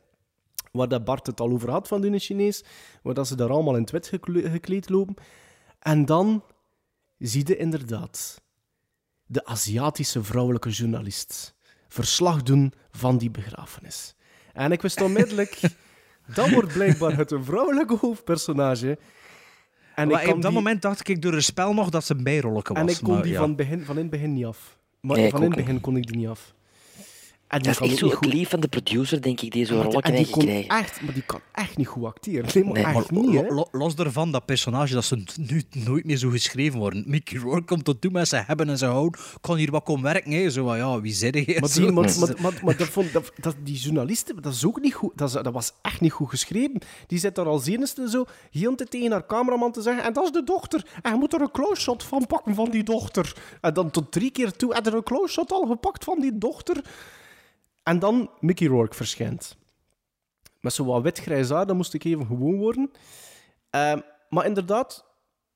Waar 0.71 0.88
dat 0.88 1.03
Bart 1.05 1.28
het 1.28 1.39
al 1.39 1.51
over 1.51 1.69
had 1.71 1.88
van 1.88 2.01
die 2.01 2.19
Chinees. 2.19 2.63
Waar 3.03 3.13
dat 3.13 3.28
ze 3.28 3.36
daar 3.36 3.49
allemaal 3.49 3.75
in 3.75 3.82
het 3.82 3.91
wit 3.91 4.07
gekle- 4.07 4.49
gekleed 4.49 4.89
lopen. 4.89 5.15
En 5.80 6.05
dan 6.05 6.43
zie 7.17 7.47
je 7.47 7.57
inderdaad 7.57 8.41
de 9.28 9.45
Aziatische 9.45 10.23
vrouwelijke 10.23 10.69
journalist 10.69 11.55
verslag 11.88 12.43
doen 12.43 12.73
van 12.91 13.17
die 13.17 13.32
begrafenis. 13.32 14.15
En 14.53 14.71
ik 14.71 14.82
wist 14.82 15.01
onmiddellijk, 15.01 15.59
dat 16.36 16.49
wordt 16.49 16.73
blijkbaar 16.73 17.17
het 17.17 17.34
vrouwelijke 17.41 17.95
hoofdpersonage. 17.97 18.97
En 19.95 20.07
maar 20.07 20.21
ik 20.23 20.28
op 20.28 20.34
dat 20.41 20.51
die- 20.51 20.59
moment 20.59 20.82
dacht 20.82 21.07
ik 21.09 21.21
door 21.21 21.34
het 21.34 21.43
spel 21.43 21.73
nog 21.73 21.89
dat 21.89 22.03
ze 22.05 22.13
een 22.13 22.23
bijrolletje 22.23 22.73
was. 22.73 22.84
En 22.84 22.89
ik 22.89 22.97
kon 23.03 23.13
maar 23.13 23.23
die 23.23 23.32
ja. 23.32 23.39
van, 23.39 23.55
begin, 23.55 23.86
van 23.86 23.95
in 23.95 24.01
het 24.01 24.11
begin 24.11 24.34
niet 24.34 24.45
af. 24.45 24.78
Maar 25.01 25.17
Nee, 25.17 25.30
van 25.30 25.43
in 25.43 25.47
het 25.51 25.55
begin 25.59 25.82
kon 25.82 25.97
ik 25.97 26.07
die 26.07 26.17
niet 26.17 26.28
af. 26.28 26.53
En 27.47 27.59
die 27.61 27.71
Dat 27.71 27.73
is 27.73 27.77
kan 27.79 27.89
echt 27.89 27.97
zo 27.97 28.05
niet 28.05 28.15
het 28.15 28.23
goed- 28.25 28.33
lief 28.33 28.49
van 28.49 28.59
de 28.59 28.67
producer, 28.67 29.21
denk 29.21 29.41
ik, 29.41 29.51
die 29.51 29.65
zo'n 29.65 29.81
rolletje 29.81 30.01
en 30.11 30.15
die 30.23 30.29
kon 30.29 30.47
echt, 30.47 31.01
maar 31.01 31.13
die 31.13 31.23
kan 31.25 31.39
echt 31.51 31.77
niet 31.77 31.87
goed 31.87 32.05
acteren. 32.05 32.49
Nee, 32.53 32.63
maar 32.63 32.73
Nee, 32.73 32.83
echt 32.83 33.11
Maar 33.11 33.21
niet, 33.23 33.33
hè. 33.35 33.47
lo- 33.47 33.55
lo- 33.55 33.67
los 33.71 33.95
daarvan, 33.95 34.31
dat 34.31 34.45
personage, 34.45 34.93
dat 34.93 35.05
ze 35.05 35.23
nu 35.37 35.63
nooit 35.85 36.05
meer 36.05 36.17
zo 36.17 36.29
geschreven 36.29 36.79
worden. 36.79 37.03
Mickey 37.07 37.39
Rourke 37.39 37.63
komt 37.65 37.83
tot 37.85 38.01
toe 38.01 38.11
met 38.11 38.27
zijn 38.27 38.43
hebben 38.47 38.69
en 38.69 38.77
zijn 38.77 38.91
houden. 38.91 39.21
Kan 39.41 39.55
hier 39.55 39.71
wat 39.71 39.83
komen 39.83 40.03
werken, 40.03 40.31
hè? 40.31 40.49
Zo 40.49 40.65
van, 40.65 40.77
ja, 40.77 41.01
wie 41.01 41.13
zit 41.13 41.33
je? 41.35 41.57
Maar, 41.59 41.69
die, 41.73 41.91
maar, 41.91 42.13
maar, 42.19 42.33
maar, 42.41 42.59
maar 42.63 42.77
dat 42.77 42.87
vond, 42.87 43.13
dat, 43.13 43.31
dat, 43.37 43.55
die 43.63 43.75
journalisten, 43.77 44.41
dat 44.41 44.53
is 44.53 44.65
ook 44.65 44.81
niet 44.81 44.93
goed. 44.93 45.11
Dat, 45.15 45.27
is- 45.35 45.41
dat 45.43 45.53
was 45.53 45.71
echt 45.81 46.01
niet 46.01 46.11
goed 46.11 46.29
geschreven. 46.29 46.81
Die 47.07 47.19
zit 47.19 47.35
daar 47.35 47.45
als 47.47 47.65
enigste 47.67 48.09
zo 48.09 48.25
heel 48.51 48.75
tijd 48.75 48.91
tegen 48.91 49.11
haar 49.11 49.25
cameraman 49.25 49.71
te 49.71 49.81
zeggen. 49.81 50.03
En 50.03 50.13
dat 50.13 50.23
is 50.23 50.31
de 50.31 50.43
dochter. 50.43 50.85
En 51.01 51.11
je 51.11 51.17
moet 51.17 51.33
er 51.33 51.41
een 51.41 51.51
close 51.51 51.81
shot 51.81 52.03
van 52.03 52.25
pakken 52.27 52.55
van 52.55 52.69
die 52.69 52.83
dochter. 52.83 53.35
En 53.61 53.73
dan 53.73 53.91
tot 53.91 54.11
drie 54.11 54.31
keer 54.31 54.51
toe. 54.51 54.73
En 54.73 54.83
er 54.83 54.93
een 54.93 55.03
close 55.03 55.33
shot 55.33 55.51
al 55.51 55.65
gepakt 55.65 56.03
van 56.03 56.19
die 56.19 56.37
dochter. 56.37 56.81
En 57.88 57.99
dan 57.99 58.29
Mickey 58.39 58.67
Rourke 58.67 58.95
verschijnt. 58.95 59.57
Met 60.59 60.73
zo 60.73 60.85
wat 60.85 61.01
wit-grijs 61.01 61.49
haar, 61.49 61.65
dan 61.65 61.75
moest 61.75 61.93
ik 61.93 62.03
even 62.03 62.25
gewoon 62.25 62.57
worden. 62.57 62.91
Ehm, 63.69 63.99
maar 64.29 64.45
inderdaad, 64.45 65.05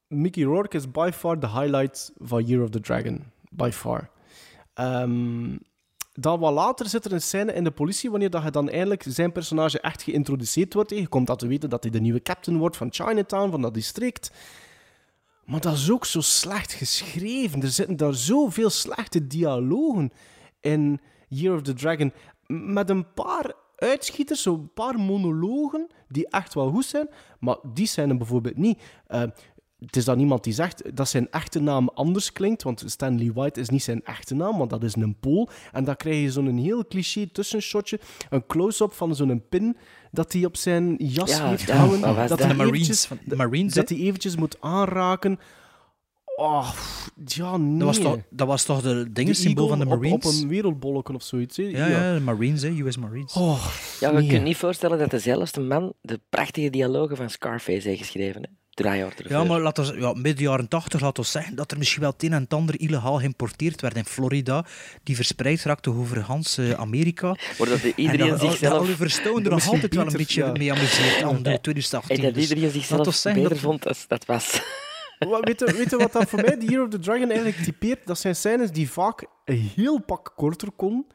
Mickey 0.07 0.43
Rourke 0.43 0.77
is 0.77 0.91
by 0.91 1.09
far 1.13 1.39
the 1.39 1.47
highlight 1.49 2.13
van 2.17 2.45
Year 2.45 2.63
of 2.63 2.69
the 2.69 2.79
Dragon. 2.79 3.23
By 3.49 3.69
far. 3.73 4.09
Ehm, 4.73 5.57
dan 6.13 6.39
wat 6.39 6.53
later 6.53 6.89
zit 6.89 7.05
er 7.05 7.13
een 7.13 7.21
scène 7.21 7.53
in 7.53 7.63
de 7.63 7.71
politie, 7.71 8.09
wanneer 8.09 8.29
dat 8.29 8.43
je 8.43 8.51
dan 8.51 8.69
eindelijk 8.69 9.03
zijn 9.07 9.32
personage 9.32 9.79
echt 9.79 10.01
geïntroduceerd 10.01 10.73
wordt. 10.73 10.89
Je 10.89 11.07
komt 11.07 11.27
dat 11.27 11.39
te 11.39 11.47
weten 11.47 11.69
dat 11.69 11.84
hij 11.84 11.91
de 11.91 12.01
nieuwe 12.01 12.21
captain 12.21 12.57
wordt 12.57 12.77
van 12.77 12.93
Chinatown, 12.93 13.51
van 13.51 13.61
dat 13.61 13.73
district. 13.73 14.32
Maar 15.45 15.61
dat 15.61 15.73
is 15.73 15.91
ook 15.91 16.05
zo 16.05 16.21
slecht 16.21 16.71
geschreven. 16.71 17.61
Er 17.61 17.69
zitten 17.69 17.97
daar 17.97 18.13
zoveel 18.13 18.69
slechte 18.69 19.27
dialogen 19.27 20.11
in 20.59 21.01
Year 21.34 21.55
of 21.55 21.61
the 21.61 21.73
Dragon. 21.73 22.13
Met 22.47 22.89
een 22.89 23.13
paar 23.13 23.51
uitschieters, 23.75 24.41
zo'n 24.41 24.69
paar 24.73 24.99
monologen 24.99 25.88
die 26.07 26.27
echt 26.29 26.53
wel 26.53 26.69
goed 26.71 26.86
zijn. 26.86 27.07
Maar 27.39 27.57
die 27.73 27.88
zijn 27.88 28.09
er 28.09 28.17
bijvoorbeeld 28.17 28.57
niet. 28.57 28.79
Eh, 29.07 29.21
het 29.79 29.95
is 29.95 30.05
dan 30.05 30.19
iemand 30.19 30.43
die 30.43 30.53
zegt 30.53 30.95
dat 30.95 31.09
zijn 31.09 31.27
echte 31.32 31.59
naam 31.59 31.89
anders 31.93 32.32
klinkt, 32.32 32.63
want 32.63 32.84
Stanley 32.86 33.32
White 33.34 33.59
is 33.59 33.69
niet 33.69 33.84
zijn 33.84 34.03
echte 34.05 34.36
naam, 34.36 34.57
want 34.57 34.69
dat 34.69 34.84
is 34.84 34.95
een 34.95 35.15
Pool. 35.19 35.49
En 35.71 35.84
dan 35.84 35.95
krijg 35.95 36.21
je 36.21 36.32
zo'n 36.32 36.57
heel 36.57 36.86
cliché 36.88 37.27
tussenshotje, 37.27 37.99
een 38.29 38.45
close-up 38.45 38.93
van 38.93 39.15
zo'n 39.15 39.43
pin 39.49 39.77
dat 40.11 40.34
hij 40.34 40.45
op 40.45 40.57
zijn 40.57 40.95
jas 40.97 41.38
Ja, 41.38 41.47
heeft 41.47 41.67
ja, 41.67 41.88
was 41.88 41.99
dat 41.99 42.27
dat? 42.29 42.39
hij 42.39 42.47
De 42.47 42.53
Marines, 42.55 42.73
eventjes- 42.73 43.05
van- 43.05 43.19
de 43.25 43.36
Marines, 43.36 43.73
dat 43.73 43.89
hij 43.89 43.97
eventjes 43.97 44.36
moet 44.36 44.57
aanraken. 44.61 45.39
Oh, 46.41 46.69
pff, 46.71 47.11
ja, 47.25 47.57
nee. 47.57 47.77
Dat 47.77 47.87
was 47.87 47.97
toch, 47.97 48.17
dat 48.29 48.47
was 48.47 48.63
toch 48.63 48.81
de 48.81 49.11
dingensymbool 49.11 49.67
van 49.67 49.79
de 49.79 49.85
eagle 49.85 49.97
op- 49.97 50.03
Marines? 50.03 50.37
Op, 50.37 50.43
een 50.43 50.47
wereldbolken 50.49 51.15
of 51.15 51.23
zoiets. 51.23 51.57
Hè? 51.57 51.63
Ja, 51.63 51.87
ja, 51.87 52.13
de 52.13 52.19
Marines, 52.19 52.61
hè, 52.61 52.69
US 52.69 52.97
Marines. 52.97 53.33
Oh, 53.33 53.65
Ja, 53.99 54.09
we 54.13 54.17
nee. 54.19 54.27
kunnen 54.27 54.43
niet 54.47 54.57
voorstellen 54.57 54.97
dat 54.97 55.09
dezelfde 55.09 55.61
man 55.61 55.93
de 56.01 56.19
prachtige 56.29 56.69
dialogen 56.69 57.17
van 57.17 57.29
Scarface 57.29 57.87
heeft 57.87 57.99
geschreven. 58.01 58.41
Hè? 58.41 58.47
Ja, 59.27 59.43
maar 59.43 59.59
laten 59.61 59.85
we, 59.93 59.99
ja, 59.99 60.13
midden 60.13 60.43
jaren 60.43 60.67
80 60.67 61.01
laten 61.01 61.23
we 61.23 61.29
zeggen 61.29 61.55
dat 61.55 61.71
er 61.71 61.77
misschien 61.77 62.01
wel 62.01 62.11
het 62.11 62.23
een 62.23 62.33
en 62.33 62.41
het 62.43 62.53
ander 62.53 62.79
illegaal 62.79 63.17
geïmporteerd 63.17 63.81
werd 63.81 63.95
in 63.95 64.05
Florida, 64.05 64.65
die 65.03 65.15
verspreid 65.15 65.63
raakte 65.63 65.89
over 65.89 66.19
Hans 66.19 66.57
eh, 66.57 66.71
Amerika. 66.71 67.27
Maar 67.59 67.67
dat 67.69 67.81
En 67.81 67.93
iedereen 67.95 68.37
zichzelf... 68.39 68.79
Oliver 68.81 69.09
Stone 69.09 69.43
er 69.43 69.49
nog 69.49 69.67
altijd 69.67 69.95
wel 69.95 70.05
een 70.07 70.17
beetje 70.17 70.43
ja. 70.43 70.51
mee 70.51 70.71
amuseert 70.71 71.23
aan 71.23 71.43
de 71.43 71.49
En 71.49 71.61
2018. 71.61 72.21
dat 72.21 72.33
Dus 72.33 72.49
iedereen 72.49 72.71
zichzelf 72.71 73.23
beter 73.23 73.49
dat- 73.49 73.57
vond 73.57 73.87
als 73.87 74.07
dat 74.07 74.25
was. 74.25 74.61
Weet 75.30 75.59
je, 75.59 75.74
weet 75.74 75.91
wat 75.91 76.11
dat 76.11 76.30
voor 76.30 76.41
mij 76.41 76.57
de 76.57 76.65
Year 76.65 76.84
of 76.84 76.89
the 76.89 76.99
Dragon 76.99 77.30
eigenlijk 77.30 77.57
typeert? 77.63 78.07
Dat 78.07 78.19
zijn 78.19 78.36
scènes 78.36 78.72
die 78.72 78.91
vaak 78.91 79.26
een 79.45 79.72
heel 79.76 79.99
pak 79.99 80.34
korter 80.36 80.72
kon. 80.76 81.07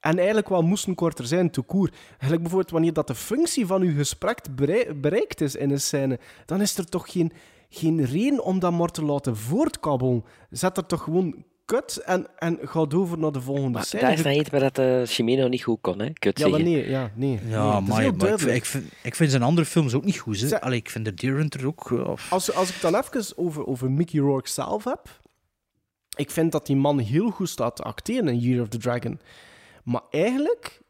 En 0.00 0.16
eigenlijk 0.16 0.48
wel 0.48 0.62
moesten 0.62 0.94
korter 0.94 1.26
zijn, 1.26 1.50
tout 1.50 1.66
court. 1.66 1.94
Eigenlijk 2.08 2.40
bijvoorbeeld 2.40 2.70
wanneer 2.70 2.92
dat 2.92 3.06
de 3.06 3.14
functie 3.14 3.66
van 3.66 3.82
uw 3.82 3.94
gesprek 3.96 4.38
berei- 4.56 4.94
bereikt 4.94 5.40
is 5.40 5.56
in 5.56 5.70
een 5.70 5.80
scène, 5.80 6.18
dan 6.44 6.60
is 6.60 6.78
er 6.78 6.86
toch 6.88 7.12
geen, 7.12 7.32
geen 7.68 8.04
reden 8.04 8.44
om 8.44 8.58
dat 8.58 8.72
maar 8.72 8.90
te 8.90 9.04
laten 9.04 9.36
voortkabbelen. 9.36 10.24
Zet 10.50 10.76
er 10.76 10.86
toch 10.86 11.02
gewoon 11.02 11.44
kut 11.66 11.96
en, 11.96 12.26
en 12.38 12.58
ga 12.62 12.86
over 12.94 13.18
naar 13.18 13.32
de 13.32 13.40
volgende 13.40 13.70
Maar 13.70 13.84
scène. 13.84 14.02
dat 14.08 14.12
is 14.18 14.22
nou 14.24 14.36
iets 14.38 14.50
waar 14.50 14.60
dat 14.60 14.74
de 14.74 15.02
Chimeno 15.06 15.48
niet 15.48 15.62
goed 15.62 15.78
kon, 15.80 15.98
hè? 15.98 16.10
Kut 16.12 16.38
Ja, 16.38 16.48
maar 16.48 16.62
nee, 16.62 16.88
ja, 16.90 17.10
nee. 17.14 17.38
Ja, 17.48 17.80
maar, 17.80 18.04
ik, 18.04 18.18
duidelijk. 18.20 18.56
ik, 18.56 18.64
vind, 18.64 18.84
ik 19.02 19.14
vind 19.14 19.30
zijn 19.30 19.42
andere 19.42 19.66
films 19.66 19.94
ook 19.94 20.04
niet 20.04 20.18
goed. 20.18 20.40
Hè. 20.40 20.60
Allee, 20.60 20.78
ik 20.78 20.90
vind 20.90 21.04
de 21.04 21.14
Deer 21.14 21.34
Hunter 21.34 21.66
ook... 21.66 21.90
eh, 21.90 22.08
of- 22.08 22.32
Als, 22.32 22.52
als 22.54 22.68
ik 22.68 22.80
dan 22.80 22.94
even 22.94 23.36
over, 23.36 23.66
over 23.66 23.90
Mickey 23.90 24.20
Rourke 24.20 24.48
zelf 24.48 24.84
heb. 24.84 25.20
Ik 26.16 26.30
vind 26.30 26.52
dat 26.52 26.66
die 26.66 26.76
man 26.76 26.98
heel 26.98 27.30
goed 27.30 27.48
staat 27.48 27.76
te 27.76 27.82
acteren 27.82 28.28
in 28.28 28.38
Year 28.38 28.62
of 28.62 28.68
the 28.68 28.78
Dragon. 28.78 29.20
Maar 29.84 30.02
eigenlijk 30.10 30.80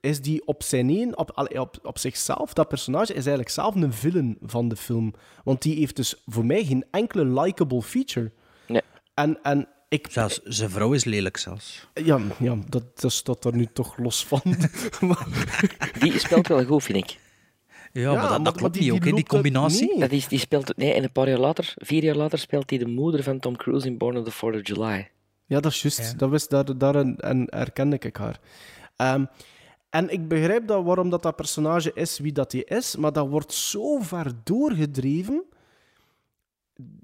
is 0.00 0.20
die 0.20 0.46
op 0.46 0.62
zijn 0.62 0.88
een, 0.88 1.18
op, 1.18 1.48
op, 1.58 1.78
op 1.82 1.98
zichzelf, 1.98 2.52
dat 2.52 2.68
personage 2.68 3.08
is 3.10 3.14
eigenlijk 3.14 3.48
zelf 3.48 3.74
een 3.74 3.92
villain 3.92 4.38
van 4.42 4.68
de 4.68 4.76
film. 4.76 5.14
Want 5.44 5.62
die 5.62 5.76
heeft 5.78 5.96
dus 5.96 6.22
voor 6.26 6.44
mij 6.46 6.64
geen 6.64 6.84
enkele 6.90 7.40
likable 7.40 7.82
feature. 7.82 8.32
Nee. 8.66 8.82
En, 9.14 9.38
en 9.42 9.68
ik... 9.90 10.06
Zelfs 10.10 10.40
zijn 10.44 10.70
vrouw 10.70 10.92
is 10.92 11.04
lelijk 11.04 11.36
zelfs. 11.36 11.86
Ja, 11.94 12.20
ja 12.38 12.58
dat, 12.68 13.00
dat 13.00 13.12
staat 13.12 13.44
er 13.44 13.54
nu 13.56 13.66
toch 13.72 13.98
los 13.98 14.26
van. 14.26 14.40
Die 16.00 16.18
speelt 16.18 16.46
wel 16.46 16.64
goed, 16.64 16.82
vind 16.82 16.98
ik. 16.98 17.18
Ja, 17.92 18.12
maar 18.12 18.20
dat, 18.20 18.30
maar- 18.30 18.42
dat 18.42 18.56
klopt 18.56 18.74
die- 18.74 18.82
niet 18.82 18.92
ook, 18.92 19.00
die 19.00 19.08
hè, 19.10 19.16
die 19.16 19.26
combinatie. 19.26 19.98
Dat 19.98 20.10
is, 20.10 20.28
die 20.28 20.38
speelt... 20.38 20.76
Nee, 20.76 20.92
en 20.92 21.02
een 21.02 21.12
paar 21.12 21.28
jaar 21.28 21.38
later, 21.38 21.74
vier 21.76 22.02
jaar 22.04 22.14
later, 22.14 22.38
speelt 22.38 22.70
hij 22.70 22.78
de 22.78 22.86
moeder 22.86 23.22
van 23.22 23.38
Tom 23.38 23.56
Cruise 23.56 23.86
in 23.86 23.98
Born 23.98 24.16
on 24.16 24.24
the 24.24 24.32
4th 24.32 24.54
of 24.60 24.66
July. 24.66 25.10
Ja, 25.46 25.60
dat 25.60 25.72
is 25.72 25.82
juist. 25.82 26.18
Dat 26.18 26.30
wist, 26.30 26.50
daar, 26.50 26.78
daar 26.78 26.94
en 27.16 27.46
herkende 27.46 27.96
ik 28.00 28.16
haar. 28.16 28.40
Ehm, 28.96 29.24
en 29.90 30.08
ik 30.12 30.28
begrijp 30.28 30.66
dat, 30.66 30.84
waarom 30.84 31.10
dat, 31.10 31.22
dat 31.22 31.36
personage 31.36 31.90
is 31.94 32.18
wie 32.18 32.32
dat 32.32 32.52
hij 32.52 32.60
is, 32.62 32.96
maar 32.96 33.12
dat 33.12 33.28
wordt 33.28 33.52
zo 33.52 33.98
ver 34.00 34.32
doorgedreven 34.44 35.44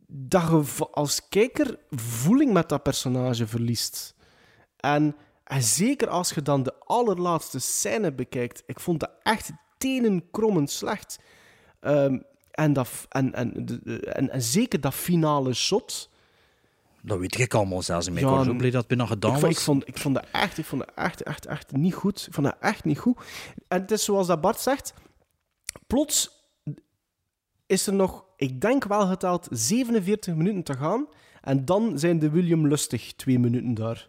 dat 0.06 0.42
je 0.48 0.86
als 0.90 1.28
kijker 1.28 1.78
voeling 1.90 2.52
met 2.52 2.68
dat 2.68 2.82
personage 2.82 3.46
verliest. 3.46 4.14
En, 4.76 5.16
en 5.44 5.62
zeker 5.62 6.08
als 6.08 6.30
je 6.30 6.42
dan 6.42 6.62
de 6.62 6.74
allerlaatste 6.78 7.58
scène 7.58 8.12
bekijkt, 8.12 8.62
ik 8.66 8.80
vond 8.80 9.00
dat 9.00 9.10
echt 9.22 9.50
tenenkrommend 9.78 10.70
slecht. 10.70 11.18
Ehm, 11.80 12.18
en, 12.50 12.72
dat, 12.72 12.88
en, 13.08 13.34
en, 13.34 13.66
en, 14.04 14.30
en 14.30 14.42
zeker 14.42 14.80
dat 14.80 14.94
finale 14.94 15.54
shot... 15.54 16.10
Dat 17.02 17.18
weet 17.18 17.38
ik 17.38 17.54
allemaal 17.54 17.82
zelfs. 17.82 18.06
Ik 18.06 18.18
Ja, 18.18 18.28
was 18.30 18.46
zo 18.46 18.54
blij 18.54 18.70
dat 18.70 18.86
binnen 18.86 19.06
gedaan 19.06 19.34
ik, 19.36 19.40
was. 19.40 19.42
vond- 19.42 19.56
ik, 19.58 19.62
vond, 19.64 19.88
ik 19.88 19.98
vond 19.98 20.14
dat 20.14 20.26
echt, 20.32 20.58
ik 20.58 20.64
vond 20.64 20.82
dat 20.86 20.94
echt, 20.94 21.22
echt, 21.22 21.46
echt 21.46 21.72
niet 21.72 21.94
goed. 21.94 22.24
Ik 22.26 22.34
vond 22.34 22.46
dat 22.46 22.56
echt 22.60 22.84
niet 22.84 22.98
goed. 22.98 23.18
En 23.68 23.80
het 23.80 23.90
is 23.90 24.04
zoals 24.04 24.26
dat 24.26 24.40
Bart 24.40 24.60
zegt, 24.60 24.94
plots 25.86 26.30
is 27.66 27.86
er 27.86 27.92
nog, 27.94 28.24
ik 28.36 28.60
denk 28.60 28.84
wel 28.84 29.06
geteld, 29.06 29.48
47 29.50 30.34
minuten 30.34 30.62
te 30.62 30.74
gaan. 30.74 31.06
En 31.42 31.64
dan 31.64 31.98
zijn 31.98 32.18
de 32.18 32.30
William 32.30 32.68
Lustig 32.68 33.12
twee 33.12 33.38
minuten 33.38 33.74
daar. 33.74 34.08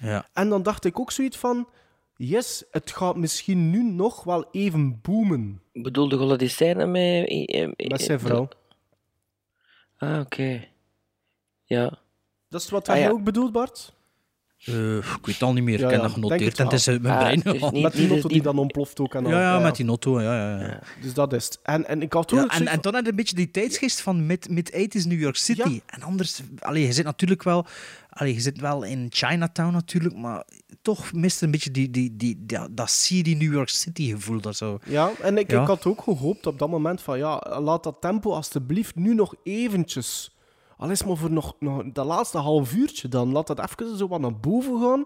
Ja. 0.00 0.28
En 0.32 0.48
dan 0.48 0.62
dacht 0.62 0.84
ik 0.84 0.98
ook 1.00 1.10
zoiets 1.10 1.36
van, 1.36 1.68
yes, 2.16 2.64
het 2.70 2.90
gaat 2.90 3.16
misschien 3.16 3.70
nu 3.70 3.82
nog 3.82 4.24
wel 4.24 4.46
even 4.50 5.00
boomen. 5.02 5.62
Bedoelde 5.72 6.26
je 6.26 6.36
die 6.36 6.48
scène 6.48 6.86
met... 6.86 7.28
eh, 7.28 7.62
eh, 7.62 7.88
Met 7.88 8.00
zijn 8.02 8.20
vrouw. 8.20 8.48
Ah, 9.96 10.20
oké. 10.20 10.64
Ja. 11.64 11.98
Dat 12.48 12.60
is 12.60 12.70
wat 12.70 12.88
Ah, 12.88 12.96
jij 12.96 13.04
ja. 13.04 13.10
ook 13.10 13.24
bedoelt, 13.24 13.52
Bart? 13.52 13.94
Eh, 14.64 14.96
ik 14.96 15.04
weet 15.22 15.34
het 15.34 15.42
al 15.42 15.52
niet 15.52 15.64
meer. 15.64 15.78
Ja, 15.78 15.84
ik 15.84 15.90
heb 15.90 16.00
ja, 16.00 16.06
dat 16.06 16.14
denk 16.14 16.24
genoteerd 16.24 16.50
het 16.50 16.60
en 16.60 16.64
het 16.64 16.74
is 16.74 16.86
mijn 16.86 17.00
brein. 17.42 17.82
Met 17.82 17.92
die 17.92 18.08
auto 18.10 18.28
die 18.28 18.42
dan 18.42 18.58
ontploft 18.58 19.00
ook. 19.00 19.14
En 19.14 19.24
ja, 19.26 19.40
ja, 19.40 19.58
met 19.58 19.76
die 19.76 19.86
auto. 19.88 20.20
Ja, 20.20 20.34
ja, 20.50 20.60
ja. 20.66 20.78
Dus 21.02 21.14
dat 21.14 21.32
is 21.32 21.44
het. 21.44 21.58
En, 21.62 21.86
en 21.88 22.02
ik 22.02 22.12
had 22.12 22.28
toen 22.28 22.48
en, 22.48 22.66
en 22.66 22.80
dan 22.80 22.94
had 22.94 23.02
je 23.04 23.10
een 23.10 23.16
beetje 23.16 23.34
die 23.36 23.50
tijdsgeest 23.50 24.00
van 24.00 24.26
mid- 24.26 24.48
mid-80s 24.48 25.06
New 25.06 25.20
York 25.20 25.36
City. 25.36 25.68
Ja. 25.70 25.80
En 25.86 26.02
anders, 26.02 26.40
allee, 26.58 26.86
je 26.86 26.92
zit 26.92 27.04
natuurlijk 27.04 27.42
wel, 27.42 27.66
allee, 28.10 28.34
je 28.34 28.40
zit 28.40 28.60
wel 28.60 28.82
in 28.82 29.06
Chinatown 29.10 29.72
natuurlijk, 29.72 30.16
maar 30.16 30.44
toch 30.82 31.12
mist 31.12 31.42
een 31.42 31.50
beetje 31.50 31.70
die, 31.70 31.90
die, 31.90 32.16
die, 32.16 32.42
die- 32.46 32.58
dat 32.70 32.90
seedy 32.90 33.34
New 33.34 33.52
York 33.52 33.68
City 33.68 34.10
gevoel. 34.10 34.40
Dat 34.40 34.56
zo. 34.56 34.78
Ja, 34.84 35.10
en 35.22 35.38
ik, 35.38 35.50
Ja. 35.50 35.60
ik 35.60 35.66
had 35.66 35.86
ook 35.86 36.02
gehoopt 36.02 36.46
op 36.46 36.58
dat 36.58 36.68
moment 36.70 37.00
van 37.02 37.18
ja, 37.18 37.60
laat 37.62 37.82
dat 37.82 37.96
tempo 38.00 38.32
alstublieft 38.32 38.94
nu 38.94 39.14
nog 39.14 39.34
eventjes. 39.42 40.33
Al 40.84 40.90
is 40.90 41.04
maar 41.04 41.16
voor 41.16 41.30
nog, 41.30 41.56
nog 41.58 41.82
dat 41.92 42.06
laatste 42.06 42.38
half 42.38 42.74
uurtje 42.74 43.08
dan. 43.08 43.32
Laat 43.32 43.46
dat 43.46 43.58
even 43.60 43.96
zo 43.96 44.08
wat 44.08 44.20
naar 44.20 44.36
boven 44.36 44.80
gaan. 44.80 45.04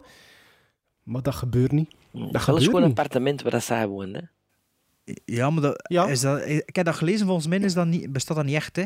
Maar 1.02 1.22
dat 1.22 1.34
gebeurt 1.34 1.72
niet. 1.72 1.90
Dat 2.12 2.22
Dat 2.22 2.34
is 2.34 2.42
gebeurt 2.42 2.64
gewoon 2.64 2.82
een 2.82 2.88
appartement 2.88 3.42
waar 3.42 3.52
dat 3.52 3.62
zij 3.62 3.86
woont, 3.88 4.16
hè. 4.16 4.20
Ja, 5.24 5.50
maar 5.50 5.62
dat, 5.62 5.88
Ja. 5.88 6.06
Is 6.06 6.20
dat, 6.20 6.46
ik 6.46 6.76
heb 6.76 6.84
dat 6.84 6.94
gelezen, 6.94 7.26
volgens 7.26 7.46
mij 7.46 7.58
is 7.58 7.74
dat 7.74 7.86
niet, 7.86 8.12
bestaat 8.12 8.36
dat 8.36 8.46
niet 8.46 8.54
echt. 8.54 8.76
Hè? 8.76 8.84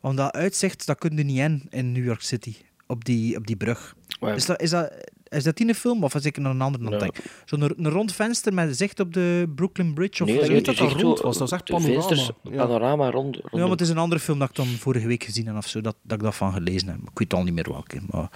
Want 0.00 0.16
dat 0.16 0.32
uitzicht, 0.32 0.86
dat 0.86 0.98
kun 0.98 1.16
je 1.16 1.22
niet 1.22 1.38
in 1.38 1.66
in 1.70 1.92
New 1.92 2.04
York 2.04 2.20
City, 2.20 2.56
op 2.86 3.04
die, 3.04 3.36
op 3.36 3.46
die 3.46 3.56
brug. 3.56 3.96
Is 4.20 4.46
dat, 4.46 4.60
is 4.60 4.70
dat, 4.70 4.92
Is 5.32 5.44
dat 5.44 5.56
die 5.56 5.68
een 5.68 5.74
film 5.74 6.04
of 6.04 6.12
was 6.12 6.24
ik 6.24 6.36
naar 6.38 6.50
een 6.50 6.60
andere 6.60 6.84
aan 6.86 6.90
het 6.92 7.00
denken? 7.00 7.22
Zo'n 7.44 7.62
een 7.62 7.88
rond 7.88 8.12
venster 8.12 8.54
met 8.54 8.76
zicht 8.76 9.00
op 9.00 9.12
de 9.12 9.52
Brooklyn 9.54 9.94
Bridge? 9.94 10.22
Of 10.22 10.28
Nee, 10.28 10.38
dat 10.38 10.50
is 10.74 10.78
dat 10.78 10.92
rond 10.92 11.20
was. 11.20 11.38
Dat 11.38 11.38
was 11.38 11.52
echt 11.52 11.64
panorama. 11.64 11.92
vensters, 12.02 12.30
panorama 12.42 13.10
rond. 13.10 13.36
Ja, 13.36 13.42
maar 13.60 13.68
het 13.70 13.80
is 13.80 13.88
een 13.88 13.98
andere 13.98 14.20
film 14.20 14.38
dat 14.38 14.48
ik 14.48 14.54
dan 14.54 14.66
vorige 14.66 15.06
week 15.06 15.24
gezien 15.24 15.46
heb 15.46 15.56
of 15.56 15.66
zo, 15.66 15.80
dat, 15.80 15.96
dat 16.02 16.18
ik 16.18 16.24
dat 16.24 16.34
van 16.34 16.52
gelezen 16.52 16.88
heb. 16.88 16.96
Ik 16.98 17.18
weet 17.18 17.34
al 17.34 17.42
niet 17.42 17.54
meer 17.54 17.68
welke, 17.72 18.00
maar 18.10 18.30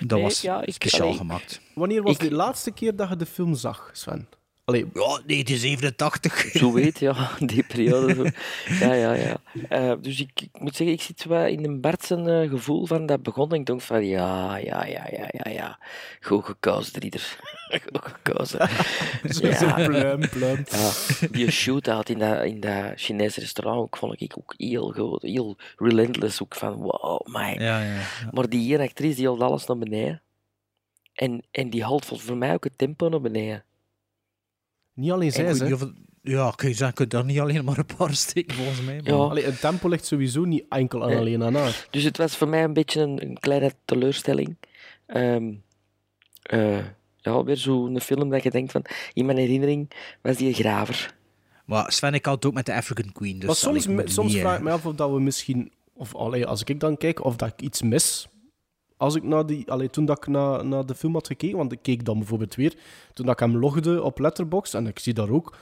dat 0.00 0.10
Nee, 0.18 0.22
was 0.22 0.40
ja, 0.40 0.62
ik- 0.64 0.72
speciaal 0.74 1.06
allee. 1.06 1.16
gemaakt. 1.18 1.60
Wanneer 1.74 2.02
was 2.02 2.18
de 2.18 2.30
laatste 2.32 2.70
keer 2.70 2.96
dat 2.96 3.08
je 3.08 3.16
de 3.16 3.26
film 3.26 3.54
zag, 3.54 3.90
Sven? 3.92 4.28
Allee, 4.70 4.86
Ja, 4.94 5.20
1987. 5.26 6.34
Zo 6.52 6.72
weet, 6.72 6.98
ja, 6.98 7.30
die 7.38 7.62
periode. 7.62 8.14
Zo. 8.14 8.24
Ja, 8.86 8.92
ja, 8.92 9.12
ja. 9.12 9.36
Eh, 9.68 9.92
dus 10.00 10.20
ik, 10.20 10.30
ik 10.40 10.60
moet 10.60 10.76
zeggen, 10.76 10.96
ik 10.96 11.02
zit 11.02 11.24
wel 11.24 11.46
in 11.46 11.64
een 11.64 11.94
zijn 12.00 12.28
eh, 12.28 12.50
gevoel 12.50 12.86
van 12.86 13.06
dat 13.06 13.22
begon. 13.22 13.50
En 13.50 13.60
ik 13.60 13.66
dacht 13.66 13.84
van, 13.84 14.04
ja, 14.06 14.56
ja, 14.56 14.84
ja, 14.84 15.06
ja, 15.10 15.28
ja, 15.30 15.50
ja. 15.50 15.78
Goed 16.20 16.44
gekozen, 16.44 17.00
Rieder. 17.00 17.36
Goed 17.92 18.04
gekozen. 18.04 18.68
Zo- 19.34 19.52
zo 19.52 19.74
plum, 19.74 20.28
plum. 20.28 20.64
Ja, 20.70 20.90
die 21.30 21.50
shootout 21.50 22.08
in 22.08 22.18
dat, 22.18 22.44
in 22.44 22.60
dat 22.60 22.92
Chinese 22.96 23.40
restaurant 23.40 23.78
ook, 23.80 23.96
vond 23.96 24.20
ik 24.20 24.34
ook 24.38 24.54
heel 24.56 24.92
goed. 24.92 25.22
Heel 25.22 25.56
relentless. 25.76 26.42
Ook 26.42 26.54
van, 26.54 26.74
wow, 26.74 27.26
my. 27.26 27.56
Ja, 27.58 27.82
ja, 27.82 27.94
ja. 27.94 28.02
Maar 28.30 28.48
die 28.48 28.60
hier 28.60 28.80
actrice, 28.80 29.16
die 29.16 29.26
haalt 29.26 29.40
alles 29.40 29.66
naar 29.66 29.78
beneden. 29.78 30.22
En, 31.14 31.42
en 31.50 31.70
die 31.70 31.84
haalt 31.84 32.06
voor 32.06 32.36
mij 32.36 32.52
ook 32.54 32.64
het 32.64 32.78
tempo 32.78 33.08
naar 33.08 33.20
beneden. 33.20 33.64
Niet 34.94 35.10
alleen 35.10 35.32
zij, 35.32 35.44
hè. 35.44 35.76
Ja, 36.22 36.52
kun 36.56 36.68
je 36.68 36.74
zeggen, 36.74 36.94
kun 36.94 37.04
je 37.04 37.10
daar 37.10 37.24
niet 37.24 37.40
alleen 37.40 37.64
maar 37.64 37.78
een 37.78 37.96
paar 37.96 38.14
steken 38.26 38.56
volgens 38.56 38.80
mij. 38.82 38.94
maar- 39.02 39.12
Ja. 39.12 39.16
Allee, 39.18 39.44
het 39.44 39.60
tempo 39.60 39.88
ligt 39.88 40.04
sowieso 40.06 40.44
niet 40.44 40.64
enkel 40.68 41.02
en 41.02 41.08
Nee. 41.08 41.16
alleen 41.18 41.42
aan 41.42 41.54
haar. 41.54 41.86
Dus 41.90 42.02
het 42.02 42.16
was 42.16 42.36
voor 42.36 42.48
mij 42.48 42.64
een 42.64 42.72
beetje 42.72 43.00
een, 43.00 43.22
een 43.22 43.38
kleine 43.38 43.72
teleurstelling. 43.84 44.56
Ehm 45.06 45.52
eh, 46.42 46.78
ja, 47.16 47.44
weer 47.44 47.56
zo'n 47.56 48.00
film 48.00 48.30
dat 48.30 48.42
je 48.42 48.50
denkt 48.50 48.72
van... 48.72 48.84
In 49.12 49.26
mijn 49.26 49.38
herinnering 49.38 49.90
was 50.22 50.36
die 50.36 50.48
een 50.48 50.54
graver. 50.54 51.14
Maar 51.64 51.92
Sven, 51.92 52.14
ik 52.14 52.24
had 52.24 52.34
het 52.34 52.44
ook 52.46 52.54
met 52.54 52.66
de 52.66 52.74
African 52.74 53.12
Queen. 53.12 53.38
Dus 53.38 53.46
maar 53.46 53.56
soms, 53.56 54.14
soms 54.14 54.36
vraag 54.36 54.56
ik 54.56 54.62
me 54.62 54.70
af 54.70 54.86
of 54.86 54.94
dat 54.94 55.10
we 55.10 55.20
misschien... 55.20 55.72
Of 55.94 56.14
allee, 56.14 56.46
als 56.46 56.62
ik 56.64 56.80
dan 56.80 56.96
kijk, 56.96 57.24
of 57.24 57.36
dat 57.36 57.48
ik 57.48 57.60
iets 57.62 57.82
mis. 57.82 58.28
Als 59.00 59.14
ik 59.14 59.22
naar 59.22 59.46
die, 59.46 59.70
allee, 59.70 59.90
toen 59.90 60.04
dat 60.04 60.16
ik 60.16 60.26
naar, 60.26 60.64
naar 60.66 60.86
de 60.86 60.94
film 60.94 61.12
had 61.12 61.26
gekeken, 61.26 61.56
want 61.56 61.72
ik 61.72 61.78
keek 61.82 62.04
dan 62.04 62.18
bijvoorbeeld 62.18 62.54
weer, 62.54 62.74
toen 63.12 63.26
dat 63.26 63.34
ik 63.34 63.40
hem 63.40 63.56
logde 63.56 64.02
op 64.02 64.18
Letterboxd, 64.18 64.74
en 64.74 64.86
ik 64.86 64.98
zie 64.98 65.14
daar 65.14 65.30
ook 65.30 65.56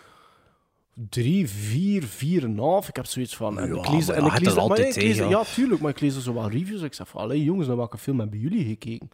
drie, 1.08 1.48
vier, 1.48 2.04
vier 2.04 2.42
en 2.44 2.50
een 2.50 2.58
half. 2.58 2.88
Ik 2.88 2.96
heb 2.96 3.06
zoiets 3.06 3.36
van... 3.36 3.58
En 3.58 3.74
Ja, 3.74 3.78
ik 3.82 3.88
lees, 3.88 4.06
maar 4.06 4.16
en 4.16 4.24
ik 4.24 4.38
lees, 4.38 4.48
er 4.48 4.54
maar 4.54 4.62
altijd 4.62 4.96
ik 4.96 5.02
lees- 5.02 5.16
tegen, 5.16 5.28
Ja, 5.30 5.42
tuurlijk, 5.54 5.80
maar 5.80 5.90
ik 5.90 6.00
lees 6.00 6.14
er 6.16 6.22
zo 6.22 6.32
wat 6.32 6.50
reviews. 6.52 6.82
Ik 6.82 6.94
zeg 6.94 7.08
van, 7.08 7.20
allee, 7.20 7.44
jongens, 7.44 7.66
naar 7.66 7.76
welke 7.76 7.98
film 7.98 8.18
hebben 8.18 8.38
jullie 8.38 8.64
gekeken? 8.64 9.10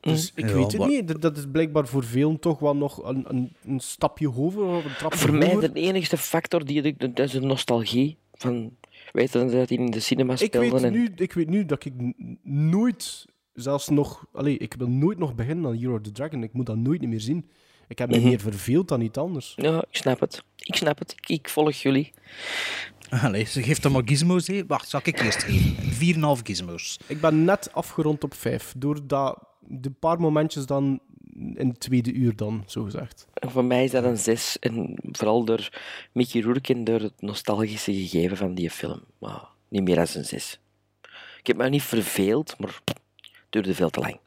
Dus 0.00 0.32
ik 0.34 0.48
Ja, 0.48 0.54
weet 0.54 0.66
het 0.72 0.78
maar- 0.78 0.88
niet. 0.88 1.20
Dat- 1.22 1.36
is 1.36 1.44
blijkbaar 1.52 1.86
voor 1.86 2.04
velen 2.04 2.38
toch 2.38 2.58
wel 2.58 2.76
nog 2.76 3.04
een, 3.08 3.24
een, 3.28 3.52
een 3.66 3.80
stapje 3.80 4.28
hoger, 4.28 4.62
of 4.64 4.84
een 4.84 4.96
trapje 4.98 5.18
Voor 5.18 5.34
mij 5.34 5.58
de 5.58 5.72
enigste 5.72 6.16
factor, 6.16 6.64
die, 6.64 6.82
ik- 6.82 6.98
dat 7.16 7.18
is 7.26 7.32
de 7.32 7.40
nostalgie. 7.40 8.16
Van, 8.34 8.76
weet 9.12 9.32
je, 9.32 9.38
dat 9.38 9.68
hij 9.68 9.78
in 9.78 9.86
de 9.90 10.00
cinema 10.00 10.32
Ik 10.32 10.38
speelde. 10.38 10.70
weet, 10.70 10.82
en, 10.82 10.92
nu, 10.92 11.12
ik 11.16 11.32
weet 11.32 11.48
nu 11.48 11.64
dat 11.66 11.84
ik 11.84 11.92
nooit, 12.42 13.26
zelfs 13.56 13.88
nog, 13.88 14.26
allee, 14.32 14.56
ik 14.58 14.74
wil 14.78 14.88
nooit 14.88 15.18
nog 15.18 15.34
beginnen 15.34 15.66
aan 15.66 15.76
Hero 15.78 16.00
the 16.00 16.12
Dragon. 16.12 16.42
Ik 16.42 16.52
moet 16.52 16.66
dat 16.66 16.76
nooit 16.76 17.02
meer 17.02 17.20
zien. 17.20 17.48
Ik 17.88 17.98
heb 17.98 18.10
me 18.10 18.16
Mhm. 18.18 18.26
meer 18.28 18.40
verveeld 18.40 18.88
dan 18.88 19.00
iets 19.00 19.18
anders. 19.18 19.52
Ja, 19.56 19.78
ik 19.90 19.96
snap 19.96 20.20
het. 20.20 20.42
Ik 20.56 20.74
snap 20.76 20.98
het. 20.98 21.12
Ik, 21.12 21.28
ik 21.28 21.48
volg 21.48 21.72
jullie. 21.74 22.12
Allee, 23.10 23.44
ze 23.44 23.62
geeft 23.62 23.82
dan 23.82 23.92
maar 23.92 24.02
gizmos. 24.04 24.46
hè. 24.46 24.66
Wacht, 24.66 24.88
zal 24.88 25.00
ik 25.04 25.20
eerst 25.22 25.42
geven? 25.42 25.74
4,5 25.92 26.42
gizmos. 26.44 26.98
Ik 27.06 27.20
ben 27.20 27.44
net 27.44 27.72
afgerond 27.72 28.24
op 28.24 28.34
vijf, 28.34 28.74
doordat 28.76 29.38
de 29.60 29.90
paar 29.90 30.20
momentjes 30.20 30.66
dan 30.66 31.00
in 31.54 31.68
het 31.68 31.80
tweede 31.80 32.12
uur 32.12 32.36
dan, 32.36 32.62
zo 32.66 32.82
gezegd. 32.84 33.26
En 33.34 33.50
voor 33.50 33.64
mij 33.64 33.84
is 33.84 33.90
dat 33.90 34.04
een 34.04 34.16
zes. 34.18 34.58
En 34.58 34.94
vooral 35.12 35.44
door 35.44 35.68
Mickey 36.12 36.40
Rourke 36.40 36.74
en 36.74 36.84
door 36.84 37.00
het 37.00 37.20
nostalgische 37.20 37.92
gegeven 37.94 38.36
van 38.36 38.54
die 38.54 38.70
film. 38.70 39.00
Maar 39.18 39.42
niet 39.68 39.82
meer 39.82 39.94
dan 39.96 40.06
een 40.14 40.24
zes. 40.24 40.58
Ik 41.38 41.46
heb 41.46 41.56
me 41.56 41.68
niet 41.68 41.82
verveeld, 41.82 42.54
maar 42.58 42.80
duurde 43.50 43.74
veel 43.74 43.90
te 43.90 44.00
lang. 44.00 44.18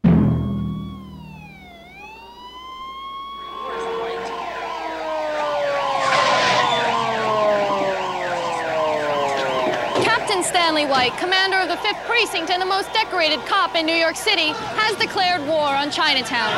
Captain 10.03 10.43
Stanley 10.43 10.86
White, 10.86 11.17
commander 11.17 11.57
of 11.57 11.67
the 11.67 11.76
5th 11.76 12.05
Precinct 12.05 12.49
and 12.49 12.61
the 12.61 12.65
most 12.65 12.91
decorated 12.93 13.39
cop 13.45 13.76
in 13.76 13.86
New 13.86 13.95
York 13.95 14.15
City, 14.15 14.53
has 14.78 14.95
declared 14.97 15.45
war 15.47 15.67
on 15.67 15.91
Chinatown. 15.91 16.49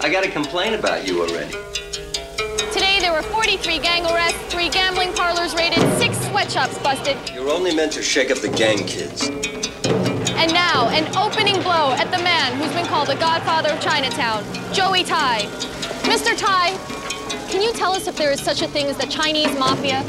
I 0.00 0.08
got 0.10 0.24
a 0.24 0.30
complaint 0.30 0.74
about 0.74 1.06
you 1.06 1.22
already. 1.22 1.52
Today, 2.72 2.98
there 3.00 3.12
were 3.12 3.22
43 3.22 3.78
gang 3.78 4.04
arrests, 4.04 4.38
three 4.52 4.68
gambling 4.68 5.12
parlors 5.14 5.54
raided, 5.54 5.80
six 5.98 6.18
sweatshops 6.26 6.78
busted, 6.78 7.16
You're 7.34 7.50
only 7.50 7.74
meant 7.74 7.92
to 7.92 8.02
shake 8.02 8.30
up 8.30 8.38
the 8.38 8.50
gang 8.50 8.78
kids. 8.86 9.30
An 10.96 11.14
opening 11.14 11.60
blow 11.62 11.92
at 11.92 12.10
the 12.10 12.16
man 12.24 12.56
who's 12.56 12.72
been 12.72 12.86
called 12.86 13.08
the 13.08 13.16
godfather 13.16 13.68
of 13.68 13.80
Chinatown, 13.82 14.42
Joey 14.72 15.04
Tai. 15.04 15.40
Mr. 16.08 16.34
Tai, 16.38 16.70
can 17.50 17.60
you 17.60 17.70
tell 17.74 17.92
us 17.92 18.06
if 18.06 18.16
there 18.16 18.30
is 18.30 18.40
such 18.40 18.62
a 18.62 18.68
thing 18.68 18.86
as 18.86 18.96
the 18.96 19.06
Chinese 19.06 19.54
mafia? 19.58 20.02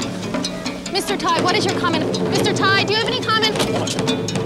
Mr. 0.86 1.18
Tai, 1.18 1.42
what 1.42 1.54
is 1.54 1.66
your 1.66 1.78
comment? 1.78 2.04
Mr. 2.04 2.56
Tai, 2.56 2.84
do 2.84 2.94
you 2.94 2.98
have 2.98 3.06
any 3.06 3.20
comment? 3.20 4.37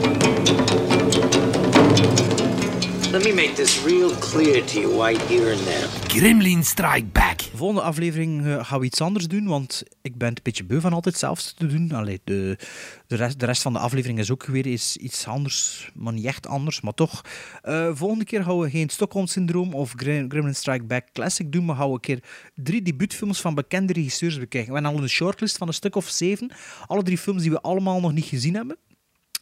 Let 3.12 3.24
me 3.24 3.32
make 3.34 3.52
this 3.52 3.84
real 3.84 4.10
clear 4.18 4.64
to 4.64 4.80
you 4.80 5.04
right 5.06 5.22
here 5.22 5.52
and 5.52 5.64
now. 5.64 6.08
Gremlin 6.08 6.64
Strike 6.64 7.04
Back. 7.04 7.38
De 7.38 7.56
volgende 7.56 7.82
aflevering 7.82 8.46
eh, 8.46 8.64
gaan 8.64 8.78
we 8.80 8.84
iets 8.84 9.00
anders 9.00 9.28
doen, 9.28 9.46
want 9.46 9.82
ik 10.02 10.16
ben 10.18 10.28
een 10.28 10.36
beetje 10.42 10.64
beu 10.64 10.80
van 10.80 10.92
altijd 10.92 11.14
hetzelfde 11.14 11.54
te 11.54 11.66
doen. 11.66 11.92
Allee, 11.92 12.20
de, 12.24 12.58
de, 13.06 13.16
rest, 13.16 13.40
de 13.40 13.46
rest 13.46 13.62
van 13.62 13.72
de 13.72 13.78
aflevering 13.78 14.18
is 14.18 14.30
ook 14.30 14.44
weer 14.44 14.66
is 14.66 14.96
iets 14.96 15.26
anders, 15.26 15.90
maar 15.94 16.12
niet 16.12 16.24
echt 16.24 16.46
anders, 16.46 16.80
maar 16.80 16.94
toch. 16.94 17.22
Eh, 17.62 17.90
volgende 17.94 18.24
keer 18.24 18.44
gaan 18.44 18.58
we 18.58 18.70
geen 18.70 18.88
Stockholm-syndroom 18.88 19.74
of 19.74 19.92
Gre- 19.96 20.26
Gremlin 20.28 20.54
Strike 20.54 20.84
Back 20.84 21.12
Classic 21.12 21.52
doen, 21.52 21.64
maar 21.64 21.76
gaan 21.76 21.88
we 21.88 21.94
een 21.94 22.00
keer 22.00 22.22
drie 22.54 22.82
debuutfilms 22.82 23.40
van 23.40 23.54
bekende 23.54 23.92
regisseurs 23.92 24.38
bekijken. 24.38 24.72
We 24.72 24.78
hebben 24.78 24.96
al 24.96 25.02
een 25.02 25.08
shortlist 25.08 25.56
van 25.56 25.68
een 25.68 25.74
stuk 25.74 25.96
of 25.96 26.08
zeven. 26.08 26.50
Alle 26.86 27.02
drie 27.02 27.18
films 27.18 27.42
die 27.42 27.50
we 27.50 27.60
allemaal 27.60 28.00
nog 28.00 28.12
niet 28.12 28.24
gezien 28.24 28.54
hebben. 28.54 28.76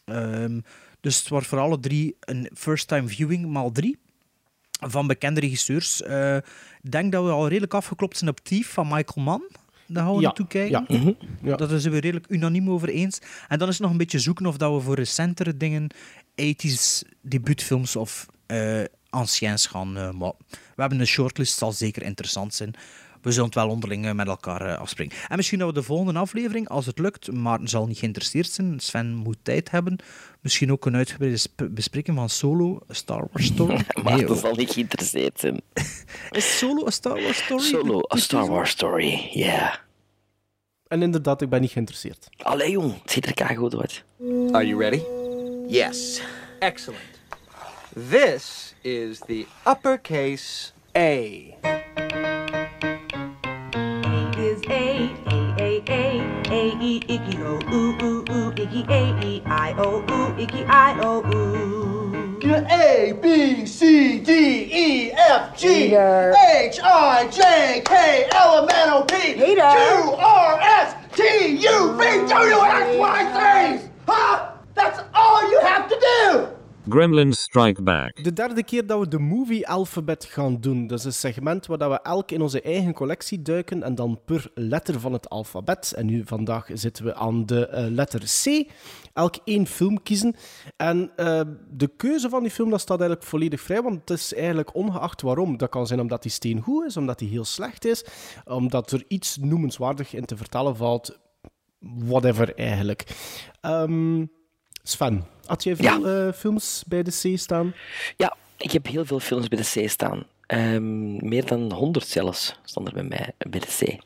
Ehm, 0.05 0.61
dus 1.01 1.19
het 1.19 1.29
wordt 1.29 1.47
voor 1.47 1.59
alle 1.59 1.81
drie 1.81 2.17
een 2.21 2.51
first-time 2.55 3.09
viewing, 3.09 3.47
maal 3.47 3.73
drie. 3.73 3.99
Van 4.87 5.07
bekende 5.07 5.41
regisseurs. 5.41 6.03
Eh, 6.03 6.37
Ik 6.83 6.91
denk 6.91 7.13
dat 7.13 7.25
we 7.25 7.31
al 7.31 7.49
redelijk 7.49 7.75
afgeklopt 7.75 8.17
zijn 8.19 8.31
op 8.31 8.41
Thief 8.41 8.73
van 8.73 8.89
Michael 8.89 9.25
Mann. 9.25 9.43
Daar 9.87 10.05
gaan 10.05 10.13
we 10.15 10.21
Ja, 10.21 10.27
naartoe 10.27 10.47
kijken. 10.47 10.85
ja. 10.89 10.99
Mhm. 10.99 11.13
Ja. 11.43 11.57
Dat 11.57 11.81
zijn 11.81 11.93
we 11.95 12.01
redelijk 12.01 12.27
unaniem 12.29 12.71
over 12.71 12.89
eens. 12.89 13.19
En 13.49 13.59
dan 13.59 13.69
is 13.69 13.75
het 13.75 13.83
nog 13.83 13.91
een 13.91 13.99
beetje 13.99 14.19
zoeken 14.19 14.47
of 14.47 14.57
dat 14.57 14.75
we 14.75 14.81
voor 14.81 14.95
recentere 14.95 15.57
dingen 15.57 15.91
80s 16.35 17.03
debuutfilms 17.21 17.97
of 17.97 18.27
eh 18.47 18.83
anciens 19.11 19.67
gaan. 19.67 19.97
eh, 19.97 20.11
maar 20.11 20.33
we 20.49 20.81
hebben 20.81 21.01
een 21.01 21.07
shortlist, 21.07 21.59
zal 21.59 21.73
zeker 21.73 22.03
interessant 22.03 22.55
zijn. 22.55 22.75
We 23.23 23.31
zullen 23.31 23.47
het 23.47 23.55
wel 23.55 23.69
onderling 23.69 24.13
met 24.15 24.27
elkaar 24.27 24.77
afspreken. 24.77 25.17
En 25.29 25.37
misschien 25.37 25.59
dat 25.59 25.69
we 25.69 25.75
de 25.75 25.83
volgende 25.83 26.21
aflevering, 26.21 26.69
als 26.69 26.87
het 26.87 26.99
lukt, 26.99 27.33
maar 27.33 27.59
zal 27.65 27.87
niet 27.87 27.99
geïnteresseerd 27.99 28.51
zijn, 28.51 28.81
Sven 28.81 29.15
moet 29.15 29.37
tijd 29.43 29.71
hebben, 29.71 29.99
misschien 30.43 30.73
ook 30.73 30.87
een 30.87 30.97
uitgebreide 30.97 31.37
sp- 31.37 31.69
bespreking 31.71 32.17
van 32.17 32.29
Solo, 32.29 32.81
A 32.91 32.95
Star 32.95 33.27
Wars 33.33 33.47
Story. 33.47 33.81
Maar 34.03 34.17
Nee, 34.17 34.27
dat 34.27 34.39
zal 34.39 34.55
niet 34.55 34.71
geïnteresseerd 34.73 35.41
zijn. 35.41 35.61
Is 36.31 36.59
Solo 36.59 36.87
A 36.87 36.91
Star 36.91 37.23
Wars 37.23 37.45
Story? 37.45 37.63
Solo, 37.63 38.01
A 38.15 38.17
Star 38.17 38.47
Wars 38.49 38.71
Story, 38.71 39.29
ja. 39.33 39.81
En 40.87 41.03
inderdaad, 41.03 41.43
ik 41.43 41.49
ben 41.49 41.61
niet 41.61 41.71
geïnteresseerd. 41.71 42.29
Allee 42.43 42.71
jong, 42.71 43.03
het 43.03 43.11
ziet 43.11 43.27
er 43.27 43.35
keigoed 43.35 43.77
uit. 43.81 44.05
Are 44.53 44.67
you 44.67 44.79
ready? 44.81 45.01
Yes. 45.69 46.23
Excellent. 46.59 47.03
This 48.11 48.75
is 48.81 49.19
the 49.19 49.47
uppercase 49.69 50.71
A. 50.97 51.11
is 54.39 54.61
A, 54.69 55.11
A, 55.29 55.57
A, 55.59 55.83
A, 55.89 56.21
A, 56.51 56.83
E, 56.83 57.01
Icky, 57.07 57.37
O, 57.43 57.45
Ooh, 57.45 57.73
Ooh, 57.73 57.75
Ooh, 57.75 57.90
Icky, 58.81 58.93
A, 58.93 59.25
E, 59.27 59.43
I, 59.45 59.75
O, 59.77 60.01
Ooh, 60.11 60.41
Icky, 60.41 60.65
I, 60.65 60.99
O, 61.01 61.23
Ooh. 61.35 61.71
A, 62.43 63.13
B, 63.23 63.67
C, 63.67 64.19
D, 64.21 64.33
E, 64.33 65.13
F, 65.13 65.59
G, 65.59 65.95
H, 65.95 66.81
I, 66.83 67.29
J, 67.31 67.83
K, 67.85 68.29
L, 68.33 68.63
M, 68.63 68.69
N, 68.73 68.89
O, 68.91 69.03
P, 69.05 69.35
Q, 69.35 69.61
R, 69.61 70.61
S, 70.61 70.95
T, 71.15 71.23
U, 71.23 71.93
V, 71.93 72.29
W, 72.29 72.61
X, 72.63 72.97
Y, 72.97 73.79
Z. 73.79 73.89
Huh? 74.09 74.53
That's 74.75 75.01
all 75.15 75.51
you 75.51 75.61
have 75.61 75.89
to 75.89 76.01
do. 76.01 76.60
Gremlins 76.91 77.41
Strike 77.41 77.83
Back. 77.83 78.25
De 78.25 78.33
derde 78.33 78.63
keer 78.63 78.87
dat 78.87 79.01
we 79.01 79.09
de 79.09 79.19
movie 79.19 79.69
alphabet 79.69 80.25
gaan 80.25 80.61
doen. 80.61 80.87
Dat 80.87 80.99
is 80.99 81.05
een 81.05 81.13
segment 81.13 81.67
waar 81.67 81.91
we 81.91 82.01
elk 82.03 82.31
in 82.31 82.41
onze 82.41 82.61
eigen 82.61 82.93
collectie 82.93 83.43
duiken 83.43 83.83
en 83.83 83.95
dan 83.95 84.21
per 84.25 84.51
letter 84.55 85.01
van 85.01 85.13
het 85.13 85.29
alfabet. 85.29 85.93
En 85.97 86.07
nu 86.07 86.23
vandaag 86.25 86.69
zitten 86.73 87.05
we 87.05 87.15
aan 87.15 87.47
de 87.47 87.67
eh, 87.67 87.87
letter 87.89 88.21
C. 88.21 88.71
Elk 89.13 89.37
één 89.45 89.67
film 89.67 90.03
kiezen. 90.03 90.35
En 90.77 91.11
eh, 91.17 91.41
de 91.71 91.89
keuze 91.97 92.29
van 92.29 92.43
die 92.43 92.53
film 92.53 92.71
dat 92.71 92.81
staat 92.81 93.01
eigenlijk 93.01 93.29
volledig 93.29 93.61
vrij, 93.61 93.83
want 93.83 94.01
het 94.01 94.19
is 94.19 94.35
eigenlijk 94.35 94.75
ongeacht 94.75 95.23
waarom. 95.23 95.57
Dat 95.57 95.69
kan 95.71 95.87
zijn 95.87 96.01
omdat 96.01 96.23
die 96.23 96.31
steen 96.33 96.61
goed 96.61 96.85
is, 96.85 96.97
omdat 96.97 97.19
die 97.19 97.29
heel 97.29 97.45
slecht 97.45 97.85
is, 97.85 98.05
omdat 98.45 98.93
er 98.93 99.05
iets 99.09 99.37
noemenswaardig 99.37 100.15
in 100.15 100.25
te 100.25 100.37
vertellen 100.37 100.77
valt. 100.77 101.19
Whatever 101.79 102.55
eigenlijk. 102.55 103.07
Ehm, 103.61 104.25
Sven, 104.83 105.25
had 105.51 105.63
jij 105.65 105.77
veel 105.77 106.07
eh, 106.07 106.33
films 106.33 106.85
bij 106.87 107.03
de 107.03 107.11
C 107.11 107.39
staan? 107.39 107.75
Ja, 108.17 108.37
ik 108.57 108.73
heb 108.73 108.87
heel 108.87 109.05
veel 109.05 109.21
films 109.21 109.49
bij 109.49 109.59
de 109.59 109.85
C 109.85 109.89
staan. 109.89 110.27
Ehm, 110.47 111.29
meer 111.29 111.47
dan 111.47 111.73
100 111.73 112.07
zelfs 112.07 112.59
stonden 112.65 112.95
er 112.95 113.09
bij 113.09 113.19
mij 113.19 113.51
bij 113.51 113.61
de 113.61 113.67
C. 113.67 113.99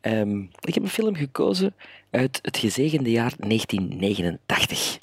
Ehm, 0.00 0.40
ik 0.60 0.74
heb 0.74 0.82
een 0.82 0.88
film 0.88 1.14
gekozen 1.14 1.74
uit 2.10 2.38
het 2.42 2.56
gezegende 2.56 3.10
jaar 3.10 3.32
1989. 3.38 4.98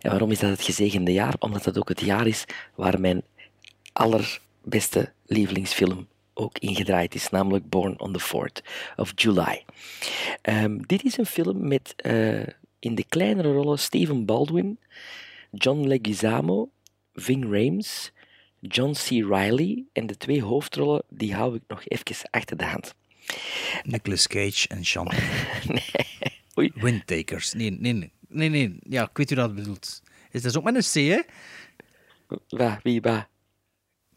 En 0.00 0.10
waarom 0.10 0.30
is 0.30 0.38
dat 0.38 0.50
het 0.50 0.62
gezegende 0.62 1.12
jaar? 1.12 1.34
Omdat 1.38 1.64
dat 1.64 1.78
ook 1.78 1.88
het 1.88 2.00
jaar 2.00 2.26
is 2.26 2.44
waar 2.74 3.00
mijn 3.00 3.22
allerbeste 3.92 5.12
lievelingsfilm 5.26 6.06
ook 6.34 6.58
ingedraaid 6.58 7.14
is, 7.14 7.30
namelijk 7.30 7.68
Born 7.68 8.00
on 8.00 8.12
the 8.12 8.20
4th 8.20 8.62
of 8.96 9.12
July. 9.14 9.64
Ehm, 10.42 10.78
dit 10.86 11.04
is 11.04 11.18
een 11.18 11.26
film 11.26 11.68
met 11.68 11.94
eh, 11.96 12.42
in 12.82 12.94
de 12.94 13.04
kleinere 13.04 13.52
rollen 13.52 13.78
Stephen 13.78 14.24
Baldwin, 14.24 14.78
John 15.50 15.86
Leguizamo, 15.86 16.70
Ving 17.14 17.44
Rhames, 17.44 18.12
John 18.60 18.92
C. 18.92 19.08
Reilly 19.08 19.84
en 19.92 20.06
de 20.06 20.16
twee 20.16 20.42
hoofdrollen 20.42 21.02
die 21.08 21.34
hou 21.34 21.54
ik 21.54 21.62
nog 21.66 21.82
even 21.84 22.30
achter 22.30 22.56
de 22.56 22.64
hand. 22.64 22.94
Nicolas 23.82 24.26
Cage 24.26 24.68
en 24.68 24.84
Sean. 24.84 25.10
Oei. 26.58 26.70
Windtakers. 26.74 27.52
Nee, 27.52 27.70
nee, 27.70 27.92
nee, 27.92 28.12
nee, 28.28 28.48
nee. 28.48 28.76
Ja, 28.88 29.02
ik 29.02 29.16
weet 29.16 29.28
hoe 29.28 29.38
dat 29.38 29.54
bedoelt. 29.54 30.02
Is 30.30 30.42
dat 30.42 30.56
ook 30.56 30.64
met 30.64 30.74
een 30.74 30.82
C, 30.82 31.08
hè? 31.08 31.20
Waar? 32.48 32.80
Wie? 32.82 33.00
Waar? 33.00 33.28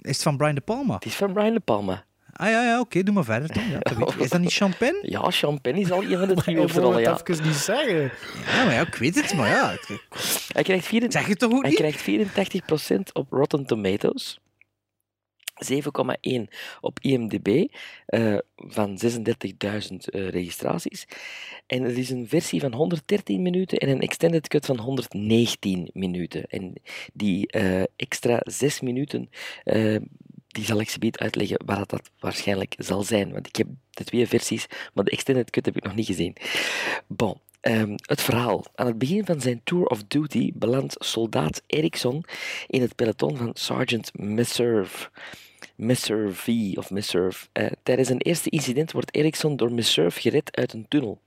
Is 0.01 0.11
het 0.11 0.21
van 0.21 0.37
Brian 0.37 0.55
De 0.55 0.61
Palma? 0.61 0.93
Het 0.93 1.05
is 1.05 1.15
van 1.15 1.33
Brian 1.33 1.53
De 1.53 1.59
Palma. 1.59 2.05
Ah 2.37 2.49
ja, 2.49 2.63
ja 2.63 2.79
oké, 2.79 3.03
doe 3.03 3.13
maar 3.13 3.23
verder. 3.23 3.53
Dan. 3.53 3.69
Ja, 3.69 3.79
dat 3.79 4.13
ik. 4.13 4.19
is 4.19 4.29
dat 4.29 4.41
niet 4.41 4.53
Champagne? 4.53 4.99
Ja, 5.01 5.31
Champagne 5.31 5.79
is 5.79 5.91
al 5.91 6.03
een 6.03 6.17
van 6.17 6.27
de 6.27 6.33
drie 6.33 6.55
Ik 6.55 6.61
hoofdrollen, 6.61 7.01
ja. 7.01 7.13
het 7.13 7.29
even 7.29 7.45
niet 7.45 7.55
zeggen. 7.55 8.11
Ja, 8.45 8.63
maar 8.63 8.73
ja, 8.73 8.81
ik 8.81 8.95
weet 8.95 9.15
het, 9.15 9.33
maar 9.33 9.49
ja. 9.49 9.77
Hij 10.53 10.63
krijgt, 10.63 10.85
4, 10.85 11.05
Zeg 11.11 11.27
je 11.27 11.35
toch 11.35 11.51
ook 11.51 11.61
hij 11.61 11.69
niet? 11.69 12.01
krijgt 12.01 12.99
84% 12.99 13.11
op 13.13 13.31
Rotten 13.31 13.65
Tomatoes. 13.65 14.39
7,1 15.63 16.41
op 16.81 16.99
IMDb 17.01 17.67
eh, 18.05 18.37
van 18.55 18.99
36.000 19.05 19.15
eh, 19.15 20.29
registraties. 20.29 21.07
En 21.67 21.83
het 21.83 21.97
is 21.97 22.09
een 22.09 22.27
versie 22.27 22.59
van 22.59 22.73
113 22.73 23.41
minuten 23.41 23.77
en 23.77 23.89
een 23.89 24.01
extended 24.01 24.47
cut 24.47 24.65
van 24.65 24.79
119 24.79 25.89
minuten. 25.93 26.43
En 26.43 26.73
die 27.13 27.47
eh, 27.47 27.83
extra 27.95 28.39
6 28.43 28.81
minuten, 28.81 29.29
eh, 29.63 29.95
die 30.55 30.65
zal 30.65 30.79
ik 30.79 31.17
uitleggen 31.17 31.61
waar 31.65 31.85
dat, 31.85 32.09
waarschijnlijk 32.19 32.75
zal 32.77 33.03
zijn. 33.03 33.31
Want 33.31 33.47
ik 33.47 33.55
heb 33.55 33.67
de 33.89 34.03
twee 34.03 34.27
versies, 34.27 34.65
maar 34.93 35.03
de 35.03 35.11
extended 35.11 35.49
cut 35.49 35.65
heb 35.65 35.77
ik 35.77 35.83
nog 35.83 35.95
niet 35.95 36.05
gezien. 36.05 36.35
Bon. 37.07 37.39
Ehm, 37.61 37.95
het 37.95 38.21
verhaal. 38.21 38.65
Aan 38.75 38.85
het 38.85 38.97
begin 38.97 39.25
van 39.25 39.41
zijn 39.41 39.61
tour 39.63 39.85
of 39.85 40.03
duty 40.07 40.51
belandt 40.53 40.95
soldaat 40.97 41.61
Erickson 41.67 42.23
in 42.67 42.81
het 42.81 42.95
peloton 42.95 43.37
van 43.37 43.51
Sergeant 43.53 44.11
Messerve. 44.13 45.09
Messerve 45.75 46.73
of 46.75 46.89
Messerve. 46.91 47.47
Eh, 47.51 47.65
tijdens 47.83 48.09
een 48.09 48.21
eerste 48.21 48.49
incident 48.49 48.91
wordt 48.91 49.15
Erickson 49.15 49.55
door 49.55 49.71
Messerve 49.71 50.19
gered 50.19 50.55
uit 50.55 50.73
een 50.73 50.87
tunnel. 50.87 51.21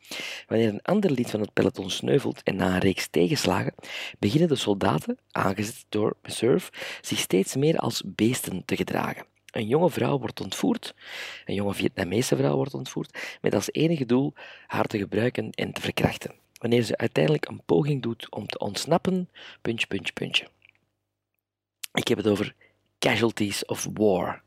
Wanneer 0.47 0.69
een 0.69 0.83
ander 0.83 1.11
lid 1.11 1.31
van 1.31 1.41
het 1.41 1.53
peloton 1.53 1.91
sneuvelt 1.91 2.43
en 2.43 2.57
na 2.57 2.75
een 2.75 2.81
reeks 2.81 3.09
tegenslagen, 3.09 3.75
beginnen 4.19 4.49
de 4.49 4.57
soldaten, 4.57 5.19
aangezet 5.31 5.85
door 5.89 6.17
Messerve, 6.23 6.71
zich 7.01 7.19
steeds 7.19 7.57
meer 7.57 7.77
als 7.77 8.03
beesten 8.07 8.65
te 8.65 8.77
gedragen. 8.77 9.27
Een 9.51 9.67
jonge 9.67 9.91
vrouw 9.91 10.19
wordt 10.19 10.41
ontvoerd, 10.41 10.95
een 11.45 11.55
jonge 11.55 11.75
Vietnamese 11.75 12.37
vrouw 12.37 12.57
wordt 12.57 12.75
ontvoerd, 12.75 13.39
met 13.41 13.55
als 13.55 13.73
enige 13.73 14.07
doel 14.07 14.33
haar 14.67 14.85
te 14.85 14.99
gebruiken 14.99 15.51
en 15.51 15.73
te 15.73 15.81
verkrachten. 15.81 16.35
Wanneer 16.59 16.83
ze 16.83 16.97
uiteindelijk 16.97 17.49
een 17.49 17.63
poging 17.67 18.03
doet 18.03 18.31
om 18.31 18.47
te 18.47 18.59
ontsnappen, 18.59 19.29
puntje, 19.63 19.87
puntje, 19.87 20.13
puntje. 20.13 20.47
Ik 21.93 22.09
heb 22.09 22.19
het 22.19 22.27
over 22.27 22.55
Casualties 22.99 23.65
of 23.65 23.89
War. 23.93 24.43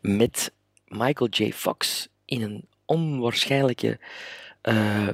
Met 0.00 0.52
Michael 0.86 1.30
J. 1.30 1.52
Fox 1.52 2.08
in 2.24 2.42
een 2.42 2.64
onwaarschijnlijke, 2.84 3.98
eh, 4.60 5.08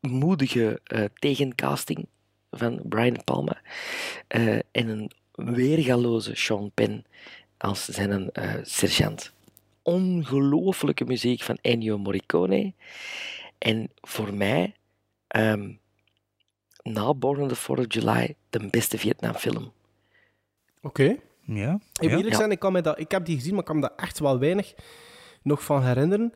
moedige 0.00 0.80
eh, 0.84 1.04
tegencasting 1.14 2.06
van 2.50 2.80
Brian 2.84 3.24
Palma. 3.24 3.60
eh, 4.26 4.54
en 4.54 4.88
een 4.88 5.10
weergaloze 5.32 6.34
Sean 6.34 6.70
Penn 6.74 7.04
als 7.58 7.84
zijn 7.84 8.30
sergeant. 8.62 9.32
Ongelooflijke 9.82 11.04
muziek 11.04 11.42
van 11.42 11.58
Ennio 11.60 11.98
Morricone. 11.98 12.72
En 13.58 13.90
voor 14.00 14.34
mij, 14.34 14.74
ehm, 15.26 15.72
na 16.82 17.14
Born 17.14 17.40
on 17.40 17.48
the 17.48 17.56
4th 17.56 17.78
of 17.78 17.84
July, 17.88 18.36
de 18.50 18.66
beste 18.70 18.98
Vietnamfilm. 18.98 19.72
Oké. 20.84 21.16
Ja. 21.40 21.74
Ik 21.74 22.00
moet 22.00 22.10
ja. 22.10 22.16
eerlijk 22.16 22.34
zijn, 22.34 22.50
ik, 22.50 22.58
kan 22.58 22.72
me 22.72 22.80
dat, 22.80 22.98
ik 22.98 23.10
heb 23.10 23.26
die 23.26 23.36
gezien, 23.36 23.50
maar 23.50 23.60
ik 23.60 23.66
kan 23.66 23.76
me 23.76 23.82
daar 23.82 23.96
echt 23.96 24.18
wel 24.18 24.38
weinig 24.38 24.74
nog 25.42 25.64
van 25.64 25.82
herinneren. 25.82 26.32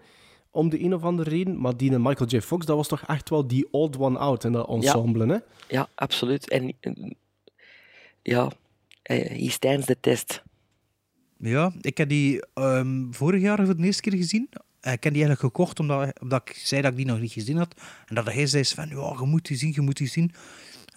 Om 0.50 0.68
de 0.68 0.82
een 0.82 0.94
of 0.94 1.02
andere 1.02 1.30
reden. 1.30 1.60
Maar 1.60 1.76
die 1.76 1.98
Michael 1.98 2.30
J. 2.30 2.40
Fox, 2.40 2.66
dat 2.66 2.76
was 2.76 2.88
toch 2.88 3.02
echt 3.06 3.28
wel 3.30 3.46
die 3.46 3.72
old 3.72 3.98
one 3.98 4.18
out 4.18 4.44
in 4.44 4.52
dat 4.52 4.68
ensemble, 4.68 5.26
hè? 5.26 5.38
Ja, 5.68 5.88
absoluut. 5.94 6.48
En 6.48 6.72
eh, 6.80 7.10
ja, 8.22 8.50
eh, 9.02 9.26
he 9.26 9.50
stands 9.50 9.86
the 9.86 9.96
test. 10.00 10.42
Ja, 11.38 11.72
ik 11.80 11.98
heb 11.98 12.08
die 12.08 12.46
ehm, 12.54 13.10
vorig 13.10 13.40
jaar 13.40 13.64
voor 13.64 13.76
de 13.76 13.84
eerste 13.84 14.02
keer 14.02 14.16
gezien. 14.16 14.48
Eh, 14.80 14.92
Ik 14.92 15.04
heb 15.04 15.12
die 15.12 15.24
eigenlijk 15.24 15.40
gekocht 15.40 15.80
omdat, 15.80 16.20
omdat 16.20 16.48
ik 16.48 16.56
zei 16.56 16.82
dat 16.82 16.90
ik 16.90 16.96
die 16.96 17.06
nog 17.06 17.20
niet 17.20 17.32
gezien 17.32 17.56
had. 17.56 17.74
En 18.06 18.14
dat 18.14 18.24
hij 18.24 18.46
zei 18.46 18.64
van, 18.64 18.88
ja, 18.88 19.16
je 19.18 19.26
moet 19.26 19.46
die 19.46 19.56
zien, 19.56 19.72
je 19.74 19.80
moet 19.80 19.96
die 19.96 20.08
zien. 20.08 20.32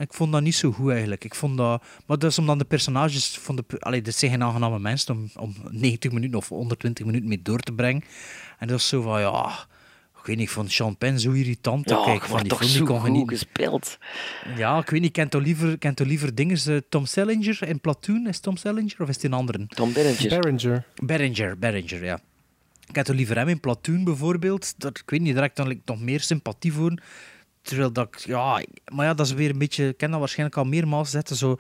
En 0.02 0.08
ik 0.08 0.14
vond 0.14 0.32
dat 0.32 0.42
niet 0.42 0.56
zo 0.56 0.72
goed 0.72 0.90
eigenlijk. 0.92 1.24
Ik 1.24 1.36
vond 1.36 1.58
dat... 1.58 1.84
Maar 2.06 2.18
dat 2.18 2.32
is 2.32 2.38
omdat 2.38 2.60
de 2.60 2.66
personages... 2.66 3.38
Van 3.42 3.56
de, 3.56 3.64
allee, 3.80 4.02
dat 4.02 4.14
zijn 4.16 4.32
geen 4.32 4.44
aangename 4.44 4.80
mensen 4.80 5.16
om, 5.16 5.30
om 5.36 5.56
90 5.70 6.12
minuten 6.12 6.38
of 6.38 6.50
120 6.50 7.06
minuten 7.06 7.28
mee 7.28 7.42
door 7.42 7.60
te 7.60 7.74
brengen. 7.74 8.04
En 8.60 8.68
dat 8.68 8.80
is 8.80 8.88
zo 8.88 9.02
van, 9.02 9.20
ja... 9.20 9.68
Ik 10.20 10.28
weet 10.28 10.36
niet, 10.38 10.46
ik 10.48 10.52
vond 10.54 10.72
Sean 10.72 10.98
Penn 10.98 11.20
zo 11.20 11.32
irritant. 11.32 11.90
Ja, 11.90 12.04
Kijk, 12.04 12.24
van 12.24 12.40
die 12.40 12.48
toch 12.50 12.64
film, 12.66 12.86
kon 12.86 12.96
goed 13.00 13.06
genieten. 13.06 13.38
gespeeld. 13.38 13.98
Ja, 14.58 14.80
ik 14.80 14.90
weet 14.90 15.02
niet, 15.02 15.12
kent 15.12 15.32
toch 15.32 15.42
liever, 15.42 15.78
kent 15.78 15.96
toch 15.96 16.08
liever 16.08 16.36
dingen? 16.36 16.58
eh, 16.66 16.78
Tom 16.90 17.06
Sellinger 17.06 17.68
in 17.68 17.80
Platoon? 17.80 18.28
Is 18.28 18.40
Tom 18.40 18.58
Sellinger 18.58 18.96
of 19.02 19.10
is 19.10 19.16
het 19.16 19.24
een 19.24 19.34
andere? 19.34 19.68
Tom 19.68 19.94
Berenger. 19.94 20.40
Berenger. 20.40 20.86
Berenger, 21.04 21.58
Berenger, 21.58 22.04
ja. 22.04 22.20
Ik 22.88 22.96
had 22.96 23.06
toch 23.06 23.16
liever 23.16 23.36
hem 23.38 23.48
in 23.48 23.60
Platoon 23.60 24.04
bijvoorbeeld. 24.04 24.74
Dat, 24.78 24.98
ik 24.98 25.10
weet 25.10 25.22
niet, 25.22 25.34
daar 25.34 25.42
heb 25.42 25.52
ik 25.52 25.58
dan 25.58 25.68
like, 25.68 25.82
nog 25.86 26.02
meer 26.02 26.20
sympathie 26.20 26.74
voor. 26.74 26.94
Terwijl 27.62 27.92
dat 27.94 28.08
ik, 28.08 28.18
ja, 28.20 28.64
maar 28.94 29.06
ja, 29.06 29.14
dat 29.14 29.26
is 29.26 29.34
weer 29.34 29.50
een 29.50 29.58
beetje, 29.58 29.88
ik 29.88 29.98
ken 29.98 30.12
dat 30.12 30.20
waarschijnlijk 30.20 30.58
al 30.58 30.64
meermaals 30.66 31.10
zetten, 31.10 31.36
zo, 31.36 31.58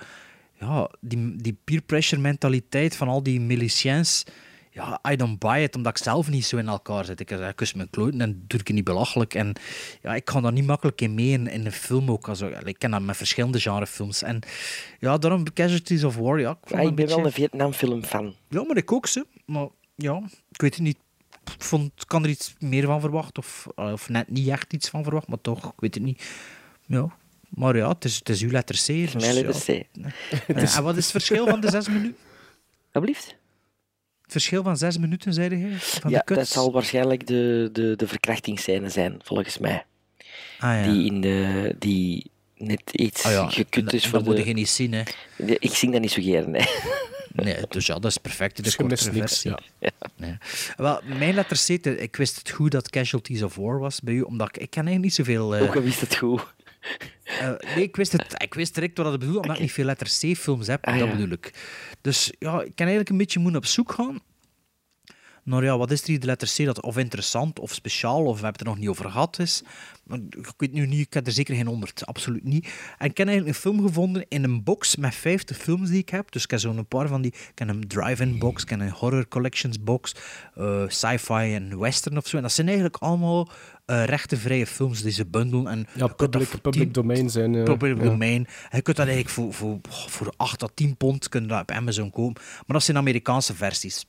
ja, 0.60 0.89
die, 0.99 1.36
die 1.36 1.58
peer 1.64 1.82
pressure 1.82 2.22
mentaliteit 2.22 2.95
van 2.95 3.08
al 3.08 3.24
die 3.24 3.39
miliciëns. 3.39 4.24
Ja, 4.74 4.99
I 5.12 5.16
don't 5.16 5.39
buy 5.39 5.62
it, 5.62 5.76
omdat 5.76 5.97
ik 5.97 6.04
zelf 6.04 6.30
niet 6.30 6.45
zo 6.45 6.58
in 6.58 6.68
elkaar 6.68 7.06
zit. 7.06 7.20
Ik, 7.20 7.30
ik 7.32 7.56
kus 7.56 7.74
mijn 7.74 7.89
kloten 7.89 8.22
en 8.22 8.43
doe 8.47 8.60
ik 8.60 8.68
het 8.68 8.76
niet 8.76 8.84
belachelijk. 8.86 9.34
En 9.34 9.54
ja, 10.02 10.16
ik 10.16 10.30
ga 10.30 10.41
daar 10.41 10.52
niet 10.52 10.66
makkelijk 10.66 11.02
in 11.02 11.14
mee 11.14 11.30
in, 11.30 11.47
in 11.47 11.66
een 11.66 11.72
film 11.72 12.12
ook. 12.12 12.28
Also, 12.28 12.47
ik 12.64 12.80
ken 12.80 12.91
dat 12.91 13.02
met 13.02 13.18
verschillende 13.18 13.60
genrefilms. 13.60 14.22
En 14.22 14.39
ja, 14.99 15.18
daarom 15.18 15.54
Casualties 15.54 16.04
of 16.04 16.16
War, 16.16 16.39
ja. 16.39 16.52
Ik 16.52 16.76
ben 16.76 16.95
beetje- 16.95 17.16
wel 17.16 17.26
een 17.26 17.32
Vietnamfilm 17.32 18.04
fan. 18.04 18.36
ja, 18.49 18.64
maar 18.64 18.78
ik 18.78 18.91
ook 18.91 19.08
ze. 19.08 19.26
Maar 19.45 19.68
ja, 19.95 20.22
ik 20.52 20.62
weet 20.62 20.74
het 20.76 20.84
niet. 20.84 20.97
Ik 21.44 21.64
vond, 21.64 22.06
kan 22.06 22.24
er 22.24 22.30
iets 22.30 22.54
meer 22.60 22.86
van 22.86 23.00
verwachten. 23.02 23.44
Of, 23.44 23.68
of 23.76 24.10
net 24.10 24.30
niet 24.30 24.48
echt 24.48 24.74
iets 24.74 24.89
van 24.89 25.04
verwacht, 25.04 25.28
maar 25.28 25.42
toch, 25.42 25.66
ik 25.66 25.80
weet 25.80 25.94
het 25.94 26.04
niet. 26.04 26.24
Ja. 26.86 27.16
Maar 27.50 27.76
ja, 27.78 27.88
het 27.89 28.06
is, 28.06 28.16
het 28.16 28.30
is 28.30 28.42
uw 28.42 28.50
letter 28.52 28.76
C. 28.76 28.86
Dus, 28.88 29.14
Mijn 29.14 29.34
letter 29.34 29.62
C. 29.62 29.86
ja. 29.92 30.10
En 30.76 30.84
wat 30.84 30.98
is 30.98 31.04
het 31.04 31.12
verschil 31.12 31.48
van 31.48 31.60
de 31.60 31.70
zes 31.70 31.88
minuten? 31.88 32.16
Alsjeblieft. 32.92 33.26
Het 34.22 34.32
verschil 34.32 34.63
van 34.63 34.78
zes 34.78 34.97
minuten, 34.97 35.34
zei 35.34 35.62
hij? 35.62 35.78
Van 35.80 36.12
Ja, 36.12 36.22
de 36.26 36.34
dat 36.34 36.47
zal 36.47 36.72
waarschijnlijk 36.72 37.28
de, 37.28 37.70
de, 37.74 37.93
de 37.96 38.08
verkrachtingsscène 38.08 38.89
zijn, 38.89 39.20
volgens 39.24 39.58
mij. 39.58 39.86
Ah, 40.59 40.86
ja. 40.86 40.92
Die, 40.92 41.05
in 41.05 41.22
de, 41.22 41.76
die 41.80 42.32
net 42.58 42.82
iets 42.92 43.24
ja. 43.24 43.50
gekut 43.50 43.84
Dat- 43.86 43.93
is 43.93 44.04
voor 44.08 44.18
dat 44.20 44.28
moet 44.28 44.36
de... 44.38 44.46
je 44.46 44.54
niet 44.54 44.70
zien, 44.70 44.93
hè. 44.93 45.04
Nee, 45.38 45.55
Ik 45.59 45.74
zie 45.76 45.92
dat 45.92 46.01
niet 46.01 46.12
zo 46.12 46.22
gern, 46.22 46.54
hè. 46.55 46.66
Nee, 47.33 47.58
dus 47.70 47.86
ja, 47.86 47.93
dat 47.93 48.12
is 48.12 48.17
perfect. 48.17 48.55
De 48.55 48.62
Dus 48.62 48.75
je 48.75 48.83
mist 48.83 49.01
kortere 49.03 49.20
niks, 49.20 49.41
versie. 49.41 49.66
ja. 49.79 49.89
Nee. 50.16 50.37
Wel, 50.78 51.01
mijn 51.17 51.33
letter 51.33 51.58
C, 51.58 51.82
te- 51.82 51.97
ik 51.97 52.16
wist 52.16 52.37
het 52.37 52.49
goed 52.49 52.71
dat 52.71 52.89
Casualties 52.89 53.43
of 53.43 53.55
War 53.55 53.79
was 53.79 54.01
bij 54.01 54.13
u, 54.13 54.21
omdat 54.21 54.47
ik, 54.47 54.58
ik 54.58 54.70
ken 54.70 54.86
eigenlijk 54.87 55.03
niet 55.17 55.28
zoveel... 55.28 55.55
eh, 55.55 55.62
Ook 55.63 55.75
al 55.75 55.82
wist 55.82 56.01
het 56.01 56.16
goed. 56.16 56.41
Eh, 57.24 57.51
nee, 57.75 57.83
ik 57.83 57.95
wist, 57.95 58.12
het, 58.12 58.36
ik 58.37 58.53
wist 58.53 58.74
direct 58.74 58.97
wat 58.97 59.05
dat 59.05 59.20
bedoelde, 59.20 59.39
omdat 59.39 59.55
ik 59.55 59.62
niet 59.62 59.71
veel 59.71 59.86
letter 59.86 60.08
C-films 60.08 60.67
heb. 60.67 60.86
Ah, 60.86 60.97
dat 60.99 61.08
ja. 61.08 61.16
bedoel 61.16 61.32
ik. 61.32 61.53
Dus 62.01 62.25
ja, 62.39 62.51
ik 62.62 62.75
kan 62.75 62.86
eigenlijk 62.87 63.09
een 63.09 63.17
beetje 63.17 63.39
moeten 63.39 63.59
op 63.59 63.66
zoek 63.66 63.91
gaan. 63.91 64.20
Nou 65.43 65.63
ja, 65.63 65.78
wat 65.78 65.92
is 65.92 66.01
er 66.01 66.08
hier 66.08 66.20
de 66.20 66.26
letter 66.26 66.54
C 66.58 66.66
dat 66.66 66.82
of 66.82 66.97
interessant 66.97 67.59
of 67.59 67.74
speciaal 67.74 68.26
of 68.26 68.38
we 68.39 68.43
hebben 68.43 68.51
het 68.51 68.62
er 68.62 68.66
nog 68.68 68.78
niet 68.78 68.88
over 68.89 69.05
gehad 69.12 69.39
is. 69.39 69.63
Ik 70.30 70.54
weet 70.58 70.72
nu 70.74 70.86
niet, 70.88 71.00
ik 71.08 71.13
heb 71.13 71.26
er 71.26 71.32
zeker 71.32 71.55
geen 71.55 71.68
honderd, 71.68 72.05
absoluut 72.05 72.43
niet. 72.43 72.66
En 72.97 73.09
ik 73.09 73.18
heb 73.18 73.28
eigenlijk 73.28 73.47
een 73.47 73.62
film 73.62 73.82
gevonden 73.88 74.26
in 74.30 74.43
een 74.43 74.63
box 74.63 74.96
met 74.96 75.16
50 75.16 75.58
films 75.58 75.89
die 75.89 76.00
ik 76.00 76.09
heb. 76.09 76.32
Dus 76.32 76.43
ik 76.43 76.51
heb 76.51 76.59
zo'n 76.59 76.86
paar 76.88 77.08
van 77.08 77.22
die, 77.22 77.32
ik 77.32 77.59
heb 77.59 77.68
een 77.70 77.88
drive-in 77.88 78.39
box, 78.39 78.63
ik 78.63 78.70
heb 78.70 78.80
een 78.80 78.89
horror 78.89 79.28
collections 79.28 79.84
box, 79.84 80.16
eh, 80.55 80.84
sci-fi 80.88 81.54
en 81.54 81.80
western 81.80 82.18
of 82.18 82.28
zo. 82.28 82.36
En 82.38 82.42
dat 82.42 82.51
zijn 82.51 82.68
eigenlijk 82.68 82.97
allemaal 82.97 83.50
eh 83.86 84.04
rechtenvrije 84.05 84.68
films 84.68 85.01
die 85.01 85.12
ze 85.12 85.26
bundelen. 85.26 85.68
En 85.68 85.88
Ja, 85.93 86.08
public, 86.08 86.47
voor 86.47 86.59
public 86.59 86.84
10 86.84 86.92
domain 86.92 87.30
zijn. 87.30 87.55
eh, 87.55 87.63
Public 87.63 87.97
ja. 87.97 88.04
domain. 88.04 88.46
En 88.70 88.78
je 88.78 88.82
kunt 88.82 88.97
dat 88.97 89.08
eigenlijk 89.08 89.36
voor, 89.36 89.54
voor, 89.54 89.80
voor 89.89 90.34
8 90.38 90.63
à 90.63 90.68
10 90.74 90.97
pond 90.97 91.30
kun 91.30 91.42
je 91.42 91.47
dat 91.47 91.62
op 91.62 91.72
Amazon 91.72 92.12
kopen. 92.12 92.42
Maar 92.43 92.63
dat 92.78 92.84
zijn 92.84 92.97
Amerikaanse 92.97 93.55
versies. 93.55 94.05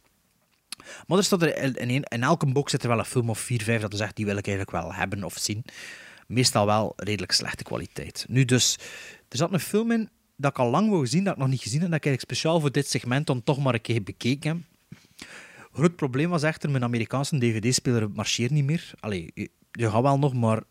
Maar 1.07 1.19
er 1.19 1.25
staat 1.25 1.43
er 1.43 1.89
in, 1.89 2.05
elke 2.05 2.53
box 2.53 2.71
zit 2.71 2.83
er 2.83 2.89
wel 2.89 2.99
een 2.99 3.05
film 3.05 3.31
of 3.31 3.39
4, 3.39 3.63
5 3.63 3.81
dat 3.81 3.93
je 3.93 3.99
zegt, 3.99 4.17
die 4.17 4.25
wil 4.25 4.37
ik 4.37 4.47
eigenlijk 4.47 4.77
wel 4.83 4.95
hebben 4.95 5.25
of 5.25 5.39
zien. 5.39 5.65
Meestal 6.27 6.67
wel 6.67 6.93
redelijk 6.97 7.33
slechte 7.33 7.65
kwaliteit. 7.65 8.25
Nu 8.29 8.45
dus, 8.45 8.79
er 9.29 9.37
zat 9.37 9.53
een 9.53 9.61
film 9.61 9.91
in 9.91 10.09
dat 10.37 10.51
ik 10.51 10.59
al 10.59 10.71
lang 10.71 10.91
wou 10.91 11.07
zien, 11.07 11.25
dat 11.25 11.33
ik 11.33 11.39
nog 11.39 11.49
niet 11.49 11.63
gezien 11.63 11.81
heb, 11.81 11.91
dat 11.91 11.99
ik 11.99 12.07
eigenlijk 12.07 12.35
speciaal 12.35 12.61
voor 12.61 12.73
dit 12.73 12.89
segment 12.89 13.27
dan 13.27 13.43
toch 13.43 13.59
maar 13.59 13.75
een 13.75 13.81
keer 13.81 14.03
bekeken 14.03 14.49
heb. 14.51 14.59
Groot 15.73 15.97
probleem 15.97 16.31
was 16.31 16.43
echter, 16.43 16.71
mijn 16.71 16.85
Amerikaanse 16.85 17.39
dvd-speler 17.39 18.11
marcheert 18.11 18.51
niet 18.51 18.65
meer. 18.65 18.91
Allee, 19.01 19.31
je, 19.35 19.91
gaat 19.91 20.03
wel 20.03 20.19
nog, 20.19 20.35
maar 20.35 20.63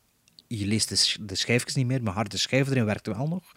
je 0.48 0.66
leest 0.66 0.90
de, 0.90 0.96
sch- 0.96 1.18
de 1.22 1.36
schijfjes 1.36 1.76
niet 1.76 1.86
meer. 1.88 2.04
Mijn 2.04 2.16
harde 2.16 2.38
schijf 2.38 2.70
erin 2.70 2.86
werkt 2.86 3.08
wel 3.08 3.28
nog. 3.28 3.52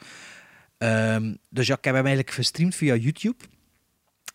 Ehm, 0.78 1.34
dus 1.48 1.68
ik 1.68 1.84
heb 1.84 1.94
hem 1.94 2.06
eigenlijk 2.06 2.30
gestreamd 2.30 2.74
via 2.74 2.94
YouTube. 2.94 3.44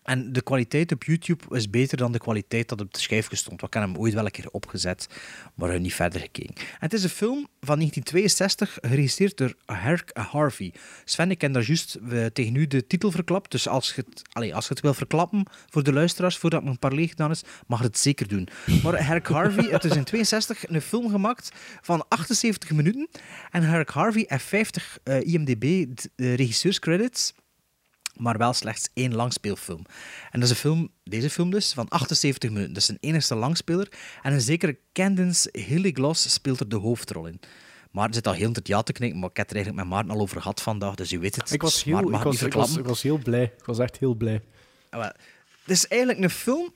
En 0.10 0.34
de 0.34 0.42
kwaliteit 0.42 0.92
op 0.92 1.04
YouTube 1.04 1.56
is 1.56 1.70
beter 1.70 1.98
dan 1.98 2.12
de 2.12 2.18
kwaliteit 2.20 2.70
dat 2.70 2.82
op 2.82 2.94
de 2.94 3.00
schijfje 3.00 3.36
stond. 3.36 3.62
Want 3.62 3.76
Ik 3.76 3.80
heb 3.82 3.90
hem 3.90 4.02
ooit 4.02 4.14
wel 4.14 4.26
een 4.26 4.32
keer 4.32 4.50
opgezet, 4.52 5.08
maar 5.56 5.80
niet 5.80 5.94
verder 5.94 6.22
gekeken. 6.22 6.56
En 6.56 6.64
het 6.80 6.94
is 6.94 7.04
een 7.04 7.10
film 7.10 7.48
van 7.60 7.76
1962, 7.76 8.78
geregisseerd 8.82 9.38
door 9.38 9.54
Herc 9.66 10.10
Harvey. 10.14 10.74
Sven, 11.06 11.32
ik 11.32 11.42
heb 11.42 11.54
daar 11.54 11.64
juist 11.64 11.96
eh, 12.12 12.26
tegen 12.26 12.56
u 12.56 12.68
de 12.68 12.88
titel 12.88 13.12
verklapt. 13.12 13.52
Dus 13.52 13.68
als 13.68 13.94
je, 13.96 14.04
het, 14.10 14.22
allee, 14.32 14.56
als 14.56 14.68
je 14.68 14.74
het 14.74 14.82
wil 14.82 14.94
verklappen 14.94 15.46
voor 15.70 15.84
de 15.84 15.94
luisteraars, 15.94 16.38
voordat 16.38 16.64
mijn 16.64 16.80
parley 16.80 17.08
gedaan 17.08 17.32
is, 17.32 17.42
mag 17.68 17.80
je 17.80 17.86
het 17.86 17.98
zeker 17.98 18.28
doen. 18.28 18.48
Maar 18.84 19.06
Herc 19.06 19.28
Harvey, 19.28 19.64
het 19.72 19.84
is 19.84 19.96
in 19.96 20.04
62 20.04 20.70
een 20.70 20.82
film 20.82 21.10
gemaakt 21.10 21.52
van 21.82 22.06
78 22.08 22.72
minuten. 22.72 23.08
En 23.52 23.64
Herc 23.64 23.90
Harvey 23.90 24.24
heeft 24.28 24.46
50 24.46 24.98
eh, 25.04 25.22
IMDb 25.34 25.86
d- 25.96 26.10
eh, 26.16 26.36
maar 28.20 28.38
wel 28.38 28.54
slechts 28.54 28.90
één 28.94 29.16
langspeelfilm. 29.16 29.86
En 30.32 30.40
dat 30.40 30.44
is 30.44 30.50
een 30.50 30.56
film, 30.56 30.90
deze 31.04 31.30
film 31.30 31.52
dus, 31.52 31.74
van 31.74 31.88
78 31.90 32.50
minuten. 32.50 32.74
Dat 32.74 32.82
is 32.84 32.90
een 32.90 32.98
enigste 33.00 33.36
langspeler. 33.36 33.92
En 34.22 34.34
een 34.34 34.42
zekere 34.42 34.78
Candace 34.94 35.50
Hilligloss 35.52 36.34
speelt 36.34 36.60
er 36.60 36.70
de 36.70 36.76
hoofdrol 36.76 37.26
in. 37.26 37.40
Maarten 37.92 38.14
zit 38.14 38.28
al 38.28 38.34
heel 38.34 38.52
het 38.52 38.68
ja 38.68 38.82
te 38.84 38.92
knikken, 38.92 39.20
maar 39.20 39.30
ik 39.30 39.38
heb 39.38 39.50
er 39.50 39.56
eigenlijk 39.56 39.86
met 39.86 39.94
Maarten 39.96 40.14
al 40.16 40.22
over 40.22 40.42
gehad 40.42 40.62
vandaag, 40.62 40.96
dus 40.96 41.12
u 41.12 41.20
weet 41.20 41.36
het. 41.36 41.52
Ik 41.52 41.62
was, 41.62 41.84
heel, 41.84 41.98
ik, 42.00 42.04
was, 42.04 42.12
niet 42.12 42.22
ik, 42.24 42.24
was, 42.24 42.38
verklappen. 42.38 42.80
ik 42.80 42.86
was 42.86 43.02
heel 43.02 43.18
blij. 43.18 43.44
Ik 43.44 43.66
was 43.66 43.80
echt 43.80 43.98
heel 43.98 44.14
blij. 44.16 44.42
Ah, 44.90 45.00
wel. 45.00 45.12
Het 45.64 45.78
is 45.78 45.88
eigenlijk 45.88 46.22
een 46.24 46.30
film... 46.30 46.74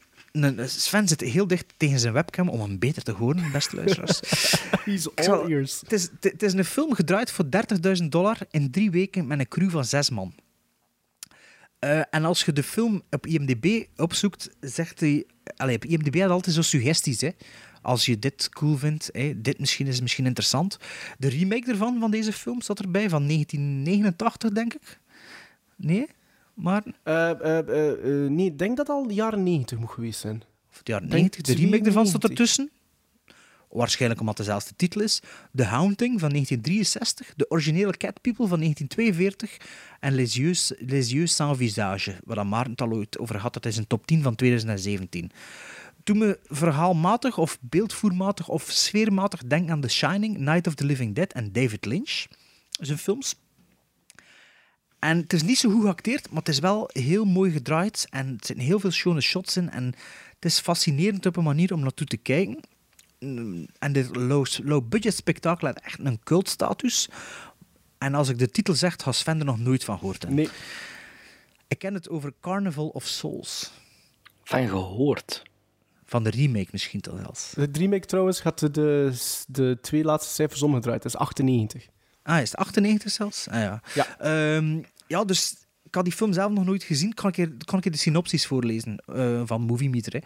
Sven 0.66 1.08
zit 1.08 1.22
heel 1.22 1.48
dicht 1.48 1.74
tegen 1.78 2.00
zijn 2.00 2.14
webcam 2.14 2.50
om 2.50 2.60
hem 2.62 2.80
beter 2.80 3.04
te 3.04 3.12
horen, 3.12 3.52
beste 3.52 3.76
luisteraars. 3.76 4.20
He's 4.86 5.06
Ik 5.16 5.24
zal- 5.24 5.48
Het 5.50 5.92
is, 5.92 6.10
het 6.20 6.44
is 6.44 6.54
een 6.54 6.66
film 6.66 6.94
gedraaid 6.94 7.32
voor 7.32 7.46
30.000 8.02 8.04
dollar 8.10 8.38
in 8.52 8.72
drie 8.72 8.92
weken 8.92 9.28
met 9.28 9.40
een 9.40 9.48
crew 9.48 9.70
van 9.70 9.86
zes 9.86 10.10
man. 10.10 10.34
Eh, 11.84 12.02
en 12.10 12.26
als 12.26 12.46
je 12.46 12.54
de 12.54 12.64
film 12.64 13.02
op 13.10 13.28
IMDb 13.28 13.86
opzoekt, 13.96 14.50
zegt 14.60 15.00
hij... 15.00 15.26
Allee, 15.56 15.76
op 15.76 15.86
IMDb 15.86 16.20
had 16.20 16.30
altijd 16.30 16.56
zo 16.56 16.62
suggesties, 16.62 17.22
hè. 17.22 17.30
Als 17.82 18.06
je 18.06 18.20
dit 18.20 18.50
cool 18.50 18.78
vindt, 18.78 19.10
hè, 19.12 19.42
dit 19.42 19.60
misschien 19.60 19.88
is 19.88 20.02
misschien 20.02 20.26
interessant. 20.26 20.78
De 21.18 21.30
remake 21.30 21.72
ervan, 21.72 22.00
van 22.00 22.12
deze 22.12 22.34
film, 22.34 22.62
staat 22.62 22.80
erbij, 22.80 23.10
van 23.10 23.28
1989, 23.28 24.50
denk 24.50 24.74
ik. 24.74 25.00
Nee? 25.76 26.08
Maar... 26.54 26.84
Eh, 27.04 27.30
eh, 27.30 28.30
nee, 28.32 28.46
ik 28.46 28.60
denk 28.60 28.78
dat 28.78 28.88
het 28.88 28.96
al 28.96 29.08
de 29.08 29.14
jaren 29.14 29.44
90 29.44 29.78
moet 29.78 29.92
geweest 29.92 30.20
zijn. 30.20 30.44
Of 30.72 30.84
de 30.84 30.92
jaren 30.92 31.10
Denk 31.10 31.22
90. 31.22 31.56
De 31.56 31.62
remake 31.62 31.86
ervan 31.86 32.08
staat 32.08 32.22
92. 32.22 32.30
ertussen. 32.30 32.72
Waarschijnlijk 33.74 34.20
omdat 34.20 34.38
het 34.38 34.46
dezelfde 34.46 34.76
titel 34.76 35.02
is. 35.02 35.20
The 35.56 35.64
Haunting 35.64 36.20
van 36.20 36.30
1963. 36.30 37.34
De 37.36 37.50
originele 37.50 37.98
Cat 37.98 38.22
People 38.22 38.48
van 38.48 38.60
1942. 38.60 39.58
En 40.00 40.16
Les 40.16 40.34
Yeux, 40.36 40.74
Les 40.78 41.12
Yeux 41.12 41.36
Sans 41.36 41.58
Visage, 41.58 42.16
waar 42.26 42.48
Maarten 42.48 42.76
al 42.76 42.92
ooit 42.92 43.20
over 43.20 43.38
had. 43.38 43.54
Dat 43.54 43.66
is 43.66 43.78
een 43.78 43.88
top 43.88 44.06
10 44.06 44.22
van 44.22 44.36
2017. 44.36 45.32
Toen 46.04 46.18
me 46.18 46.40
verhaalmatig 46.44 47.38
of 47.38 47.58
beeldvoermatig 47.62 48.48
of 48.48 48.64
sfeermatig 48.72 49.44
denk 49.44 49.70
aan 49.70 49.82
The 49.82 49.90
Shining, 49.90 50.38
Night 50.38 50.68
of 50.68 50.76
the 50.76 50.86
Living 50.86 51.16
Dead 51.16 51.34
en 51.34 51.52
David 51.52 51.86
Lynch. 51.86 52.26
Zijn 52.70 52.98
films. 52.98 53.36
En 55.00 55.18
het 55.18 55.34
is 55.34 55.44
niet 55.44 55.58
zo 55.58 55.72
goed 55.72 55.82
geacteerd, 55.82 56.30
maar 56.30 56.40
het 56.40 56.50
is 56.50 56.60
wel 56.60 56.90
heel 56.92 57.26
mooi 57.26 57.52
gedraaid. 57.52 58.08
En 58.10 58.28
er 58.28 58.46
zitten 58.46 58.66
heel 58.66 58.80
veel 58.80 58.92
schone 58.92 59.22
shots 59.22 59.58
in. 59.58 59.70
En 59.70 59.86
het 60.36 60.46
is 60.46 60.60
fascinerend 60.60 61.26
op 61.26 61.36
een 61.36 61.44
manier 61.44 61.74
om 61.74 61.80
naartoe 61.80 62.08
te 62.08 62.18
kijken. 62.18 62.60
En 63.80 63.94
dit 63.94 64.16
low- 64.16 64.46
low-budget 64.64 65.16
spektakel 65.16 65.68
heeft 65.68 65.80
echt 65.82 66.00
een 66.00 66.20
cultstatus. 66.24 67.10
En 67.98 68.16
als 68.16 68.30
ik 68.30 68.40
de 68.40 68.50
titel 68.50 68.74
zeg, 68.74 69.02
had 69.04 69.16
Sven 69.16 69.40
er 69.40 69.46
nog 69.46 69.60
nooit 69.60 69.84
van 69.84 69.98
gehoord. 69.98 70.18
hebben. 70.22 70.36
Nee. 70.38 70.50
Ik 71.68 71.80
ken 71.80 71.94
het 71.94 72.10
over 72.10 72.34
Carnival 72.42 72.88
of 72.88 73.06
Souls. 73.06 73.72
Van 74.44 74.68
gehoord. 74.68 75.42
Van 76.06 76.24
de 76.24 76.30
remake 76.30 76.68
misschien 76.72 77.02
toch 77.02 77.20
zelfs. 77.20 77.52
De 77.56 77.70
remake 77.72 78.06
trouwens 78.06 78.40
gaat 78.40 78.60
de, 78.60 78.72
de, 78.72 79.14
de 79.48 79.78
twee 79.82 80.04
laatste 80.04 80.34
cijfers 80.34 80.62
omgedraaid. 80.62 81.04
Dat 81.04 81.14
is 81.14 81.20
98. 81.20 81.86
Ah, 82.24 82.42
is 82.42 82.52
het 82.52 82.60
98 82.60 83.12
zelfs? 83.12 83.48
Ah, 83.48 83.60
ja. 83.62 83.82
Ja. 83.94 84.20
Ehm, 84.20 84.82
ja, 85.08 85.24
dus 85.24 85.56
ik 85.94 86.00
had 86.00 86.08
die 86.08 86.18
film 86.18 86.34
zelf 86.34 86.52
nog 86.52 86.66
nooit 86.66 86.84
gezien. 86.84 87.14
Kan 87.14 87.32
ik 87.36 87.50
kan 87.66 87.78
ik 87.78 87.84
hier 87.84 87.94
de 87.94 88.00
synopsis 88.00 88.46
voorlezen 88.48 89.04
eh, 89.06 89.42
van 89.46 89.62
Movie 89.62 89.90
Meter? 89.90 90.14
Hè? 90.14 90.20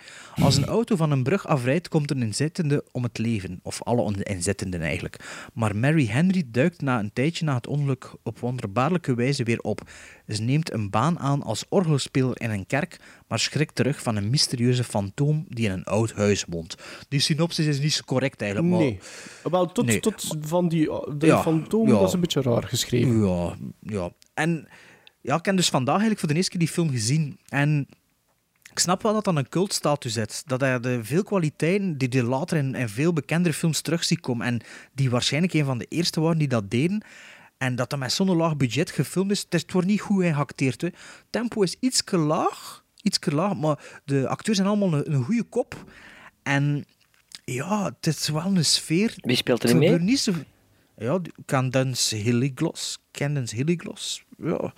Als 0.44 0.58
een 0.58 0.66
auto 0.66 0.96
van 0.96 1.12
een 1.12 1.24
brug 1.24 1.48
afrijdt, 1.48 1.88
komt 1.88 2.12
een 2.12 2.22
inzittende 2.22 2.84
om 2.92 3.04
het 3.04 3.18
leven. 3.18 3.60
Of 3.64 3.84
alle 3.84 4.24
inzittenden 4.24 4.82
eigenlijk. 4.82 5.50
Maar 5.54 5.76
Mary 5.76 6.06
Henry 6.06 6.44
duikt 6.52 6.82
na 6.82 7.00
een 7.00 7.14
tijdje 7.14 7.46
na 7.46 7.56
het 7.56 7.68
ongeluk 7.68 8.12
op 8.24 8.40
wonderbaarlijke 8.40 9.16
wijze 9.16 9.44
weer 9.44 9.60
op. 9.60 9.82
Ze 10.28 10.42
neemt 10.42 10.74
een 10.74 10.90
baan 10.90 11.20
aan 11.20 11.44
als 11.44 11.66
orgelspeler 11.70 12.42
in 12.42 12.50
een 12.50 12.66
kerk, 12.66 13.00
maar 13.28 13.40
schrikt 13.40 13.76
terug 13.76 14.02
van 14.02 14.16
een 14.16 14.30
mysterieuze 14.30 14.84
fantoom 14.84 15.46
die 15.50 15.66
in 15.66 15.72
een 15.72 15.84
oud 15.84 16.14
huis 16.14 16.46
woont. 16.50 16.76
Die 17.10 17.20
synopsis 17.20 17.66
is 17.66 17.80
niet 17.80 17.94
zo 17.94 18.02
correct 18.06 18.42
eigenlijk, 18.42 18.72
maar... 18.72 18.80
Nee. 18.80 19.00
Wel, 19.44 19.72
tot, 19.72 19.86
Nee. 19.86 20.00
tot 20.00 20.38
van 20.42 20.68
die 20.68 20.86
de 21.18 21.26
Ja, 21.26 21.42
fantoom, 21.42 21.88
ja. 21.88 22.02
is 22.02 22.14
een 22.14 22.20
beetje 22.20 22.42
raar 22.42 22.64
geschreven. 22.64 23.26
Ja, 23.26 23.56
ja. 23.80 24.10
En 24.34 24.68
ja, 25.28 25.36
ik 25.36 25.46
heb 25.46 25.56
dus 25.56 25.70
vandaag 25.70 25.94
eigenlijk 25.94 26.20
voor 26.20 26.30
de 26.30 26.36
eerste 26.36 26.52
keer 26.52 26.60
die 26.60 26.70
film 26.70 26.90
gezien. 26.90 27.40
En 27.50 27.88
ik 28.72 28.80
snap 28.80 29.02
wel 29.04 29.14
dat 29.14 29.24
dat 29.24 29.36
een 29.36 29.50
cultstatus 29.50 30.16
heeft. 30.16 30.44
Dat 30.46 30.62
hij 30.62 30.80
de 30.80 31.04
veel 31.04 31.24
kwaliteiten 31.24 31.98
die 31.98 32.12
je 32.12 32.24
later 32.24 32.58
in, 32.58 32.76
in 32.76 32.90
veel 32.90 33.14
bekendere 33.14 33.54
films 33.54 33.82
terug 33.82 34.04
ziet 34.04 34.20
komen. 34.20 34.46
En 34.46 34.62
die 34.94 35.10
waarschijnlijk 35.10 35.54
een 35.54 35.66
van 35.66 35.78
de 35.78 35.86
eerste 35.90 36.22
waren 36.22 36.38
die 36.38 36.48
dat 36.48 36.72
deden. 36.72 37.04
En 37.58 37.76
dat 37.76 37.90
dat 37.90 38.00
met 38.00 38.12
zo'n 38.12 38.36
laag 38.36 38.58
budget 38.58 38.92
gefilmd 38.92 39.32
is. 39.32 39.46
Het, 39.50 39.72
wordt 39.72 39.88
niet 39.88 40.02
goed 40.02 40.24
geacteerd. 40.24 40.82
Hè. 40.82 40.90
Tempo 41.30 41.62
is 41.62 41.76
iets 41.80 42.04
laag. 42.12 42.84
Iets 43.02 43.20
laag, 43.26 43.56
maar 43.56 44.02
de 44.06 44.28
acteurs 44.28 44.58
zijn 44.58 44.70
allemaal 44.70 44.94
een, 44.94 45.14
een 45.14 45.24
goede 45.24 45.44
kop. 45.44 45.84
En 46.44 46.86
ja, 47.46 47.86
het 47.86 48.08
is 48.08 48.30
wel 48.30 48.56
een 48.56 48.66
sfeer. 48.66 49.14
Wie 49.16 49.36
speelt 49.36 49.64
er 49.64 49.78
mee? 49.78 50.00
niet 50.00 50.20
zo... 50.20 50.34
Ja, 50.98 51.20
Candace 51.46 52.16
Hilligloss. 52.16 53.00
Candace 53.12 53.56
Hilligloss. 53.56 54.24
Ja. 54.38 54.74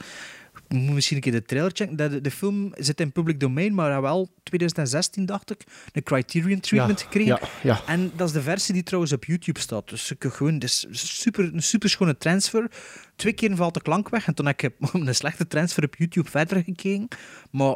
Moet 0.69 0.93
misschien 0.93 1.15
een 1.15 1.23
keer 1.23 1.31
de 1.31 1.43
trailer 1.43 1.71
checken. 1.73 1.95
De, 1.95 2.21
de, 2.21 2.31
film 2.31 2.71
zit 2.77 2.99
in 2.99 3.11
public 3.11 3.39
domain, 3.39 3.73
maar 3.73 4.01
wel 4.01 4.29
2016, 4.43 5.25
dacht 5.25 5.51
ik, 5.51 5.63
een 5.91 6.03
Criterion 6.03 6.59
treatment 6.59 6.99
Ja, 6.99 7.05
gekregen. 7.05 7.39
ja, 7.41 7.49
ja. 7.63 7.81
En 7.85 8.11
dat 8.15 8.27
is 8.27 8.33
de 8.33 8.41
versie 8.41 8.73
die 8.73 8.83
trouwens 8.83 9.13
op 9.13 9.25
YouTube 9.25 9.59
staat. 9.59 9.89
Dus 9.89 10.13
gewoon, 10.19 10.59
is 10.59 10.85
super, 10.91 11.53
een 11.53 11.63
super 11.63 11.89
schone 11.89 12.17
transfer. 12.17 12.71
Twee 13.15 13.33
keer 13.33 13.55
valt 13.55 13.73
de 13.73 13.81
klank 13.81 14.09
weg 14.09 14.27
en 14.27 14.33
toen 14.33 14.45
heb 14.45 14.61
ik 14.61 14.71
een 14.93 15.15
slechte 15.15 15.47
transfer 15.47 15.83
op 15.83 15.95
YouTube 15.95 16.29
verder 16.29 16.63
gekeken. 16.63 17.07
Maar 17.51 17.75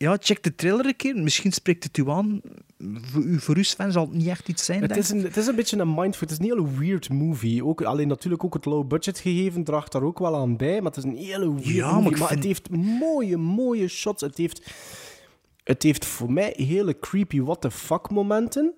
ja, 0.00 0.16
check 0.20 0.42
de 0.42 0.54
trailer 0.54 0.86
een 0.86 0.96
keer. 0.96 1.16
Misschien 1.16 1.52
spreekt 1.52 1.84
het 1.84 1.96
u 1.96 2.10
aan. 2.10 2.40
Voor 3.00 3.22
u, 3.22 3.40
voor 3.40 3.56
u 3.58 3.64
Sven, 3.64 3.92
zal 3.92 4.04
het 4.06 4.14
niet 4.14 4.26
echt 4.26 4.48
iets 4.48 4.64
zijn, 4.64 4.80
Het 4.80 4.88
denk 4.88 5.00
is, 5.02 5.10
een, 5.10 5.22
het 5.22 5.36
is 5.36 5.46
een 5.46 5.54
beetje 5.54 5.78
een 5.78 5.94
mindfuck. 5.94 6.20
Het 6.20 6.30
is 6.30 6.38
een 6.38 6.44
hele 6.44 6.78
weird 6.78 7.08
movie. 7.08 7.64
Ook, 7.64 7.82
alleen 7.82 8.08
natuurlijk 8.08 8.44
ook 8.44 8.54
het 8.54 8.64
low 8.64 8.86
budget 8.86 9.18
gegeven 9.18 9.64
draagt 9.64 9.92
daar 9.92 10.02
ook 10.02 10.18
wel 10.18 10.36
aan 10.36 10.56
bij. 10.56 10.80
Maar 10.80 10.92
het 10.92 10.96
is 10.96 11.04
een 11.04 11.16
hele 11.16 11.52
weird 11.54 11.66
Ja, 11.68 11.90
maar 11.92 12.02
movie. 12.02 12.18
Maar, 12.18 12.28
vind- 12.28 12.30
het 12.38 12.44
heeft 12.48 12.70
mooie, 13.00 13.36
mooie 13.36 13.88
shots. 13.88 14.22
Het 14.22 14.36
heeft, 14.36 14.70
het 15.64 15.82
heeft 15.82 16.04
voor 16.04 16.32
mij 16.32 16.52
hele 16.56 16.98
creepy 16.98 17.40
what 17.40 17.60
the 17.60 17.70
fuck 17.70 18.10
momenten. 18.10 18.72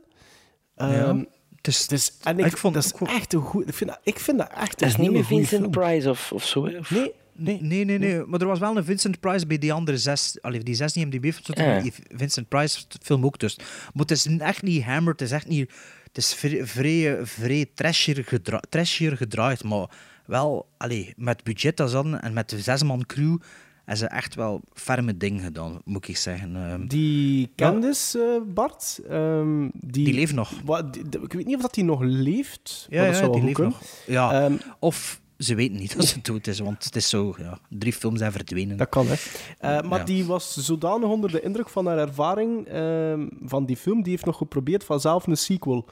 Ja. 0.76 1.04
Ehm, 1.08 1.24
Het 1.62 1.90
is, 1.92 2.16
en 2.22 2.38
ik, 2.38 2.46
ik 2.46 2.56
vond 2.56 2.74
dat 2.74 2.84
is 2.84 2.92
echt 3.08 3.32
een 3.32 3.40
goed. 3.40 3.68
Ik 3.68 3.74
vind 3.74 3.90
dat, 3.90 4.00
ik 4.02 4.18
vind 4.18 4.38
dat 4.38 4.50
echt 4.54 4.78
Dat 4.78 4.88
is 4.88 4.96
niet 4.96 5.12
meer 5.12 5.24
Vincent 5.24 5.60
film. 5.60 5.70
Price 5.70 6.10
of, 6.10 6.32
of 6.32 6.44
zo. 6.46 6.60
Of- 6.78 6.90
Nee, 6.90 7.12
nee. 7.42 7.58
Nee, 7.62 7.84
nee, 7.84 7.98
nee. 7.98 8.24
Maar 8.26 8.40
er 8.40 8.46
was 8.46 8.58
wel 8.58 8.76
een 8.76 8.84
Vincent 8.84 9.20
Price 9.20 9.46
bij 9.46 9.58
die 9.58 9.72
andere 9.72 9.98
zes. 9.98 10.38
Allee, 10.40 10.60
die 10.62 10.74
zes 10.74 10.92
die 10.92 11.06
MDB 11.06 11.32
Ja. 11.44 11.80
die 11.80 11.92
Vincent 12.14 12.48
Price 12.48 12.84
film 13.02 13.24
ook 13.24 13.38
dus. 13.38 13.56
Maar 13.58 13.66
het 14.06 14.10
is 14.10 14.26
echt 14.38 14.62
niet 14.62 14.82
hammered, 14.82 15.20
het 15.20 15.28
is 15.28 15.34
echt 15.34 15.48
niet... 15.48 15.72
Het 16.02 16.16
is 16.16 16.34
vrij, 16.34 16.66
vrij, 16.66 17.18
vrij 17.26 17.66
trashier, 17.74 18.24
gedra 18.24 18.60
trashier 18.68 19.16
gedraaid, 19.16 19.64
maar 19.64 19.86
wel 20.26 20.68
allee, 20.76 21.12
met 21.16 21.44
budget 21.44 21.80
als 21.80 21.92
dan 21.92 22.18
en 22.20 22.32
met 22.32 22.50
de 22.50 22.60
zesman 22.60 23.06
crew 23.06 23.36
hebben 23.76 23.96
ze 23.96 24.06
echt 24.06 24.34
wel 24.34 24.60
ferme 24.72 25.16
dingen 25.16 25.42
gedaan, 25.42 25.80
moet 25.84 26.08
ik 26.08 26.16
zeggen. 26.16 26.56
Ehm, 26.56 26.86
Die 26.86 27.52
Candice, 27.56 28.18
eh, 28.46 28.52
Bart, 28.54 29.00
ehm, 29.08 29.68
die, 29.72 30.04
Die 30.04 30.14
leeft 30.14 30.32
nog. 30.34 30.52
Wat, 30.64 30.92
die- 30.94 31.22
ik 31.22 31.32
weet 31.32 31.46
niet 31.46 31.56
of 31.56 31.62
dat 31.62 31.74
die 31.74 31.84
nog 31.84 32.00
leeft. 32.02 32.86
Ja, 32.90 32.96
maar 32.96 33.06
dat 33.06 33.14
ja, 33.14 33.20
zou 33.20 33.30
wel 33.30 33.32
die 33.34 33.42
leeft 33.44 33.54
kunnen. 33.54 33.72
nog. 33.72 33.88
Ja. 34.06 34.42
Ehm, 34.44 34.56
of 34.78 35.20
ze 35.44 35.54
weten 35.54 35.78
niet 35.78 35.96
dat 35.96 36.06
ze 36.06 36.20
dood 36.22 36.46
is, 36.46 36.58
want 36.58 36.84
het 36.84 36.96
is 36.96 37.08
zo, 37.08 37.34
ja, 37.38 37.58
drie 37.68 37.92
films 37.92 38.18
zijn 38.18 38.32
verdwenen. 38.32 38.76
Dat 38.76 38.88
kan, 38.88 39.06
hè. 39.06 39.14
Eh, 39.58 39.82
maar 39.88 39.98
Ja. 39.98 40.04
die 40.04 40.24
was 40.24 40.56
zodanig 40.56 41.08
onder 41.08 41.30
de 41.30 41.40
indruk 41.40 41.68
van 41.68 41.86
haar 41.86 41.98
ervaring 41.98 42.66
ehm, 42.66 43.26
van 43.44 43.66
die 43.66 43.76
film, 43.76 44.02
die 44.02 44.10
heeft 44.12 44.24
nog 44.24 44.36
geprobeerd 44.36 44.84
van 44.84 45.00
zelf 45.00 45.26
een 45.26 45.36
sequel 45.36 45.88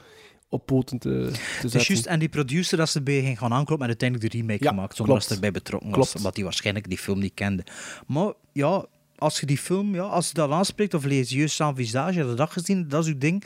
op 0.49 0.65
poten 0.65 0.99
te, 0.99 1.09
te 1.09 1.15
Het 1.15 1.63
is 1.63 1.71
zetten. 1.71 1.81
juist, 1.93 2.05
en 2.05 2.19
die 2.19 2.29
producer 2.29 2.77
dat 2.77 2.89
ze 2.89 3.01
bij 3.01 3.21
ging 3.21 3.37
gaan 3.37 3.51
aankloppen, 3.53 3.79
en 3.87 3.87
uiteindelijk 3.87 4.31
de 4.31 4.37
remake 4.37 4.63
Ja, 4.63 4.69
gemaakt, 4.69 4.95
zonder 4.95 5.15
klopt. 5.15 5.19
dat 5.29 5.37
ze 5.37 5.43
erbij 5.45 5.61
betrokken 5.61 5.91
Klopt. 5.91 6.07
was, 6.07 6.15
omdat 6.17 6.35
hij 6.35 6.43
waarschijnlijk 6.43 6.89
die 6.89 6.97
film 6.97 7.19
niet 7.19 7.33
kende. 7.33 7.63
Maar 8.07 8.33
ja, 8.53 8.85
als 9.17 9.39
je 9.39 9.45
die 9.45 9.57
film, 9.57 9.95
ja, 9.95 10.03
als 10.03 10.27
je 10.27 10.33
dat 10.33 10.51
aanspreekt, 10.51 10.93
of 10.93 11.03
lees 11.05 11.29
je 11.29 11.47
sans 11.47 11.75
visage, 11.75 12.25
je 12.27 12.33
dat 12.33 12.51
gezien, 12.51 12.87
dat 12.87 13.03
is 13.05 13.09
uw 13.11 13.17
ding, 13.17 13.43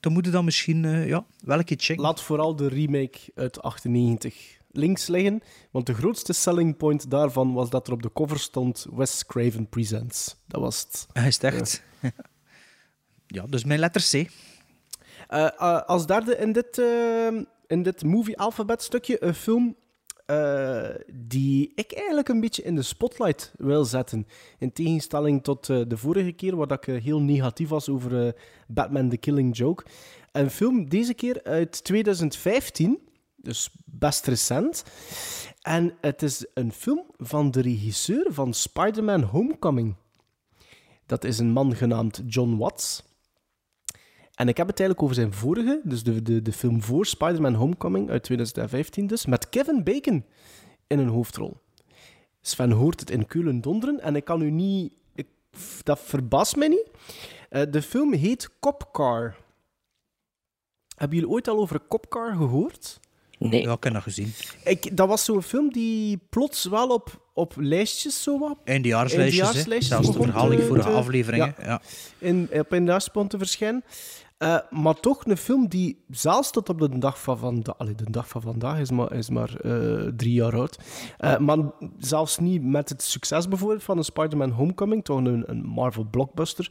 dan 0.00 0.12
moet 0.12 0.24
je 0.24 0.30
dan 0.30 0.44
misschien, 0.44 0.84
eh, 0.84 1.06
ja, 1.08 1.24
welke 1.44 1.74
checken. 1.78 2.02
Laat 2.04 2.22
vooral 2.22 2.56
de 2.56 2.68
remake 2.68 3.18
uit 3.34 3.62
98 3.62 4.34
links 4.76 5.06
liggen, 5.06 5.42
want 5.70 5.86
de 5.86 5.94
grootste 5.94 6.32
selling 6.32 6.76
point 6.76 7.10
daarvan 7.10 7.52
was 7.52 7.70
dat 7.70 7.86
er 7.86 7.92
op 7.92 8.02
de 8.02 8.12
cover 8.12 8.38
stond 8.38 8.86
Wes 8.92 9.26
Craven 9.26 9.68
Presents. 9.68 10.36
Dat 10.46 10.60
was 10.60 10.80
het. 10.80 11.06
Hij 11.12 11.26
is 11.26 11.38
echt. 11.38 11.82
Ja, 13.26 13.46
dus 13.46 13.64
mijn 13.64 13.78
letter 13.78 14.02
C. 14.10 14.30
Eh, 15.28 15.82
als 15.86 16.06
derde 16.06 16.36
in 16.36 16.52
dit, 16.52 16.78
eh, 16.78 17.26
in 17.66 17.82
dit 17.82 18.04
movie 18.04 18.38
alphabet 18.38 18.82
stukje 18.82 19.24
een 19.24 19.34
film 19.34 19.76
die 21.12 21.72
ik 21.74 21.92
eigenlijk 21.92 22.28
een 22.28 22.40
beetje 22.40 22.62
in 22.62 22.74
de 22.74 22.82
spotlight 22.82 23.52
wil 23.56 23.84
zetten. 23.84 24.26
In 24.58 24.72
tegenstelling 24.72 25.42
tot 25.42 25.66
de 25.66 25.96
vorige 25.96 26.32
keer, 26.32 26.56
waar 26.56 26.66
dat 26.66 26.86
ik 26.86 27.02
heel 27.02 27.20
negatief 27.20 27.68
was 27.68 27.88
over 27.88 28.36
Batman 28.66 29.08
The 29.08 29.16
Killing 29.16 29.56
Joke. 29.56 29.84
Een 30.32 30.50
film 30.50 30.88
deze 30.88 31.14
keer 31.14 31.42
uit 31.42 31.84
2015, 31.84 32.98
dus 33.44 33.70
best 33.84 34.26
recent. 34.26 34.84
En 35.62 35.96
het 36.00 36.22
is 36.22 36.46
een 36.54 36.72
film 36.72 37.04
van 37.16 37.50
de 37.50 37.60
regisseur 37.60 38.26
van 38.28 38.54
Spider-Man 38.54 39.22
Homecoming. 39.22 39.94
Dat 41.06 41.24
is 41.24 41.38
een 41.38 41.50
man 41.50 41.76
genaamd 41.76 42.22
John 42.26 42.56
Watts. 42.56 43.02
En 44.34 44.48
ik 44.48 44.56
heb 44.56 44.66
het 44.66 44.80
eigenlijk 44.80 45.02
over 45.02 45.14
zijn 45.14 45.32
vorige, 45.32 45.80
dus 45.84 46.02
de, 46.02 46.22
de, 46.22 46.42
de 46.42 46.52
film 46.52 46.82
voor 46.82 47.06
Spider-Man 47.06 47.54
Homecoming 47.54 48.10
uit 48.10 48.22
2015 48.22 49.06
dus, 49.06 49.26
met 49.26 49.48
Kevin 49.48 49.84
Bacon 49.84 50.24
in 50.86 50.98
een 50.98 51.08
hoofdrol. 51.08 51.56
Sven 52.40 52.70
hoort 52.70 53.00
het 53.00 53.10
in 53.10 53.26
Keulen 53.26 53.60
donderen 53.60 54.00
en 54.00 54.16
ik 54.16 54.24
kan 54.24 54.42
u 54.42 54.50
niet... 54.50 54.92
Ik, 55.14 55.26
dat 55.82 56.00
verbaast 56.00 56.56
mij 56.56 56.68
niet. 56.68 56.90
Eh, 57.48 57.62
de 57.70 57.82
film 57.82 58.12
heet 58.12 58.50
Cop 58.60 58.88
Car. 58.92 59.36
Hebben 60.96 61.18
jullie 61.18 61.32
ooit 61.32 61.48
al 61.48 61.58
over 61.58 61.80
Cop 61.88 62.08
Car 62.08 62.34
gehoord? 62.36 63.00
Nee. 63.50 63.62
Ja, 63.62 63.72
ik 63.72 63.84
heb 63.84 63.92
dat 63.92 64.02
gezien. 64.02 64.32
Ik, 64.64 64.96
dat 64.96 65.08
was 65.08 65.24
zo'n 65.24 65.42
film 65.42 65.72
die 65.72 66.20
plots 66.30 66.64
wel 66.64 66.88
op, 66.88 67.30
op 67.32 67.52
lijstjes 67.56 68.22
zo 68.22 68.38
wat... 68.38 68.58
Eindejaarslijstjes, 68.64 69.88
Zelfs 69.88 70.12
de 70.12 70.22
verhaling 70.22 70.62
voor 70.62 70.76
de 70.76 70.82
afleveringen, 70.82 71.54
ja. 71.62 71.80
In, 72.18 72.48
op 73.14 73.28
te 73.28 73.38
verschijnen. 73.38 73.84
Eh, 74.38 74.56
maar 74.70 75.00
toch 75.00 75.24
een 75.26 75.36
film 75.36 75.68
die 75.68 76.04
zelfs 76.10 76.50
tot 76.50 76.68
op 76.68 76.78
de 76.78 76.98
dag 76.98 77.20
van 77.20 77.38
vandaag... 77.38 77.78
Allee, 77.78 77.94
de 77.94 78.10
dag 78.10 78.28
van 78.28 78.40
vandaag 78.40 78.78
is 78.78 78.90
maar, 78.90 79.12
is 79.12 79.28
maar 79.28 79.60
eh, 79.60 80.08
drie 80.16 80.32
jaar 80.32 80.54
oud. 80.54 80.78
Eh, 81.18 81.38
maar 81.38 81.58
zelfs 81.98 82.38
niet 82.38 82.62
met 82.64 82.88
het 82.88 83.02
succes 83.02 83.48
bijvoorbeeld 83.48 83.82
van 83.82 83.98
een 83.98 84.04
Spider-Man 84.04 84.50
Homecoming, 84.50 85.04
toch 85.04 85.18
een, 85.18 85.44
een 85.46 85.62
Marvel 85.64 86.04
blockbuster, 86.04 86.70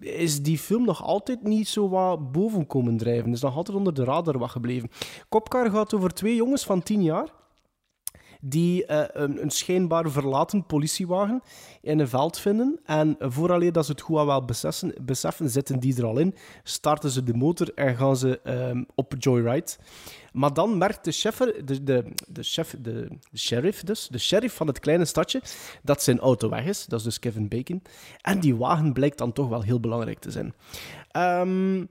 is 0.00 0.42
die 0.42 0.58
film 0.58 0.84
nog 0.84 1.02
altijd 1.02 1.42
niet 1.42 1.68
zo 1.68 1.88
wat 1.88 2.32
boven 2.32 2.66
komen 2.66 2.96
drijven. 2.96 3.32
Is 3.32 3.40
nog 3.40 3.56
altijd 3.56 3.76
onder 3.76 3.94
de 3.94 4.04
radar 4.04 4.38
wat 4.38 4.50
gebleven. 4.50 4.90
Kopkar 5.28 5.70
gaat 5.70 5.94
over 5.94 6.14
twee 6.14 6.34
jongens 6.34 6.64
van 6.64 6.82
tien 6.82 7.02
jaar 7.02 7.28
die 8.40 8.86
eh, 8.86 9.04
een, 9.12 9.50
schijnbaar 9.50 10.10
verlaten 10.10 10.66
politiewagen 10.66 11.42
in 11.80 11.98
een 11.98 12.08
veld 12.08 12.38
vinden. 12.38 12.80
En 12.84 13.16
vooraleer 13.18 13.72
dat 13.72 13.84
ze 13.84 13.92
het 13.92 14.00
goed 14.00 14.24
wel 14.24 14.44
beseffen, 14.44 14.94
beseffen, 15.02 15.50
zitten 15.50 15.80
die 15.80 15.96
er 15.96 16.04
al 16.04 16.18
in, 16.18 16.34
starten 16.62 17.10
ze 17.10 17.22
de 17.22 17.34
motor 17.34 17.74
en 17.74 17.96
gaan 17.96 18.16
ze 18.16 18.40
ehm, 18.44 18.84
op 18.94 19.14
joyride. 19.18 19.70
Maar 20.32 20.54
dan 20.54 20.78
merkt 20.78 21.04
de, 21.04 21.62
de, 21.64 21.84
de, 21.84 22.04
de, 22.28 22.42
chef, 22.42 22.76
de 22.78 23.08
sheriff 23.36 23.82
dus, 23.82 24.08
de 24.08 24.18
sheriff 24.18 24.56
van 24.56 24.66
het 24.66 24.78
kleine 24.78 25.04
stadje, 25.04 25.42
dat 25.82 26.02
zijn 26.02 26.18
auto 26.18 26.48
weg 26.48 26.64
is. 26.64 26.86
Dat 26.86 26.98
is 26.98 27.04
dus 27.04 27.18
Kevin 27.18 27.48
Bacon. 27.48 27.82
En 28.20 28.40
die 28.40 28.56
wagen 28.56 28.92
blijkt 28.92 29.18
dan 29.18 29.32
toch 29.32 29.48
wel 29.48 29.62
heel 29.62 29.80
belangrijk 29.80 30.18
te 30.18 30.30
zijn. 30.30 30.54
Ehm, 31.10 31.84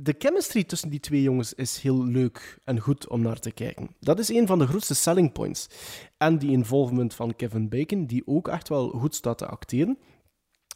de 0.00 0.14
chemistry 0.18 0.64
tussen 0.64 0.90
die 0.90 1.00
twee 1.00 1.22
jongens 1.22 1.54
is 1.54 1.78
heel 1.78 2.04
leuk 2.04 2.58
en 2.64 2.78
goed 2.78 3.08
om 3.08 3.20
naar 3.20 3.38
te 3.38 3.50
kijken. 3.50 3.88
Dat 4.00 4.18
is 4.18 4.28
een 4.28 4.46
van 4.46 4.58
de 4.58 4.66
grootste 4.66 4.94
selling 4.94 5.32
points. 5.32 5.66
En 6.16 6.38
die 6.38 6.50
involvement 6.50 7.14
van 7.14 7.36
Kevin 7.36 7.68
Bacon, 7.68 8.06
die 8.06 8.22
ook 8.26 8.48
echt 8.48 8.68
wel 8.68 8.88
goed 8.88 9.14
staat 9.14 9.38
te 9.38 9.46
acteren. 9.46 9.98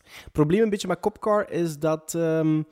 Het 0.03 0.33
probleem 0.33 0.63
een 0.63 0.71
beetje 0.71 0.89
met 0.89 1.01
Copcar 1.01 1.51
is 1.51 1.79
dat 1.79 2.15
ehm, 2.15 2.63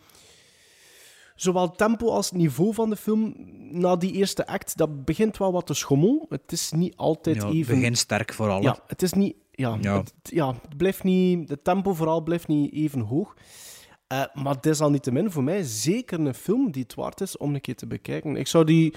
zowel 1.35 1.70
tempo 1.70 2.10
als 2.10 2.32
niveau 2.32 2.74
van 2.74 2.90
de 2.90 2.97
film 2.97 3.35
na 3.70 3.97
die 3.97 4.12
eerste 4.12 4.47
act, 4.47 4.77
dat 4.77 5.05
begint 5.05 5.36
wel 5.36 5.52
wat 5.52 5.66
te 5.66 5.74
schommelen. 5.74 6.27
Het 6.28 6.52
is 6.52 6.70
niet 6.70 6.97
altijd 6.97 7.36
Ja, 7.36 7.48
even... 7.48 7.74
begin 7.74 7.97
sterk 7.97 8.32
vooral. 8.32 8.62
Ja, 8.62 8.78
het 8.86 9.02
is 9.02 9.12
niet... 9.12 9.36
Ja, 9.51 9.78
Ja. 9.81 9.97
Het, 9.97 10.12
ja, 10.22 10.55
het 10.62 10.77
blijft 10.77 11.02
niet... 11.02 11.48
Het 11.48 11.64
tempo 11.64 11.94
vooral 11.94 12.20
blijft 12.20 12.48
niet 12.48 12.72
even 12.72 13.01
hoog. 13.01 13.35
Eh, 14.11 14.24
maar 14.35 14.61
desalniettemin 14.61 15.31
voor 15.31 15.43
mij 15.43 15.62
zeker 15.62 16.20
een 16.20 16.35
film 16.35 16.70
die 16.70 16.82
het 16.82 16.95
waard 16.95 17.20
is 17.20 17.37
om 17.37 17.55
een 17.55 17.61
keer 17.61 17.77
te 17.77 17.87
bekijken. 17.87 18.37
Ik 18.37 18.47
zou 18.47 18.65
die, 18.65 18.95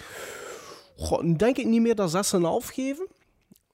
denk 1.37 1.57
ik, 1.57 1.65
niet 1.65 1.81
meer 1.81 1.95
dan 1.95 2.09
6,5 2.09 2.67
geven. 2.73 3.07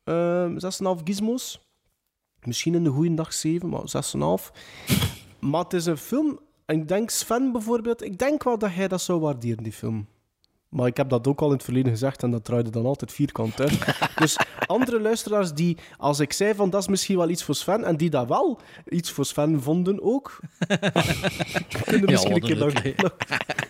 Ehm 0.03 0.57
6,5 0.98 1.03
gizmos. 1.03 1.68
Misschien 2.44 2.76
in 2.76 2.84
de 2.84 2.90
goede 2.90 3.14
dag 3.14 3.34
7, 3.34 3.70
maar 3.70 3.82
6,5. 3.82 4.52
maar 5.49 5.64
het 5.64 5.74
is 5.74 5.86
een 5.86 5.98
film, 5.98 6.40
en 6.66 6.80
ik 6.80 6.88
denk 6.88 7.10
Sven 7.10 7.52
bijvoorbeeld, 7.52 8.03
ik 8.03 8.18
denk 8.18 8.44
wel 8.44 8.57
dat 8.57 8.74
hij 8.74 8.88
dat 8.88 9.02
zou 9.02 9.20
waarderen, 9.20 9.64
die 9.64 9.74
film. 9.74 10.07
Maar 10.70 10.88
ik 10.88 10.98
heb 10.98 11.10
dat 11.10 11.28
ook 11.28 11.41
al 11.41 11.48
in 11.48 11.54
het 11.54 11.64
verleden 11.64 11.91
gezegd 11.91 12.24
en 12.24 12.32
dat 12.32 12.44
draaide 12.44 12.70
dan 12.70 12.86
altijd 12.86 13.12
vierkant 13.12 13.60
uit. 13.60 13.96
dus 14.16 14.38
andere 14.66 15.02
luisteraars 15.02 15.54
die, 15.54 15.78
als 15.98 16.20
ik 16.20 16.34
zei 16.34 16.54
van 16.56 16.70
dat 16.70 16.82
is 16.82 16.88
misschien 16.88 17.18
wel 17.18 17.30
iets 17.30 17.44
voor 17.44 17.56
Sven, 17.56 17.84
en 17.84 17.98
die 17.98 18.10
dat 18.10 18.28
wel 18.28 18.60
iets 18.90 19.12
voor 19.12 19.26
Sven 19.26 19.62
vonden 19.62 20.02
ook, 20.02 20.40
kunnen 21.84 22.06
Ja, 22.06 22.12
misschien 22.12 22.36
een 22.36 22.41
keer 22.41 22.58
naar, 22.58 22.94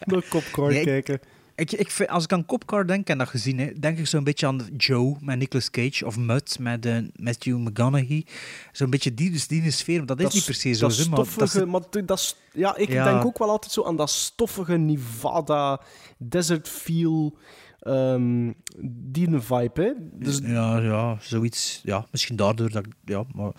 naar, 0.06 0.68
Nee, 0.68 0.84
kijken. 0.84 1.16
Ik, 1.16 1.22
ik, 1.60 1.91
vind- 1.91 2.10
als 2.10 2.23
ik 2.23 2.34
aan 2.34 2.45
Copcar 2.45 2.88
denk, 2.88 3.07
en 3.07 3.18
dat 3.18 3.27
gezien, 3.27 3.60
hè, 3.60 3.73
denk 3.80 3.98
ik 3.98 4.07
zo'n 4.07 4.23
beetje 4.23 4.48
aan 4.48 4.61
Joe 4.77 5.15
met 5.19 5.38
Nicolas 5.38 5.69
Cage 5.69 6.06
of 6.06 6.18
Mud 6.18 6.57
met 6.60 6.86
eh, 6.86 6.98
Matthew 7.15 7.57
McConaughey. 7.57 8.26
Zo'n 8.72 8.90
beetje 8.90 9.14
die, 9.14 9.31
dus 9.31 9.48
die 9.48 9.72
sfeer, 9.72 9.98
maar 9.98 10.06
dat 10.06 10.19
is 10.22 10.34
niet 10.34 10.45
per 10.45 10.53
se 10.53 10.73
zo. 10.73 10.88
Dat 10.88 10.98
hè, 10.98 11.07
maar 11.10 11.18
dat 11.18 11.27
stoffige, 11.27 11.60
is- 11.65 11.72
maar 11.72 11.81
dat, 12.06 12.36
ja, 12.53 12.76
ik 12.76 12.90
Ja. 12.91 13.03
denk 13.03 13.26
ook 13.26 13.38
wel 13.38 13.49
altijd 13.49 13.72
zo 13.72 13.84
aan 13.84 13.95
dat 13.95 14.10
stoffige 14.10 14.77
Nevada, 14.77 15.81
desert 16.18 16.68
feel, 16.69 17.38
ehm, 17.80 18.52
die 18.91 19.27
een 19.27 19.41
vibe, 19.44 19.81
hè. 19.81 19.91
Dus 20.11 20.40
ja, 20.44 20.77
ja, 20.80 21.18
zoiets. 21.22 21.80
Ja, 21.84 22.07
misschien 22.11 22.36
daardoor 22.36 22.69
dat 22.69 22.86
ik... 22.86 22.94
Ja, 23.06 23.23
maar 23.36 23.49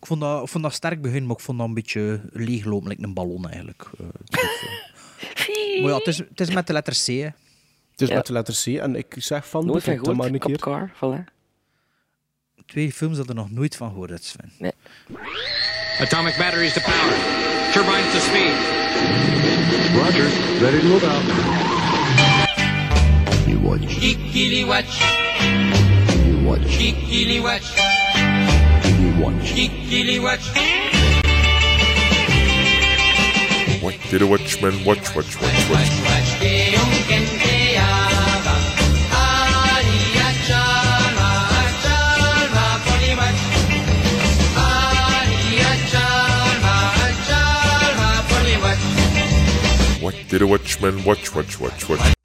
ik 0.00 0.06
vond 0.06 0.20
dat, 0.20 0.42
ik 0.42 0.48
vond 0.48 0.62
dat 0.64 0.72
sterk 0.72 1.02
begin, 1.02 1.26
maar 1.26 1.36
ik 1.36 1.42
vond 1.42 1.58
dat 1.58 1.66
een 1.66 1.74
beetje 1.74 2.20
leeglopen, 2.32 2.88
like 2.88 3.02
een 3.02 3.14
ballon 3.14 3.48
eigenlijk. 3.48 3.84
eh, 3.98 4.06
die 4.24 4.38
film. 4.38 4.86
maar 5.82 5.90
ja, 5.90 5.96
het 5.96 6.06
is, 6.06 6.18
het 6.18 6.40
is 6.40 6.50
met 6.54 6.66
de 6.66 6.72
letter 6.72 6.92
C, 7.04 7.06
hè. 7.06 7.28
Het 7.98 8.08
is 8.08 8.08
Ja. 8.08 8.14
met 8.20 8.26
de 8.26 8.32
letter 8.32 8.54
C 8.64 8.66
en 8.66 8.96
ik 8.96 9.14
zeg 9.16 9.48
van, 9.48 9.66
Nooit 9.66 9.82
van 9.84 9.92
bekijk 9.92 10.04
dat 10.06 10.16
maar 10.16 10.26
een 10.34 10.40
gehoord, 10.42 10.62
keer. 10.62 10.72
Cop 10.72 10.90
Car, 11.00 11.20
voilà. 11.20 11.34
Twee 12.66 12.92
films 12.92 13.16
dat 13.16 13.28
er 13.28 13.34
nog 13.34 13.50
nooit 13.50 13.76
van 13.76 13.88
gehoord 13.88 14.10
hebt, 14.10 14.24
Sven. 14.24 14.52
Nee. 14.58 14.72
Atomic 16.00 16.36
batteries 16.36 16.72
to 16.72 16.80
power. 16.80 17.14
Turbines 17.72 18.12
to 18.12 18.18
speed. 18.18 18.54
Roger. 20.02 20.28
Ready 20.60 20.80
to 20.80 20.86
move 20.86 21.06
out. 21.06 21.22
You 23.46 23.58
watch. 23.60 23.98
Kikili 23.98 24.64
watch, 24.66 24.98
You 26.26 26.44
watch. 26.44 26.76
kikili 26.76 27.40
watch, 27.40 27.76
You 28.84 29.20
watch. 29.22 29.52
kikili 29.54 30.20
watch. 30.20 30.46
What 33.82 33.94
did 34.10 34.22
a 34.22 34.26
watchman 34.26 34.84
watch, 34.84 35.14
watch, 35.14 35.14
watch, 35.14 35.40
watch? 35.40 35.70
Watch, 35.70 35.70
watch, 35.70 36.07
did 50.28 50.42
a 50.42 50.46
watchman 50.46 51.02
watch, 51.04 51.32
watch, 51.32 51.58
watch, 51.58 51.86
watch? 51.88 52.16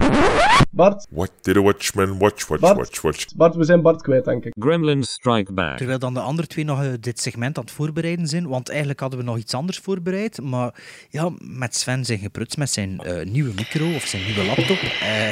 Bart, 0.71 1.07
What 1.09 1.31
did 1.41 1.57
a 1.57 1.61
watchman 1.61 2.17
watch, 2.17 2.47
watch, 2.47 2.61
Bart. 2.61 2.77
watch, 2.77 3.01
watch? 3.01 3.25
Bart, 3.35 3.55
we 3.55 3.63
zijn 3.63 3.81
Bart 3.81 4.01
kwijt, 4.01 4.25
denk 4.25 4.45
ik. 4.45 4.53
Gremlins 4.59 5.11
Strike 5.11 5.53
Back. 5.53 5.77
Terwijl 5.77 5.99
dan 5.99 6.13
de 6.13 6.19
andere 6.19 6.47
twee 6.47 6.65
nog 6.65 6.83
eh, 6.83 6.91
dit 6.99 7.19
segment 7.19 7.57
aan 7.57 7.63
het 7.63 7.73
voorbereiden 7.73 8.27
zijn. 8.27 8.47
Want 8.47 8.69
eigenlijk 8.69 8.99
hadden 8.99 9.19
we 9.19 9.25
nog 9.25 9.37
iets 9.37 9.53
anders 9.53 9.77
voorbereid. 9.77 10.41
Maar 10.41 10.73
ja, 11.09 11.31
met 11.39 11.75
Sven 11.75 12.05
zijn 12.05 12.19
geprutst 12.19 12.57
met 12.57 12.69
zijn 12.69 12.99
eh, 12.99 13.25
nieuwe 13.25 13.53
micro 13.55 13.95
of 13.95 14.05
zijn 14.05 14.23
nieuwe 14.25 14.45
laptop. 14.45 14.77
Eh 15.01 15.31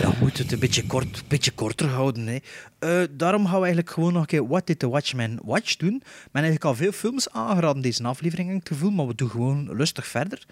ja, 0.00 0.10
we 0.10 0.16
moeten 0.20 0.42
het 0.42 0.52
een 0.52 0.58
beetje, 0.58 0.86
kort, 0.86 1.22
beetje 1.28 1.50
korter 1.50 1.88
houden. 1.88 2.26
Hè. 2.26 2.36
Eh, 2.78 3.08
daarom 3.10 3.42
gaan 3.44 3.54
we 3.54 3.64
eigenlijk 3.64 3.90
gewoon 3.90 4.12
nog 4.12 4.20
een 4.22 4.28
keer 4.28 4.48
What 4.48 4.66
Did 4.66 4.78
the 4.78 4.88
Watchman 4.88 5.38
Watch 5.44 5.76
doen. 5.76 6.02
Men 6.32 6.42
eigenlijk 6.42 6.64
al 6.64 6.74
veel 6.74 6.92
films 6.92 7.30
aangeraden 7.30 7.82
deze 7.82 8.02
aflevering, 8.02 8.48
heb 8.48 8.56
ik 8.56 8.68
het 8.68 8.78
gevoel. 8.78 8.90
Maar 8.92 9.06
we 9.06 9.14
doen 9.14 9.30
gewoon 9.30 9.76
lustig 9.76 10.06
verder. 10.06 10.44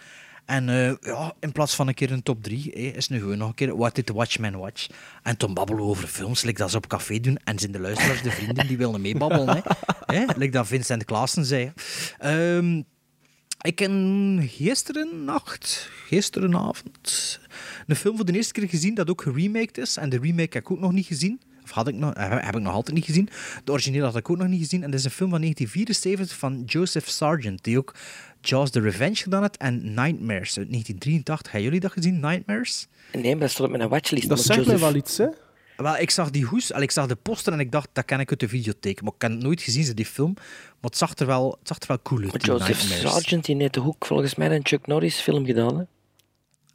En 0.48 0.68
eh, 0.68 0.92
ja, 1.00 1.34
in 1.40 1.52
plaats 1.52 1.74
van 1.74 1.88
een 1.88 1.94
keer 1.94 2.12
een 2.12 2.22
top 2.22 2.42
3, 2.42 2.72
is 2.72 3.08
nu 3.08 3.18
gewoon 3.18 3.38
nog 3.38 3.48
een 3.48 3.54
keer 3.54 3.76
What 3.76 3.94
Did 3.94 4.06
the 4.06 4.12
Watchman 4.12 4.56
Watch? 4.56 4.86
En 5.22 5.36
toen 5.36 5.54
babbelen 5.54 5.84
we 5.84 5.90
over 5.90 6.08
films, 6.08 6.42
like 6.42 6.58
dat 6.58 6.70
ze 6.70 6.76
op 6.76 6.86
café 6.86 7.20
doen. 7.20 7.38
En 7.44 7.58
zijn 7.58 7.72
de 7.72 7.80
luisteraars, 7.80 8.22
de 8.22 8.30
vrienden, 8.30 8.66
die 8.66 8.76
willen 8.76 9.00
meebabbelen. 9.00 9.62
Hè? 10.06 10.24
Like 10.36 10.50
dat 10.50 10.66
Vincent 10.66 11.04
Klaassen 11.04 11.44
zei. 11.44 11.72
Ehm, 12.18 12.82
ik 13.60 13.78
heb 13.78 13.90
gisteren 14.40 15.24
nacht, 15.24 15.90
gisterenavond, 16.06 17.40
een 17.86 17.96
film 17.96 18.16
voor 18.16 18.24
de 18.24 18.32
eerste 18.32 18.52
keer 18.52 18.68
gezien 18.68 18.94
dat 18.94 19.10
ook 19.10 19.22
geremaked 19.22 19.78
is. 19.78 19.96
En 19.96 20.08
de 20.08 20.18
remake 20.18 20.56
heb 20.56 20.62
ik 20.62 20.70
ook 20.70 20.80
nog 20.80 20.92
niet 20.92 21.06
gezien. 21.06 21.40
Of 21.68 21.74
had 21.74 21.88
ik 21.88 21.94
nog, 21.94 22.14
eh, 22.14 22.28
heb 22.30 22.56
ik 22.56 22.62
nog 22.62 22.72
altijd 22.72 22.96
niet 22.96 23.04
gezien. 23.04 23.28
De 23.64 23.72
origineel 23.72 24.04
had 24.04 24.16
ik 24.16 24.30
ook 24.30 24.36
nog 24.36 24.48
niet 24.48 24.60
gezien. 24.60 24.82
En 24.82 24.90
dat 24.90 24.98
is 24.98 25.04
een 25.04 25.10
film 25.10 25.30
van 25.30 25.40
1974 25.40 26.38
van 26.38 26.62
Joseph 26.66 27.08
Sargent, 27.08 27.64
die 27.64 27.78
ook 27.78 27.94
Jaws 28.40 28.70
the 28.70 28.80
Revenge 28.80 29.14
gedaan 29.14 29.42
heeft 29.42 29.56
en 29.56 29.74
Nightmares 29.94 30.58
uit 30.58 30.70
1983. 30.70 31.52
Hebben 31.52 31.62
jullie 31.62 31.80
dat 31.80 31.92
gezien, 31.92 32.20
Nightmares? 32.20 32.86
Nee, 33.12 33.30
maar 33.30 33.40
dat 33.40 33.50
stond 33.50 33.70
op 33.70 33.76
mijn 33.76 33.88
watchlist. 33.88 34.28
Dat 34.28 34.38
zegt 34.40 34.58
mij 34.58 34.64
Joseph- 34.64 34.80
wel 34.80 34.94
iets, 34.94 35.18
hè? 35.18 35.26
Wel, 35.76 35.96
ik 35.96 36.10
zag 36.10 36.30
die 36.30 36.44
hoes, 36.44 36.72
al, 36.72 36.80
ik 36.80 36.90
zag 36.90 37.06
de 37.06 37.16
poster 37.16 37.52
en 37.52 37.60
ik 37.60 37.72
dacht, 37.72 37.88
dat 37.92 38.04
ken 38.04 38.20
ik 38.20 38.30
uit 38.30 38.40
de 38.40 38.48
videotheek. 38.48 39.02
Maar 39.02 39.12
ik 39.14 39.22
heb 39.22 39.30
het 39.30 39.42
nooit 39.42 39.62
gezien, 39.62 39.84
ze, 39.84 39.94
die 39.94 40.06
film. 40.06 40.32
Maar 40.34 40.90
het 40.90 40.96
zag 40.96 41.14
er 41.14 41.26
wel, 41.26 41.56
het 41.58 41.68
zag 41.68 41.78
er 41.80 41.86
wel 41.86 42.02
cool 42.02 42.22
uit, 42.32 42.44
Joseph. 42.44 42.80
Sargent 42.80 43.44
die 43.44 43.56
heeft 43.56 43.74
de 43.74 43.80
hoek 43.80 44.06
volgens 44.06 44.34
mij 44.34 44.50
een 44.50 44.66
Chuck 44.66 44.86
Norris 44.86 45.20
film 45.20 45.46
gedaan. 45.46 45.78
Hè? 45.78 45.84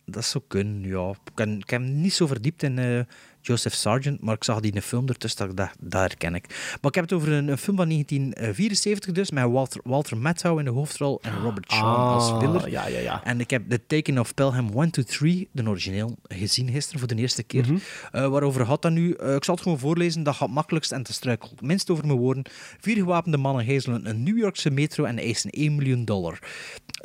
Dat 0.06 0.26
zou 0.26 0.44
kunnen, 0.48 0.90
ja. 0.90 1.10
Ik 1.10 1.18
heb, 1.36 1.48
ik 1.48 1.70
heb 1.70 1.82
me 1.82 1.88
niet 1.88 2.14
zo 2.14 2.28
verdiept 2.28 2.64
in 2.64 2.80
eh, 2.80 3.00
Joseph 3.46 3.74
Sargent, 3.76 4.22
maar 4.22 4.36
ik 4.36 4.44
zag 4.44 4.60
die 4.60 4.72
in 4.72 4.78
een 4.78 4.84
film 4.84 5.08
ertussen, 5.08 5.40
dat, 5.40 5.50
ik 5.50 5.58
dacht, 5.58 5.76
dat 5.80 6.02
herken 6.02 6.36
ik. 6.36 6.46
Maar 6.82 6.90
ik 6.92 6.96
heb 6.96 7.04
het 7.04 7.14
over 7.14 7.32
een, 7.32 7.48
een 7.48 7.58
film 7.58 7.76
van 7.78 7.90
1974 7.90 9.12
dus, 9.14 9.32
met 9.32 9.44
Walter, 9.52 9.82
Walter 9.84 10.18
Matthau 10.18 10.60
in 10.60 10.66
de 10.66 10.72
hoofdrol 10.72 11.20
en 11.22 11.42
Robert 11.42 11.72
Shaw 11.72 11.96
als 11.96 12.32
Ah, 12.32 12.40
Willer. 12.40 12.70
ja, 12.70 12.88
ja, 12.88 13.00
ja. 13.00 13.24
En 13.24 13.40
ik 13.40 13.50
heb 13.50 13.70
The 13.70 13.86
Taking 13.88 14.20
of 14.20 14.34
Pelham 14.34 14.70
1 14.82 14.90
to 14.92 15.02
3, 15.04 15.50
de 15.52 15.68
origineel, 15.70 16.18
gezien 16.24 16.70
gisteren 16.72 17.00
voor 17.00 17.08
de 17.08 17.16
eerste 17.16 17.44
keer. 17.44 17.66
Mhm. 17.66 17.78
Eh, 18.12 18.28
waarover 18.28 18.66
gaat 18.66 18.82
dat 18.82 18.92
nu? 18.92 19.12
Eh, 19.14 19.36
ik 19.36 19.44
zal 19.44 19.54
het 19.54 19.64
gewoon 19.64 19.80
voorlezen, 19.80 20.24
dat 20.24 20.36
gaat 20.36 20.50
makkelijkst 20.50 20.92
en 20.92 21.04
te 21.04 21.14
struikelt 21.14 21.62
minst 21.62 21.90
over 21.90 22.06
mijn 22.06 22.20
woorden. 22.20 22.44
Vier 22.80 22.96
gewapende 22.96 23.38
mannen 23.38 23.66
gijzelen 23.66 24.10
een 24.10 24.24
New 24.24 24.38
Yorkse 24.38 24.70
metro 24.70 25.04
en 25.04 25.18
eisen 25.20 25.50
1 25.50 25.76
miljoen 25.76 26.06
dollar. 26.06 26.40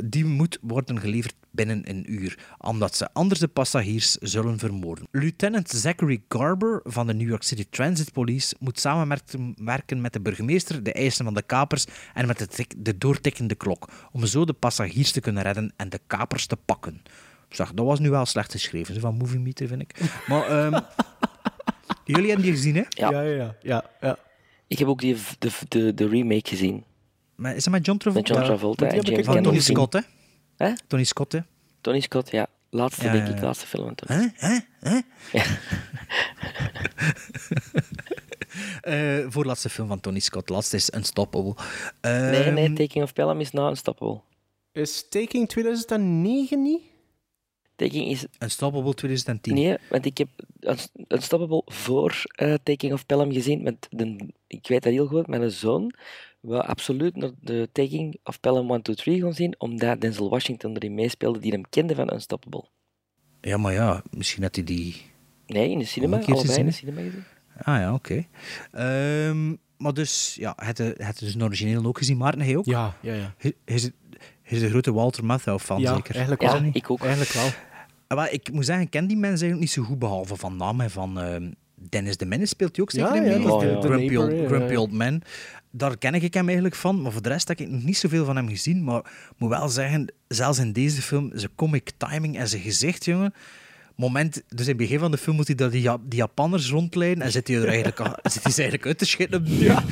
Die 0.05 0.25
moet 0.25 0.59
worden 0.63 1.01
geleverd 1.01 1.35
binnen 1.59 1.91
een 1.91 2.13
uur, 2.13 2.39
omdat 2.59 2.97
ze 2.97 3.09
anders 3.13 3.41
de 3.41 3.49
passagiers 3.49 4.13
zullen 4.15 4.59
vermoorden. 4.59 5.07
Lieutenant 5.11 5.69
Zachary 5.69 6.23
Garber 6.29 6.81
van 6.85 7.07
de 7.07 7.15
New 7.15 7.29
York 7.29 7.43
City 7.43 7.67
Transit 7.71 8.13
Police 8.13 8.55
moet 8.59 8.81
samenwerken 8.81 9.55
werken 9.57 10.01
met 10.01 10.13
de 10.13 10.21
burgemeester, 10.21 10.83
de 10.83 10.93
eisen 10.93 11.25
van 11.25 11.35
de 11.35 11.43
kapers 11.43 11.85
en 12.15 12.27
met 12.27 12.39
de, 12.39 12.67
de 12.77 12.99
doortikkende 12.99 13.55
klok, 13.55 13.89
om 14.13 14.27
zo 14.27 14.45
de 14.45 14.53
passagiers 14.53 15.13
te 15.13 15.21
kunnen 15.21 15.43
redden 15.43 15.73
en 15.77 15.89
de 15.89 16.01
kapers 16.07 16.47
te 16.47 16.57
pakken. 16.57 17.03
Zag, 17.49 17.73
dat 17.73 17.87
was 17.87 17.99
nu 17.99 18.11
wel 18.11 18.27
slecht 18.27 18.53
geschreven 18.53 19.01
van 19.01 19.17
Movie 19.17 19.39
Meter, 19.39 19.69
vind 19.69 19.83
ik. 19.83 19.95
Maar 20.27 20.47
ehm, 20.47 20.81
jullie 22.15 22.27
hebben 22.27 22.45
die 22.45 22.55
gezien, 22.55 22.75
hè? 22.75 22.85
Ja. 22.89 23.11
Ja, 23.11 23.21
ja, 23.23 23.57
ja. 23.63 23.85
ja. 24.01 24.19
Ik 24.67 24.79
heb 24.79 24.89
ook 24.89 25.01
die, 25.01 25.17
de, 25.39 25.51
de, 25.69 25.95
de 25.95 26.09
remake 26.09 26.49
gezien. 26.49 26.85
Maar 27.35 27.57
is 27.57 27.65
dat 27.65 27.73
met 27.73 27.87
John 27.87 27.99
Travolta? 27.99 28.35
Met 28.35 28.39
John 28.39 28.49
Travolta 28.49 28.85
Ja, 28.85 28.93
en 28.93 29.01
James 29.01 29.27
Van 29.27 29.43
Tony. 29.43 29.61
Scott, 29.61 29.93
hè? 29.93 30.01
Hè? 30.59 30.73
Tony 30.87 31.05
Scott, 31.05 31.33
hè? 31.33 31.39
Tony 31.81 32.01
Scott, 32.01 32.31
ja. 32.31 32.47
Laatste, 32.71 33.05
Ja, 33.05 33.13
denk 33.13 33.27
ja, 33.29 33.35
ik, 33.35 33.41
laatste 33.43 33.67
film 33.67 33.85
van 33.85 33.95
Tony. 33.95 34.33
Hè? 34.37 34.49
Hè? 34.49 34.59
Hè? 34.91 34.99
Ja. 35.39 35.45
Eh, 38.81 39.25
voorlaatste 39.29 39.69
film 39.69 39.89
van 39.89 40.01
Tony 40.01 40.19
Scott. 40.19 40.49
Laatste 40.49 40.77
is 40.77 40.91
Unstoppable. 40.95 41.55
Nee, 42.01 42.43
Ehm, 42.43 42.55
nee, 42.55 42.73
Taking 42.73 43.05
of 43.05 43.13
Pelham 43.13 43.41
is 43.41 43.51
na 43.51 43.69
Unstoppable. 43.69 44.21
Is 44.73 45.09
Taking 45.09 45.49
2009 45.49 46.63
niet? 46.63 46.81
Taking 47.77 48.09
is... 48.11 48.25
Unstoppable 48.39 48.95
2010. 48.95 49.55
Nee, 49.55 49.77
want 49.91 50.05
ik 50.07 50.19
heb 50.19 50.29
Unst- 50.61 50.93
Unstoppable 51.09 51.63
voor 51.65 52.23
eh, 52.35 52.55
Taking 52.63 52.93
of 52.93 53.07
Pelham 53.07 53.33
gezien. 53.33 53.63
Met 53.63 53.87
de, 53.91 54.29
ik 54.47 54.69
weet 54.69 54.83
dat 54.83 54.93
heel 54.93 55.07
goed, 55.07 55.27
mijn 55.27 55.51
zoon 55.51 55.93
wil 56.41 56.63
absoluut 56.63 57.17
naar 57.17 57.31
de 57.41 57.69
Taking 57.73 58.19
of 58.25 58.41
Pelham 58.41 58.71
1, 58.71 58.83
2, 58.83 58.97
3 58.97 59.21
gaan 59.23 59.35
zien, 59.35 59.55
omdat 59.59 60.01
Denzel 60.01 60.29
Washington 60.31 60.75
erin 60.77 60.95
meespeelde, 60.95 61.39
die 61.39 61.53
hem 61.53 61.63
kende 61.71 61.95
van 61.95 62.13
Unstoppable. 62.13 62.65
Ja, 63.41 63.57
maar 63.57 63.73
ja, 63.73 64.03
misschien 64.11 64.43
had 64.43 64.55
hij 64.55 64.65
die... 64.65 64.97
Nee, 65.47 65.71
in 65.71 65.79
de 65.79 65.85
cinema, 65.85 66.17
allebei 66.21 66.59
in 66.59 66.65
de 66.67 66.71
cinema 66.71 67.01
gezien. 67.01 67.25
Ah 67.63 67.79
ja, 67.79 67.95
oké. 67.95 68.27
Ehm, 68.73 69.55
maar 69.77 69.95
dus, 69.95 70.35
ja, 70.41 70.53
het 70.57 70.79
het 70.79 71.19
dus 71.19 71.35
een 71.35 71.43
origineel 71.43 71.85
ook 71.85 71.99
gezien, 71.99 72.17
Maarten, 72.17 72.41
hij 72.41 72.57
ook? 72.57 72.65
Ja, 72.65 72.97
ja, 73.03 73.15
ja. 73.15 73.35
Hij 73.39 73.55
is, 73.65 73.91
is 74.45 74.63
een 74.63 74.71
grote 74.71 74.93
Walter 74.93 75.25
Matthau 75.25 75.59
fan, 75.59 75.81
Ja, 75.81 75.95
zeker? 75.95 76.11
eigenlijk 76.15 76.43
Is 76.43 76.53
wel. 76.53 76.71
Ik 76.73 76.91
ook. 76.91 77.01
Eigenlijk 77.01 77.31
wel. 77.33 77.49
Ah, 78.07 78.17
wel, 78.19 78.27
ik 78.33 78.53
moet 78.53 78.65
zeggen, 78.65 78.85
ik 78.85 78.91
ken 78.91 79.07
die 79.07 79.17
mensen 79.17 79.47
eigenlijk 79.47 79.61
niet 79.61 79.71
zo 79.71 79.83
goed, 79.83 79.99
behalve 79.99 80.37
van 80.37 80.57
naam 80.57 80.81
en 80.81 80.91
van 80.91 81.21
ehm, 81.21 81.51
Dennis 81.89 82.17
de 82.17 82.27
Menace 82.27 82.47
speelt 82.49 82.77
hij 82.77 82.85
ook 82.85 82.91
zeker 82.91 83.15
Ja, 83.15 83.23
in 83.23 83.31
ja, 83.43 83.47
mee? 83.49 83.59
De 83.59 83.67
de- 83.67 83.73
de 83.73 83.81
Grumpy, 83.81 84.05
neighbor, 84.07 84.25
old, 84.31 84.41
ja, 84.41 84.47
Grumpy 84.47 84.73
ja. 84.73 84.79
Old 84.81 84.93
Man. 84.93 85.23
Daar 85.71 85.99
ken 85.99 86.15
ik 86.15 86.35
hem 86.35 86.45
eigenlijk 86.47 86.75
van, 86.77 87.03
maar 87.03 87.13
voor 87.13 87.23
de 87.23 87.29
rest 87.29 87.49
heb 87.49 87.61
ik 87.61 87.69
nog 87.69 87.83
niet 87.83 87.99
zoveel 87.99 88.25
van 88.25 88.37
hem 88.37 88.49
gezien. 88.49 88.85
Maar 88.85 88.99
ik 88.99 89.35
moet 89.37 89.49
wel 89.51 89.69
zeggen, 89.69 90.13
zelfs 90.29 90.59
in 90.59 90.73
deze 90.73 91.03
film, 91.03 91.31
zijn 91.35 91.55
comic 91.55 91.91
timing 91.97 92.39
en 92.39 92.49
zijn 92.49 92.63
gezicht, 92.63 93.05
jongen. 93.05 93.35
Moment, 93.97 94.35
dus 94.49 94.61
in 94.61 94.69
het 94.69 94.77
begin 94.77 94.99
van 94.99 95.11
de 95.11 95.17
film 95.19 95.37
moet 95.37 95.47
hij 95.47 95.57
daar 95.57 95.71
die, 95.71 95.83
Ja- 95.83 95.99
die 96.03 96.19
Japanners 96.19 96.71
rondleiden 96.71 97.25
en 97.25 97.31
zit 97.31 97.49
hij 97.49 97.57
er 97.57 97.67
eigenlijk, 97.69 98.01
al- 98.01 98.19
zit 98.23 98.43
hij 98.43 98.53
ze 98.53 98.63
eigenlijk 98.63 98.87
uit 98.87 98.99
te 98.99 99.25
op 99.25 99.47
de 99.47 99.59
duur. 99.59 99.85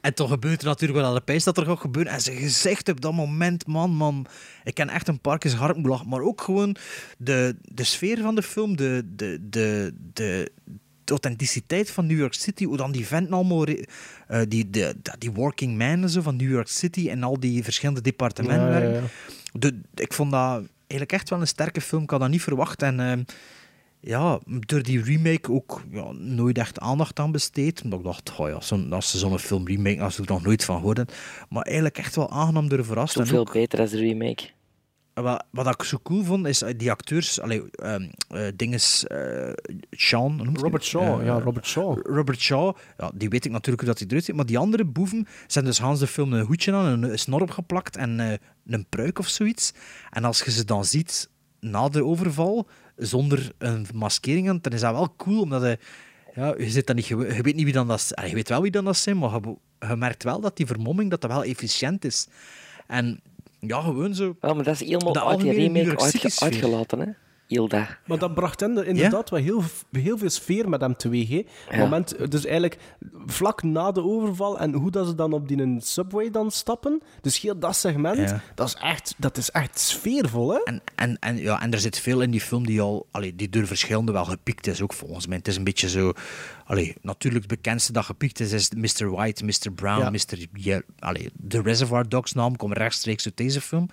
En 0.00 0.14
toch 0.14 0.28
gebeurt 0.30 0.60
er 0.60 0.66
natuurlijk 0.66 1.00
wel 1.00 1.08
aan 1.08 1.14
de 1.14 1.20
pijs 1.20 1.44
dat 1.44 1.56
er 1.58 1.64
gaat 1.66 1.80
gebeuren. 1.80 2.12
En 2.12 2.20
zijn 2.20 2.36
gezicht 2.36 2.88
op 2.88 3.00
dat 3.00 3.12
moment, 3.12 3.66
man, 3.66 3.90
man. 3.90 4.26
Ik 4.64 4.74
ken 4.74 4.88
echt 4.88 5.08
een 5.08 5.20
paar 5.20 5.38
keer 5.38 5.56
moeten 5.58 5.86
lachen. 5.86 6.08
Maar 6.08 6.20
ook 6.20 6.40
gewoon 6.40 6.76
de, 7.18 7.56
de 7.60 7.84
sfeer 7.84 8.18
van 8.22 8.34
de 8.34 8.42
film, 8.42 8.76
de, 8.76 9.02
de, 9.16 9.38
de, 9.50 9.94
de, 10.12 10.52
de 11.04 11.12
authenticiteit 11.12 11.90
van 11.90 12.06
New 12.06 12.18
York 12.18 12.34
City. 12.34 12.64
Hoe 12.64 12.76
dan 12.76 12.92
die 12.92 13.06
vent 13.06 13.30
allemaal, 13.30 13.64
eh, 13.66 14.40
die, 14.48 14.70
de, 14.70 14.94
die 15.18 15.30
working 15.32 15.78
man 15.78 16.02
en 16.02 16.10
zo 16.10 16.20
van 16.20 16.36
New 16.36 16.50
York 16.50 16.68
City 16.68 17.08
en 17.08 17.22
al 17.22 17.40
die 17.40 17.64
verschillende 17.64 18.00
departementen 18.00 18.82
Ja, 18.82 18.94
ja. 18.94 19.00
De, 19.52 19.80
ik 19.94 20.12
vond 20.12 20.30
dat 20.30 20.62
eigenlijk 20.76 21.12
echt 21.12 21.30
wel 21.30 21.40
een 21.40 21.46
sterke 21.46 21.80
film. 21.80 22.02
Ik 22.02 22.10
had 22.10 22.20
dat 22.20 22.28
niet 22.28 22.42
verwacht. 22.42 22.82
En 22.82 23.00
ehm, 23.00 23.22
ja, 24.00 24.38
door 24.46 24.82
die 24.82 25.02
remake 25.02 25.52
ook 25.52 25.82
ja, 25.90 26.12
nooit 26.12 26.58
echt 26.58 26.78
aandacht 26.80 27.18
aan 27.18 27.32
besteed. 27.32 27.82
Omdat 27.82 27.98
ik 27.98 28.04
dacht, 28.04 28.32
oh 28.38 28.48
ja, 28.48 28.60
zo'n- 28.60 28.92
als 28.92 29.10
ze 29.10 29.18
zo'n 29.18 29.38
film 29.38 29.66
remake, 29.66 30.00
als 30.00 30.18
ik 30.18 30.24
er 30.24 30.32
nog 30.32 30.42
nooit 30.44 30.64
van 30.64 30.76
gehoord 30.76 30.96
heb. 30.96 31.12
Maar 31.48 31.62
eigenlijk 31.62 31.98
echt 31.98 32.16
wel 32.16 32.30
aangenaam 32.30 32.68
door 32.68 32.84
verrast. 32.84 33.16
En 33.16 33.26
Zoveel 33.26 33.40
ook, 33.40 33.52
beter 33.52 33.78
als 33.80 33.90
de 33.90 33.98
remake. 33.98 34.42
Wat, 35.14 35.44
wat 35.50 35.66
ik 35.66 35.82
zo 35.82 35.98
cool 36.02 36.24
vond, 36.24 36.46
is 36.46 36.62
eh, 36.62 36.74
die 36.76 36.90
acteurs, 36.90 37.40
allee, 37.40 37.62
dinges, 38.56 39.06
eh, 39.06 39.52
Sean, 39.90 40.36
noemt 40.36 40.60
Robert? 40.60 40.84
Shaw, 40.84 41.20
Eh, 41.20 41.26
ja, 41.26 41.40
Robert 41.40 41.66
Shaw. 41.66 41.98
Robert 42.02 42.40
Shaw, 42.40 42.76
ja, 42.98 43.10
die 43.14 43.28
weet 43.28 43.44
ik 43.44 43.50
natuurlijk 43.50 43.80
hoe 43.82 43.90
dat 43.90 43.98
hij 43.98 44.08
eruit 44.08 44.24
ziet, 44.24 44.36
maar 44.36 44.46
die 44.46 44.58
andere 44.58 44.84
boeven 44.84 45.26
zijn 45.46 45.64
dus 45.64 45.78
Hans 45.78 45.98
de 45.98 46.06
film 46.06 46.32
een 46.32 46.44
hoedje 46.46 46.72
aan, 46.72 46.84
een, 46.86 47.02
een 47.02 47.18
snor 47.18 47.42
opgeplakt 47.42 47.96
en 47.96 48.20
eh, 48.20 48.32
een 48.66 48.86
pruik 48.88 49.18
of 49.18 49.28
zoiets. 49.28 49.72
En 50.10 50.24
als 50.24 50.42
je 50.42 50.50
ze 50.50 50.64
dan 50.64 50.84
ziet 50.84 51.30
na 51.60 51.88
de 51.88 52.04
overval, 52.04 52.68
zonder 52.96 53.52
een 53.58 53.86
maskering 53.94 54.48
aan, 54.48 54.58
dan 54.60 54.72
is 54.72 54.80
dat 54.80 54.92
wel 54.92 55.14
cool, 55.16 55.40
omdat 55.40 55.60
hij, 55.60 55.78
ja, 56.34 56.54
je, 56.58 56.70
zit 56.70 56.86
dan 56.86 56.96
niet, 56.96 57.06
je 57.06 57.16
weet 57.16 57.54
niet 57.54 57.64
wie 57.64 57.72
dan 57.72 57.86
dat 57.86 57.98
is. 57.98 58.14
Allee, 58.14 58.28
Je 58.30 58.36
weet 58.36 58.48
wel 58.48 58.62
wie 58.62 58.70
dan 58.70 58.84
dat 58.84 58.96
zijn, 58.96 59.18
maar 59.18 59.30
je, 59.30 59.56
je 59.88 59.96
merkt 59.96 60.22
wel 60.22 60.40
dat 60.40 60.56
die 60.56 60.66
vermomming 60.66 61.10
dat 61.10 61.20
dat 61.20 61.30
wel 61.30 61.44
efficiënt 61.44 62.04
is. 62.04 62.26
En 62.86 63.20
ja, 63.66 63.80
gewoon 63.80 64.14
zo... 64.14 64.36
Ja, 64.40 64.52
maar 64.54 64.64
dat 64.64 64.74
is 64.74 64.80
helemaal 64.80 65.12
de 65.12 65.24
uit 65.24 65.40
die 65.40 65.52
remake 65.52 66.02
uitge- 66.02 66.44
uitgelaten, 66.44 66.98
hè? 67.00 67.06
Maar 68.06 68.18
dat 68.18 68.34
bracht 68.34 68.60
hen 68.60 68.86
inderdaad 68.86 69.30
wel 69.30 69.40
heel, 69.40 69.62
heel 69.92 70.18
veel 70.18 70.30
sfeer 70.30 70.68
met 70.68 70.80
hem 70.80 70.96
teweeg. 70.96 71.28
Hè. 71.28 71.42
Ja. 71.70 71.76
Moment, 71.78 72.30
dus 72.30 72.44
eigenlijk 72.44 72.78
vlak 73.26 73.62
na 73.62 73.92
de 73.92 74.02
overval 74.02 74.58
en 74.58 74.72
hoe 74.72 74.90
dat 74.90 75.06
ze 75.06 75.14
dan 75.14 75.32
op 75.32 75.48
die 75.48 75.76
subway 75.80 76.30
dan 76.30 76.50
stappen. 76.50 77.02
Dus 77.20 77.40
heel 77.40 77.58
dat 77.58 77.76
segment, 77.76 78.16
Ja. 78.30 78.40
dat, 78.54 78.68
is 78.68 78.74
echt, 78.74 79.14
dat 79.18 79.36
is 79.36 79.50
echt 79.50 79.78
sfeervol. 79.78 80.52
Hè? 80.52 80.58
En, 80.64 80.82
en, 80.94 81.18
en, 81.18 81.36
ja, 81.36 81.62
en 81.62 81.72
er 81.72 81.80
zit 81.80 81.98
veel 81.98 82.20
in 82.20 82.30
die 82.30 82.40
film 82.40 82.66
die 82.66 82.80
al 82.80 83.06
allee, 83.10 83.34
die 83.36 83.48
door 83.48 83.66
verschillende 83.66 84.12
wel 84.12 84.24
gepikt 84.24 84.66
is, 84.66 84.82
ook 84.82 84.92
volgens 84.92 85.26
mij. 85.26 85.36
Het 85.36 85.48
is 85.48 85.56
een 85.56 85.64
beetje 85.64 85.88
zo... 85.88 86.12
Allee, 86.66 86.94
natuurlijk 87.02 87.44
het 87.44 87.54
bekendste 87.60 87.92
dat 87.92 88.04
gepikt 88.04 88.40
is, 88.40 88.52
is 88.52 88.70
Mr. 88.70 89.10
White, 89.10 89.44
Mr. 89.44 89.72
Brown, 89.74 90.00
Ja. 90.00 90.10
Mr. 90.10 90.46
Ye- 90.52 90.82
allee, 90.98 91.30
de 91.34 91.62
Reservoir 91.62 92.08
Dogs 92.08 92.32
naam 92.32 92.56
komt 92.56 92.76
rechtstreeks 92.76 93.24
uit 93.26 93.36
deze 93.36 93.60
film. 93.60 93.88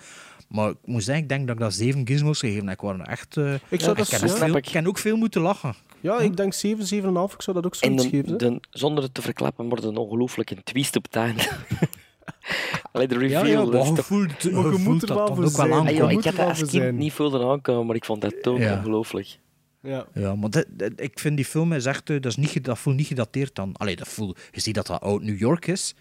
Maar 0.52 0.69
ik 0.69 0.78
moet 0.86 1.03
zeggen, 1.03 1.23
ik 1.23 1.30
denk 1.30 1.48
dat 1.48 1.56
ik 1.56 1.61
dat 1.61 1.73
zeven 1.73 2.07
gizmos 2.07 2.40
gegeven 2.40 2.68
heb. 2.68 2.76
Ik, 2.76 2.82
waren 2.82 3.06
echt, 3.06 3.38
eh, 3.38 3.53
Ik 3.69 3.82
zou 3.82 3.95
dat 3.95 4.07
ken 4.10 4.30
veel, 4.30 4.48
ik. 4.48 4.65
ik 4.65 4.72
ken 4.72 4.88
ook 4.88 4.98
veel 4.98 5.15
moeten 5.18 5.41
lachen. 5.41 5.73
Ja, 5.99 6.19
ik 6.19 6.38
denk 6.38 6.53
7, 6.53 6.86
7,5. 6.86 7.34
Ik 7.34 7.41
zou 7.41 7.56
dat 7.61 7.65
ook 7.65 7.76
En 7.76 7.99
zoiets 7.99 8.03
geven. 8.15 8.30
hè. 8.32 8.36
de, 8.38 8.60
zonder 8.69 9.03
het 9.03 9.14
te 9.14 9.22
verklappen, 9.22 9.69
wordt 9.69 9.84
een 9.84 9.98
ongelooflijke 9.98 10.64
twist 10.64 10.95
op 10.95 11.03
het 11.03 11.15
einde. 11.15 11.48
Allee, 12.91 13.07
de 13.07 13.14
Ja, 13.15 13.19
reveal. 13.41 13.44
ja, 13.45 13.61
is 13.61 13.69
maar 13.69 13.84
toch- 13.86 13.95
je 13.98 14.03
voelt, 14.03 14.28
Maar 14.28 14.38
je 14.44 14.49
je 14.72 14.78
moet 14.78 14.82
voelt 14.82 15.02
er 15.02 15.07
dat 15.07 15.18
wel 15.18 15.26
dan 15.28 15.36
voor 15.36 15.45
ook 15.45 15.69
wel. 15.69 15.80
Ah, 15.80 15.90
joh, 15.95 16.11
ik 16.11 16.15
had 16.23 16.26
er 16.26 16.36
dat 16.36 16.48
als 16.48 16.57
kind 16.57 16.69
zijn. 16.69 16.95
niet 16.95 17.14
voelen 17.14 17.48
aankomen, 17.49 17.86
maar 17.86 17.95
ik 17.95 18.06
vond 18.06 18.22
dat 18.22 18.41
toch 18.41 18.60
Ja. 18.60 18.78
ongelooflijk. 18.78 19.38
Ja. 19.82 20.06
Ja, 20.14 20.36
maar 20.36 20.49
dat, 20.49 20.65
dat- 20.69 20.91
ik 20.95 21.19
vind 21.19 21.36
die 21.36 21.45
film 21.45 21.73
is 21.73 21.86
echt, 21.86 22.10
eh, 22.10 22.15
dat, 22.22 22.26
is 22.32 22.36
niet, 22.38 22.65
dat 22.65 22.80
voelt 22.80 22.95
niet 22.95 23.07
gedateerd 23.07 23.56
dan. 23.56 23.73
Allee, 23.73 23.95
dat 23.95 24.07
voelt, 24.07 24.40
je 24.52 24.60
ziet 24.61 24.76
dat 24.76 24.88
dat 24.88 25.02
oud 25.02 25.22
New 25.23 25.40
York 25.40 25.68
is, 25.68 25.95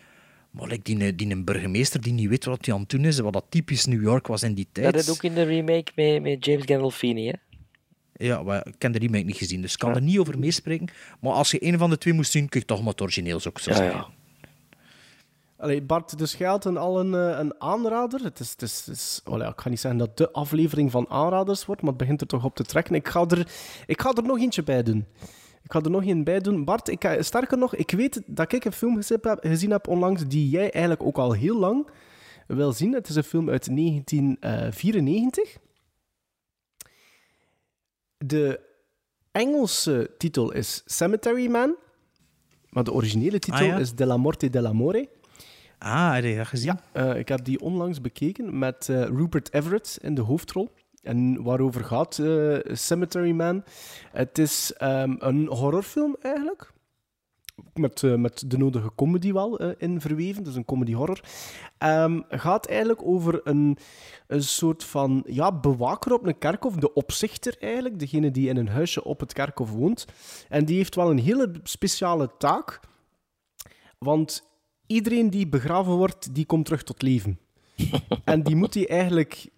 maar 0.51 0.69
like, 0.69 0.83
die, 0.83 1.05
eh, 1.07 1.13
die 1.17 1.31
een 1.31 1.45
burgemeester 1.45 2.01
die 2.01 2.13
niet 2.13 2.29
weet 2.29 2.45
wat 2.45 2.65
hij 2.65 2.75
aan 2.75 2.81
het 2.81 2.89
doen 2.91 3.05
is, 3.05 3.19
en 3.19 3.25
wat 3.25 3.33
dat 3.33 3.45
typisch 3.49 3.87
New 3.87 4.03
York 4.03 4.27
was 4.27 4.43
in 4.43 4.55
die 4.55 4.67
tijd. 4.73 4.93
Dat 4.95 5.03
is 5.03 5.11
ook 5.11 5.23
in 5.23 5.35
de 5.35 5.43
remake 5.43 5.93
met, 5.95 6.23
met 6.23 6.45
James 6.45 6.65
Gandolfini, 6.65 7.27
hè? 7.27 7.33
Ja, 8.27 8.43
maar 8.43 8.67
ik 8.67 8.83
heb 8.83 8.93
de 8.93 8.99
remake 8.99 9.25
niet 9.25 9.37
gezien, 9.37 9.61
dus 9.63 9.73
ik 9.73 9.79
kan 9.79 9.95
er 9.95 10.03
niet 10.03 10.19
over 10.19 10.39
meespreken. 10.39 10.89
Maar 11.21 11.33
als 11.33 11.51
je 11.51 11.65
een 11.67 11.79
van 11.79 11.91
de 11.91 11.99
twee 11.99 12.15
moest 12.15 12.31
zien, 12.31 12.49
kun 12.49 12.61
je 12.61 12.67
toch 12.67 12.79
maar 12.83 12.89
het 12.93 13.01
origineel 13.01 13.41
ook 13.47 13.59
zo 13.59 13.71
Ja, 13.71 13.77
zeggen. 13.77 13.97
ja. 13.97 14.07
Allee, 15.57 15.83
Bart, 15.83 16.19
dus 16.19 16.35
jij 16.35 16.49
had 16.49 16.65
een, 16.65 16.77
al 16.77 17.01
een, 17.01 17.15
eh, 17.15 17.39
een 17.39 17.55
aanrader. 17.61 18.21
Het 18.23 18.41
is, 18.41 18.51
het 18.51 18.63
is, 18.63 18.83
het 18.87 18.95
is- 18.97 19.21
wel 19.25 19.39
ja, 19.43 19.49
ik 19.49 19.61
ga 19.61 19.69
niet 19.69 19.81
zeggen 19.81 19.99
dat 20.01 20.17
de 20.17 20.31
aflevering 20.33 20.91
van 20.91 21.09
aanraders 21.09 21.67
wordt, 21.67 21.81
maar 21.83 21.91
het 21.91 22.01
begint 22.01 22.21
er 22.21 22.27
toch 22.27 22.45
op 22.45 22.57
te 22.57 22.65
trekken. 22.65 22.95
Ik 22.95 23.09
ga 23.09 23.25
er, 23.29 23.49
ik 23.87 24.01
ga 24.01 24.13
er 24.13 24.23
nog 24.23 24.39
eentje 24.39 24.63
bij 24.63 24.83
doen. 24.83 25.05
Ik 25.63 25.73
ga 25.73 25.81
er 25.81 25.91
nog 25.91 26.05
een 26.05 26.25
bij 26.25 26.41
doen. 26.41 26.65
Bart, 26.65 26.89
ik, 26.89 27.17
sterker 27.19 27.59
nog, 27.59 27.75
ik 27.75 27.91
weet 27.91 28.23
dat 28.27 28.53
ik 28.53 28.65
een 28.65 28.73
film 28.73 29.03
gezien 29.41 29.71
heb, 29.71 29.89
onlangs 29.89 30.27
die 30.27 30.49
jij 30.49 30.71
eigenlijk 30.71 31.03
ook 31.03 31.19
al 31.19 31.33
heel 31.33 31.59
lang 31.59 31.89
wil 32.47 32.73
zien. 32.73 32.93
Het 32.93 33.09
is 33.09 33.17
een 33.17 33.25
film 33.25 33.51
uit 33.51 33.77
1994. 33.77 35.57
De 38.17 38.61
Engelse 39.33 40.11
titel 40.19 40.53
is 40.53 40.83
Cemetery 40.85 41.47
Man, 41.47 41.75
maar 42.69 42.85
de 42.85 42.93
originele 42.93 43.39
titel 43.39 43.61
Ah, 43.61 43.67
ja? 43.67 43.79
is 43.79 43.95
De 43.95 44.07
la 44.07 44.17
Morte 44.17 44.51
dell'Amore. 44.51 45.09
Ah, 45.79 46.15
heb 46.15 46.25
je 46.25 46.37
dat 46.37 46.47
gezien? 46.47 46.79
Eh, 46.93 47.17
ik 47.17 47.29
heb 47.29 47.45
die 47.45 47.61
onlangs 47.61 48.01
bekeken 48.01 48.59
met 48.59 48.89
eh, 48.89 49.05
Rupert 49.05 49.53
Everett 49.53 49.99
in 50.03 50.15
de 50.15 50.21
hoofdrol. 50.21 50.71
En 51.03 51.43
waarover 51.43 51.85
gaat 51.85 52.19
eh, 52.19 52.59
Cemetery 52.65 53.31
Man? 53.31 53.65
Het 54.13 54.39
is 54.39 54.73
ehm, 54.73 55.15
een 55.19 55.47
horrorfilm 55.47 56.17
eigenlijk. 56.21 56.73
Met, 57.75 58.03
eh, 58.03 58.15
met 58.15 58.45
de 58.47 58.59
nodige 58.59 58.91
comedy 58.95 59.33
wel 59.33 59.59
eh, 59.59 59.71
in 59.79 60.01
verweven, 60.01 60.45
dus 60.45 60.55
een 60.55 60.65
comedy-horror. 60.65 61.21
Ehm 61.79 62.21
gaat 62.29 62.67
eigenlijk 62.67 63.03
over 63.03 63.41
een, 63.45 63.79
een 64.27 64.43
soort 64.43 64.85
van 64.85 65.23
ja, 65.27 65.53
bewaker 65.53 66.13
op 66.13 66.27
een 66.27 66.39
kerkhof, 66.39 66.75
de 66.75 66.93
opzichter 66.93 67.57
eigenlijk, 67.61 67.99
degene 67.99 68.31
die 68.31 68.49
in 68.49 68.57
een 68.57 68.69
huisje 68.69 69.05
op 69.05 69.21
het 69.21 69.33
kerkhof 69.33 69.71
woont. 69.71 70.07
En 70.49 70.65
die 70.65 70.77
heeft 70.77 70.95
wel 70.95 71.11
een 71.11 71.19
hele 71.19 71.51
speciale 71.63 72.31
taak, 72.39 72.81
want 73.99 74.49
iedereen 74.87 75.31
die 75.31 75.49
begraven 75.49 75.93
wordt, 75.93 76.35
die 76.35 76.47
komt 76.47 76.65
terug 76.65 76.83
tot 76.83 77.03
leven. 77.03 77.39
en 78.25 78.43
die 78.43 78.57
moet 78.57 78.75
hij 78.75 78.89
eigenlijk 78.89 79.51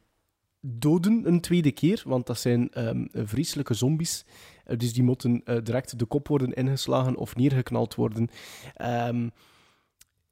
doden 0.64 1.22
een 1.26 1.40
tweede 1.40 1.70
keer, 1.72 2.02
want 2.06 2.26
dat 2.26 2.38
zijn 2.38 2.70
ehm, 2.70 3.04
vreselijke 3.12 3.74
zombies. 3.74 4.24
Eh, 4.64 4.76
dus 4.78 4.92
die 4.92 5.02
moeten 5.02 5.42
eh, 5.44 5.56
direct 5.62 5.98
de 5.98 6.04
kop 6.04 6.28
worden 6.28 6.52
ingeslagen 6.52 7.16
of 7.16 7.36
neergeknald 7.36 7.94
worden. 7.94 8.28
Ehm, 8.74 9.28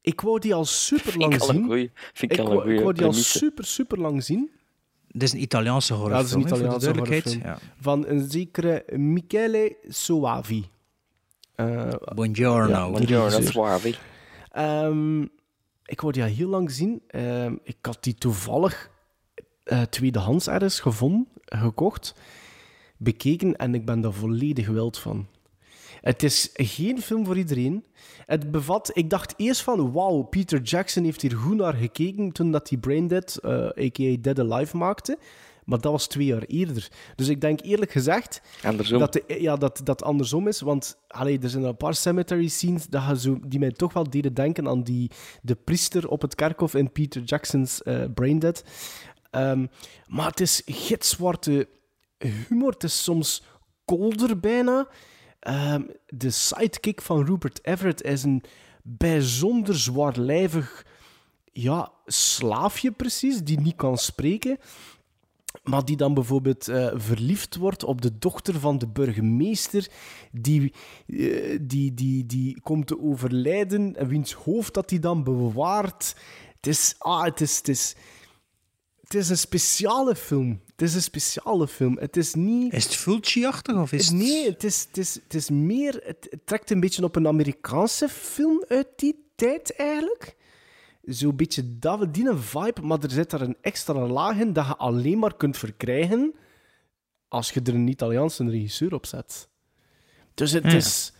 ik 0.01 0.21
wou 0.21 0.39
die 0.39 0.53
al 0.53 0.65
super 0.65 1.17
lang 1.17 1.31
Vind 1.33 1.43
ik 1.43 1.49
zien. 1.55 1.65
goeie- 1.65 1.91
vind 2.13 2.31
ik 2.31 2.39
al 2.39 2.45
een 2.51 2.55
wou, 2.55 2.73
ik 2.73 2.79
wou 2.81 2.93
die 2.93 3.05
al 3.05 3.13
super, 3.13 3.65
super 3.65 3.99
lang 3.99 4.23
zien. 4.23 4.49
Dit 5.07 5.21
is 5.21 5.33
een 5.33 5.41
Italiaanse 5.41 5.93
Ja, 5.93 5.99
horrorfilm, 5.99 6.41
dat 6.43 6.51
is 6.51 6.59
een 6.59 6.65
hè, 6.69 6.69
voor 6.69 6.79
de 6.79 6.85
Italiaanse 6.85 7.39
duidelijkheid. 7.39 7.61
Van 7.79 8.07
een 8.07 8.29
zekere 8.29 8.85
Michele 8.97 9.77
Soavi. 9.87 10.65
Eh, 11.55 11.89
Buongiorno. 12.15 12.69
ja, 12.69 12.89
Buongiorno. 12.89 13.41
Suavi. 13.41 13.95
Ehm, 14.51 15.21
ik 15.85 16.01
wou 16.01 16.13
die 16.13 16.23
al 16.23 16.29
heel 16.29 16.49
lang 16.49 16.71
zien. 16.71 17.01
Ehm, 17.07 17.55
ik 17.63 17.77
had 17.81 18.03
die 18.03 18.13
toevallig 18.13 18.89
eh, 19.63 19.81
tweedehands 19.81 20.47
ergens 20.47 20.79
gevonden, 20.79 21.27
gekocht, 21.45 22.15
bekeken 22.97 23.55
en 23.55 23.75
ik 23.75 23.85
ben 23.85 24.01
daar 24.01 24.13
volledig 24.13 24.67
wild 24.67 24.97
van. 24.97 25.27
Het 26.01 26.23
is 26.23 26.49
geen 26.53 27.01
film 27.01 27.25
voor 27.25 27.37
iedereen. 27.37 27.85
Het 28.25 28.51
bevat... 28.51 28.91
Ik 28.93 29.09
dacht 29.09 29.33
eerst 29.37 29.61
van, 29.61 29.91
wauw, 29.91 30.21
Peter 30.21 30.61
Jackson 30.61 31.03
heeft 31.03 31.21
hier 31.21 31.35
goed 31.35 31.57
naar 31.57 31.73
gekeken 31.73 32.31
toen 32.31 32.51
dat 32.51 32.69
hij 32.69 32.77
Braindead, 32.77 33.35
eh 33.35 33.51
a.k.a. 33.65 34.15
Dead 34.21 34.39
Alive, 34.39 34.77
maakte. 34.77 35.17
Maar 35.65 35.79
dat 35.79 35.91
was 35.91 36.07
twee 36.07 36.25
jaar 36.25 36.43
eerder. 36.43 36.91
Dus 37.15 37.27
ik 37.27 37.41
denk 37.41 37.61
eerlijk 37.61 37.91
gezegd 37.91 38.41
Andersom. 38.63 38.99
dat 38.99 39.13
de, 39.13 39.23
ja, 39.39 39.55
dat 39.55 39.81
dat 39.83 40.03
andersom 40.03 40.47
is. 40.47 40.61
Want 40.61 40.97
allee, 41.07 41.39
er 41.39 41.49
zijn 41.49 41.63
een 41.63 41.77
paar 41.77 41.95
cemetery 41.95 42.47
scenes 42.47 42.87
dat 42.87 43.19
zo, 43.19 43.39
die 43.47 43.59
mij 43.59 43.71
toch 43.71 43.93
wel 43.93 44.09
deden 44.09 44.33
denken 44.33 44.67
aan 44.67 44.83
die, 44.83 45.11
de 45.41 45.55
priester 45.55 46.07
op 46.07 46.21
het 46.21 46.35
kerkhof 46.35 46.75
in 46.75 46.91
Peter 46.91 47.21
Jackson's 47.21 47.83
eh 47.83 48.03
Braindead. 48.13 48.63
Ehm, 49.31 49.65
maar 50.07 50.27
het 50.27 50.39
is 50.39 50.61
gitzwarte 50.65 51.69
humor. 52.17 52.71
Het 52.71 52.83
is 52.83 53.03
soms 53.03 53.43
kolder 53.85 54.39
bijna. 54.39 54.87
Ehm, 55.39 55.81
de 56.07 56.29
sidekick 56.29 57.01
van 57.01 57.25
Rupert 57.25 57.65
Everett 57.65 58.03
is 58.03 58.23
een 58.23 58.43
bijzonder 58.83 59.77
zwaarlijvig 59.77 60.85
ja, 61.51 61.91
slaafje 62.05 62.91
precies, 62.91 63.43
die 63.43 63.59
niet 63.59 63.75
kan 63.75 63.97
spreken. 63.97 64.57
Maar 65.63 65.85
die 65.85 65.97
dan 65.97 66.13
bijvoorbeeld 66.13 66.67
eh, 66.67 66.91
verliefd 66.93 67.55
wordt 67.55 67.83
op 67.83 68.01
de 68.01 68.17
dochter 68.17 68.59
van 68.59 68.77
de 68.77 68.87
burgemeester, 68.87 69.89
die, 70.31 70.73
eh, 71.07 71.59
die, 71.61 71.93
die, 71.93 72.25
die 72.25 72.61
komt 72.61 72.87
te 72.87 73.01
overlijden 73.01 73.95
en 73.95 74.07
wiens 74.07 74.33
hoofd 74.33 74.73
dat 74.73 74.89
hij 74.89 74.99
dan 74.99 75.23
bewaart. 75.23 76.15
Het 76.55 76.67
is, 76.67 76.95
ah, 76.97 77.23
het 77.23 77.41
is, 77.41 77.57
het 77.57 77.67
is, 77.67 77.95
het 79.11 79.21
is 79.21 79.29
een 79.29 79.37
speciale 79.37 80.15
film. 80.15 80.61
Het 80.65 80.81
is 80.81 80.95
een 80.95 81.01
speciale 81.01 81.67
film. 81.67 81.97
Het 81.97 82.17
is 82.17 82.33
niet... 82.33 82.73
Is 82.73 82.83
het 82.83 82.95
Fulci-achtig 82.95 83.75
of 83.75 83.91
is 83.91 84.07
het... 84.07 84.15
Nee, 84.15 84.49
het 84.49 84.63
is, 84.63 84.85
het 84.87 84.97
is, 84.97 85.13
het 85.13 85.33
is 85.33 85.49
meer... 85.49 86.01
Het, 86.03 86.27
het 86.29 86.45
trekt 86.45 86.71
een 86.71 86.79
beetje 86.79 87.03
op 87.03 87.15
een 87.15 87.27
Amerikaanse 87.27 88.09
film 88.09 88.63
uit 88.67 88.87
die 88.95 89.25
tijd, 89.35 89.75
eigenlijk. 89.75 90.35
Zo'n 91.03 91.35
beetje 91.35 91.79
dat, 91.79 92.13
die 92.13 92.29
een 92.29 92.37
vibe, 92.39 92.81
maar 92.81 93.03
er 93.03 93.11
zit 93.11 93.29
daar 93.29 93.41
een 93.41 93.57
extra 93.61 94.07
laag 94.07 94.37
in 94.37 94.53
dat 94.53 94.65
je 94.65 94.75
alleen 94.77 95.19
maar 95.19 95.35
kunt 95.35 95.57
verkrijgen 95.57 96.33
als 97.27 97.51
je 97.51 97.61
er 97.61 97.73
een 97.75 97.87
Italiaanse 97.87 98.49
regisseur 98.49 98.93
op 98.93 99.05
zet. 99.05 99.49
Dus 100.33 100.51
het 100.51 100.63
Ja. 100.63 100.71
is... 100.71 101.13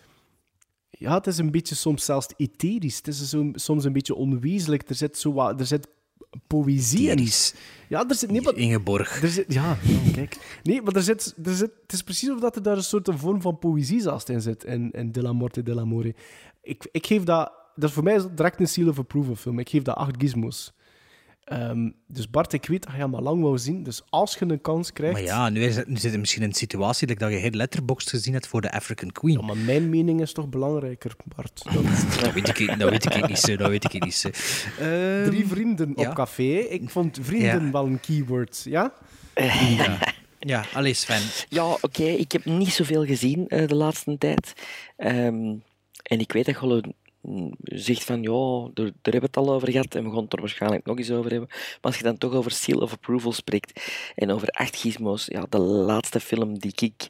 Ja, 0.89 1.13
het 1.13 1.27
is 1.27 1.37
een 1.37 1.51
beetje 1.51 1.75
soms 1.75 2.05
zelfs 2.05 2.27
etherisch. 2.37 2.97
Het 2.97 3.07
is 3.07 3.29
zo, 3.29 3.49
soms 3.53 3.83
een 3.83 3.93
beetje 3.93 4.15
onwezenlijk. 4.15 4.89
Er 4.89 4.95
zit, 4.95 5.17
zo 5.17 5.33
wat, 5.33 5.59
er 5.59 5.65
zit 5.65 5.87
poëzie. 6.47 7.31
Ja, 7.87 8.07
er 8.07 8.15
zit... 8.15 8.31
Ingeborg. 8.31 9.21
er 9.21 9.27
zit, 9.29 9.53
ja, 9.53 9.77
kijk. 10.13 10.59
Nee, 10.63 10.81
maar 10.81 10.95
er 10.95 11.01
zit, 11.01 11.35
er 11.43 11.53
zit, 11.53 11.71
het 11.81 11.93
is 11.93 12.01
precies 12.01 12.29
of 12.29 12.39
dat 12.39 12.55
er 12.55 12.63
daar 12.63 12.77
een 12.77 12.83
soort 12.83 13.09
vorm 13.11 13.41
van 13.41 13.59
poëzie 13.59 14.01
zelfs 14.01 14.25
in 14.25 14.41
zit, 14.41 14.63
in, 14.63 14.91
in 14.91 15.11
De 15.11 15.21
la 15.21 15.33
Morte 15.33 15.63
dell'Amore. 15.63 16.15
Ik, 16.61 16.87
ik 16.91 17.05
geef 17.05 17.23
dat... 17.23 17.59
Dat 17.75 17.89
is 17.89 17.95
voor 17.95 18.03
mij 18.03 18.19
direct 18.35 18.59
een 18.59 18.67
seal 18.67 18.87
of 18.87 18.99
approval 18.99 19.35
film. 19.35 19.59
Ik 19.59 19.69
geef 19.69 19.83
dat 19.83 19.95
acht 19.95 20.15
gizmos. 20.17 20.73
Ehm, 21.43 21.89
dus 22.07 22.29
Bart, 22.29 22.53
ik 22.53 22.65
weet 22.65 22.83
dat 22.83 22.91
je 22.91 22.97
hem 22.99 23.15
al 23.15 23.21
lang 23.21 23.41
wou 23.41 23.57
zien. 23.57 23.83
Dus 23.83 24.01
als 24.09 24.35
je 24.39 24.45
een 24.49 24.61
kans 24.61 24.93
krijgt... 24.93 25.13
Maar 25.13 25.23
ja, 25.23 25.49
nu, 25.49 25.63
is 25.63 25.75
het, 25.75 25.87
nu 25.87 25.95
zit 25.97 26.11
je 26.11 26.17
misschien 26.17 26.41
in 26.41 26.47
een 26.47 26.53
situatie 26.55 27.07
like 27.07 27.19
dat 27.19 27.31
je 27.31 27.37
heel 27.37 27.49
Letterboxd 27.51 28.09
gezien 28.09 28.33
hebt 28.33 28.47
voor 28.47 28.61
de 28.61 28.71
African 28.71 29.11
Queen. 29.11 29.39
Ja, 29.39 29.45
maar 29.45 29.57
mijn 29.57 29.89
mening 29.89 30.21
is 30.21 30.33
toch 30.33 30.49
belangrijker, 30.49 31.15
Bart. 31.35 31.63
Dat- 31.63 31.73
Dat 32.23 32.33
weet 32.33 32.59
ik, 32.59 32.79
dat 32.79 32.89
weet 32.89 33.15
ik 33.15 33.27
niet 33.27 33.39
zo. 33.39 33.55
Dat 33.55 33.69
weet 33.69 33.93
ik 33.93 34.03
niet 34.03 34.15
zo. 34.15 34.29
Ehm, 34.79 35.23
Drie 35.29 35.47
vrienden 35.47 35.93
ja. 35.95 36.09
op 36.09 36.15
café. 36.15 36.43
Ik 36.57 36.89
vond 36.89 37.17
vrienden 37.21 37.65
Ja. 37.65 37.71
wel 37.71 37.85
een 37.85 37.99
keyword, 37.99 38.61
ja? 38.63 38.93
ja. 39.77 39.97
ja, 40.39 40.63
allee 40.73 40.93
Sven. 40.93 41.21
Ja, 41.49 41.65
oké. 41.81 42.03
Ik 42.03 42.31
heb 42.31 42.45
niet 42.45 42.73
zoveel 42.73 43.05
gezien 43.05 43.47
eh, 43.47 43.67
de 43.67 43.75
laatste 43.75 44.17
tijd. 44.17 44.53
Ehm, 44.97 45.53
en 46.03 46.19
ik 46.19 46.31
weet 46.31 46.45
dat 46.45 46.59
je 46.59 46.65
mm, 46.65 46.93
zegt 47.63 48.03
van, 48.03 48.21
ja, 48.21 48.69
daar, 48.73 48.85
daar 48.85 49.13
hebben 49.13 49.21
we 49.21 49.25
het 49.25 49.37
al 49.37 49.53
over 49.53 49.71
gehad 49.71 49.95
en 49.95 50.03
we 50.03 50.09
gaan 50.09 50.23
het 50.23 50.33
er 50.33 50.39
waarschijnlijk 50.39 50.85
nog 50.85 50.97
eens 50.97 51.11
over 51.11 51.31
hebben. 51.31 51.49
Maar 51.49 51.79
als 51.81 51.97
je 51.97 52.03
dan 52.03 52.17
toch 52.17 52.33
over 52.33 52.51
Seal 52.51 52.79
of 52.79 52.91
Approval 52.93 53.31
spreekt 53.33 53.81
en 54.15 54.31
over 54.31 54.47
Acht 54.47 54.75
Gizmos, 54.75 55.25
ja, 55.25 55.45
de 55.49 55.57
laatste 55.59 56.19
film 56.19 56.59
die 56.59 56.73
ik 56.75 57.07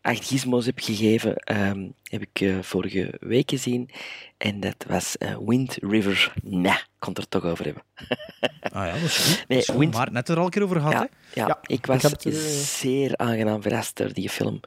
Acht 0.00 0.26
Gizmos 0.26 0.66
heb 0.66 0.78
gegeven, 0.80 1.36
ehm, 1.36 1.88
heb 2.04 2.22
ik 2.22 2.40
eh, 2.40 2.58
vorige 2.60 3.14
week 3.20 3.50
gezien. 3.50 3.90
En 4.36 4.60
dat 4.60 4.84
was 4.88 5.18
eh, 5.18 5.36
Wind 5.46 5.76
River. 5.80 6.32
Nee, 6.42 6.72
ik 6.72 6.86
kon 6.98 7.08
het 7.12 7.18
er 7.22 7.28
toch 7.28 7.44
over 7.44 7.64
hebben. 7.64 7.82
Ah 8.72 8.86
ja, 8.86 8.92
dat 8.92 9.02
is 9.02 9.16
goed. 9.18 9.44
Nee. 9.48 9.78
Wind- 9.78 9.94
Maar 9.94 10.12
net 10.12 10.28
er 10.28 10.38
al 10.38 10.44
een 10.44 10.50
keer 10.50 10.62
over 10.62 10.76
gehad, 10.76 10.92
ja, 10.92 11.08
ja, 11.34 11.46
Ja, 11.46 11.58
ik 11.66 11.86
was 11.86 12.02
het 12.02 12.26
eh, 12.26 12.32
zeer 12.62 13.16
aangenaam 13.16 13.62
verrast 13.62 13.96
door 13.96 14.12
die 14.12 14.28
film. 14.28 14.60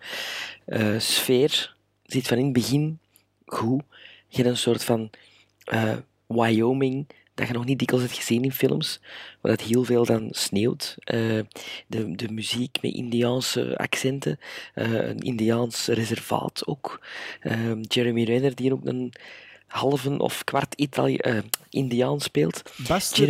Sfeer 0.98 1.76
zit 2.04 2.28
van 2.28 2.38
in 2.38 2.44
het 2.44 2.54
begin 2.54 3.00
goed. 3.46 3.84
Je 4.30 4.38
hebt 4.38 4.48
een 4.48 4.58
soort 4.58 4.84
van 4.84 5.10
eh, 5.64 5.96
Wyoming 6.28 7.08
dat 7.34 7.48
je 7.48 7.54
nog 7.54 7.66
niet 7.66 7.80
dikwijls 7.80 8.06
hebt 8.06 8.18
gezien 8.18 8.44
in 8.44 8.52
films, 8.52 9.00
waar 9.42 9.52
het 9.52 9.62
heel 9.62 9.84
veel 9.84 10.06
dan 10.06 10.28
sneeuwt. 10.32 10.96
Eh, 11.00 11.40
de, 11.88 12.16
de 12.16 12.32
muziek 12.32 12.78
met 12.82 12.94
Indiaanse 12.94 13.78
accenten, 13.78 14.40
eh, 14.74 14.92
een 14.92 15.20
Indiaans 15.20 15.88
reservaat 15.88 16.68
ook. 16.68 17.00
Jeremy 17.82 18.24
Renner, 18.24 18.56
die 18.56 18.74
ook 18.74 18.86
een 18.86 19.14
halve 19.70 20.18
of 20.18 20.44
kwart 20.44 20.74
Itali 20.76 21.18
eh, 21.18 21.38
Indiaan 21.70 22.20
speelt. 22.20 22.62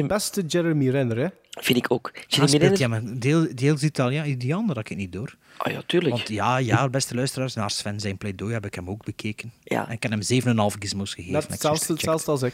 Beste 0.07 0.41
Jeremy 0.41 0.89
Renner, 0.89 1.17
hè? 1.17 1.27
Vind 1.61 1.77
ik 1.77 1.91
ook. 1.91 2.11
Jeremy 2.27 2.47
speelt 2.47 2.61
Renner, 2.61 2.79
ja, 2.79 2.87
maar 2.87 3.19
deel, 3.19 3.47
deels 3.55 3.83
Italiaan, 3.83 4.25
Indiaan, 4.25 4.67
dat 4.67 4.77
ik 4.77 4.87
het 4.87 4.97
niet 4.97 5.11
door. 5.11 5.35
Ah 5.57 5.71
ja, 5.73 5.81
tuurlijk. 5.85 6.15
Want 6.15 6.27
ja, 6.27 6.57
ja, 6.57 6.89
beste 6.99 7.15
luisteraars, 7.15 7.53
naar 7.53 7.71
Sven 7.71 7.99
zijn 7.99 8.17
pleidooi 8.17 8.53
heb 8.53 8.65
ik 8.65 8.75
hem 8.75 8.89
ook 8.89 9.05
bekeken. 9.05 9.51
Ja. 9.63 9.87
En 9.87 9.93
ik 9.93 10.03
heb 10.03 10.11
hem 10.11 10.21
7,5 10.71 10.77
gizmos 10.79 11.13
gegeven. 11.13 11.33
Net 11.33 11.43
Ik 11.43 11.49
hetzelfde, 11.87 12.31
als 12.31 12.41
ik. 12.41 12.53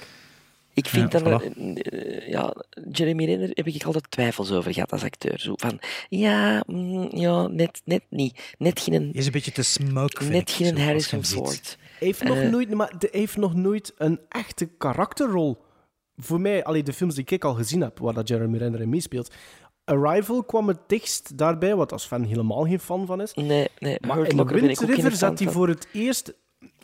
Ik 0.73 0.87
vind 0.87 1.11
Ja, 1.11 1.19
dat... 1.19 1.41
voilà. 1.43 1.57
eh, 1.57 2.29
ja, 2.29 2.53
Jeremy 2.91 3.25
Renner 3.25 3.49
heb 3.53 3.67
ik 3.67 3.83
altijd 3.83 4.11
twijfels 4.11 4.51
over 4.51 4.73
gehad 4.73 4.91
als 4.91 5.03
acteur. 5.03 5.39
Zo 5.39 5.53
van, 5.55 5.79
ja, 6.09 6.63
mm, 6.67 7.07
ja 7.15 7.47
net, 7.47 7.81
net 7.85 8.01
niet. 8.09 8.53
Net 8.57 8.79
geen... 8.79 8.93
Hij 8.93 9.09
is 9.13 9.25
een 9.25 9.31
beetje 9.31 9.51
te 9.51 9.63
smoke, 9.63 10.23
Net 10.23 10.41
ik, 10.41 10.49
geen 10.49 10.77
Harrison. 10.79 11.23
Ford. 11.25 11.77
Hij 11.99 12.07
heeft, 12.07 12.23
nog 12.23 12.37
Eh, 12.37 12.49
nooit, 12.49 12.73
maar 12.73 12.93
de- 12.99 13.09
heeft 13.11 13.37
nog 13.37 13.53
nooit 13.53 13.93
een 13.97 14.19
echte 14.29 14.65
karakterrol. 14.77 15.63
Voor 16.17 16.41
mij, 16.41 16.63
allee, 16.63 16.83
de 16.83 16.93
films 16.93 17.15
die 17.15 17.25
ik 17.27 17.43
al 17.43 17.53
gezien 17.53 17.81
heb, 17.81 17.99
waar 17.99 18.13
dat 18.13 18.27
Jeremy 18.27 18.57
Renner 18.57 18.81
in 18.81 18.89
meespeelt. 18.89 19.33
Arrival 19.83 20.43
kwam 20.43 20.67
het 20.67 20.79
dichtst 20.87 21.37
daarbij, 21.37 21.75
wat 21.75 21.91
als 21.91 22.05
fan 22.05 22.23
helemaal 22.23 22.63
geen 22.63 22.79
fan 22.79 23.05
van 23.05 23.21
is. 23.21 23.33
Nee, 23.33 23.67
nee. 23.79 23.97
Maar 24.07 24.17
Hurt 24.17 24.29
in 24.29 24.35
Locker 24.37 24.55
Wind 24.61 24.79
River 24.79 25.11
zet 25.11 25.39
hij 25.39 25.51
voor 25.51 25.67
het 25.67 25.87
eerst... 25.93 26.33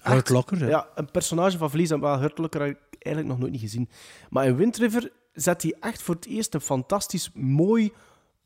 Hurt 0.01 0.15
echt- 0.17 0.29
Locker, 0.29 0.59
ja. 0.59 0.67
Ja, 0.67 0.87
een 0.95 1.11
personage 1.11 1.57
van 1.57 1.69
Vlies 1.69 1.89
en 1.91 1.99
wel 1.99 2.19
Hurt 2.19 2.37
Locker 2.37 2.61
heb 2.61 2.69
ik 2.69 3.03
eigenlijk 3.03 3.27
nog 3.27 3.39
nooit 3.39 3.51
niet 3.51 3.61
gezien. 3.61 3.89
Maar 4.29 4.45
in 4.45 4.55
Wind 4.55 4.77
River 4.77 5.11
zet 5.33 5.61
hij 5.61 5.75
echt 5.79 6.01
voor 6.01 6.15
het 6.15 6.25
eerst 6.25 6.53
een 6.53 6.61
fantastisch 6.61 7.31
mooi 7.33 7.91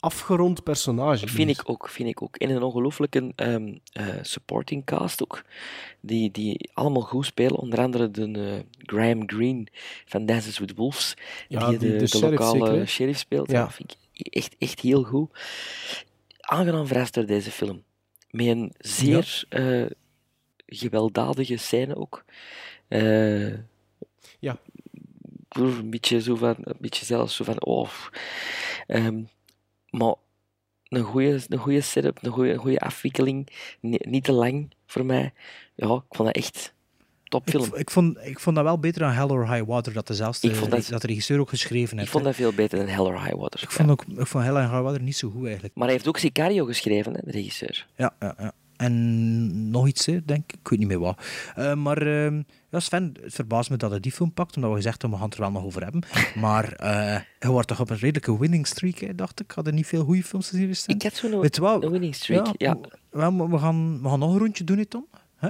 afgerond 0.05 0.63
personage. 0.63 1.27
Vind 1.27 1.49
ik 1.49 1.69
ook, 1.69 1.89
vind 1.89 2.09
ik 2.09 2.21
ook. 2.21 2.35
En 2.35 2.49
een 2.49 2.63
ongelooflijke 2.63 3.31
eh, 3.35 4.03
supporting 4.21 4.85
cast 4.85 5.23
ook. 5.23 5.43
Die, 5.99 6.31
die 6.31 6.69
allemaal 6.73 7.01
goed 7.01 7.25
spelen. 7.25 7.55
Onder 7.55 7.79
andere 7.79 8.11
de 8.11 8.31
eh, 8.31 8.63
Graham 8.85 9.23
Greene 9.29 9.65
van 10.05 10.25
Dances 10.25 10.57
with 10.59 10.75
Wolves. 10.75 11.13
Ja, 11.47 11.69
die, 11.69 11.77
die- 11.77 11.89
de, 11.89 11.93
de 11.93 11.99
de 11.99 12.07
sheriff 12.07 12.39
lokale 12.39 12.69
zeker, 12.69 12.87
sheriff 12.87 13.19
speelt. 13.19 13.51
Ja. 13.51 13.59
Ja. 13.59 13.69
vind 13.71 13.97
ik 14.13 14.27
echt, 14.27 14.55
echt 14.59 14.79
heel 14.79 15.03
goed. 15.03 15.29
Aangenaam 16.39 16.87
verrast 16.87 17.13
door 17.13 17.25
deze 17.25 17.51
film. 17.51 17.83
Met 18.29 18.45
een 18.45 18.73
zeer 18.77 19.43
eh, 19.49 19.85
gewelddadige 20.65 21.57
scène 21.57 21.95
ook. 21.95 22.25
Ja. 24.39 24.59
Een 25.49 25.89
beetje 25.89 26.21
zo 26.21 26.35
van, 26.35 26.55
een 26.61 26.75
beetje 26.79 27.05
zelfs 27.05 27.35
zo 27.35 27.43
van, 27.43 27.61
oh. 27.65 27.89
Maar 29.97 30.13
een 30.87 31.03
goede, 31.03 31.41
een 31.47 31.57
goede 31.57 31.81
setup, 31.81 32.17
een 32.21 32.31
goede, 32.31 32.55
goede 32.55 32.79
afwikkeling. 32.79 33.47
Ni- 33.79 33.99
niet 34.01 34.23
te 34.23 34.31
lang 34.31 34.71
voor 34.85 35.05
mij. 35.05 35.33
Ja, 35.75 35.85
ik 35.85 36.15
vond 36.15 36.27
dat 36.27 36.35
echt 36.35 36.73
topfilm. 37.23 37.63
Ik, 37.65 37.73
ik, 37.73 37.89
vond, 37.91 38.17
ik 38.23 38.39
vond 38.39 38.55
dat 38.55 38.65
wel 38.65 38.79
beter 38.79 39.01
dan 39.01 39.11
Hell 39.11 39.27
or 39.27 39.53
High 39.53 39.65
Water, 39.67 39.93
dat 39.93 40.07
dezelfde 40.07 40.47
Ik 40.49 40.55
vond 40.55 40.71
dat- 40.71 40.87
dat 40.87 41.01
de 41.01 41.07
regisseur 41.07 41.39
ook 41.39 41.49
geschreven 41.49 41.93
Ik 41.93 41.99
heeft. 41.99 42.11
vond 42.11 42.23
hè. 42.23 42.29
dat 42.29 42.39
veel 42.39 42.53
beter 42.53 42.77
dan 42.79 42.87
Hell 42.87 42.99
or 43.05 43.21
High 43.23 43.35
Water. 43.35 43.61
Ik 43.63 43.71
vond, 43.71 43.89
ook, 43.89 44.03
ik 44.17 44.27
vond 44.27 44.43
Hell 44.43 44.53
or 44.53 44.61
High 44.61 44.81
Water 44.81 45.01
niet 45.01 45.17
zo 45.17 45.29
goed 45.29 45.43
eigenlijk. 45.45 45.75
Maar 45.75 45.83
hij 45.85 45.93
heeft 45.93 46.07
ook 46.07 46.17
Sicario 46.17 46.65
geschreven, 46.65 47.13
hè, 47.13 47.19
de 47.23 47.31
regisseur. 47.31 47.87
Ja, 47.95 48.15
ja, 48.19 48.35
ja. 48.39 48.53
En 48.85 49.69
nog 49.71 49.87
iets, 49.87 50.05
denk 50.05 50.43
ik. 50.51 50.53
Ik 50.53 50.67
weet 50.69 50.79
niet 50.79 50.87
meer 50.87 50.99
wat. 50.99 51.17
Eh, 51.55 51.73
maar 51.73 51.97
ehm, 51.97 52.41
ja, 52.69 52.79
Sven, 52.79 53.13
het 53.21 53.33
verbaast 53.33 53.69
me 53.69 53.77
dat 53.77 53.89
hij 53.89 53.99
die 53.99 54.11
film 54.11 54.33
pakt, 54.33 54.55
omdat 54.55 54.71
we 54.71 54.75
gezegd 54.75 55.01
hebben, 55.01 55.19
we 55.19 55.25
gaan 55.25 55.33
het 55.33 55.39
er 55.39 55.43
wel 55.43 55.61
nog 55.61 55.63
over 55.63 55.83
hebben. 55.83 56.03
Maar 56.45 56.71
eh 56.71 57.19
hij 57.39 57.49
wordt 57.49 57.67
toch 57.67 57.79
op 57.79 57.89
een 57.89 57.97
redelijke 57.97 58.39
winning 58.39 58.67
streak, 58.67 58.97
hè, 58.97 59.15
dacht 59.15 59.39
ik. 59.39 59.51
Had 59.51 59.67
er 59.67 59.73
niet 59.73 59.87
veel 59.87 60.03
goede 60.03 60.23
films 60.23 60.49
gezien 60.49 60.67
recent. 60.67 61.03
Ik 61.03 61.03
had 61.03 61.13
zo'n 61.19 61.39
Weet 61.39 61.55
je 61.55 61.61
wat? 61.61 61.83
een 61.83 61.91
winning 61.91 62.15
streak, 62.15 62.47
ja. 62.57 62.77
we, 63.09 63.19
gaan, 63.19 63.51
we 63.51 63.57
gaan 63.57 64.01
nog 64.01 64.31
een 64.31 64.37
rondje 64.37 64.63
doen, 64.63 64.77
hè, 64.77 64.85
Tom? 64.85 65.07
Hè? 65.35 65.49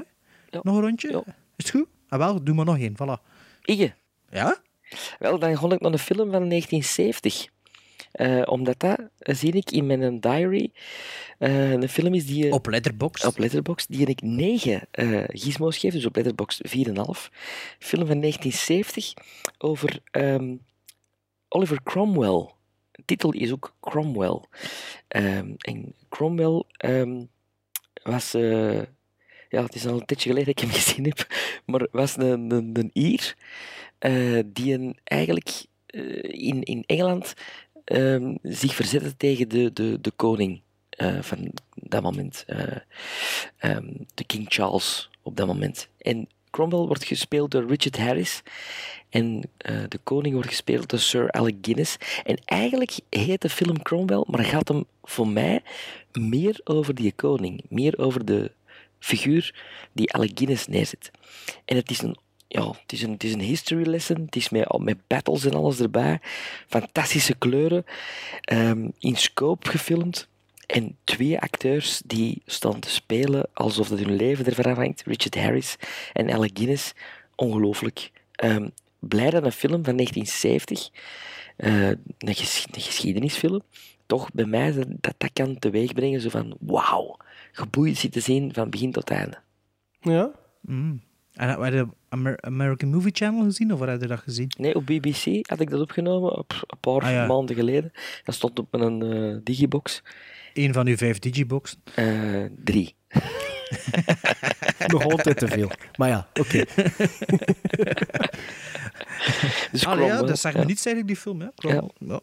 Nog 0.61 0.75
een 0.75 0.81
rondje? 0.81 1.23
Is 1.55 1.65
het 1.65 1.69
goed? 1.69 1.87
Ah, 2.09 2.19
wel, 2.19 2.43
doe 2.43 2.55
maar 2.55 2.65
nog 2.65 2.77
één, 2.77 2.95
voilà. 3.03 3.21
Ige. 3.63 3.93
Ja? 4.29 4.57
Wel, 5.19 5.39
dan 5.39 5.55
kon 5.55 5.71
ik 5.71 5.79
nog 5.79 5.91
een 5.91 5.99
film 5.99 6.31
van 6.31 6.49
1970. 6.49 7.47
Eh, 8.11 8.41
omdat 8.45 8.79
dat 8.79 8.99
eh, 9.19 9.35
zie 9.35 9.51
ik 9.51 9.71
in 9.71 9.85
mijn 9.85 10.19
diary. 10.19 10.71
eh, 11.37 11.71
een 11.71 11.89
film 11.89 12.13
is 12.13 12.25
die... 12.25 12.51
Op 12.51 12.67
Letterboxd? 12.67 13.25
Op 13.25 13.37
Letterboxd, 13.37 13.91
die 13.91 14.05
ik 14.05 14.21
9 14.21 14.81
eh 14.91 15.23
gizmos 15.27 15.77
geef, 15.77 15.93
dus 15.93 16.05
op 16.05 16.15
Letterboxd 16.15 16.61
4,5. 16.63 16.73
Film 17.79 18.05
van 18.07 18.19
1970 18.21 19.13
over 19.57 19.99
ehm, 20.11 20.55
Oliver 21.49 21.83
Cromwell. 21.83 22.49
De 22.91 23.03
titel 23.05 23.31
is 23.33 23.51
ook 23.51 23.75
Cromwell. 23.81 24.41
Ehm, 25.07 25.53
en 25.57 25.93
Cromwell 26.09 26.63
ehm, 26.77 27.23
was... 28.03 28.33
eh, 28.33 28.81
ja, 29.49 29.63
het 29.63 29.75
is 29.75 29.85
al 29.85 29.93
een 29.99 30.05
tijdje 30.05 30.29
geleden 30.29 30.53
dat 30.53 30.63
ik 30.63 30.69
hem 30.69 30.77
gezien 30.81 31.05
heb, 31.05 31.27
maar 31.65 31.87
was 31.91 32.17
een, 32.17 32.51
een, 32.51 32.69
een 32.73 32.89
Ier 32.93 33.35
eh, 33.99 34.39
die 34.45 34.73
een, 34.73 34.97
eigenlijk 35.03 35.65
eh, 35.85 36.23
in, 36.23 36.63
in 36.63 36.83
Engeland 36.85 37.33
ehm, 37.85 38.35
zich 38.43 38.75
verzette 38.75 39.17
tegen 39.17 39.49
de, 39.49 39.73
de, 39.73 39.97
de 40.01 40.11
koning 40.15 40.61
eh, 40.89 41.21
van 41.21 41.51
dat 41.75 42.01
moment. 42.03 42.43
eh, 42.47 42.77
ehm, 43.57 43.87
de 44.13 44.23
King 44.23 44.45
Charles 44.49 45.09
op 45.21 45.35
dat 45.35 45.47
moment. 45.47 45.87
En 45.97 46.27
Cromwell 46.49 46.79
wordt 46.79 47.03
gespeeld 47.03 47.51
door 47.51 47.67
Richard 47.67 47.97
Harris. 47.97 48.41
En 49.09 49.41
eh, 49.57 49.83
de 49.87 49.97
koning 50.03 50.33
wordt 50.33 50.49
gespeeld 50.49 50.89
door 50.89 50.99
Sir 50.99 51.31
Alec 51.31 51.55
Guinness. 51.61 51.97
En 52.23 52.37
eigenlijk 52.45 52.99
heet 53.09 53.41
de 53.41 53.49
film 53.49 53.81
Cromwell, 53.81 54.23
maar 54.27 54.43
gaat 54.43 54.67
hem 54.67 54.85
voor 55.03 55.27
mij 55.27 55.61
meer 56.11 56.59
over 56.63 56.95
die 56.95 57.13
koning. 57.15 57.63
Meer 57.69 57.97
over 57.97 58.25
de 58.25 58.51
figuur 58.99 59.63
die 59.93 60.13
Alec 60.13 60.31
Guinness 60.33 60.67
neerzet. 60.67 61.11
En 61.65 61.75
het 61.75 61.89
is 61.89 62.01
een, 62.01 62.17
ja, 62.47 62.67
het 62.67 62.91
is 62.91 63.01
een, 63.01 63.11
het 63.11 63.23
is 63.23 63.33
een 63.33 63.39
history 63.41 63.87
lesson. 63.89 64.21
Het 64.25 64.35
is 64.35 64.49
met, 64.49 64.77
met 64.77 64.97
battles 65.07 65.45
en 65.45 65.53
alles 65.53 65.79
erbij. 65.79 66.19
Fantastische 66.67 67.35
kleuren. 67.35 67.85
Ehm, 68.41 68.89
in 68.99 69.15
scope 69.15 69.69
gefilmd. 69.69 70.27
En 70.65 70.97
twee 71.03 71.39
acteurs 71.39 72.01
die 72.05 72.41
staan 72.45 72.79
te 72.79 72.89
spelen 72.89 73.47
alsof 73.53 73.87
dat 73.87 73.99
hun 73.99 74.15
leven 74.15 74.45
ervan 74.45 74.65
afhangt. 74.65 75.03
Richard 75.05 75.35
Harris 75.35 75.75
en 76.13 76.31
Alec 76.33 76.51
Guinness. 76.53 76.93
Ongelooflijk. 77.35 78.11
Ehm, 78.31 78.67
blij 78.99 79.29
dat 79.29 79.43
een 79.43 79.51
film 79.51 79.83
van 79.83 79.95
1970, 79.95 80.89
eh, 81.55 81.89
een, 81.89 82.35
ges- 82.35 82.67
een 82.71 82.81
geschiedenisfilm, 82.81 83.61
toch 84.05 84.31
bij 84.31 84.45
mij 84.45 84.71
dat 84.71 84.87
dat, 84.89 85.13
dat 85.17 85.29
kan 85.33 85.59
teweegbrengen. 85.59 86.21
Zo 86.21 86.29
van, 86.29 86.57
wauw, 86.59 87.17
geboeid 87.51 87.97
zitten 87.97 88.21
zien 88.21 88.53
van 88.53 88.69
begin 88.69 88.91
tot 88.91 89.09
einde. 89.09 89.37
Ja? 90.01 90.31
Mm. 90.61 91.01
En 91.35 91.49
heb 91.49 91.63
je 91.63 91.71
de 91.71 91.87
Amer- 92.09 92.41
American 92.41 92.89
Movie 92.89 93.11
Channel 93.13 93.43
gezien, 93.43 93.73
of 93.73 93.79
waar 93.79 93.89
heb 93.89 94.01
je 94.01 94.07
dat 94.07 94.19
gezien? 94.19 94.51
Nee, 94.57 94.75
op 94.75 94.85
BBC 94.85 95.49
had 95.49 95.59
ik 95.59 95.69
dat 95.69 95.81
opgenomen, 95.81 96.37
op, 96.37 96.63
een 96.67 96.77
paar 96.79 97.01
Ah, 97.01 97.11
ja. 97.11 97.25
maanden 97.25 97.55
geleden. 97.55 97.91
Dat 98.23 98.35
stond 98.35 98.59
op 98.59 98.73
een 98.73 99.01
eh, 99.01 99.37
digibox. 99.43 100.03
Een 100.53 100.73
van 100.73 100.87
uw 100.87 100.95
vijf 100.97 101.19
digiboxen? 101.19 101.77
Eh, 101.95 102.43
drie. 102.63 102.95
Nog 104.87 105.03
altijd 105.03 105.37
te 105.37 105.47
veel. 105.47 105.69
Maar 105.95 106.09
ja, 106.09 106.27
oké. 106.39 106.63
Dus 109.71 109.85
Allee, 109.85 110.05
ja, 110.05 110.21
dat 110.23 110.41
ja. 110.41 110.51
me 110.53 110.65
niets 110.65 110.85
eigenlijk, 110.85 111.07
die 111.07 111.15
film. 111.15 111.41
Hè? 111.41 111.47
Cromwell, 111.55 111.89
ja. 111.99 112.19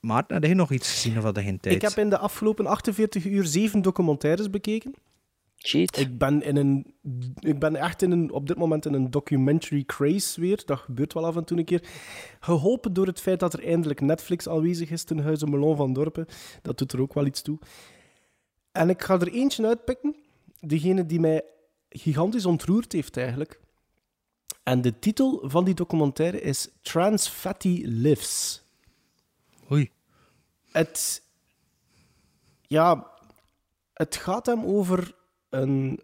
Maar 0.00 0.24
heb 0.26 0.44
je 0.44 0.54
nog 0.54 0.70
iets 0.72 0.90
gezien 0.90 1.18
of 1.18 1.24
had 1.24 1.36
je 1.36 1.42
geen 1.42 1.60
tijd? 1.60 1.74
Ik 1.74 1.82
heb 1.82 1.98
in 1.98 2.10
de 2.10 2.18
afgelopen 2.18 2.66
48 2.66 3.24
uur 3.24 3.44
zeven 3.44 3.82
documentaires 3.82 4.50
bekeken. 4.50 4.94
Cheat. 5.66 5.96
Ik 5.98 6.18
ben, 6.18 6.42
in 6.42 6.56
een, 6.56 6.94
ik 7.38 7.58
ben 7.58 7.76
echt 7.76 8.02
in 8.02 8.10
een, 8.10 8.30
op 8.30 8.46
dit 8.46 8.56
moment 8.56 8.86
in 8.86 8.94
een 8.94 9.10
documentary 9.10 9.84
craze 9.84 10.40
weer. 10.40 10.62
Dat 10.64 10.78
gebeurt 10.78 11.12
wel 11.12 11.26
af 11.26 11.36
en 11.36 11.44
toe 11.44 11.58
een 11.58 11.64
keer. 11.64 11.88
Geholpen 12.40 12.92
door 12.92 13.06
het 13.06 13.20
feit 13.20 13.40
dat 13.40 13.52
er 13.52 13.64
eindelijk 13.64 14.00
Netflix 14.00 14.48
aanwezig 14.48 14.90
is 14.90 15.04
ten 15.04 15.18
huize 15.18 15.46
Melon 15.46 15.76
van 15.76 15.92
Dorpen. 15.92 16.26
Dat 16.62 16.78
doet 16.78 16.92
er 16.92 17.00
ook 17.00 17.14
wel 17.14 17.26
iets 17.26 17.42
toe. 17.42 17.58
En 18.72 18.88
ik 18.88 19.02
ga 19.02 19.20
er 19.20 19.32
eentje 19.32 19.66
uitpikken. 19.66 20.16
Degene 20.60 21.06
die 21.06 21.20
mij 21.20 21.42
gigantisch 21.88 22.46
ontroerd 22.46 22.92
heeft 22.92 23.16
eigenlijk. 23.16 23.60
En 24.62 24.80
de 24.80 24.98
titel 24.98 25.42
van 25.44 25.64
die 25.64 25.74
documentaire 25.74 26.40
is 26.40 26.68
Trans 26.82 27.28
Fatty 27.28 27.82
Lives. 27.86 28.62
Oei. 29.70 29.90
Het, 30.72 31.22
ja, 32.62 33.10
het 33.92 34.16
gaat 34.16 34.46
hem 34.46 34.64
over 34.64 35.14
een, 35.54 36.00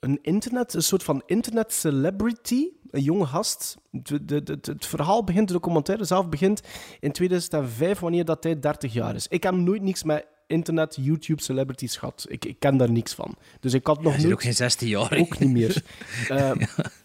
een 0.00 0.18
internet, 0.22 0.74
een 0.74 0.82
soort 0.82 1.02
van 1.02 1.22
internet 1.26 1.72
celebrity, 1.72 2.68
een 2.90 3.02
jonge 3.02 3.26
gast. 3.26 3.76
Het 4.02 4.86
verhaal 4.86 5.24
begint, 5.24 5.46
de 5.46 5.54
documentaire 5.54 6.04
zelf 6.04 6.28
begint 6.28 6.60
in 7.00 7.12
2005, 7.12 7.98
wanneer 7.98 8.24
dat 8.24 8.44
hij 8.44 8.58
30 8.58 8.92
jaar 8.92 9.14
is. 9.14 9.26
Ik 9.28 9.42
heb 9.42 9.54
nooit 9.54 9.82
niks 9.82 10.02
met 10.02 10.26
internet, 10.50 10.96
YouTube, 11.00 11.42
celebrities 11.42 11.96
gehad. 11.96 12.26
Ik, 12.28 12.44
ik 12.44 12.56
ken 12.58 12.76
daar 12.76 12.90
niks 12.90 13.14
van. 13.14 13.34
Dus 13.60 13.74
ik 13.74 13.86
had 13.86 14.02
nog 14.02 14.16
nooit... 14.18 14.32
ook 14.32 14.42
geen 14.42 14.54
16 14.54 14.88
jaar. 14.88 15.16
Ook 15.18 15.38
niet 15.38 15.50
meer. 15.50 15.82
Eh, 16.28 16.52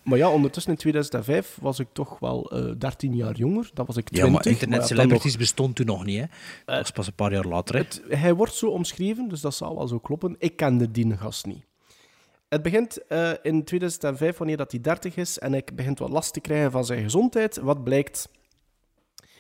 Maar 0.04 0.18
ja, 0.18 0.30
ondertussen 0.32 0.72
in 0.72 0.78
2005 0.78 1.58
was 1.62 1.80
ik 1.80 1.88
toch 1.94 2.20
wel 2.20 2.52
eh 2.52 2.72
13 2.78 3.16
jaar 3.16 3.36
jonger. 3.36 3.70
Dat 3.74 3.88
was 3.88 3.98
ik 3.98 4.06
20. 4.10 4.28
Ja, 4.28 4.34
maar 4.36 4.46
internet 4.48 4.88
celebrities 4.88 5.32
nog- 5.32 5.38
bestond 5.42 5.76
toen 5.76 5.86
nog 5.86 6.06
niet. 6.06 6.20
Hè. 6.20 6.26
Dat 6.66 6.78
was 6.78 6.92
pas 6.92 7.08
een 7.08 7.14
paar 7.14 7.32
jaar 7.32 7.46
later. 7.46 7.76
Hè. 7.76 7.82
Het- 7.82 8.02
hij 8.10 8.34
wordt 8.34 8.54
zo 8.54 8.68
omschreven, 8.70 9.28
dus 9.30 9.42
dat 9.42 9.56
zal 9.56 9.76
wel 9.76 9.88
zo 9.88 10.00
kloppen. 10.00 10.36
Ik 10.38 10.56
kende 10.56 10.92
die 10.92 11.18
gast 11.18 11.46
niet. 11.46 11.66
Het 12.50 12.62
begint 12.62 13.08
eh, 13.08 13.32
in 13.42 13.64
2005, 13.64 14.38
wanneer 14.38 14.58
dat 14.58 14.72
hij 14.72 14.82
30 14.82 15.16
is, 15.16 15.40
en 15.40 15.52
hij 15.52 15.64
begint 15.74 16.00
wat 16.00 16.10
last 16.10 16.34
te 16.34 16.40
krijgen 16.40 16.72
van 16.72 16.86
zijn 16.86 17.04
gezondheid. 17.04 17.58
Wat 17.58 17.84
blijkt? 17.84 18.30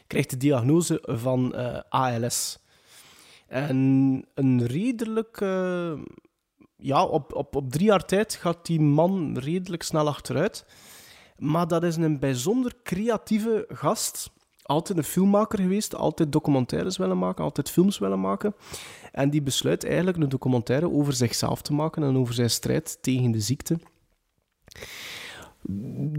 krijgt 0.08 0.30
de 0.30 0.38
diagnose 0.38 1.00
van 1.06 1.56
eh, 1.56 1.80
ALS. 1.90 2.60
En 3.48 3.78
een 4.34 4.66
redelijk... 4.66 5.42
eh, 5.42 5.94
ja, 6.78 7.06
op, 7.06 7.34
op, 7.34 7.56
op 7.56 7.72
drie 7.72 7.86
jaar 7.86 8.06
tijd 8.06 8.36
gaat 8.36 8.66
die 8.66 8.82
man 8.82 9.38
redelijk 9.38 9.84
snel 9.84 10.08
achteruit. 10.08 10.66
Maar 11.38 11.68
dat 11.68 11.84
is 11.84 11.96
een 11.96 12.20
bijzonder 12.20 12.74
creatieve 12.84 13.66
gast. 13.70 14.30
Altijd 14.62 14.98
een 14.98 15.04
filmmaker 15.04 15.60
geweest, 15.60 15.96
altijd 15.96 16.32
documentaires 16.32 16.98
willen 16.98 17.18
maken, 17.18 17.44
altijd 17.44 17.70
films 17.70 17.98
willen 17.98 18.20
maken. 18.20 18.56
En 19.12 19.30
die 19.30 19.42
besluit 19.42 19.84
eigenlijk 19.86 20.18
een 20.18 20.30
documentaire 20.30 20.92
over 20.92 21.14
zichzelf 21.14 21.62
te 21.62 21.74
maken 21.74 22.04
en 22.04 22.18
over 22.18 22.34
zijn 22.34 22.50
strijd 22.50 22.98
tegen 23.02 23.32
de 23.32 23.40
ziekte. 23.40 23.80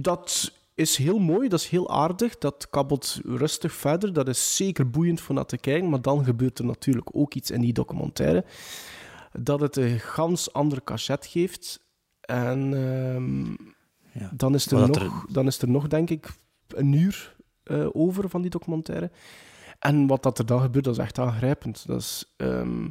Dat 0.00 0.52
is 0.76 0.96
heel 0.96 1.18
mooi, 1.18 1.48
dat 1.48 1.60
is 1.60 1.68
heel 1.68 1.90
aardig, 1.90 2.38
dat 2.38 2.70
kabbelt 2.70 3.20
rustig 3.24 3.72
verder. 3.72 4.12
Dat 4.12 4.28
is 4.28 4.56
zeker 4.56 4.90
boeiend 4.90 5.20
voor 5.20 5.34
naar 5.34 5.46
te 5.46 5.58
kijken, 5.58 5.88
maar 5.88 6.02
dan 6.02 6.24
gebeurt 6.24 6.58
er 6.58 6.64
natuurlijk 6.64 7.08
ook 7.12 7.34
iets 7.34 7.50
in 7.50 7.60
die 7.60 7.72
documentaire 7.72 8.44
dat 9.32 9.60
het 9.60 9.76
een 9.76 10.00
gans 10.00 10.52
ander 10.52 10.84
cachet 10.84 11.26
geeft. 11.26 11.84
En 12.20 12.74
ehm, 12.74 13.54
dan, 14.36 14.54
is 14.54 14.66
er 14.66 14.78
maar 14.78 14.88
nog, 14.88 15.26
dan 15.28 15.46
is 15.46 15.58
er 15.58 15.68
nog, 15.68 15.86
denk 15.86 16.10
ik, 16.10 16.28
een 16.68 16.92
uur 16.92 17.36
eh, 17.62 17.86
over 17.92 18.28
van 18.28 18.40
die 18.40 18.50
documentaire. 18.50 19.10
En 19.78 20.06
wat 20.06 20.22
dat 20.22 20.38
er 20.38 20.46
dan 20.46 20.60
gebeurt, 20.60 20.84
dat 20.84 20.94
is 20.94 21.02
echt 21.02 21.18
aangrijpend. 21.18 21.86
Dat 21.86 22.00
is... 22.00 22.34
ehm, 22.36 22.88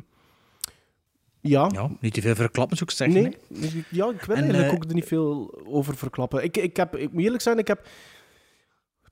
ja. 1.49 1.69
Ja, 1.73 1.89
niet 1.99 2.13
te 2.13 2.21
veel 2.21 2.35
verklappen, 2.35 2.77
zou 2.77 2.89
ik 2.89 2.95
zeggen. 2.95 3.21
Nee, 3.21 3.71
hè. 3.71 3.81
ja, 3.89 4.09
ik 4.09 4.21
wil 4.21 4.35
En, 4.35 4.41
eigenlijk 4.41 4.71
eh, 4.71 4.75
ook 4.75 4.83
er 4.83 4.93
niet 4.93 5.05
veel 5.05 5.61
over 5.65 5.97
verklappen. 5.97 6.43
Ik, 6.43 6.57
ik, 6.57 6.77
heb, 6.77 6.95
ik 6.95 7.11
moet 7.11 7.23
eerlijk 7.23 7.41
zijn, 7.41 7.57
ik 7.57 7.67
heb, 7.67 7.87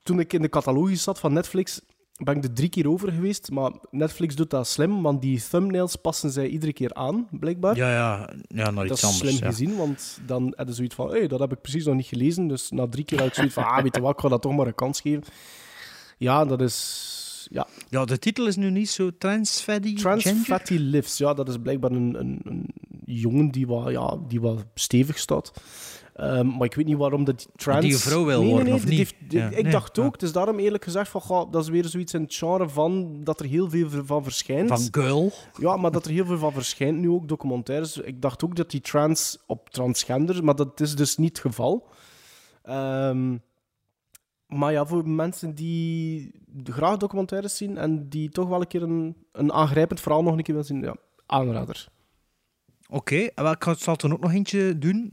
toen 0.04 0.20
ik 0.20 0.34
in 0.34 0.42
de 0.42 0.50
catalogus 0.50 1.04
zat 1.04 1.20
van 1.20 1.34
Netflix, 1.34 1.82
ben 2.24 2.38
ik 2.38 2.44
er 2.44 2.54
drie 2.54 2.70
keer 2.70 2.90
over 2.90 3.12
geweest. 3.12 3.52
Maar 3.52 3.72
Netflix 3.92 4.36
doet 4.36 4.50
dat 4.50 4.68
slim, 4.68 5.02
want 5.02 5.22
die 5.22 5.44
thumbnails 5.50 5.96
passen 5.96 6.32
zij 6.32 6.48
iedere 6.48 6.74
keer 6.74 6.94
aan, 6.94 7.28
blijkbaar. 7.32 7.76
Ja, 7.76 7.92
ja, 7.92 8.30
ja 8.48 8.72
naar 8.72 8.88
dat 8.88 8.92
iets 8.92 9.04
is 9.04 9.10
anders. 9.10 9.20
slim 9.20 9.44
ja. 9.44 9.50
gezien, 9.50 9.76
want 9.76 10.20
dan 10.26 10.54
heb 10.56 10.68
je 10.68 10.74
zoiets 10.74 10.96
van, 10.96 11.10
hey, 11.10 11.28
dat 11.28 11.40
heb 11.40 11.52
ik 11.52 11.62
precies 11.62 11.86
nog 11.86 11.96
niet 11.96 12.06
gelezen. 12.06 12.48
Dus 12.48 12.70
na 12.70 12.88
drie 12.88 13.06
keer 13.06 13.18
had 13.18 13.28
ik 13.28 13.34
zoiets 13.34 13.54
van, 13.54 13.64
ah, 13.64 13.84
weet 13.84 13.96
je 13.96 14.02
wat, 14.02 14.14
ik 14.14 14.20
ga 14.20 14.28
dat 14.28 14.42
toch 14.42 14.56
maar 14.56 14.68
een 14.68 14.76
kans 14.76 15.02
geven. 15.02 15.24
Ja, 16.18 16.46
dat 16.46 16.62
is... 16.62 17.12
Ja, 17.94 18.06
de 18.06 18.20
titel 18.20 18.48
is 18.48 18.56
nu 18.56 18.70
niet 18.70 18.90
zo 18.90 19.10
Trans 19.18 19.60
Fatty 19.62 19.96
Trans 19.96 20.24
Ginger? 20.24 20.44
Fatty 20.44 20.74
Lives, 20.78 21.18
ja, 21.18 21.34
dat 21.34 21.50
is 21.50 21.58
blijkbaar 21.58 21.92
een, 21.92 22.16
een, 22.20 22.40
een 22.44 22.70
jongen 23.06 23.50
die 23.52 23.68
wat, 23.68 23.92
ja, 23.92 24.18
die 24.28 24.42
wat 24.42 24.66
stevig 24.76 25.18
staat. 25.18 25.54
Ehm, 26.16 26.48
maar 26.48 26.66
ik 26.66 26.74
weet 26.76 26.86
niet 26.86 26.98
waarom 26.98 27.24
dat 27.24 27.38
die 27.38 27.48
trans... 27.56 27.82
Die 27.86 27.98
vrouw 27.98 28.26
wil 28.26 28.40
Nee, 28.40 28.50
worden, 28.50 28.66
nee, 28.68 28.74
of 28.76 28.86
niet? 28.86 28.98
heeft- 28.98 29.16
Ja, 29.30 29.50
ik 29.50 29.72
dacht 29.72 30.00
ook, 30.00 30.14
het 30.14 30.22
is 30.24 30.32
daarom 30.32 30.60
eerlijk 30.60 30.84
gezegd 30.84 31.10
van, 31.10 31.22
goh, 31.22 31.52
dat 31.52 31.64
is 31.64 31.70
weer 31.70 31.86
zoiets 31.86 32.14
in 32.14 32.22
het 32.22 32.36
genre 32.36 32.70
van 32.70 33.20
dat 33.24 33.40
er 33.40 33.46
heel 33.46 33.70
veel 33.70 33.90
van 34.06 34.24
verschijnt. 34.24 34.68
Van 34.70 34.88
girl. 34.92 35.32
Ja, 35.60 35.78
maar 35.78 35.92
dat 35.92 36.06
er 36.06 36.12
heel 36.12 36.26
veel 36.26 36.38
van 36.38 36.54
verschijnt 36.54 36.98
nu 37.00 37.10
ook, 37.10 37.28
documentaires. 37.28 37.98
Ik 37.98 38.22
dacht 38.22 38.44
ook 38.44 38.56
dat 38.56 38.72
die 38.72 38.82
trans 38.82 39.38
op 39.46 39.70
transgender, 39.70 40.44
maar 40.44 40.56
dat 40.56 40.80
is 40.82 40.96
dus 40.96 41.18
niet 41.18 41.30
het 41.38 41.40
geval. 41.40 41.88
Ehm, 42.64 43.36
maar 44.54 44.72
ja, 44.72 44.86
voor 44.86 45.10
mensen 45.10 45.56
die 45.56 46.32
graag 46.64 46.98
documentaires 46.98 47.58
zien 47.58 47.78
en 47.78 48.10
die 48.10 48.30
toch 48.30 48.48
wel 48.48 48.62
een 48.62 48.68
keer 48.68 48.82
een, 48.82 49.16
een 49.32 49.52
aangrijpend 49.54 50.00
verhaal 50.02 50.24
nog 50.24 50.38
een 50.38 50.44
keer 50.44 50.54
willen 50.54 50.70
zien, 50.70 50.82
ja, 50.82 50.96
aanrader. 51.26 51.88
Oké, 52.90 53.28
wel, 53.36 53.52
ik 53.52 53.74
zal 53.78 53.96
er 53.98 54.14
ook 54.14 54.20
nog 54.22 54.34
eentje 54.34 54.78
doen. 54.78 55.12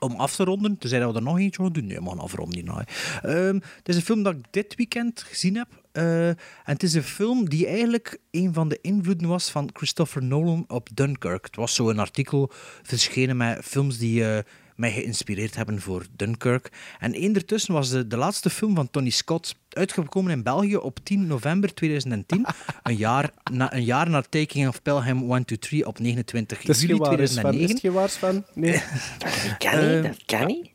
Om 0.00 0.12
af 0.14 0.34
te 0.36 0.44
ronden, 0.44 0.78
tenzij 0.78 0.98
dat 0.98 1.10
we 1.12 1.16
er 1.18 1.24
nog 1.24 1.38
eentje 1.38 1.62
gaan 1.62 1.72
doen. 1.72 1.86
Nee, 1.86 2.02
gaan 2.02 2.18
afronden 2.18 2.54
hierna. 2.54 2.84
hè. 2.86 3.46
Ehm, 3.48 3.54
het 3.76 3.88
is 3.88 3.96
een 3.96 4.02
film 4.02 4.22
dat 4.22 4.34
ik 4.34 4.44
dit 4.50 4.74
weekend 4.74 5.22
gezien 5.22 5.56
heb. 5.56 5.68
eh, 5.92 6.28
en 6.28 6.36
het 6.64 6.82
is 6.82 6.94
een 6.94 7.02
film 7.02 7.48
die 7.48 7.66
eigenlijk 7.66 8.18
een 8.30 8.54
van 8.54 8.68
de 8.68 8.78
invloeden 8.82 9.28
was 9.28 9.50
van 9.50 9.70
Christopher 9.72 10.22
Nolan 10.22 10.64
op 10.68 10.88
Dunkirk. 10.94 11.44
Het 11.44 11.56
was 11.56 11.74
zo 11.74 11.90
een 11.90 11.98
artikel 11.98 12.50
verschenen 12.82 13.36
met 13.36 13.64
films 13.64 13.98
die 13.98 14.24
eh, 14.28 14.42
mij 14.76 14.92
geïnspireerd 14.92 15.56
hebben 15.56 15.80
voor 15.80 16.06
Dunkirk. 16.16 16.72
En 16.98 17.12
één 17.12 17.34
ertussen 17.34 17.74
was 17.74 17.90
de, 17.90 18.06
de 18.06 18.16
laatste 18.16 18.50
film 18.50 18.74
van 18.74 18.90
Tony 18.90 19.10
Scott, 19.10 19.54
uitgekomen 19.68 20.32
in 20.32 20.42
België 20.42 20.76
op 20.76 20.98
10 21.02 21.26
november 21.26 21.74
2010. 21.74 22.46
een, 22.82 22.96
jaar 22.96 23.30
na, 23.52 23.74
een 23.74 23.84
jaar 23.84 24.10
na 24.10 24.22
Taking 24.22 24.68
of 24.68 24.82
Pelham 24.82 25.32
1 25.32 25.44
to 25.44 25.56
3 25.56 25.86
op 25.86 25.98
29 25.98 26.58
Het 26.58 26.68
is 26.68 26.80
juli 26.80 26.92
geen 26.92 27.02
waar, 27.02 27.20
is 27.20 27.32
Sven. 27.32 27.54
Is 27.54 27.66
2009. 27.68 27.74
het 27.74 27.80
geen 27.80 27.92
waar, 27.92 28.08
Sven? 28.08 28.46
Nee. 28.54 28.82
Dat 29.18 29.56
kan 29.58 29.94
niet, 29.94 30.02
dat 30.02 30.24
kan 30.24 30.46
niet. 30.46 30.74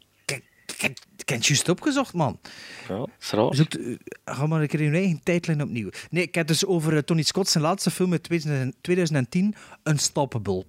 Ik 1.21 1.29
heb 1.29 1.37
het 1.37 1.47
juist 1.47 1.69
opgezocht, 1.69 2.13
man. 2.13 2.39
Ja. 2.87 3.05
Zoek, 3.49 3.73
eh, 3.73 3.95
ga 4.25 4.47
maar 4.47 4.61
een 4.61 4.67
keer 4.67 4.81
in 4.81 4.91
je 4.91 4.97
eigen 4.97 5.23
tijdlijn 5.23 5.61
opnieuw. 5.61 5.89
Nee, 6.09 6.23
ik 6.23 6.35
heb 6.35 6.47
het 6.47 6.59
dus 6.59 6.69
over 6.69 6.95
eh, 6.95 6.99
Tony 6.99 7.21
Scott 7.21 7.47
zijn 7.49 7.63
laatste 7.63 7.91
film 7.91 8.11
uit 8.11 8.23
2000 8.23 8.75
2010, 8.81 9.55
Unstoppable. 9.83 10.65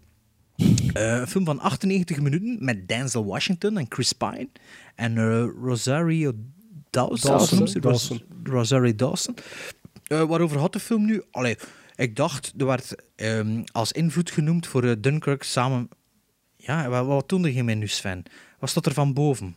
Eh, 0.93 1.17
een 1.17 1.27
film 1.27 1.45
van 1.45 1.61
98 1.61 2.21
minuten 2.21 2.57
met 2.65 2.89
Denzel 2.89 3.25
Washington 3.25 3.79
en 3.79 3.87
Chris 3.89 4.13
Pine. 4.13 4.49
En 4.95 5.19
eh, 5.19 5.45
Rosario 5.63 6.33
Dawson. 6.91 7.81
Dawson. 7.81 8.23
Rosario 8.45 8.95
Dawson. 8.95 9.35
Eh, 10.07 10.23
waarover 10.23 10.59
had 10.59 10.73
de 10.73 10.81
film 10.81 11.05
nu? 11.05 11.23
Allee, 11.31 11.57
ik 11.97 12.17
dacht, 12.17 12.53
er 12.59 12.67
werd 12.67 12.95
ehm, 13.17 13.63
als 13.73 13.93
invloed 13.93 14.31
genoemd 14.31 14.67
voor 14.67 15.01
Dunkirk 15.01 15.43
samen... 15.43 15.89
Ja, 16.57 16.89
wat, 16.89 17.07
wat 17.07 17.29
toonde 17.29 17.55
je 17.55 17.65
mij 17.65 17.75
nu, 17.75 17.89
Sven? 17.89 18.23
Wat 18.59 18.71
stond 18.71 18.87
er 18.87 18.93
van 18.93 19.13
boven? 19.13 19.57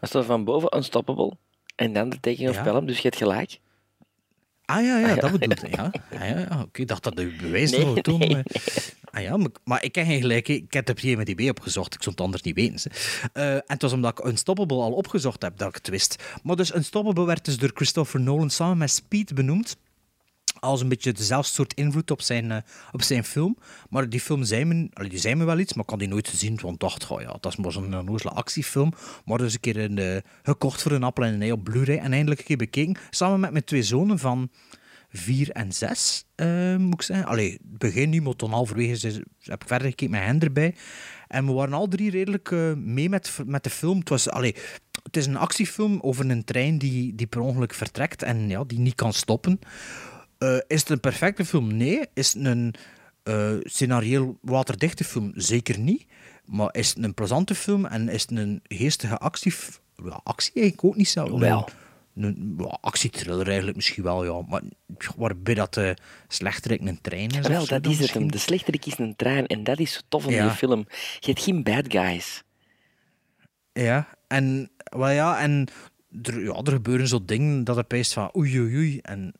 Dat 0.00 0.08
staat 0.08 0.24
van 0.24 0.44
boven 0.44 0.76
Unstoppable. 0.76 1.36
En 1.76 1.92
dan 1.92 2.08
de 2.08 2.20
Taking 2.20 2.48
of 2.48 2.54
Ja. 2.54 2.62
Pelham, 2.62 2.86
dus 2.86 2.96
je 2.96 3.02
hebt 3.02 3.16
gelijk. 3.16 3.60
Ah 4.76 4.84
ja, 4.84 4.98
ja, 4.98 5.08
Ah, 5.08 5.14
ja. 5.14 5.20
dat 5.20 5.30
bedoelde 5.32 5.66
ik. 5.68 5.76
Ja. 5.76 5.90
Ah, 6.12 6.28
ja, 6.28 6.38
ja. 6.38 6.60
Oké, 6.62 6.80
ik 6.80 6.88
dacht 6.88 7.02
dat 7.02 7.16
de 7.16 7.26
bewijs 7.40 7.70
Nee, 7.70 7.84
nog 7.84 8.00
toen. 8.00 8.18
nee, 8.18 8.42
Ah, 9.12 9.22
ja, 9.22 9.36
maar, 9.36 9.48
maar 9.64 9.84
ik 9.84 9.92
ken 9.92 10.06
geen 10.06 10.20
gelijk. 10.20 10.48
Ik 10.48 10.72
heb 10.72 10.86
het 10.86 10.98
op 10.98 11.04
IMDb 11.04 11.48
opgezocht. 11.48 11.94
Ik 11.94 12.02
zou 12.02 12.14
het 12.14 12.24
anders 12.24 12.42
niet 12.42 12.54
weten. 12.54 12.90
Eh, 13.32 13.54
en 13.54 13.62
het 13.66 13.82
was 13.82 13.92
omdat 13.92 14.18
ik 14.18 14.24
Unstoppable 14.26 14.76
al 14.76 14.92
opgezocht 14.92 15.42
heb 15.42 15.58
dat 15.58 15.68
ik 15.68 15.74
het 15.74 15.88
wist. 15.88 16.22
Maar 16.42 16.56
dus 16.56 16.74
Unstoppable 16.74 17.24
werd 17.24 17.44
dus 17.44 17.56
door 17.58 17.70
Christopher 17.74 18.20
Nolan 18.20 18.50
samen 18.50 18.78
met 18.78 18.90
Speed 18.90 19.34
benoemd. 19.34 19.76
Als 20.60 20.80
een 20.80 20.88
beetje 20.88 21.12
dezelfde 21.12 21.52
soort 21.52 21.74
invloed 21.74 22.10
op 22.10 22.22
zijn, 22.22 22.50
eh, 22.50 22.58
op 22.92 23.02
zijn 23.02 23.24
film. 23.24 23.56
Maar 23.90 24.08
die 24.08 24.20
film 24.20 24.44
zei 24.44 24.64
me, 24.64 24.88
die 25.08 25.18
zei 25.18 25.34
me 25.34 25.44
wel 25.44 25.58
iets, 25.58 25.74
maar 25.74 25.84
ik 25.84 25.90
had 25.90 25.98
die 25.98 26.08
nooit 26.08 26.28
gezien. 26.28 26.58
Want 26.62 26.80
dacht, 26.80 27.10
oh 27.10 27.20
ja, 27.20 27.36
dat 27.40 27.46
is 27.46 27.56
maar 27.56 27.72
zo'n 27.72 27.98
onnozele 27.98 28.30
actiefilm. 28.30 28.92
Maar 29.24 29.38
dus 29.38 29.54
een 29.54 29.60
keer 29.60 29.76
een, 29.76 29.98
eh, 29.98 30.16
gekocht 30.42 30.82
voor 30.82 30.92
een 30.92 31.02
appel 31.02 31.24
en 31.24 31.34
een 31.34 31.42
ei 31.42 31.52
op 31.52 31.64
Blu-ray. 31.64 31.98
En 31.98 32.12
eindelijk 32.12 32.40
een 32.40 32.46
keer 32.46 32.56
bekeken. 32.56 32.96
Samen 33.10 33.40
met 33.40 33.50
mijn 33.50 33.64
twee 33.64 33.82
zonen 33.82 34.18
van 34.18 34.50
vier 35.12 35.50
en 35.50 35.72
zes, 35.72 36.24
eh, 36.34 36.76
moet 36.76 36.94
ik 36.94 37.02
zeggen. 37.02 37.26
Allee, 37.26 37.52
het 37.52 37.78
begin 37.78 38.10
nu, 38.10 38.22
maar 38.22 38.36
toen 38.36 38.50
halverwege 38.50 39.24
heb 39.42 39.62
ik 39.62 39.68
verder 39.68 39.88
gekeken 39.88 40.10
met 40.10 40.22
hen 40.22 40.40
erbij. 40.40 40.74
En 41.28 41.46
we 41.46 41.52
waren 41.52 41.74
al 41.74 41.88
drie 41.88 42.10
redelijk 42.10 42.50
eh, 42.50 42.72
mee 42.74 43.08
met, 43.08 43.38
met 43.46 43.64
de 43.64 43.70
film. 43.70 43.98
Het, 43.98 44.08
was, 44.08 44.30
allee, 44.30 44.54
het 45.02 45.16
is 45.16 45.26
een 45.26 45.36
actiefilm 45.36 45.98
over 46.00 46.30
een 46.30 46.44
trein 46.44 46.78
die, 46.78 47.14
die 47.14 47.26
per 47.26 47.40
ongeluk 47.40 47.74
vertrekt 47.74 48.22
en 48.22 48.48
ja, 48.48 48.64
die 48.64 48.78
niet 48.78 48.94
kan 48.94 49.12
stoppen. 49.12 49.58
Eh, 50.40 50.56
is 50.66 50.80
het 50.80 50.88
een 50.90 51.00
perfecte 51.00 51.44
film? 51.44 51.76
Nee. 51.76 52.00
Is 52.14 52.32
het 52.32 52.44
een 52.44 52.74
eh 53.22 53.52
scenarioel 53.62 54.38
waterdichte 54.40 55.04
film? 55.04 55.32
Zeker 55.34 55.78
niet. 55.78 56.06
Maar 56.44 56.68
is 56.74 56.88
het 56.88 57.04
een 57.04 57.14
plezante 57.14 57.54
film 57.54 57.84
en 57.86 58.08
is 58.08 58.22
het 58.22 58.30
een 58.30 58.60
geestige 58.68 59.18
actie? 59.18 59.54
Ja, 60.04 60.20
actie 60.24 60.52
eigenlijk 60.54 60.84
ook 60.84 60.96
niet 60.96 61.08
zo. 61.08 61.38
Wel. 61.38 61.68
Een, 62.14 62.22
een 62.24 62.54
ja, 62.58 62.78
actietriller 62.80 63.46
eigenlijk 63.46 63.76
misschien 63.76 64.02
wel, 64.02 64.24
ja. 64.24 64.42
Maar 64.48 64.62
waarbij 65.16 65.54
dat 65.54 65.74
de 65.74 65.96
slechterik 66.28 66.80
een 66.80 67.00
trein 67.00 67.28
is. 67.30 67.46
Wel, 67.46 67.66
dat 67.66 67.86
is 67.86 67.98
het 67.98 68.12
hem. 68.12 68.30
De 68.30 68.38
slechterik 68.38 68.86
is 68.86 68.98
een 68.98 69.16
trein 69.16 69.46
en 69.46 69.64
dat 69.64 69.78
is 69.78 69.92
zo 69.92 70.00
tof 70.08 70.26
aan 70.26 70.32
Ja. 70.32 70.46
die 70.46 70.56
film. 70.56 70.84
Je 71.18 71.26
hebt 71.26 71.42
geen 71.42 71.62
bad 71.62 71.84
guys. 71.88 72.42
Ja, 73.72 74.08
en, 74.26 74.70
wel 74.74 75.10
ja, 75.10 75.40
en 75.40 75.68
er, 76.22 76.42
ja, 76.42 76.54
er 76.54 76.72
gebeuren 76.72 77.08
zo 77.08 77.24
dingen 77.24 77.64
dat 77.64 77.76
er 77.76 77.84
pijst 77.84 78.12
van 78.12 78.30
oei 78.36 78.60
oei 78.60 78.76
oei. 78.76 78.98
En 79.02 79.34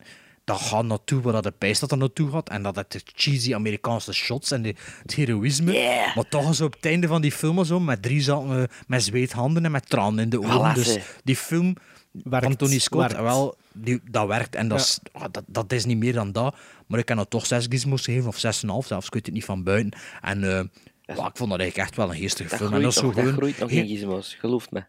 dat 0.51 0.61
gaat 0.61 0.85
naartoe 0.85 1.21
waar 1.21 1.33
dat 1.33 1.43
de 1.43 1.51
pijs 1.51 1.79
dat 1.79 1.91
er 1.91 1.97
naartoe 1.97 2.31
gaat. 2.31 2.49
En 2.49 2.63
dat 2.63 2.77
het 2.77 2.93
de 2.93 3.01
cheesy 3.05 3.55
Amerikaanse 3.55 4.13
shots 4.13 4.51
en 4.51 4.63
de, 4.63 4.75
het 5.03 5.15
heroïsme. 5.15 5.73
Maar 6.15 6.29
toch 6.29 6.51
is 6.51 6.61
op 6.61 6.73
het 6.73 6.87
einde 6.87 7.07
van 7.07 7.21
die 7.21 7.33
film 7.33 7.65
zo, 7.65 7.81
met 7.81 8.03
drie 8.03 8.21
zakken, 8.21 8.63
eh, 8.63 8.77
met 8.87 9.03
zweethanden 9.03 9.65
en 9.65 9.71
met 9.71 9.89
tranen 9.89 10.19
in 10.25 10.31
de 10.31 10.39
ogen. 10.41 10.71
Voilà, 10.71 10.75
dus 10.75 10.99
die 11.25 11.37
film 11.37 11.77
van 12.25 12.57
Tony 12.57 12.79
Scott, 12.79 13.13
werkt. 13.13 13.23
wel, 13.23 13.57
die, 13.73 14.01
dat 14.11 14.27
werkt. 14.27 14.55
En 14.55 14.69
dat, 14.69 14.81
is, 14.81 14.99
ah, 15.13 15.25
dat, 15.31 15.45
dat 15.47 15.73
is 15.73 15.85
niet 15.85 15.99
meer 15.99 16.13
dan 16.13 16.33
dat. 16.33 16.57
Maar 16.87 16.99
ik 16.99 17.07
kan 17.07 17.19
het 17.19 17.31
toch 17.31 17.47
zes 17.47 17.67
gizmos 17.69 18.05
geven, 18.05 18.29
of 18.29 18.39
zes 18.39 18.63
en 18.63 18.69
een 18.69 18.75
half 18.75 18.87
zelfs. 18.87 19.07
Ik 19.07 19.13
weet 19.13 19.27
het 19.27 19.35
niet 19.35 19.45
van 19.45 19.63
buiten. 19.63 19.93
En 20.21 20.45
eh, 20.45 20.65
ja, 21.17 21.27
ik 21.27 21.37
vond 21.37 21.51
dat 21.51 21.61
eigenlijk 21.61 21.77
echt 21.77 21.97
wel 21.97 22.11
een 22.11 22.17
geestige 22.17 22.57
film. 22.57 22.73
En 22.73 22.83
dat 22.83 22.91
is 22.91 23.01
nog, 23.01 23.05
zo 23.05 23.11
dat 23.11 23.19
gewoon... 23.19 23.33
groeit 23.33 23.59
nog 23.59 23.71
in 23.71 23.87
gizmos, 23.87 24.35
geloof 24.35 24.71
me. 24.71 24.85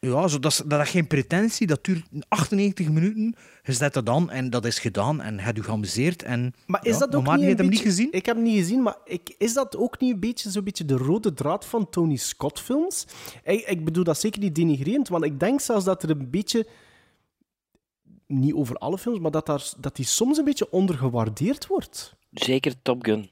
Ja, 0.00 0.28
zo, 0.28 0.38
dat, 0.38 0.52
is, 0.52 0.62
dat 0.66 0.80
is 0.80 0.90
geen 0.90 1.06
pretentie. 1.06 1.66
Dat 1.66 1.84
duurt 1.84 2.06
98 2.28 2.88
minuten. 2.88 3.34
Je 3.62 3.72
zet 3.72 3.94
dat 3.94 4.06
dan 4.06 4.30
en 4.30 4.50
dat 4.50 4.64
is 4.64 4.78
gedaan. 4.78 5.20
En 5.20 5.34
je 5.34 5.40
hebt 5.40 5.56
je 5.56 5.62
geamuseerd. 5.62 6.22
En, 6.22 6.54
Maar 6.66 6.86
is 6.86 6.92
ja, 6.92 6.98
dat 6.98 7.14
ook 7.14 7.24
maar 7.24 7.36
niet 7.36 7.44
je 7.44 7.50
een 7.50 7.56
hebt 7.56 7.68
hem 7.68 7.78
niet 7.78 7.86
gezien? 7.88 8.12
Ik 8.12 8.26
heb 8.26 8.34
hem 8.34 8.44
niet 8.44 8.56
gezien, 8.56 8.82
maar 8.82 8.96
ik, 9.04 9.34
is 9.38 9.54
dat 9.54 9.76
ook 9.76 10.00
niet 10.00 10.12
een 10.12 10.20
beetje 10.20 10.50
zo'n 10.50 10.64
beetje 10.64 10.84
de 10.84 10.96
rode 10.96 11.34
draad 11.34 11.66
van 11.66 11.90
Tony 11.90 12.16
Scott 12.16 12.60
films? 12.60 13.06
Ik, 13.44 13.66
ik 13.66 13.84
bedoel 13.84 14.04
dat 14.04 14.18
zeker 14.18 14.40
niet 14.40 14.54
denigrerend, 14.54 15.08
want 15.08 15.24
ik 15.24 15.40
denk 15.40 15.60
zelfs 15.60 15.84
dat 15.84 16.02
er 16.02 16.10
een 16.10 16.30
beetje... 16.30 16.66
Niet 18.26 18.54
over 18.54 18.76
alle 18.76 18.98
films, 18.98 19.18
maar 19.18 19.30
dat, 19.30 19.46
daar, 19.46 19.72
dat 19.78 19.96
die 19.96 20.04
soms 20.04 20.38
een 20.38 20.44
beetje 20.44 20.70
ondergewaardeerd 20.70 21.66
wordt. 21.66 22.14
Zeker 22.32 22.74
Top 22.82 23.04
Gun. 23.04 23.30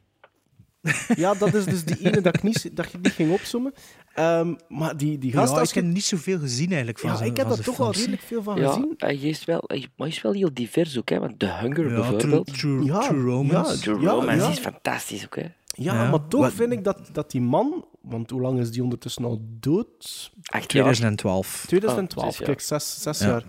Ja, 1.17 1.35
dat 1.35 1.55
is 1.55 1.65
dus 1.65 1.85
die 1.85 1.99
ene 2.07 2.21
dat 2.21 2.35
ik 2.35 2.43
niet, 2.43 2.77
dat 2.77 2.93
je 2.93 2.99
niet 2.99 3.13
ging 3.13 3.33
opzommen. 3.33 3.73
Ehm, 4.17 4.55
maar 4.69 4.97
die, 4.97 5.19
die 5.19 5.33
gast... 5.33 5.53
ja, 5.53 5.59
als 5.59 5.69
ik 5.69 5.75
je- 5.75 5.81
heb 5.81 5.93
niet 5.93 6.05
zoveel 6.05 6.39
gezien 6.39 6.69
eigenlijk 6.69 6.99
van 6.99 7.11
Ja, 7.11 7.17
zijn 7.17 7.31
ik 7.31 7.37
heb 7.37 7.49
daar 7.49 7.61
toch 7.61 7.77
wel 7.77 7.93
redelijk 7.93 8.23
veel 8.23 8.43
van 8.43 8.57
Ja, 8.61 8.67
gezien. 8.69 8.95
hij 8.97 9.17
is 9.17 9.45
wel, 9.45 9.63
hij, 9.67 9.79
maar 9.79 10.07
hij 10.07 10.17
is 10.17 10.23
wel 10.23 10.33
heel 10.33 10.51
divers 10.55 10.99
ook, 10.99 11.09
hè? 11.09 11.19
want 11.19 11.39
The 11.39 11.47
Hunger 11.47 11.89
Ja, 11.91 11.95
bijvoorbeeld. 11.95 12.47
True, 12.47 12.77
true, 12.79 12.85
Ja, 12.85 12.99
True 13.01 13.23
Romance. 13.23 13.73
ja, 13.75 13.81
True 13.81 14.01
ja, 14.01 14.11
Romance 14.11 14.45
ja. 14.47 14.51
is 14.51 14.59
fantastisch 14.59 15.25
ook, 15.25 15.37
hè? 15.37 15.43
Ja, 15.43 15.95
Ja. 16.03 16.11
maar 16.11 16.29
toch 16.29 16.41
Wat- 16.41 16.53
vind 16.53 16.73
ik 16.73 16.85
dat, 16.85 17.09
dat 17.13 17.31
die 17.31 17.41
man... 17.41 17.85
Want 18.03 18.31
hoe 18.31 18.41
lang 18.41 18.59
is 18.59 18.71
die 18.71 18.83
ondertussen 18.83 19.25
al 19.25 19.41
dood? 19.61 20.31
Acht 20.43 20.73
jaar. 20.73 20.85
2012. 20.85 21.65
2012, 21.67 22.27
Oh, 22.27 22.31
zes 22.31 22.39
jaar. 22.39 22.49
kijk, 22.49 22.61
zes, 22.61 23.03
zes 23.03 23.19
Ja. 23.19 23.27
jaar. 23.27 23.45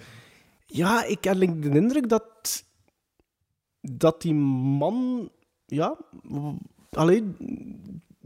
Ja, 0.66 1.04
ik 1.06 1.24
heb 1.24 1.40
de 1.40 1.70
indruk 1.70 2.10
dat, 2.10 2.66
dat 3.82 4.22
die 4.22 4.34
man, 4.34 5.30
ja, 5.66 5.98
alleen 6.92 7.36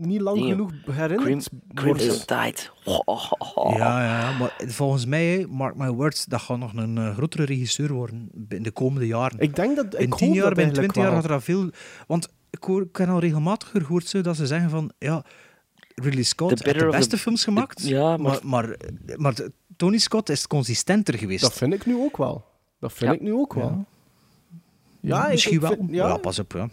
niet 0.05 0.21
lang 0.21 0.39
genoeg 0.45 0.71
herinnerd 0.91 1.49
Crim- 1.73 1.95
Crimson. 1.95 2.25
Tide. 2.25 2.57
Oh, 2.85 2.99
oh, 3.05 3.31
oh. 3.55 3.75
Ja, 3.77 4.03
ja, 4.03 4.31
maar 4.39 4.53
volgens 4.67 5.05
mij, 5.05 5.45
mark 5.49 5.75
my 5.75 5.89
words, 5.89 6.25
dat 6.25 6.41
gaat 6.41 6.57
nog 6.57 6.73
een 6.73 6.97
eh, 6.97 7.13
grotere 7.15 7.43
regisseur 7.45 7.93
worden 7.93 8.29
in 8.49 8.63
de 8.63 8.71
komende 8.71 9.07
jaren. 9.07 9.39
Ik 9.39 9.55
denk 9.55 9.75
dat, 9.75 9.85
ik 9.85 9.99
in 9.99 10.09
hoop 10.09 10.17
10 10.19 10.33
jaar, 10.33 10.43
eigenlijk 10.57 10.73
20 10.91 10.95
jaar 11.03 11.11
gaat 11.11 11.23
er 11.23 11.31
al 11.31 11.41
veel... 11.41 11.69
Want 12.07 12.27
ik, 12.49 12.63
hoor, 12.63 12.81
ik 12.81 12.95
heb 12.97 13.09
al 13.09 13.19
regelmatiger 13.19 13.81
gehoord 13.81 14.07
zo, 14.07 14.21
dat 14.21 14.35
ze 14.35 14.47
zeggen 14.47 14.69
van... 14.69 14.91
Ja, 14.99 15.23
Ridley 15.95 16.23
Scott 16.23 16.49
heeft 16.63 16.63
de 16.79 16.85
the- 16.85 16.97
beste 16.97 17.17
films 17.17 17.43
gemaakt, 17.43 17.81
Ja, 17.87 18.17
maar- 18.17 18.39
maar, 18.43 18.67
maar, 18.67 18.77
maar, 19.17 19.33
Tony 19.75 19.97
Scott 19.97 20.29
is 20.29 20.47
consistenter 20.47 21.17
geweest. 21.17 21.41
Dat 21.41 21.53
vind 21.53 21.73
ik 21.73 21.85
nu 21.85 21.95
ook 21.95 22.17
wel. 22.17 22.45
Dat 22.79 22.93
vind 22.93 23.09
Ja. 23.11 23.15
ik 23.15 23.21
nu 23.21 23.33
ook 23.33 23.53
wel. 23.53 23.69
Ja. 23.69 23.85
Ja, 24.99 25.25
ik- 25.25 25.31
misschien 25.31 25.53
ik 25.53 25.61
wel. 25.61 25.71
vind- 25.73 25.91
ja. 25.91 26.07
ja. 26.07 26.17
pas 26.17 26.39
op. 26.39 26.51
Ja. 26.51 26.69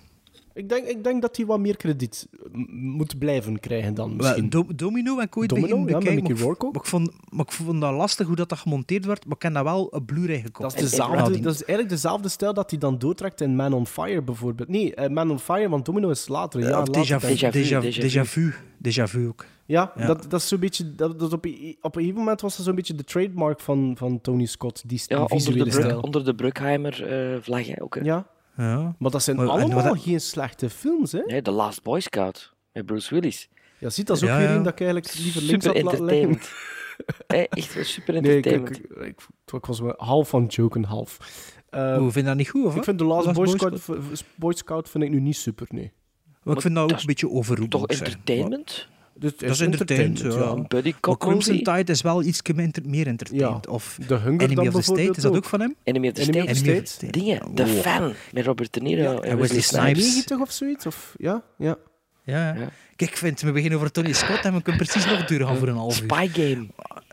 Ik 0.59 0.68
denk, 0.68 0.86
ik 0.86 1.05
denk 1.05 1.22
dat 1.22 1.36
hij 1.36 1.47
wat 1.47 1.59
meer 1.59 1.76
krediet 1.76 2.28
m- 2.52 2.64
moet 2.70 3.18
blijven 3.18 3.60
krijgen 3.60 3.94
dan 3.94 4.16
misschien. 4.16 4.48
Do- 4.48 4.66
Domino 4.76 5.18
en 5.18 5.24
ik 5.24 5.36
ooit 5.36 5.48
Domino, 5.48 5.66
beginnen 5.85 5.90
ja, 5.90 5.97
Mickey 6.10 6.22
maar, 6.22 6.30
ik- 6.32 6.39
Rourke 6.39 6.66
ook. 6.66 6.72
maar, 6.72 6.82
ik 6.82 6.89
vond, 6.89 7.10
maar 7.30 7.44
ik 7.44 7.52
vond 7.52 7.80
dat 7.80 7.93
lastig 7.93 8.26
hoe 8.26 8.36
dat, 8.36 8.48
dat 8.48 8.59
gemonteerd 8.59 9.05
werd, 9.06 9.24
maar 9.26 9.36
ik 9.36 9.43
heb 9.43 9.55
dat 9.55 9.62
wel 9.62 9.85
op 9.85 10.06
Blu-ray 10.06 10.40
gekocht. 10.40 10.70
Dat 10.74 10.82
is, 10.82 10.90
dezelfde, 10.90 11.40
dat 11.40 11.52
is 11.55 11.64
eigenlijk 11.64 11.89
dezelfde 11.89 12.28
stijl 12.28 12.55
dat 12.55 12.70
hij 12.70 12.78
dan 12.78 12.98
doortrekt 12.98 13.40
in 13.40 13.56
Man 13.56 13.72
on 13.72 13.86
Fire 13.86 14.22
bijvoorbeeld. 14.22 14.68
Nee, 14.68 14.94
eh, 14.94 15.09
Man 15.10 15.30
on 15.30 15.39
Fire, 15.39 15.68
want 15.68 15.85
Domino 15.85 16.10
is 16.10 16.28
later. 16.28 16.60
Ja, 16.60 16.68
Ja, 16.68 16.85
déjà, 16.85 17.20
déjà, 17.20 17.51
Déjà 17.52 17.80
vu, 17.82 18.09
déjà, 18.09 18.22
vu. 18.24 18.55
Déjà 18.89 19.02
vu 19.05 19.26
ook. 19.28 19.44
Ja, 19.66 19.93
Ja. 19.97 20.06
Dat, 20.06 20.30
dat 20.30 20.40
is 20.40 20.48
zo'n 20.48 20.59
beetje. 20.60 20.94
Dat, 20.94 21.18
dat 21.18 21.32
op, 21.32 21.44
een- 21.44 21.76
op 21.80 21.94
een 21.94 22.01
gegeven 22.01 22.18
moment 22.20 22.40
was 22.40 22.56
dat 22.56 22.66
zo'n 22.66 22.74
beetje 22.74 22.94
de 22.94 23.05
trademark 23.05 23.60
van, 23.60 23.94
van 23.98 24.20
Tony 24.20 24.44
Scott, 24.47 24.82
die, 24.89 24.98
die 25.06 25.16
Ja, 25.16 25.22
onder 25.22 25.36
de, 25.36 25.44
visuele 25.44 25.70
stijl. 25.70 26.01
onder 26.01 26.24
de 26.24 26.35
Bruckheimer-vlag 26.35 27.78
ook. 27.80 27.94
Hè? 27.94 28.01
Ja, 28.01 28.26
Ja. 28.66 28.94
maar 28.98 29.10
dat 29.10 29.22
zijn 29.22 29.36
Maar- 29.36 29.44
en 29.48 29.51
allemaal 29.72 29.94
geen 29.94 30.20
slechte 30.20 30.70
films, 30.70 31.12
hè? 31.12 31.20
Nee, 31.26 31.43
The 31.43 31.51
Last 31.51 31.82
Boy 31.82 32.01
Scout 32.01 32.55
met 32.72 32.86
Bruce 32.86 33.14
Willis. 33.14 33.48
Ja, 33.78 33.90
ziet, 33.90 34.06
dat 34.06 34.16
is 34.16 34.22
ook 34.22 34.28
Ja, 34.28 34.36
weer 34.39 34.48
ja. 34.48 34.55
een 34.55 34.62
dat 34.62 34.72
ik 34.72 34.80
eigenlijk 34.80 35.14
liever 35.14 35.43
links 35.43 35.64
Super 35.64 35.82
had 35.82 35.93
laten 35.93 36.05
liggen. 36.05 36.28
entertainment. 36.28 37.26
Hé, 37.26 37.43
echt 37.60 37.74
wel 37.74 37.85
super 37.85 38.12
Nee, 38.22 38.22
ik, 38.39 38.47
ik, 38.47 38.52
entertainment. 38.52 39.20
ik, 39.52 39.66
was 39.66 39.80
wel 39.80 39.94
half 39.97 40.28
van 40.28 40.44
joken, 40.44 40.85
half. 40.85 41.18
Eh, 41.70 41.97
Hoe 41.97 42.02
vind 42.02 42.14
je 42.14 42.22
dat 42.22 42.36
niet 42.36 42.48
goed, 42.48 42.64
of? 42.64 42.76
ik 42.76 42.85
vind 42.85 42.98
de 42.98 43.05
Last, 43.05 43.32
Boy, 43.32 43.47
Scout, 43.47 43.86
Boy 44.35 44.52
Scout 44.55 44.89
vind 44.90 45.05
ik 45.05 45.10
nu 45.10 45.20
niet 45.20 45.36
super, 45.36 45.66
nee. 45.70 45.93
Maar 46.43 46.55
ik 46.56 46.62
vind 46.62 46.74
dat 46.74 46.82
ook 46.82 46.90
dat 46.90 47.01
een 47.01 47.06
beetje 47.06 47.30
overroepen. 47.30 47.78
Toch 47.80 47.86
entertainment? 47.89 48.89
Dus 49.19 49.31
het 49.31 49.40
Dat 49.40 49.51
is 49.51 49.61
entertainment, 49.61 50.19
ja. 50.19 50.28
Een 50.28 50.65
buddy 50.69 50.90
Maar 50.90 51.01
cop 51.01 51.19
Crimson? 51.19 51.57
Tide 51.57 51.93
is 51.93 52.03
wel 52.03 52.23
iets 52.23 52.40
meer 52.43 53.07
entertainment. 53.07 53.31
Ja. 53.65 53.73
Of 53.73 53.99
De 54.07 54.15
Hunger 54.15 54.40
Enemy 54.40 54.55
dan 54.55 54.66
of 54.66 54.74
the 54.74 54.82
State, 54.82 55.11
is 55.16 55.23
dat 55.23 55.36
ook. 55.36 55.45
van 55.45 55.61
hem? 55.61 55.74
Enemy 55.85 56.09
of 56.09 56.15
the 56.15 56.20
Enemy 56.23 56.55
State. 56.55 56.55
the 56.55 56.66
Enemy 56.66 56.78
of 56.78 56.85
the 56.85 56.93
State. 56.93 57.07
State. 57.07 57.19
Dingen, 57.19 57.55
The 57.55 57.65
Wow. 57.65 57.81
Fan, 57.81 58.15
met 58.32 58.45
Robert 58.45 58.73
De 58.73 58.81
Niro 58.81 59.03
Ja, 59.03 59.20
en 59.20 59.39
Wesley 59.39 59.61
Snipes. 59.61 59.85
Snipes. 59.86 60.15
90 60.15 60.40
of 60.40 60.51
zoiets? 60.51 60.86
Of, 60.86 61.15
ja, 61.19 61.43
ja. 61.59 61.77
Ja. 62.24 62.55
Ja. 62.55 62.70
Kijk, 62.97 63.11
ik 63.11 63.16
vind, 63.16 63.40
we 63.40 63.53
beginnen 63.53 63.78
over 63.78 63.90
Tony 63.93 64.12
Scott 64.12 64.45
en 64.45 64.55
we 64.55 64.62
kunnen 64.62 64.86
precies 64.86 65.11
nog 65.11 65.24
duur 65.24 65.47
gaan 65.47 65.57
voor 65.57 65.69
een 65.69 65.77
half 65.77 66.01
uur. 66.01 66.09
Spy 66.11 66.28
Game. 66.32 66.66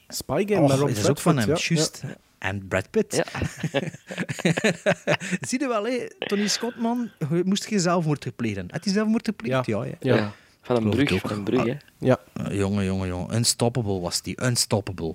Spy 0.08 0.46
Game 0.48 0.68
Rob 0.68 0.80
dat 0.80 0.90
is 0.98 1.10
ook 1.10 1.20
van 1.20 1.38
hem, 1.38 1.48
ja, 1.50 1.58
juist. 1.60 2.04
En 2.38 2.68
Brad 2.68 2.90
Pitt. 2.90 3.16
Ja. 3.16 3.26
Zie 5.48 5.60
je 5.60 5.68
wel, 5.68 5.86
hè? 5.86 6.08
Tony 6.20 6.48
Scott, 6.48 6.78
man, 6.78 7.12
je 7.20 7.42
moest 7.46 7.66
geen 7.66 7.80
zelfmoord 7.80 8.36
plegen. 8.36 8.66
Had 8.70 8.84
hij 8.84 8.94
zelfmoord 8.94 9.26
gepleegd? 9.26 9.66
Ja. 9.66 9.86
Ja. 10.00 10.34
Van 10.66 10.76
een 10.76 10.90
brug, 10.90 11.20
van 11.20 11.32
een 11.32 11.44
brug, 11.44 11.64
hè. 11.64 11.78
Ja. 11.98 12.20
Jongen, 12.50 12.86
jongen, 12.86 13.08
jongen. 13.08 13.36
Unstoppable 13.36 14.00
was 14.00 14.22
die. 14.22 14.44
Unstoppable. 14.44 15.14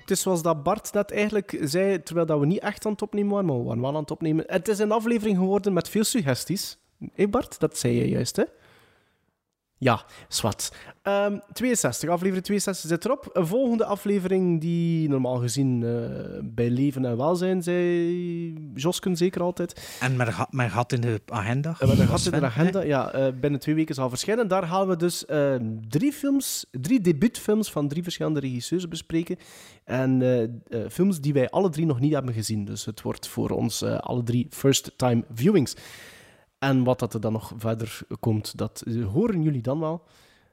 Het 0.00 0.10
is 0.10 0.20
zoals 0.20 0.42
dat 0.42 0.62
Bart 0.62 0.92
net 0.92 1.12
eigenlijk 1.12 1.58
zei, 1.62 2.02
terwijl 2.02 2.26
dat 2.26 2.38
we 2.38 2.46
niet 2.46 2.58
echt 2.58 2.86
aan 2.86 2.92
het 2.92 3.02
opnemen 3.02 3.30
waren, 3.30 3.46
maar 3.46 3.58
we 3.58 3.64
waren 3.64 3.82
wel 3.82 3.94
aan 3.94 4.00
het 4.00 4.10
opnemen. 4.10 4.44
Het 4.46 4.68
is 4.68 4.78
een 4.78 4.92
aflevering 4.92 5.36
geworden 5.36 5.72
met 5.72 5.88
veel 5.88 6.04
suggesties. 6.04 6.78
Hé 7.14 7.28
Bart, 7.28 7.60
dat 7.60 7.78
zei 7.78 7.94
je 7.94 8.08
juist, 8.08 8.36
hè? 8.36 8.44
Ja, 9.82 10.04
zwart. 10.28 10.72
Ehm 11.02 11.38
62, 11.52 12.08
aflevering 12.10 12.44
62 12.44 12.90
zit 12.90 13.04
erop. 13.04 13.30
Een 13.32 13.46
volgende 13.46 13.84
aflevering 13.84 14.60
die 14.60 15.08
normaal 15.08 15.36
gezien 15.36 15.82
eh, 15.82 16.40
bij 16.42 16.70
leven 16.70 17.04
en 17.04 17.16
welzijn, 17.16 17.62
zei 17.62 18.70
Josken 18.74 19.16
zeker 19.16 19.42
altijd. 19.42 19.96
En 20.00 20.16
met, 20.16 20.28
ga- 20.28 20.46
met 20.50 20.70
gat 20.70 20.92
in 20.92 21.00
de 21.00 21.20
agenda. 21.26 21.76
En 21.78 21.88
met 21.88 21.98
een 21.98 22.06
gat 22.06 22.24
in 22.24 22.30
de 22.40 22.44
agenda, 22.46 22.82
ja, 22.82 23.12
eh, 23.12 23.32
binnen 23.40 23.60
twee 23.60 23.74
weken 23.74 23.94
zal 23.94 24.08
verschijnen. 24.08 24.48
Daar 24.48 24.62
gaan 24.62 24.88
we 24.88 24.96
dus 24.96 25.24
eh, 25.24 25.54
drie 25.88 26.12
films, 26.12 26.66
drie 26.70 27.00
debuutfilms 27.00 27.70
van 27.70 27.88
drie 27.88 28.02
verschillende 28.02 28.40
regisseurs 28.40 28.88
bespreken. 28.88 29.36
En 29.84 30.22
eh, 30.68 30.80
films 30.90 31.20
die 31.20 31.32
wij 31.32 31.50
alle 31.50 31.68
drie 31.68 31.86
nog 31.86 32.00
niet 32.00 32.12
hebben 32.12 32.34
gezien. 32.34 32.64
Dus 32.64 32.84
het 32.84 33.02
wordt 33.02 33.28
voor 33.28 33.50
ons 33.50 33.82
eh, 33.82 33.96
alle 33.98 34.22
drie 34.22 34.46
first-time 34.50 35.24
viewings. 35.34 35.74
En 36.62 36.84
wat 36.84 36.98
dat 36.98 37.14
er 37.14 37.20
dan 37.20 37.32
nog 37.32 37.52
verder 37.56 37.98
komt, 38.20 38.58
dat 38.58 38.84
horen 39.12 39.42
jullie 39.42 39.60
dan 39.62 39.80
wel. 39.80 40.04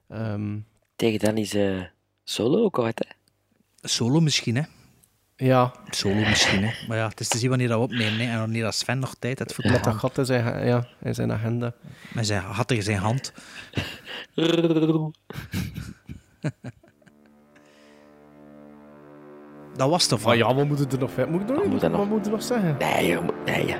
Ehm, 0.07 0.57
Tegen 0.95 1.19
dan 1.19 1.37
is 1.37 1.53
eh, 1.53 1.81
Solo 2.23 2.63
ook 2.63 2.79
uit, 2.79 2.99
hè. 3.07 3.15
Solo 3.89 4.19
misschien, 4.19 4.55
hè? 4.55 4.61
ja, 5.35 5.73
Solo 5.89 6.15
misschien, 6.15 6.63
hè? 6.63 6.87
Maar 6.87 6.97
ja, 6.97 7.07
het 7.07 7.19
is 7.19 7.27
te 7.27 7.37
zien 7.37 7.49
wanneer 7.49 7.67
dat 7.67 7.77
we 7.77 7.83
opnemen, 7.83 8.19
hè? 8.19 8.31
En 8.33 8.39
wanneer 8.39 8.63
dat 8.63 8.75
Sven 8.75 8.99
nog 8.99 9.15
tijd 9.19 9.39
heeft 9.39 9.53
voor 9.53 9.71
met 9.71 9.83
dat 9.83 9.95
gat 9.95 10.17
in 10.17 10.25
zijn, 10.25 10.65
ja, 10.65 10.87
in 11.01 11.13
zijn 11.15 11.31
agenda. 11.31 11.73
Met 12.13 12.25
zijn 12.27 12.41
gat 12.41 12.67
tegen 12.67 12.83
zijn 12.83 12.97
hand. 12.97 13.33
Dat 19.75 19.89
was 19.89 20.07
toch 20.07 20.23
Maar 20.23 20.37
ja, 20.37 20.53
wat 20.55 20.67
moet 20.67 20.93
er 20.93 20.99
nog, 20.99 21.15
moet 21.29 21.41
ik 21.41 21.47
nog, 21.47 21.65
moet 21.65 21.83
er 21.83 21.89
nog? 21.89 21.99
wat 21.99 22.07
moet 22.09 22.25
er 22.25 22.31
nog 22.31 22.43
zeggen? 22.43 22.75
Nee, 22.79 23.07
je 23.07 23.19
moet- 23.23 23.45
nee, 23.45 23.67
ja. 23.67 23.79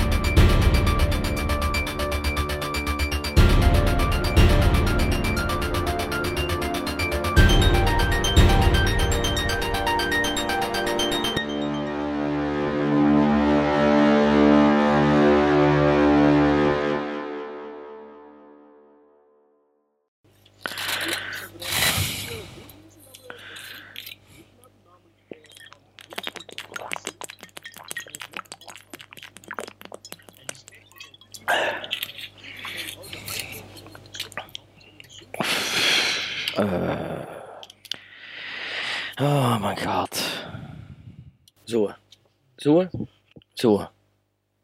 Zo. 42.61 42.87
Zo. 42.91 43.07
Zo. 43.55 43.89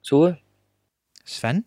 Zo. 0.02 0.36
Sven? 1.26 1.66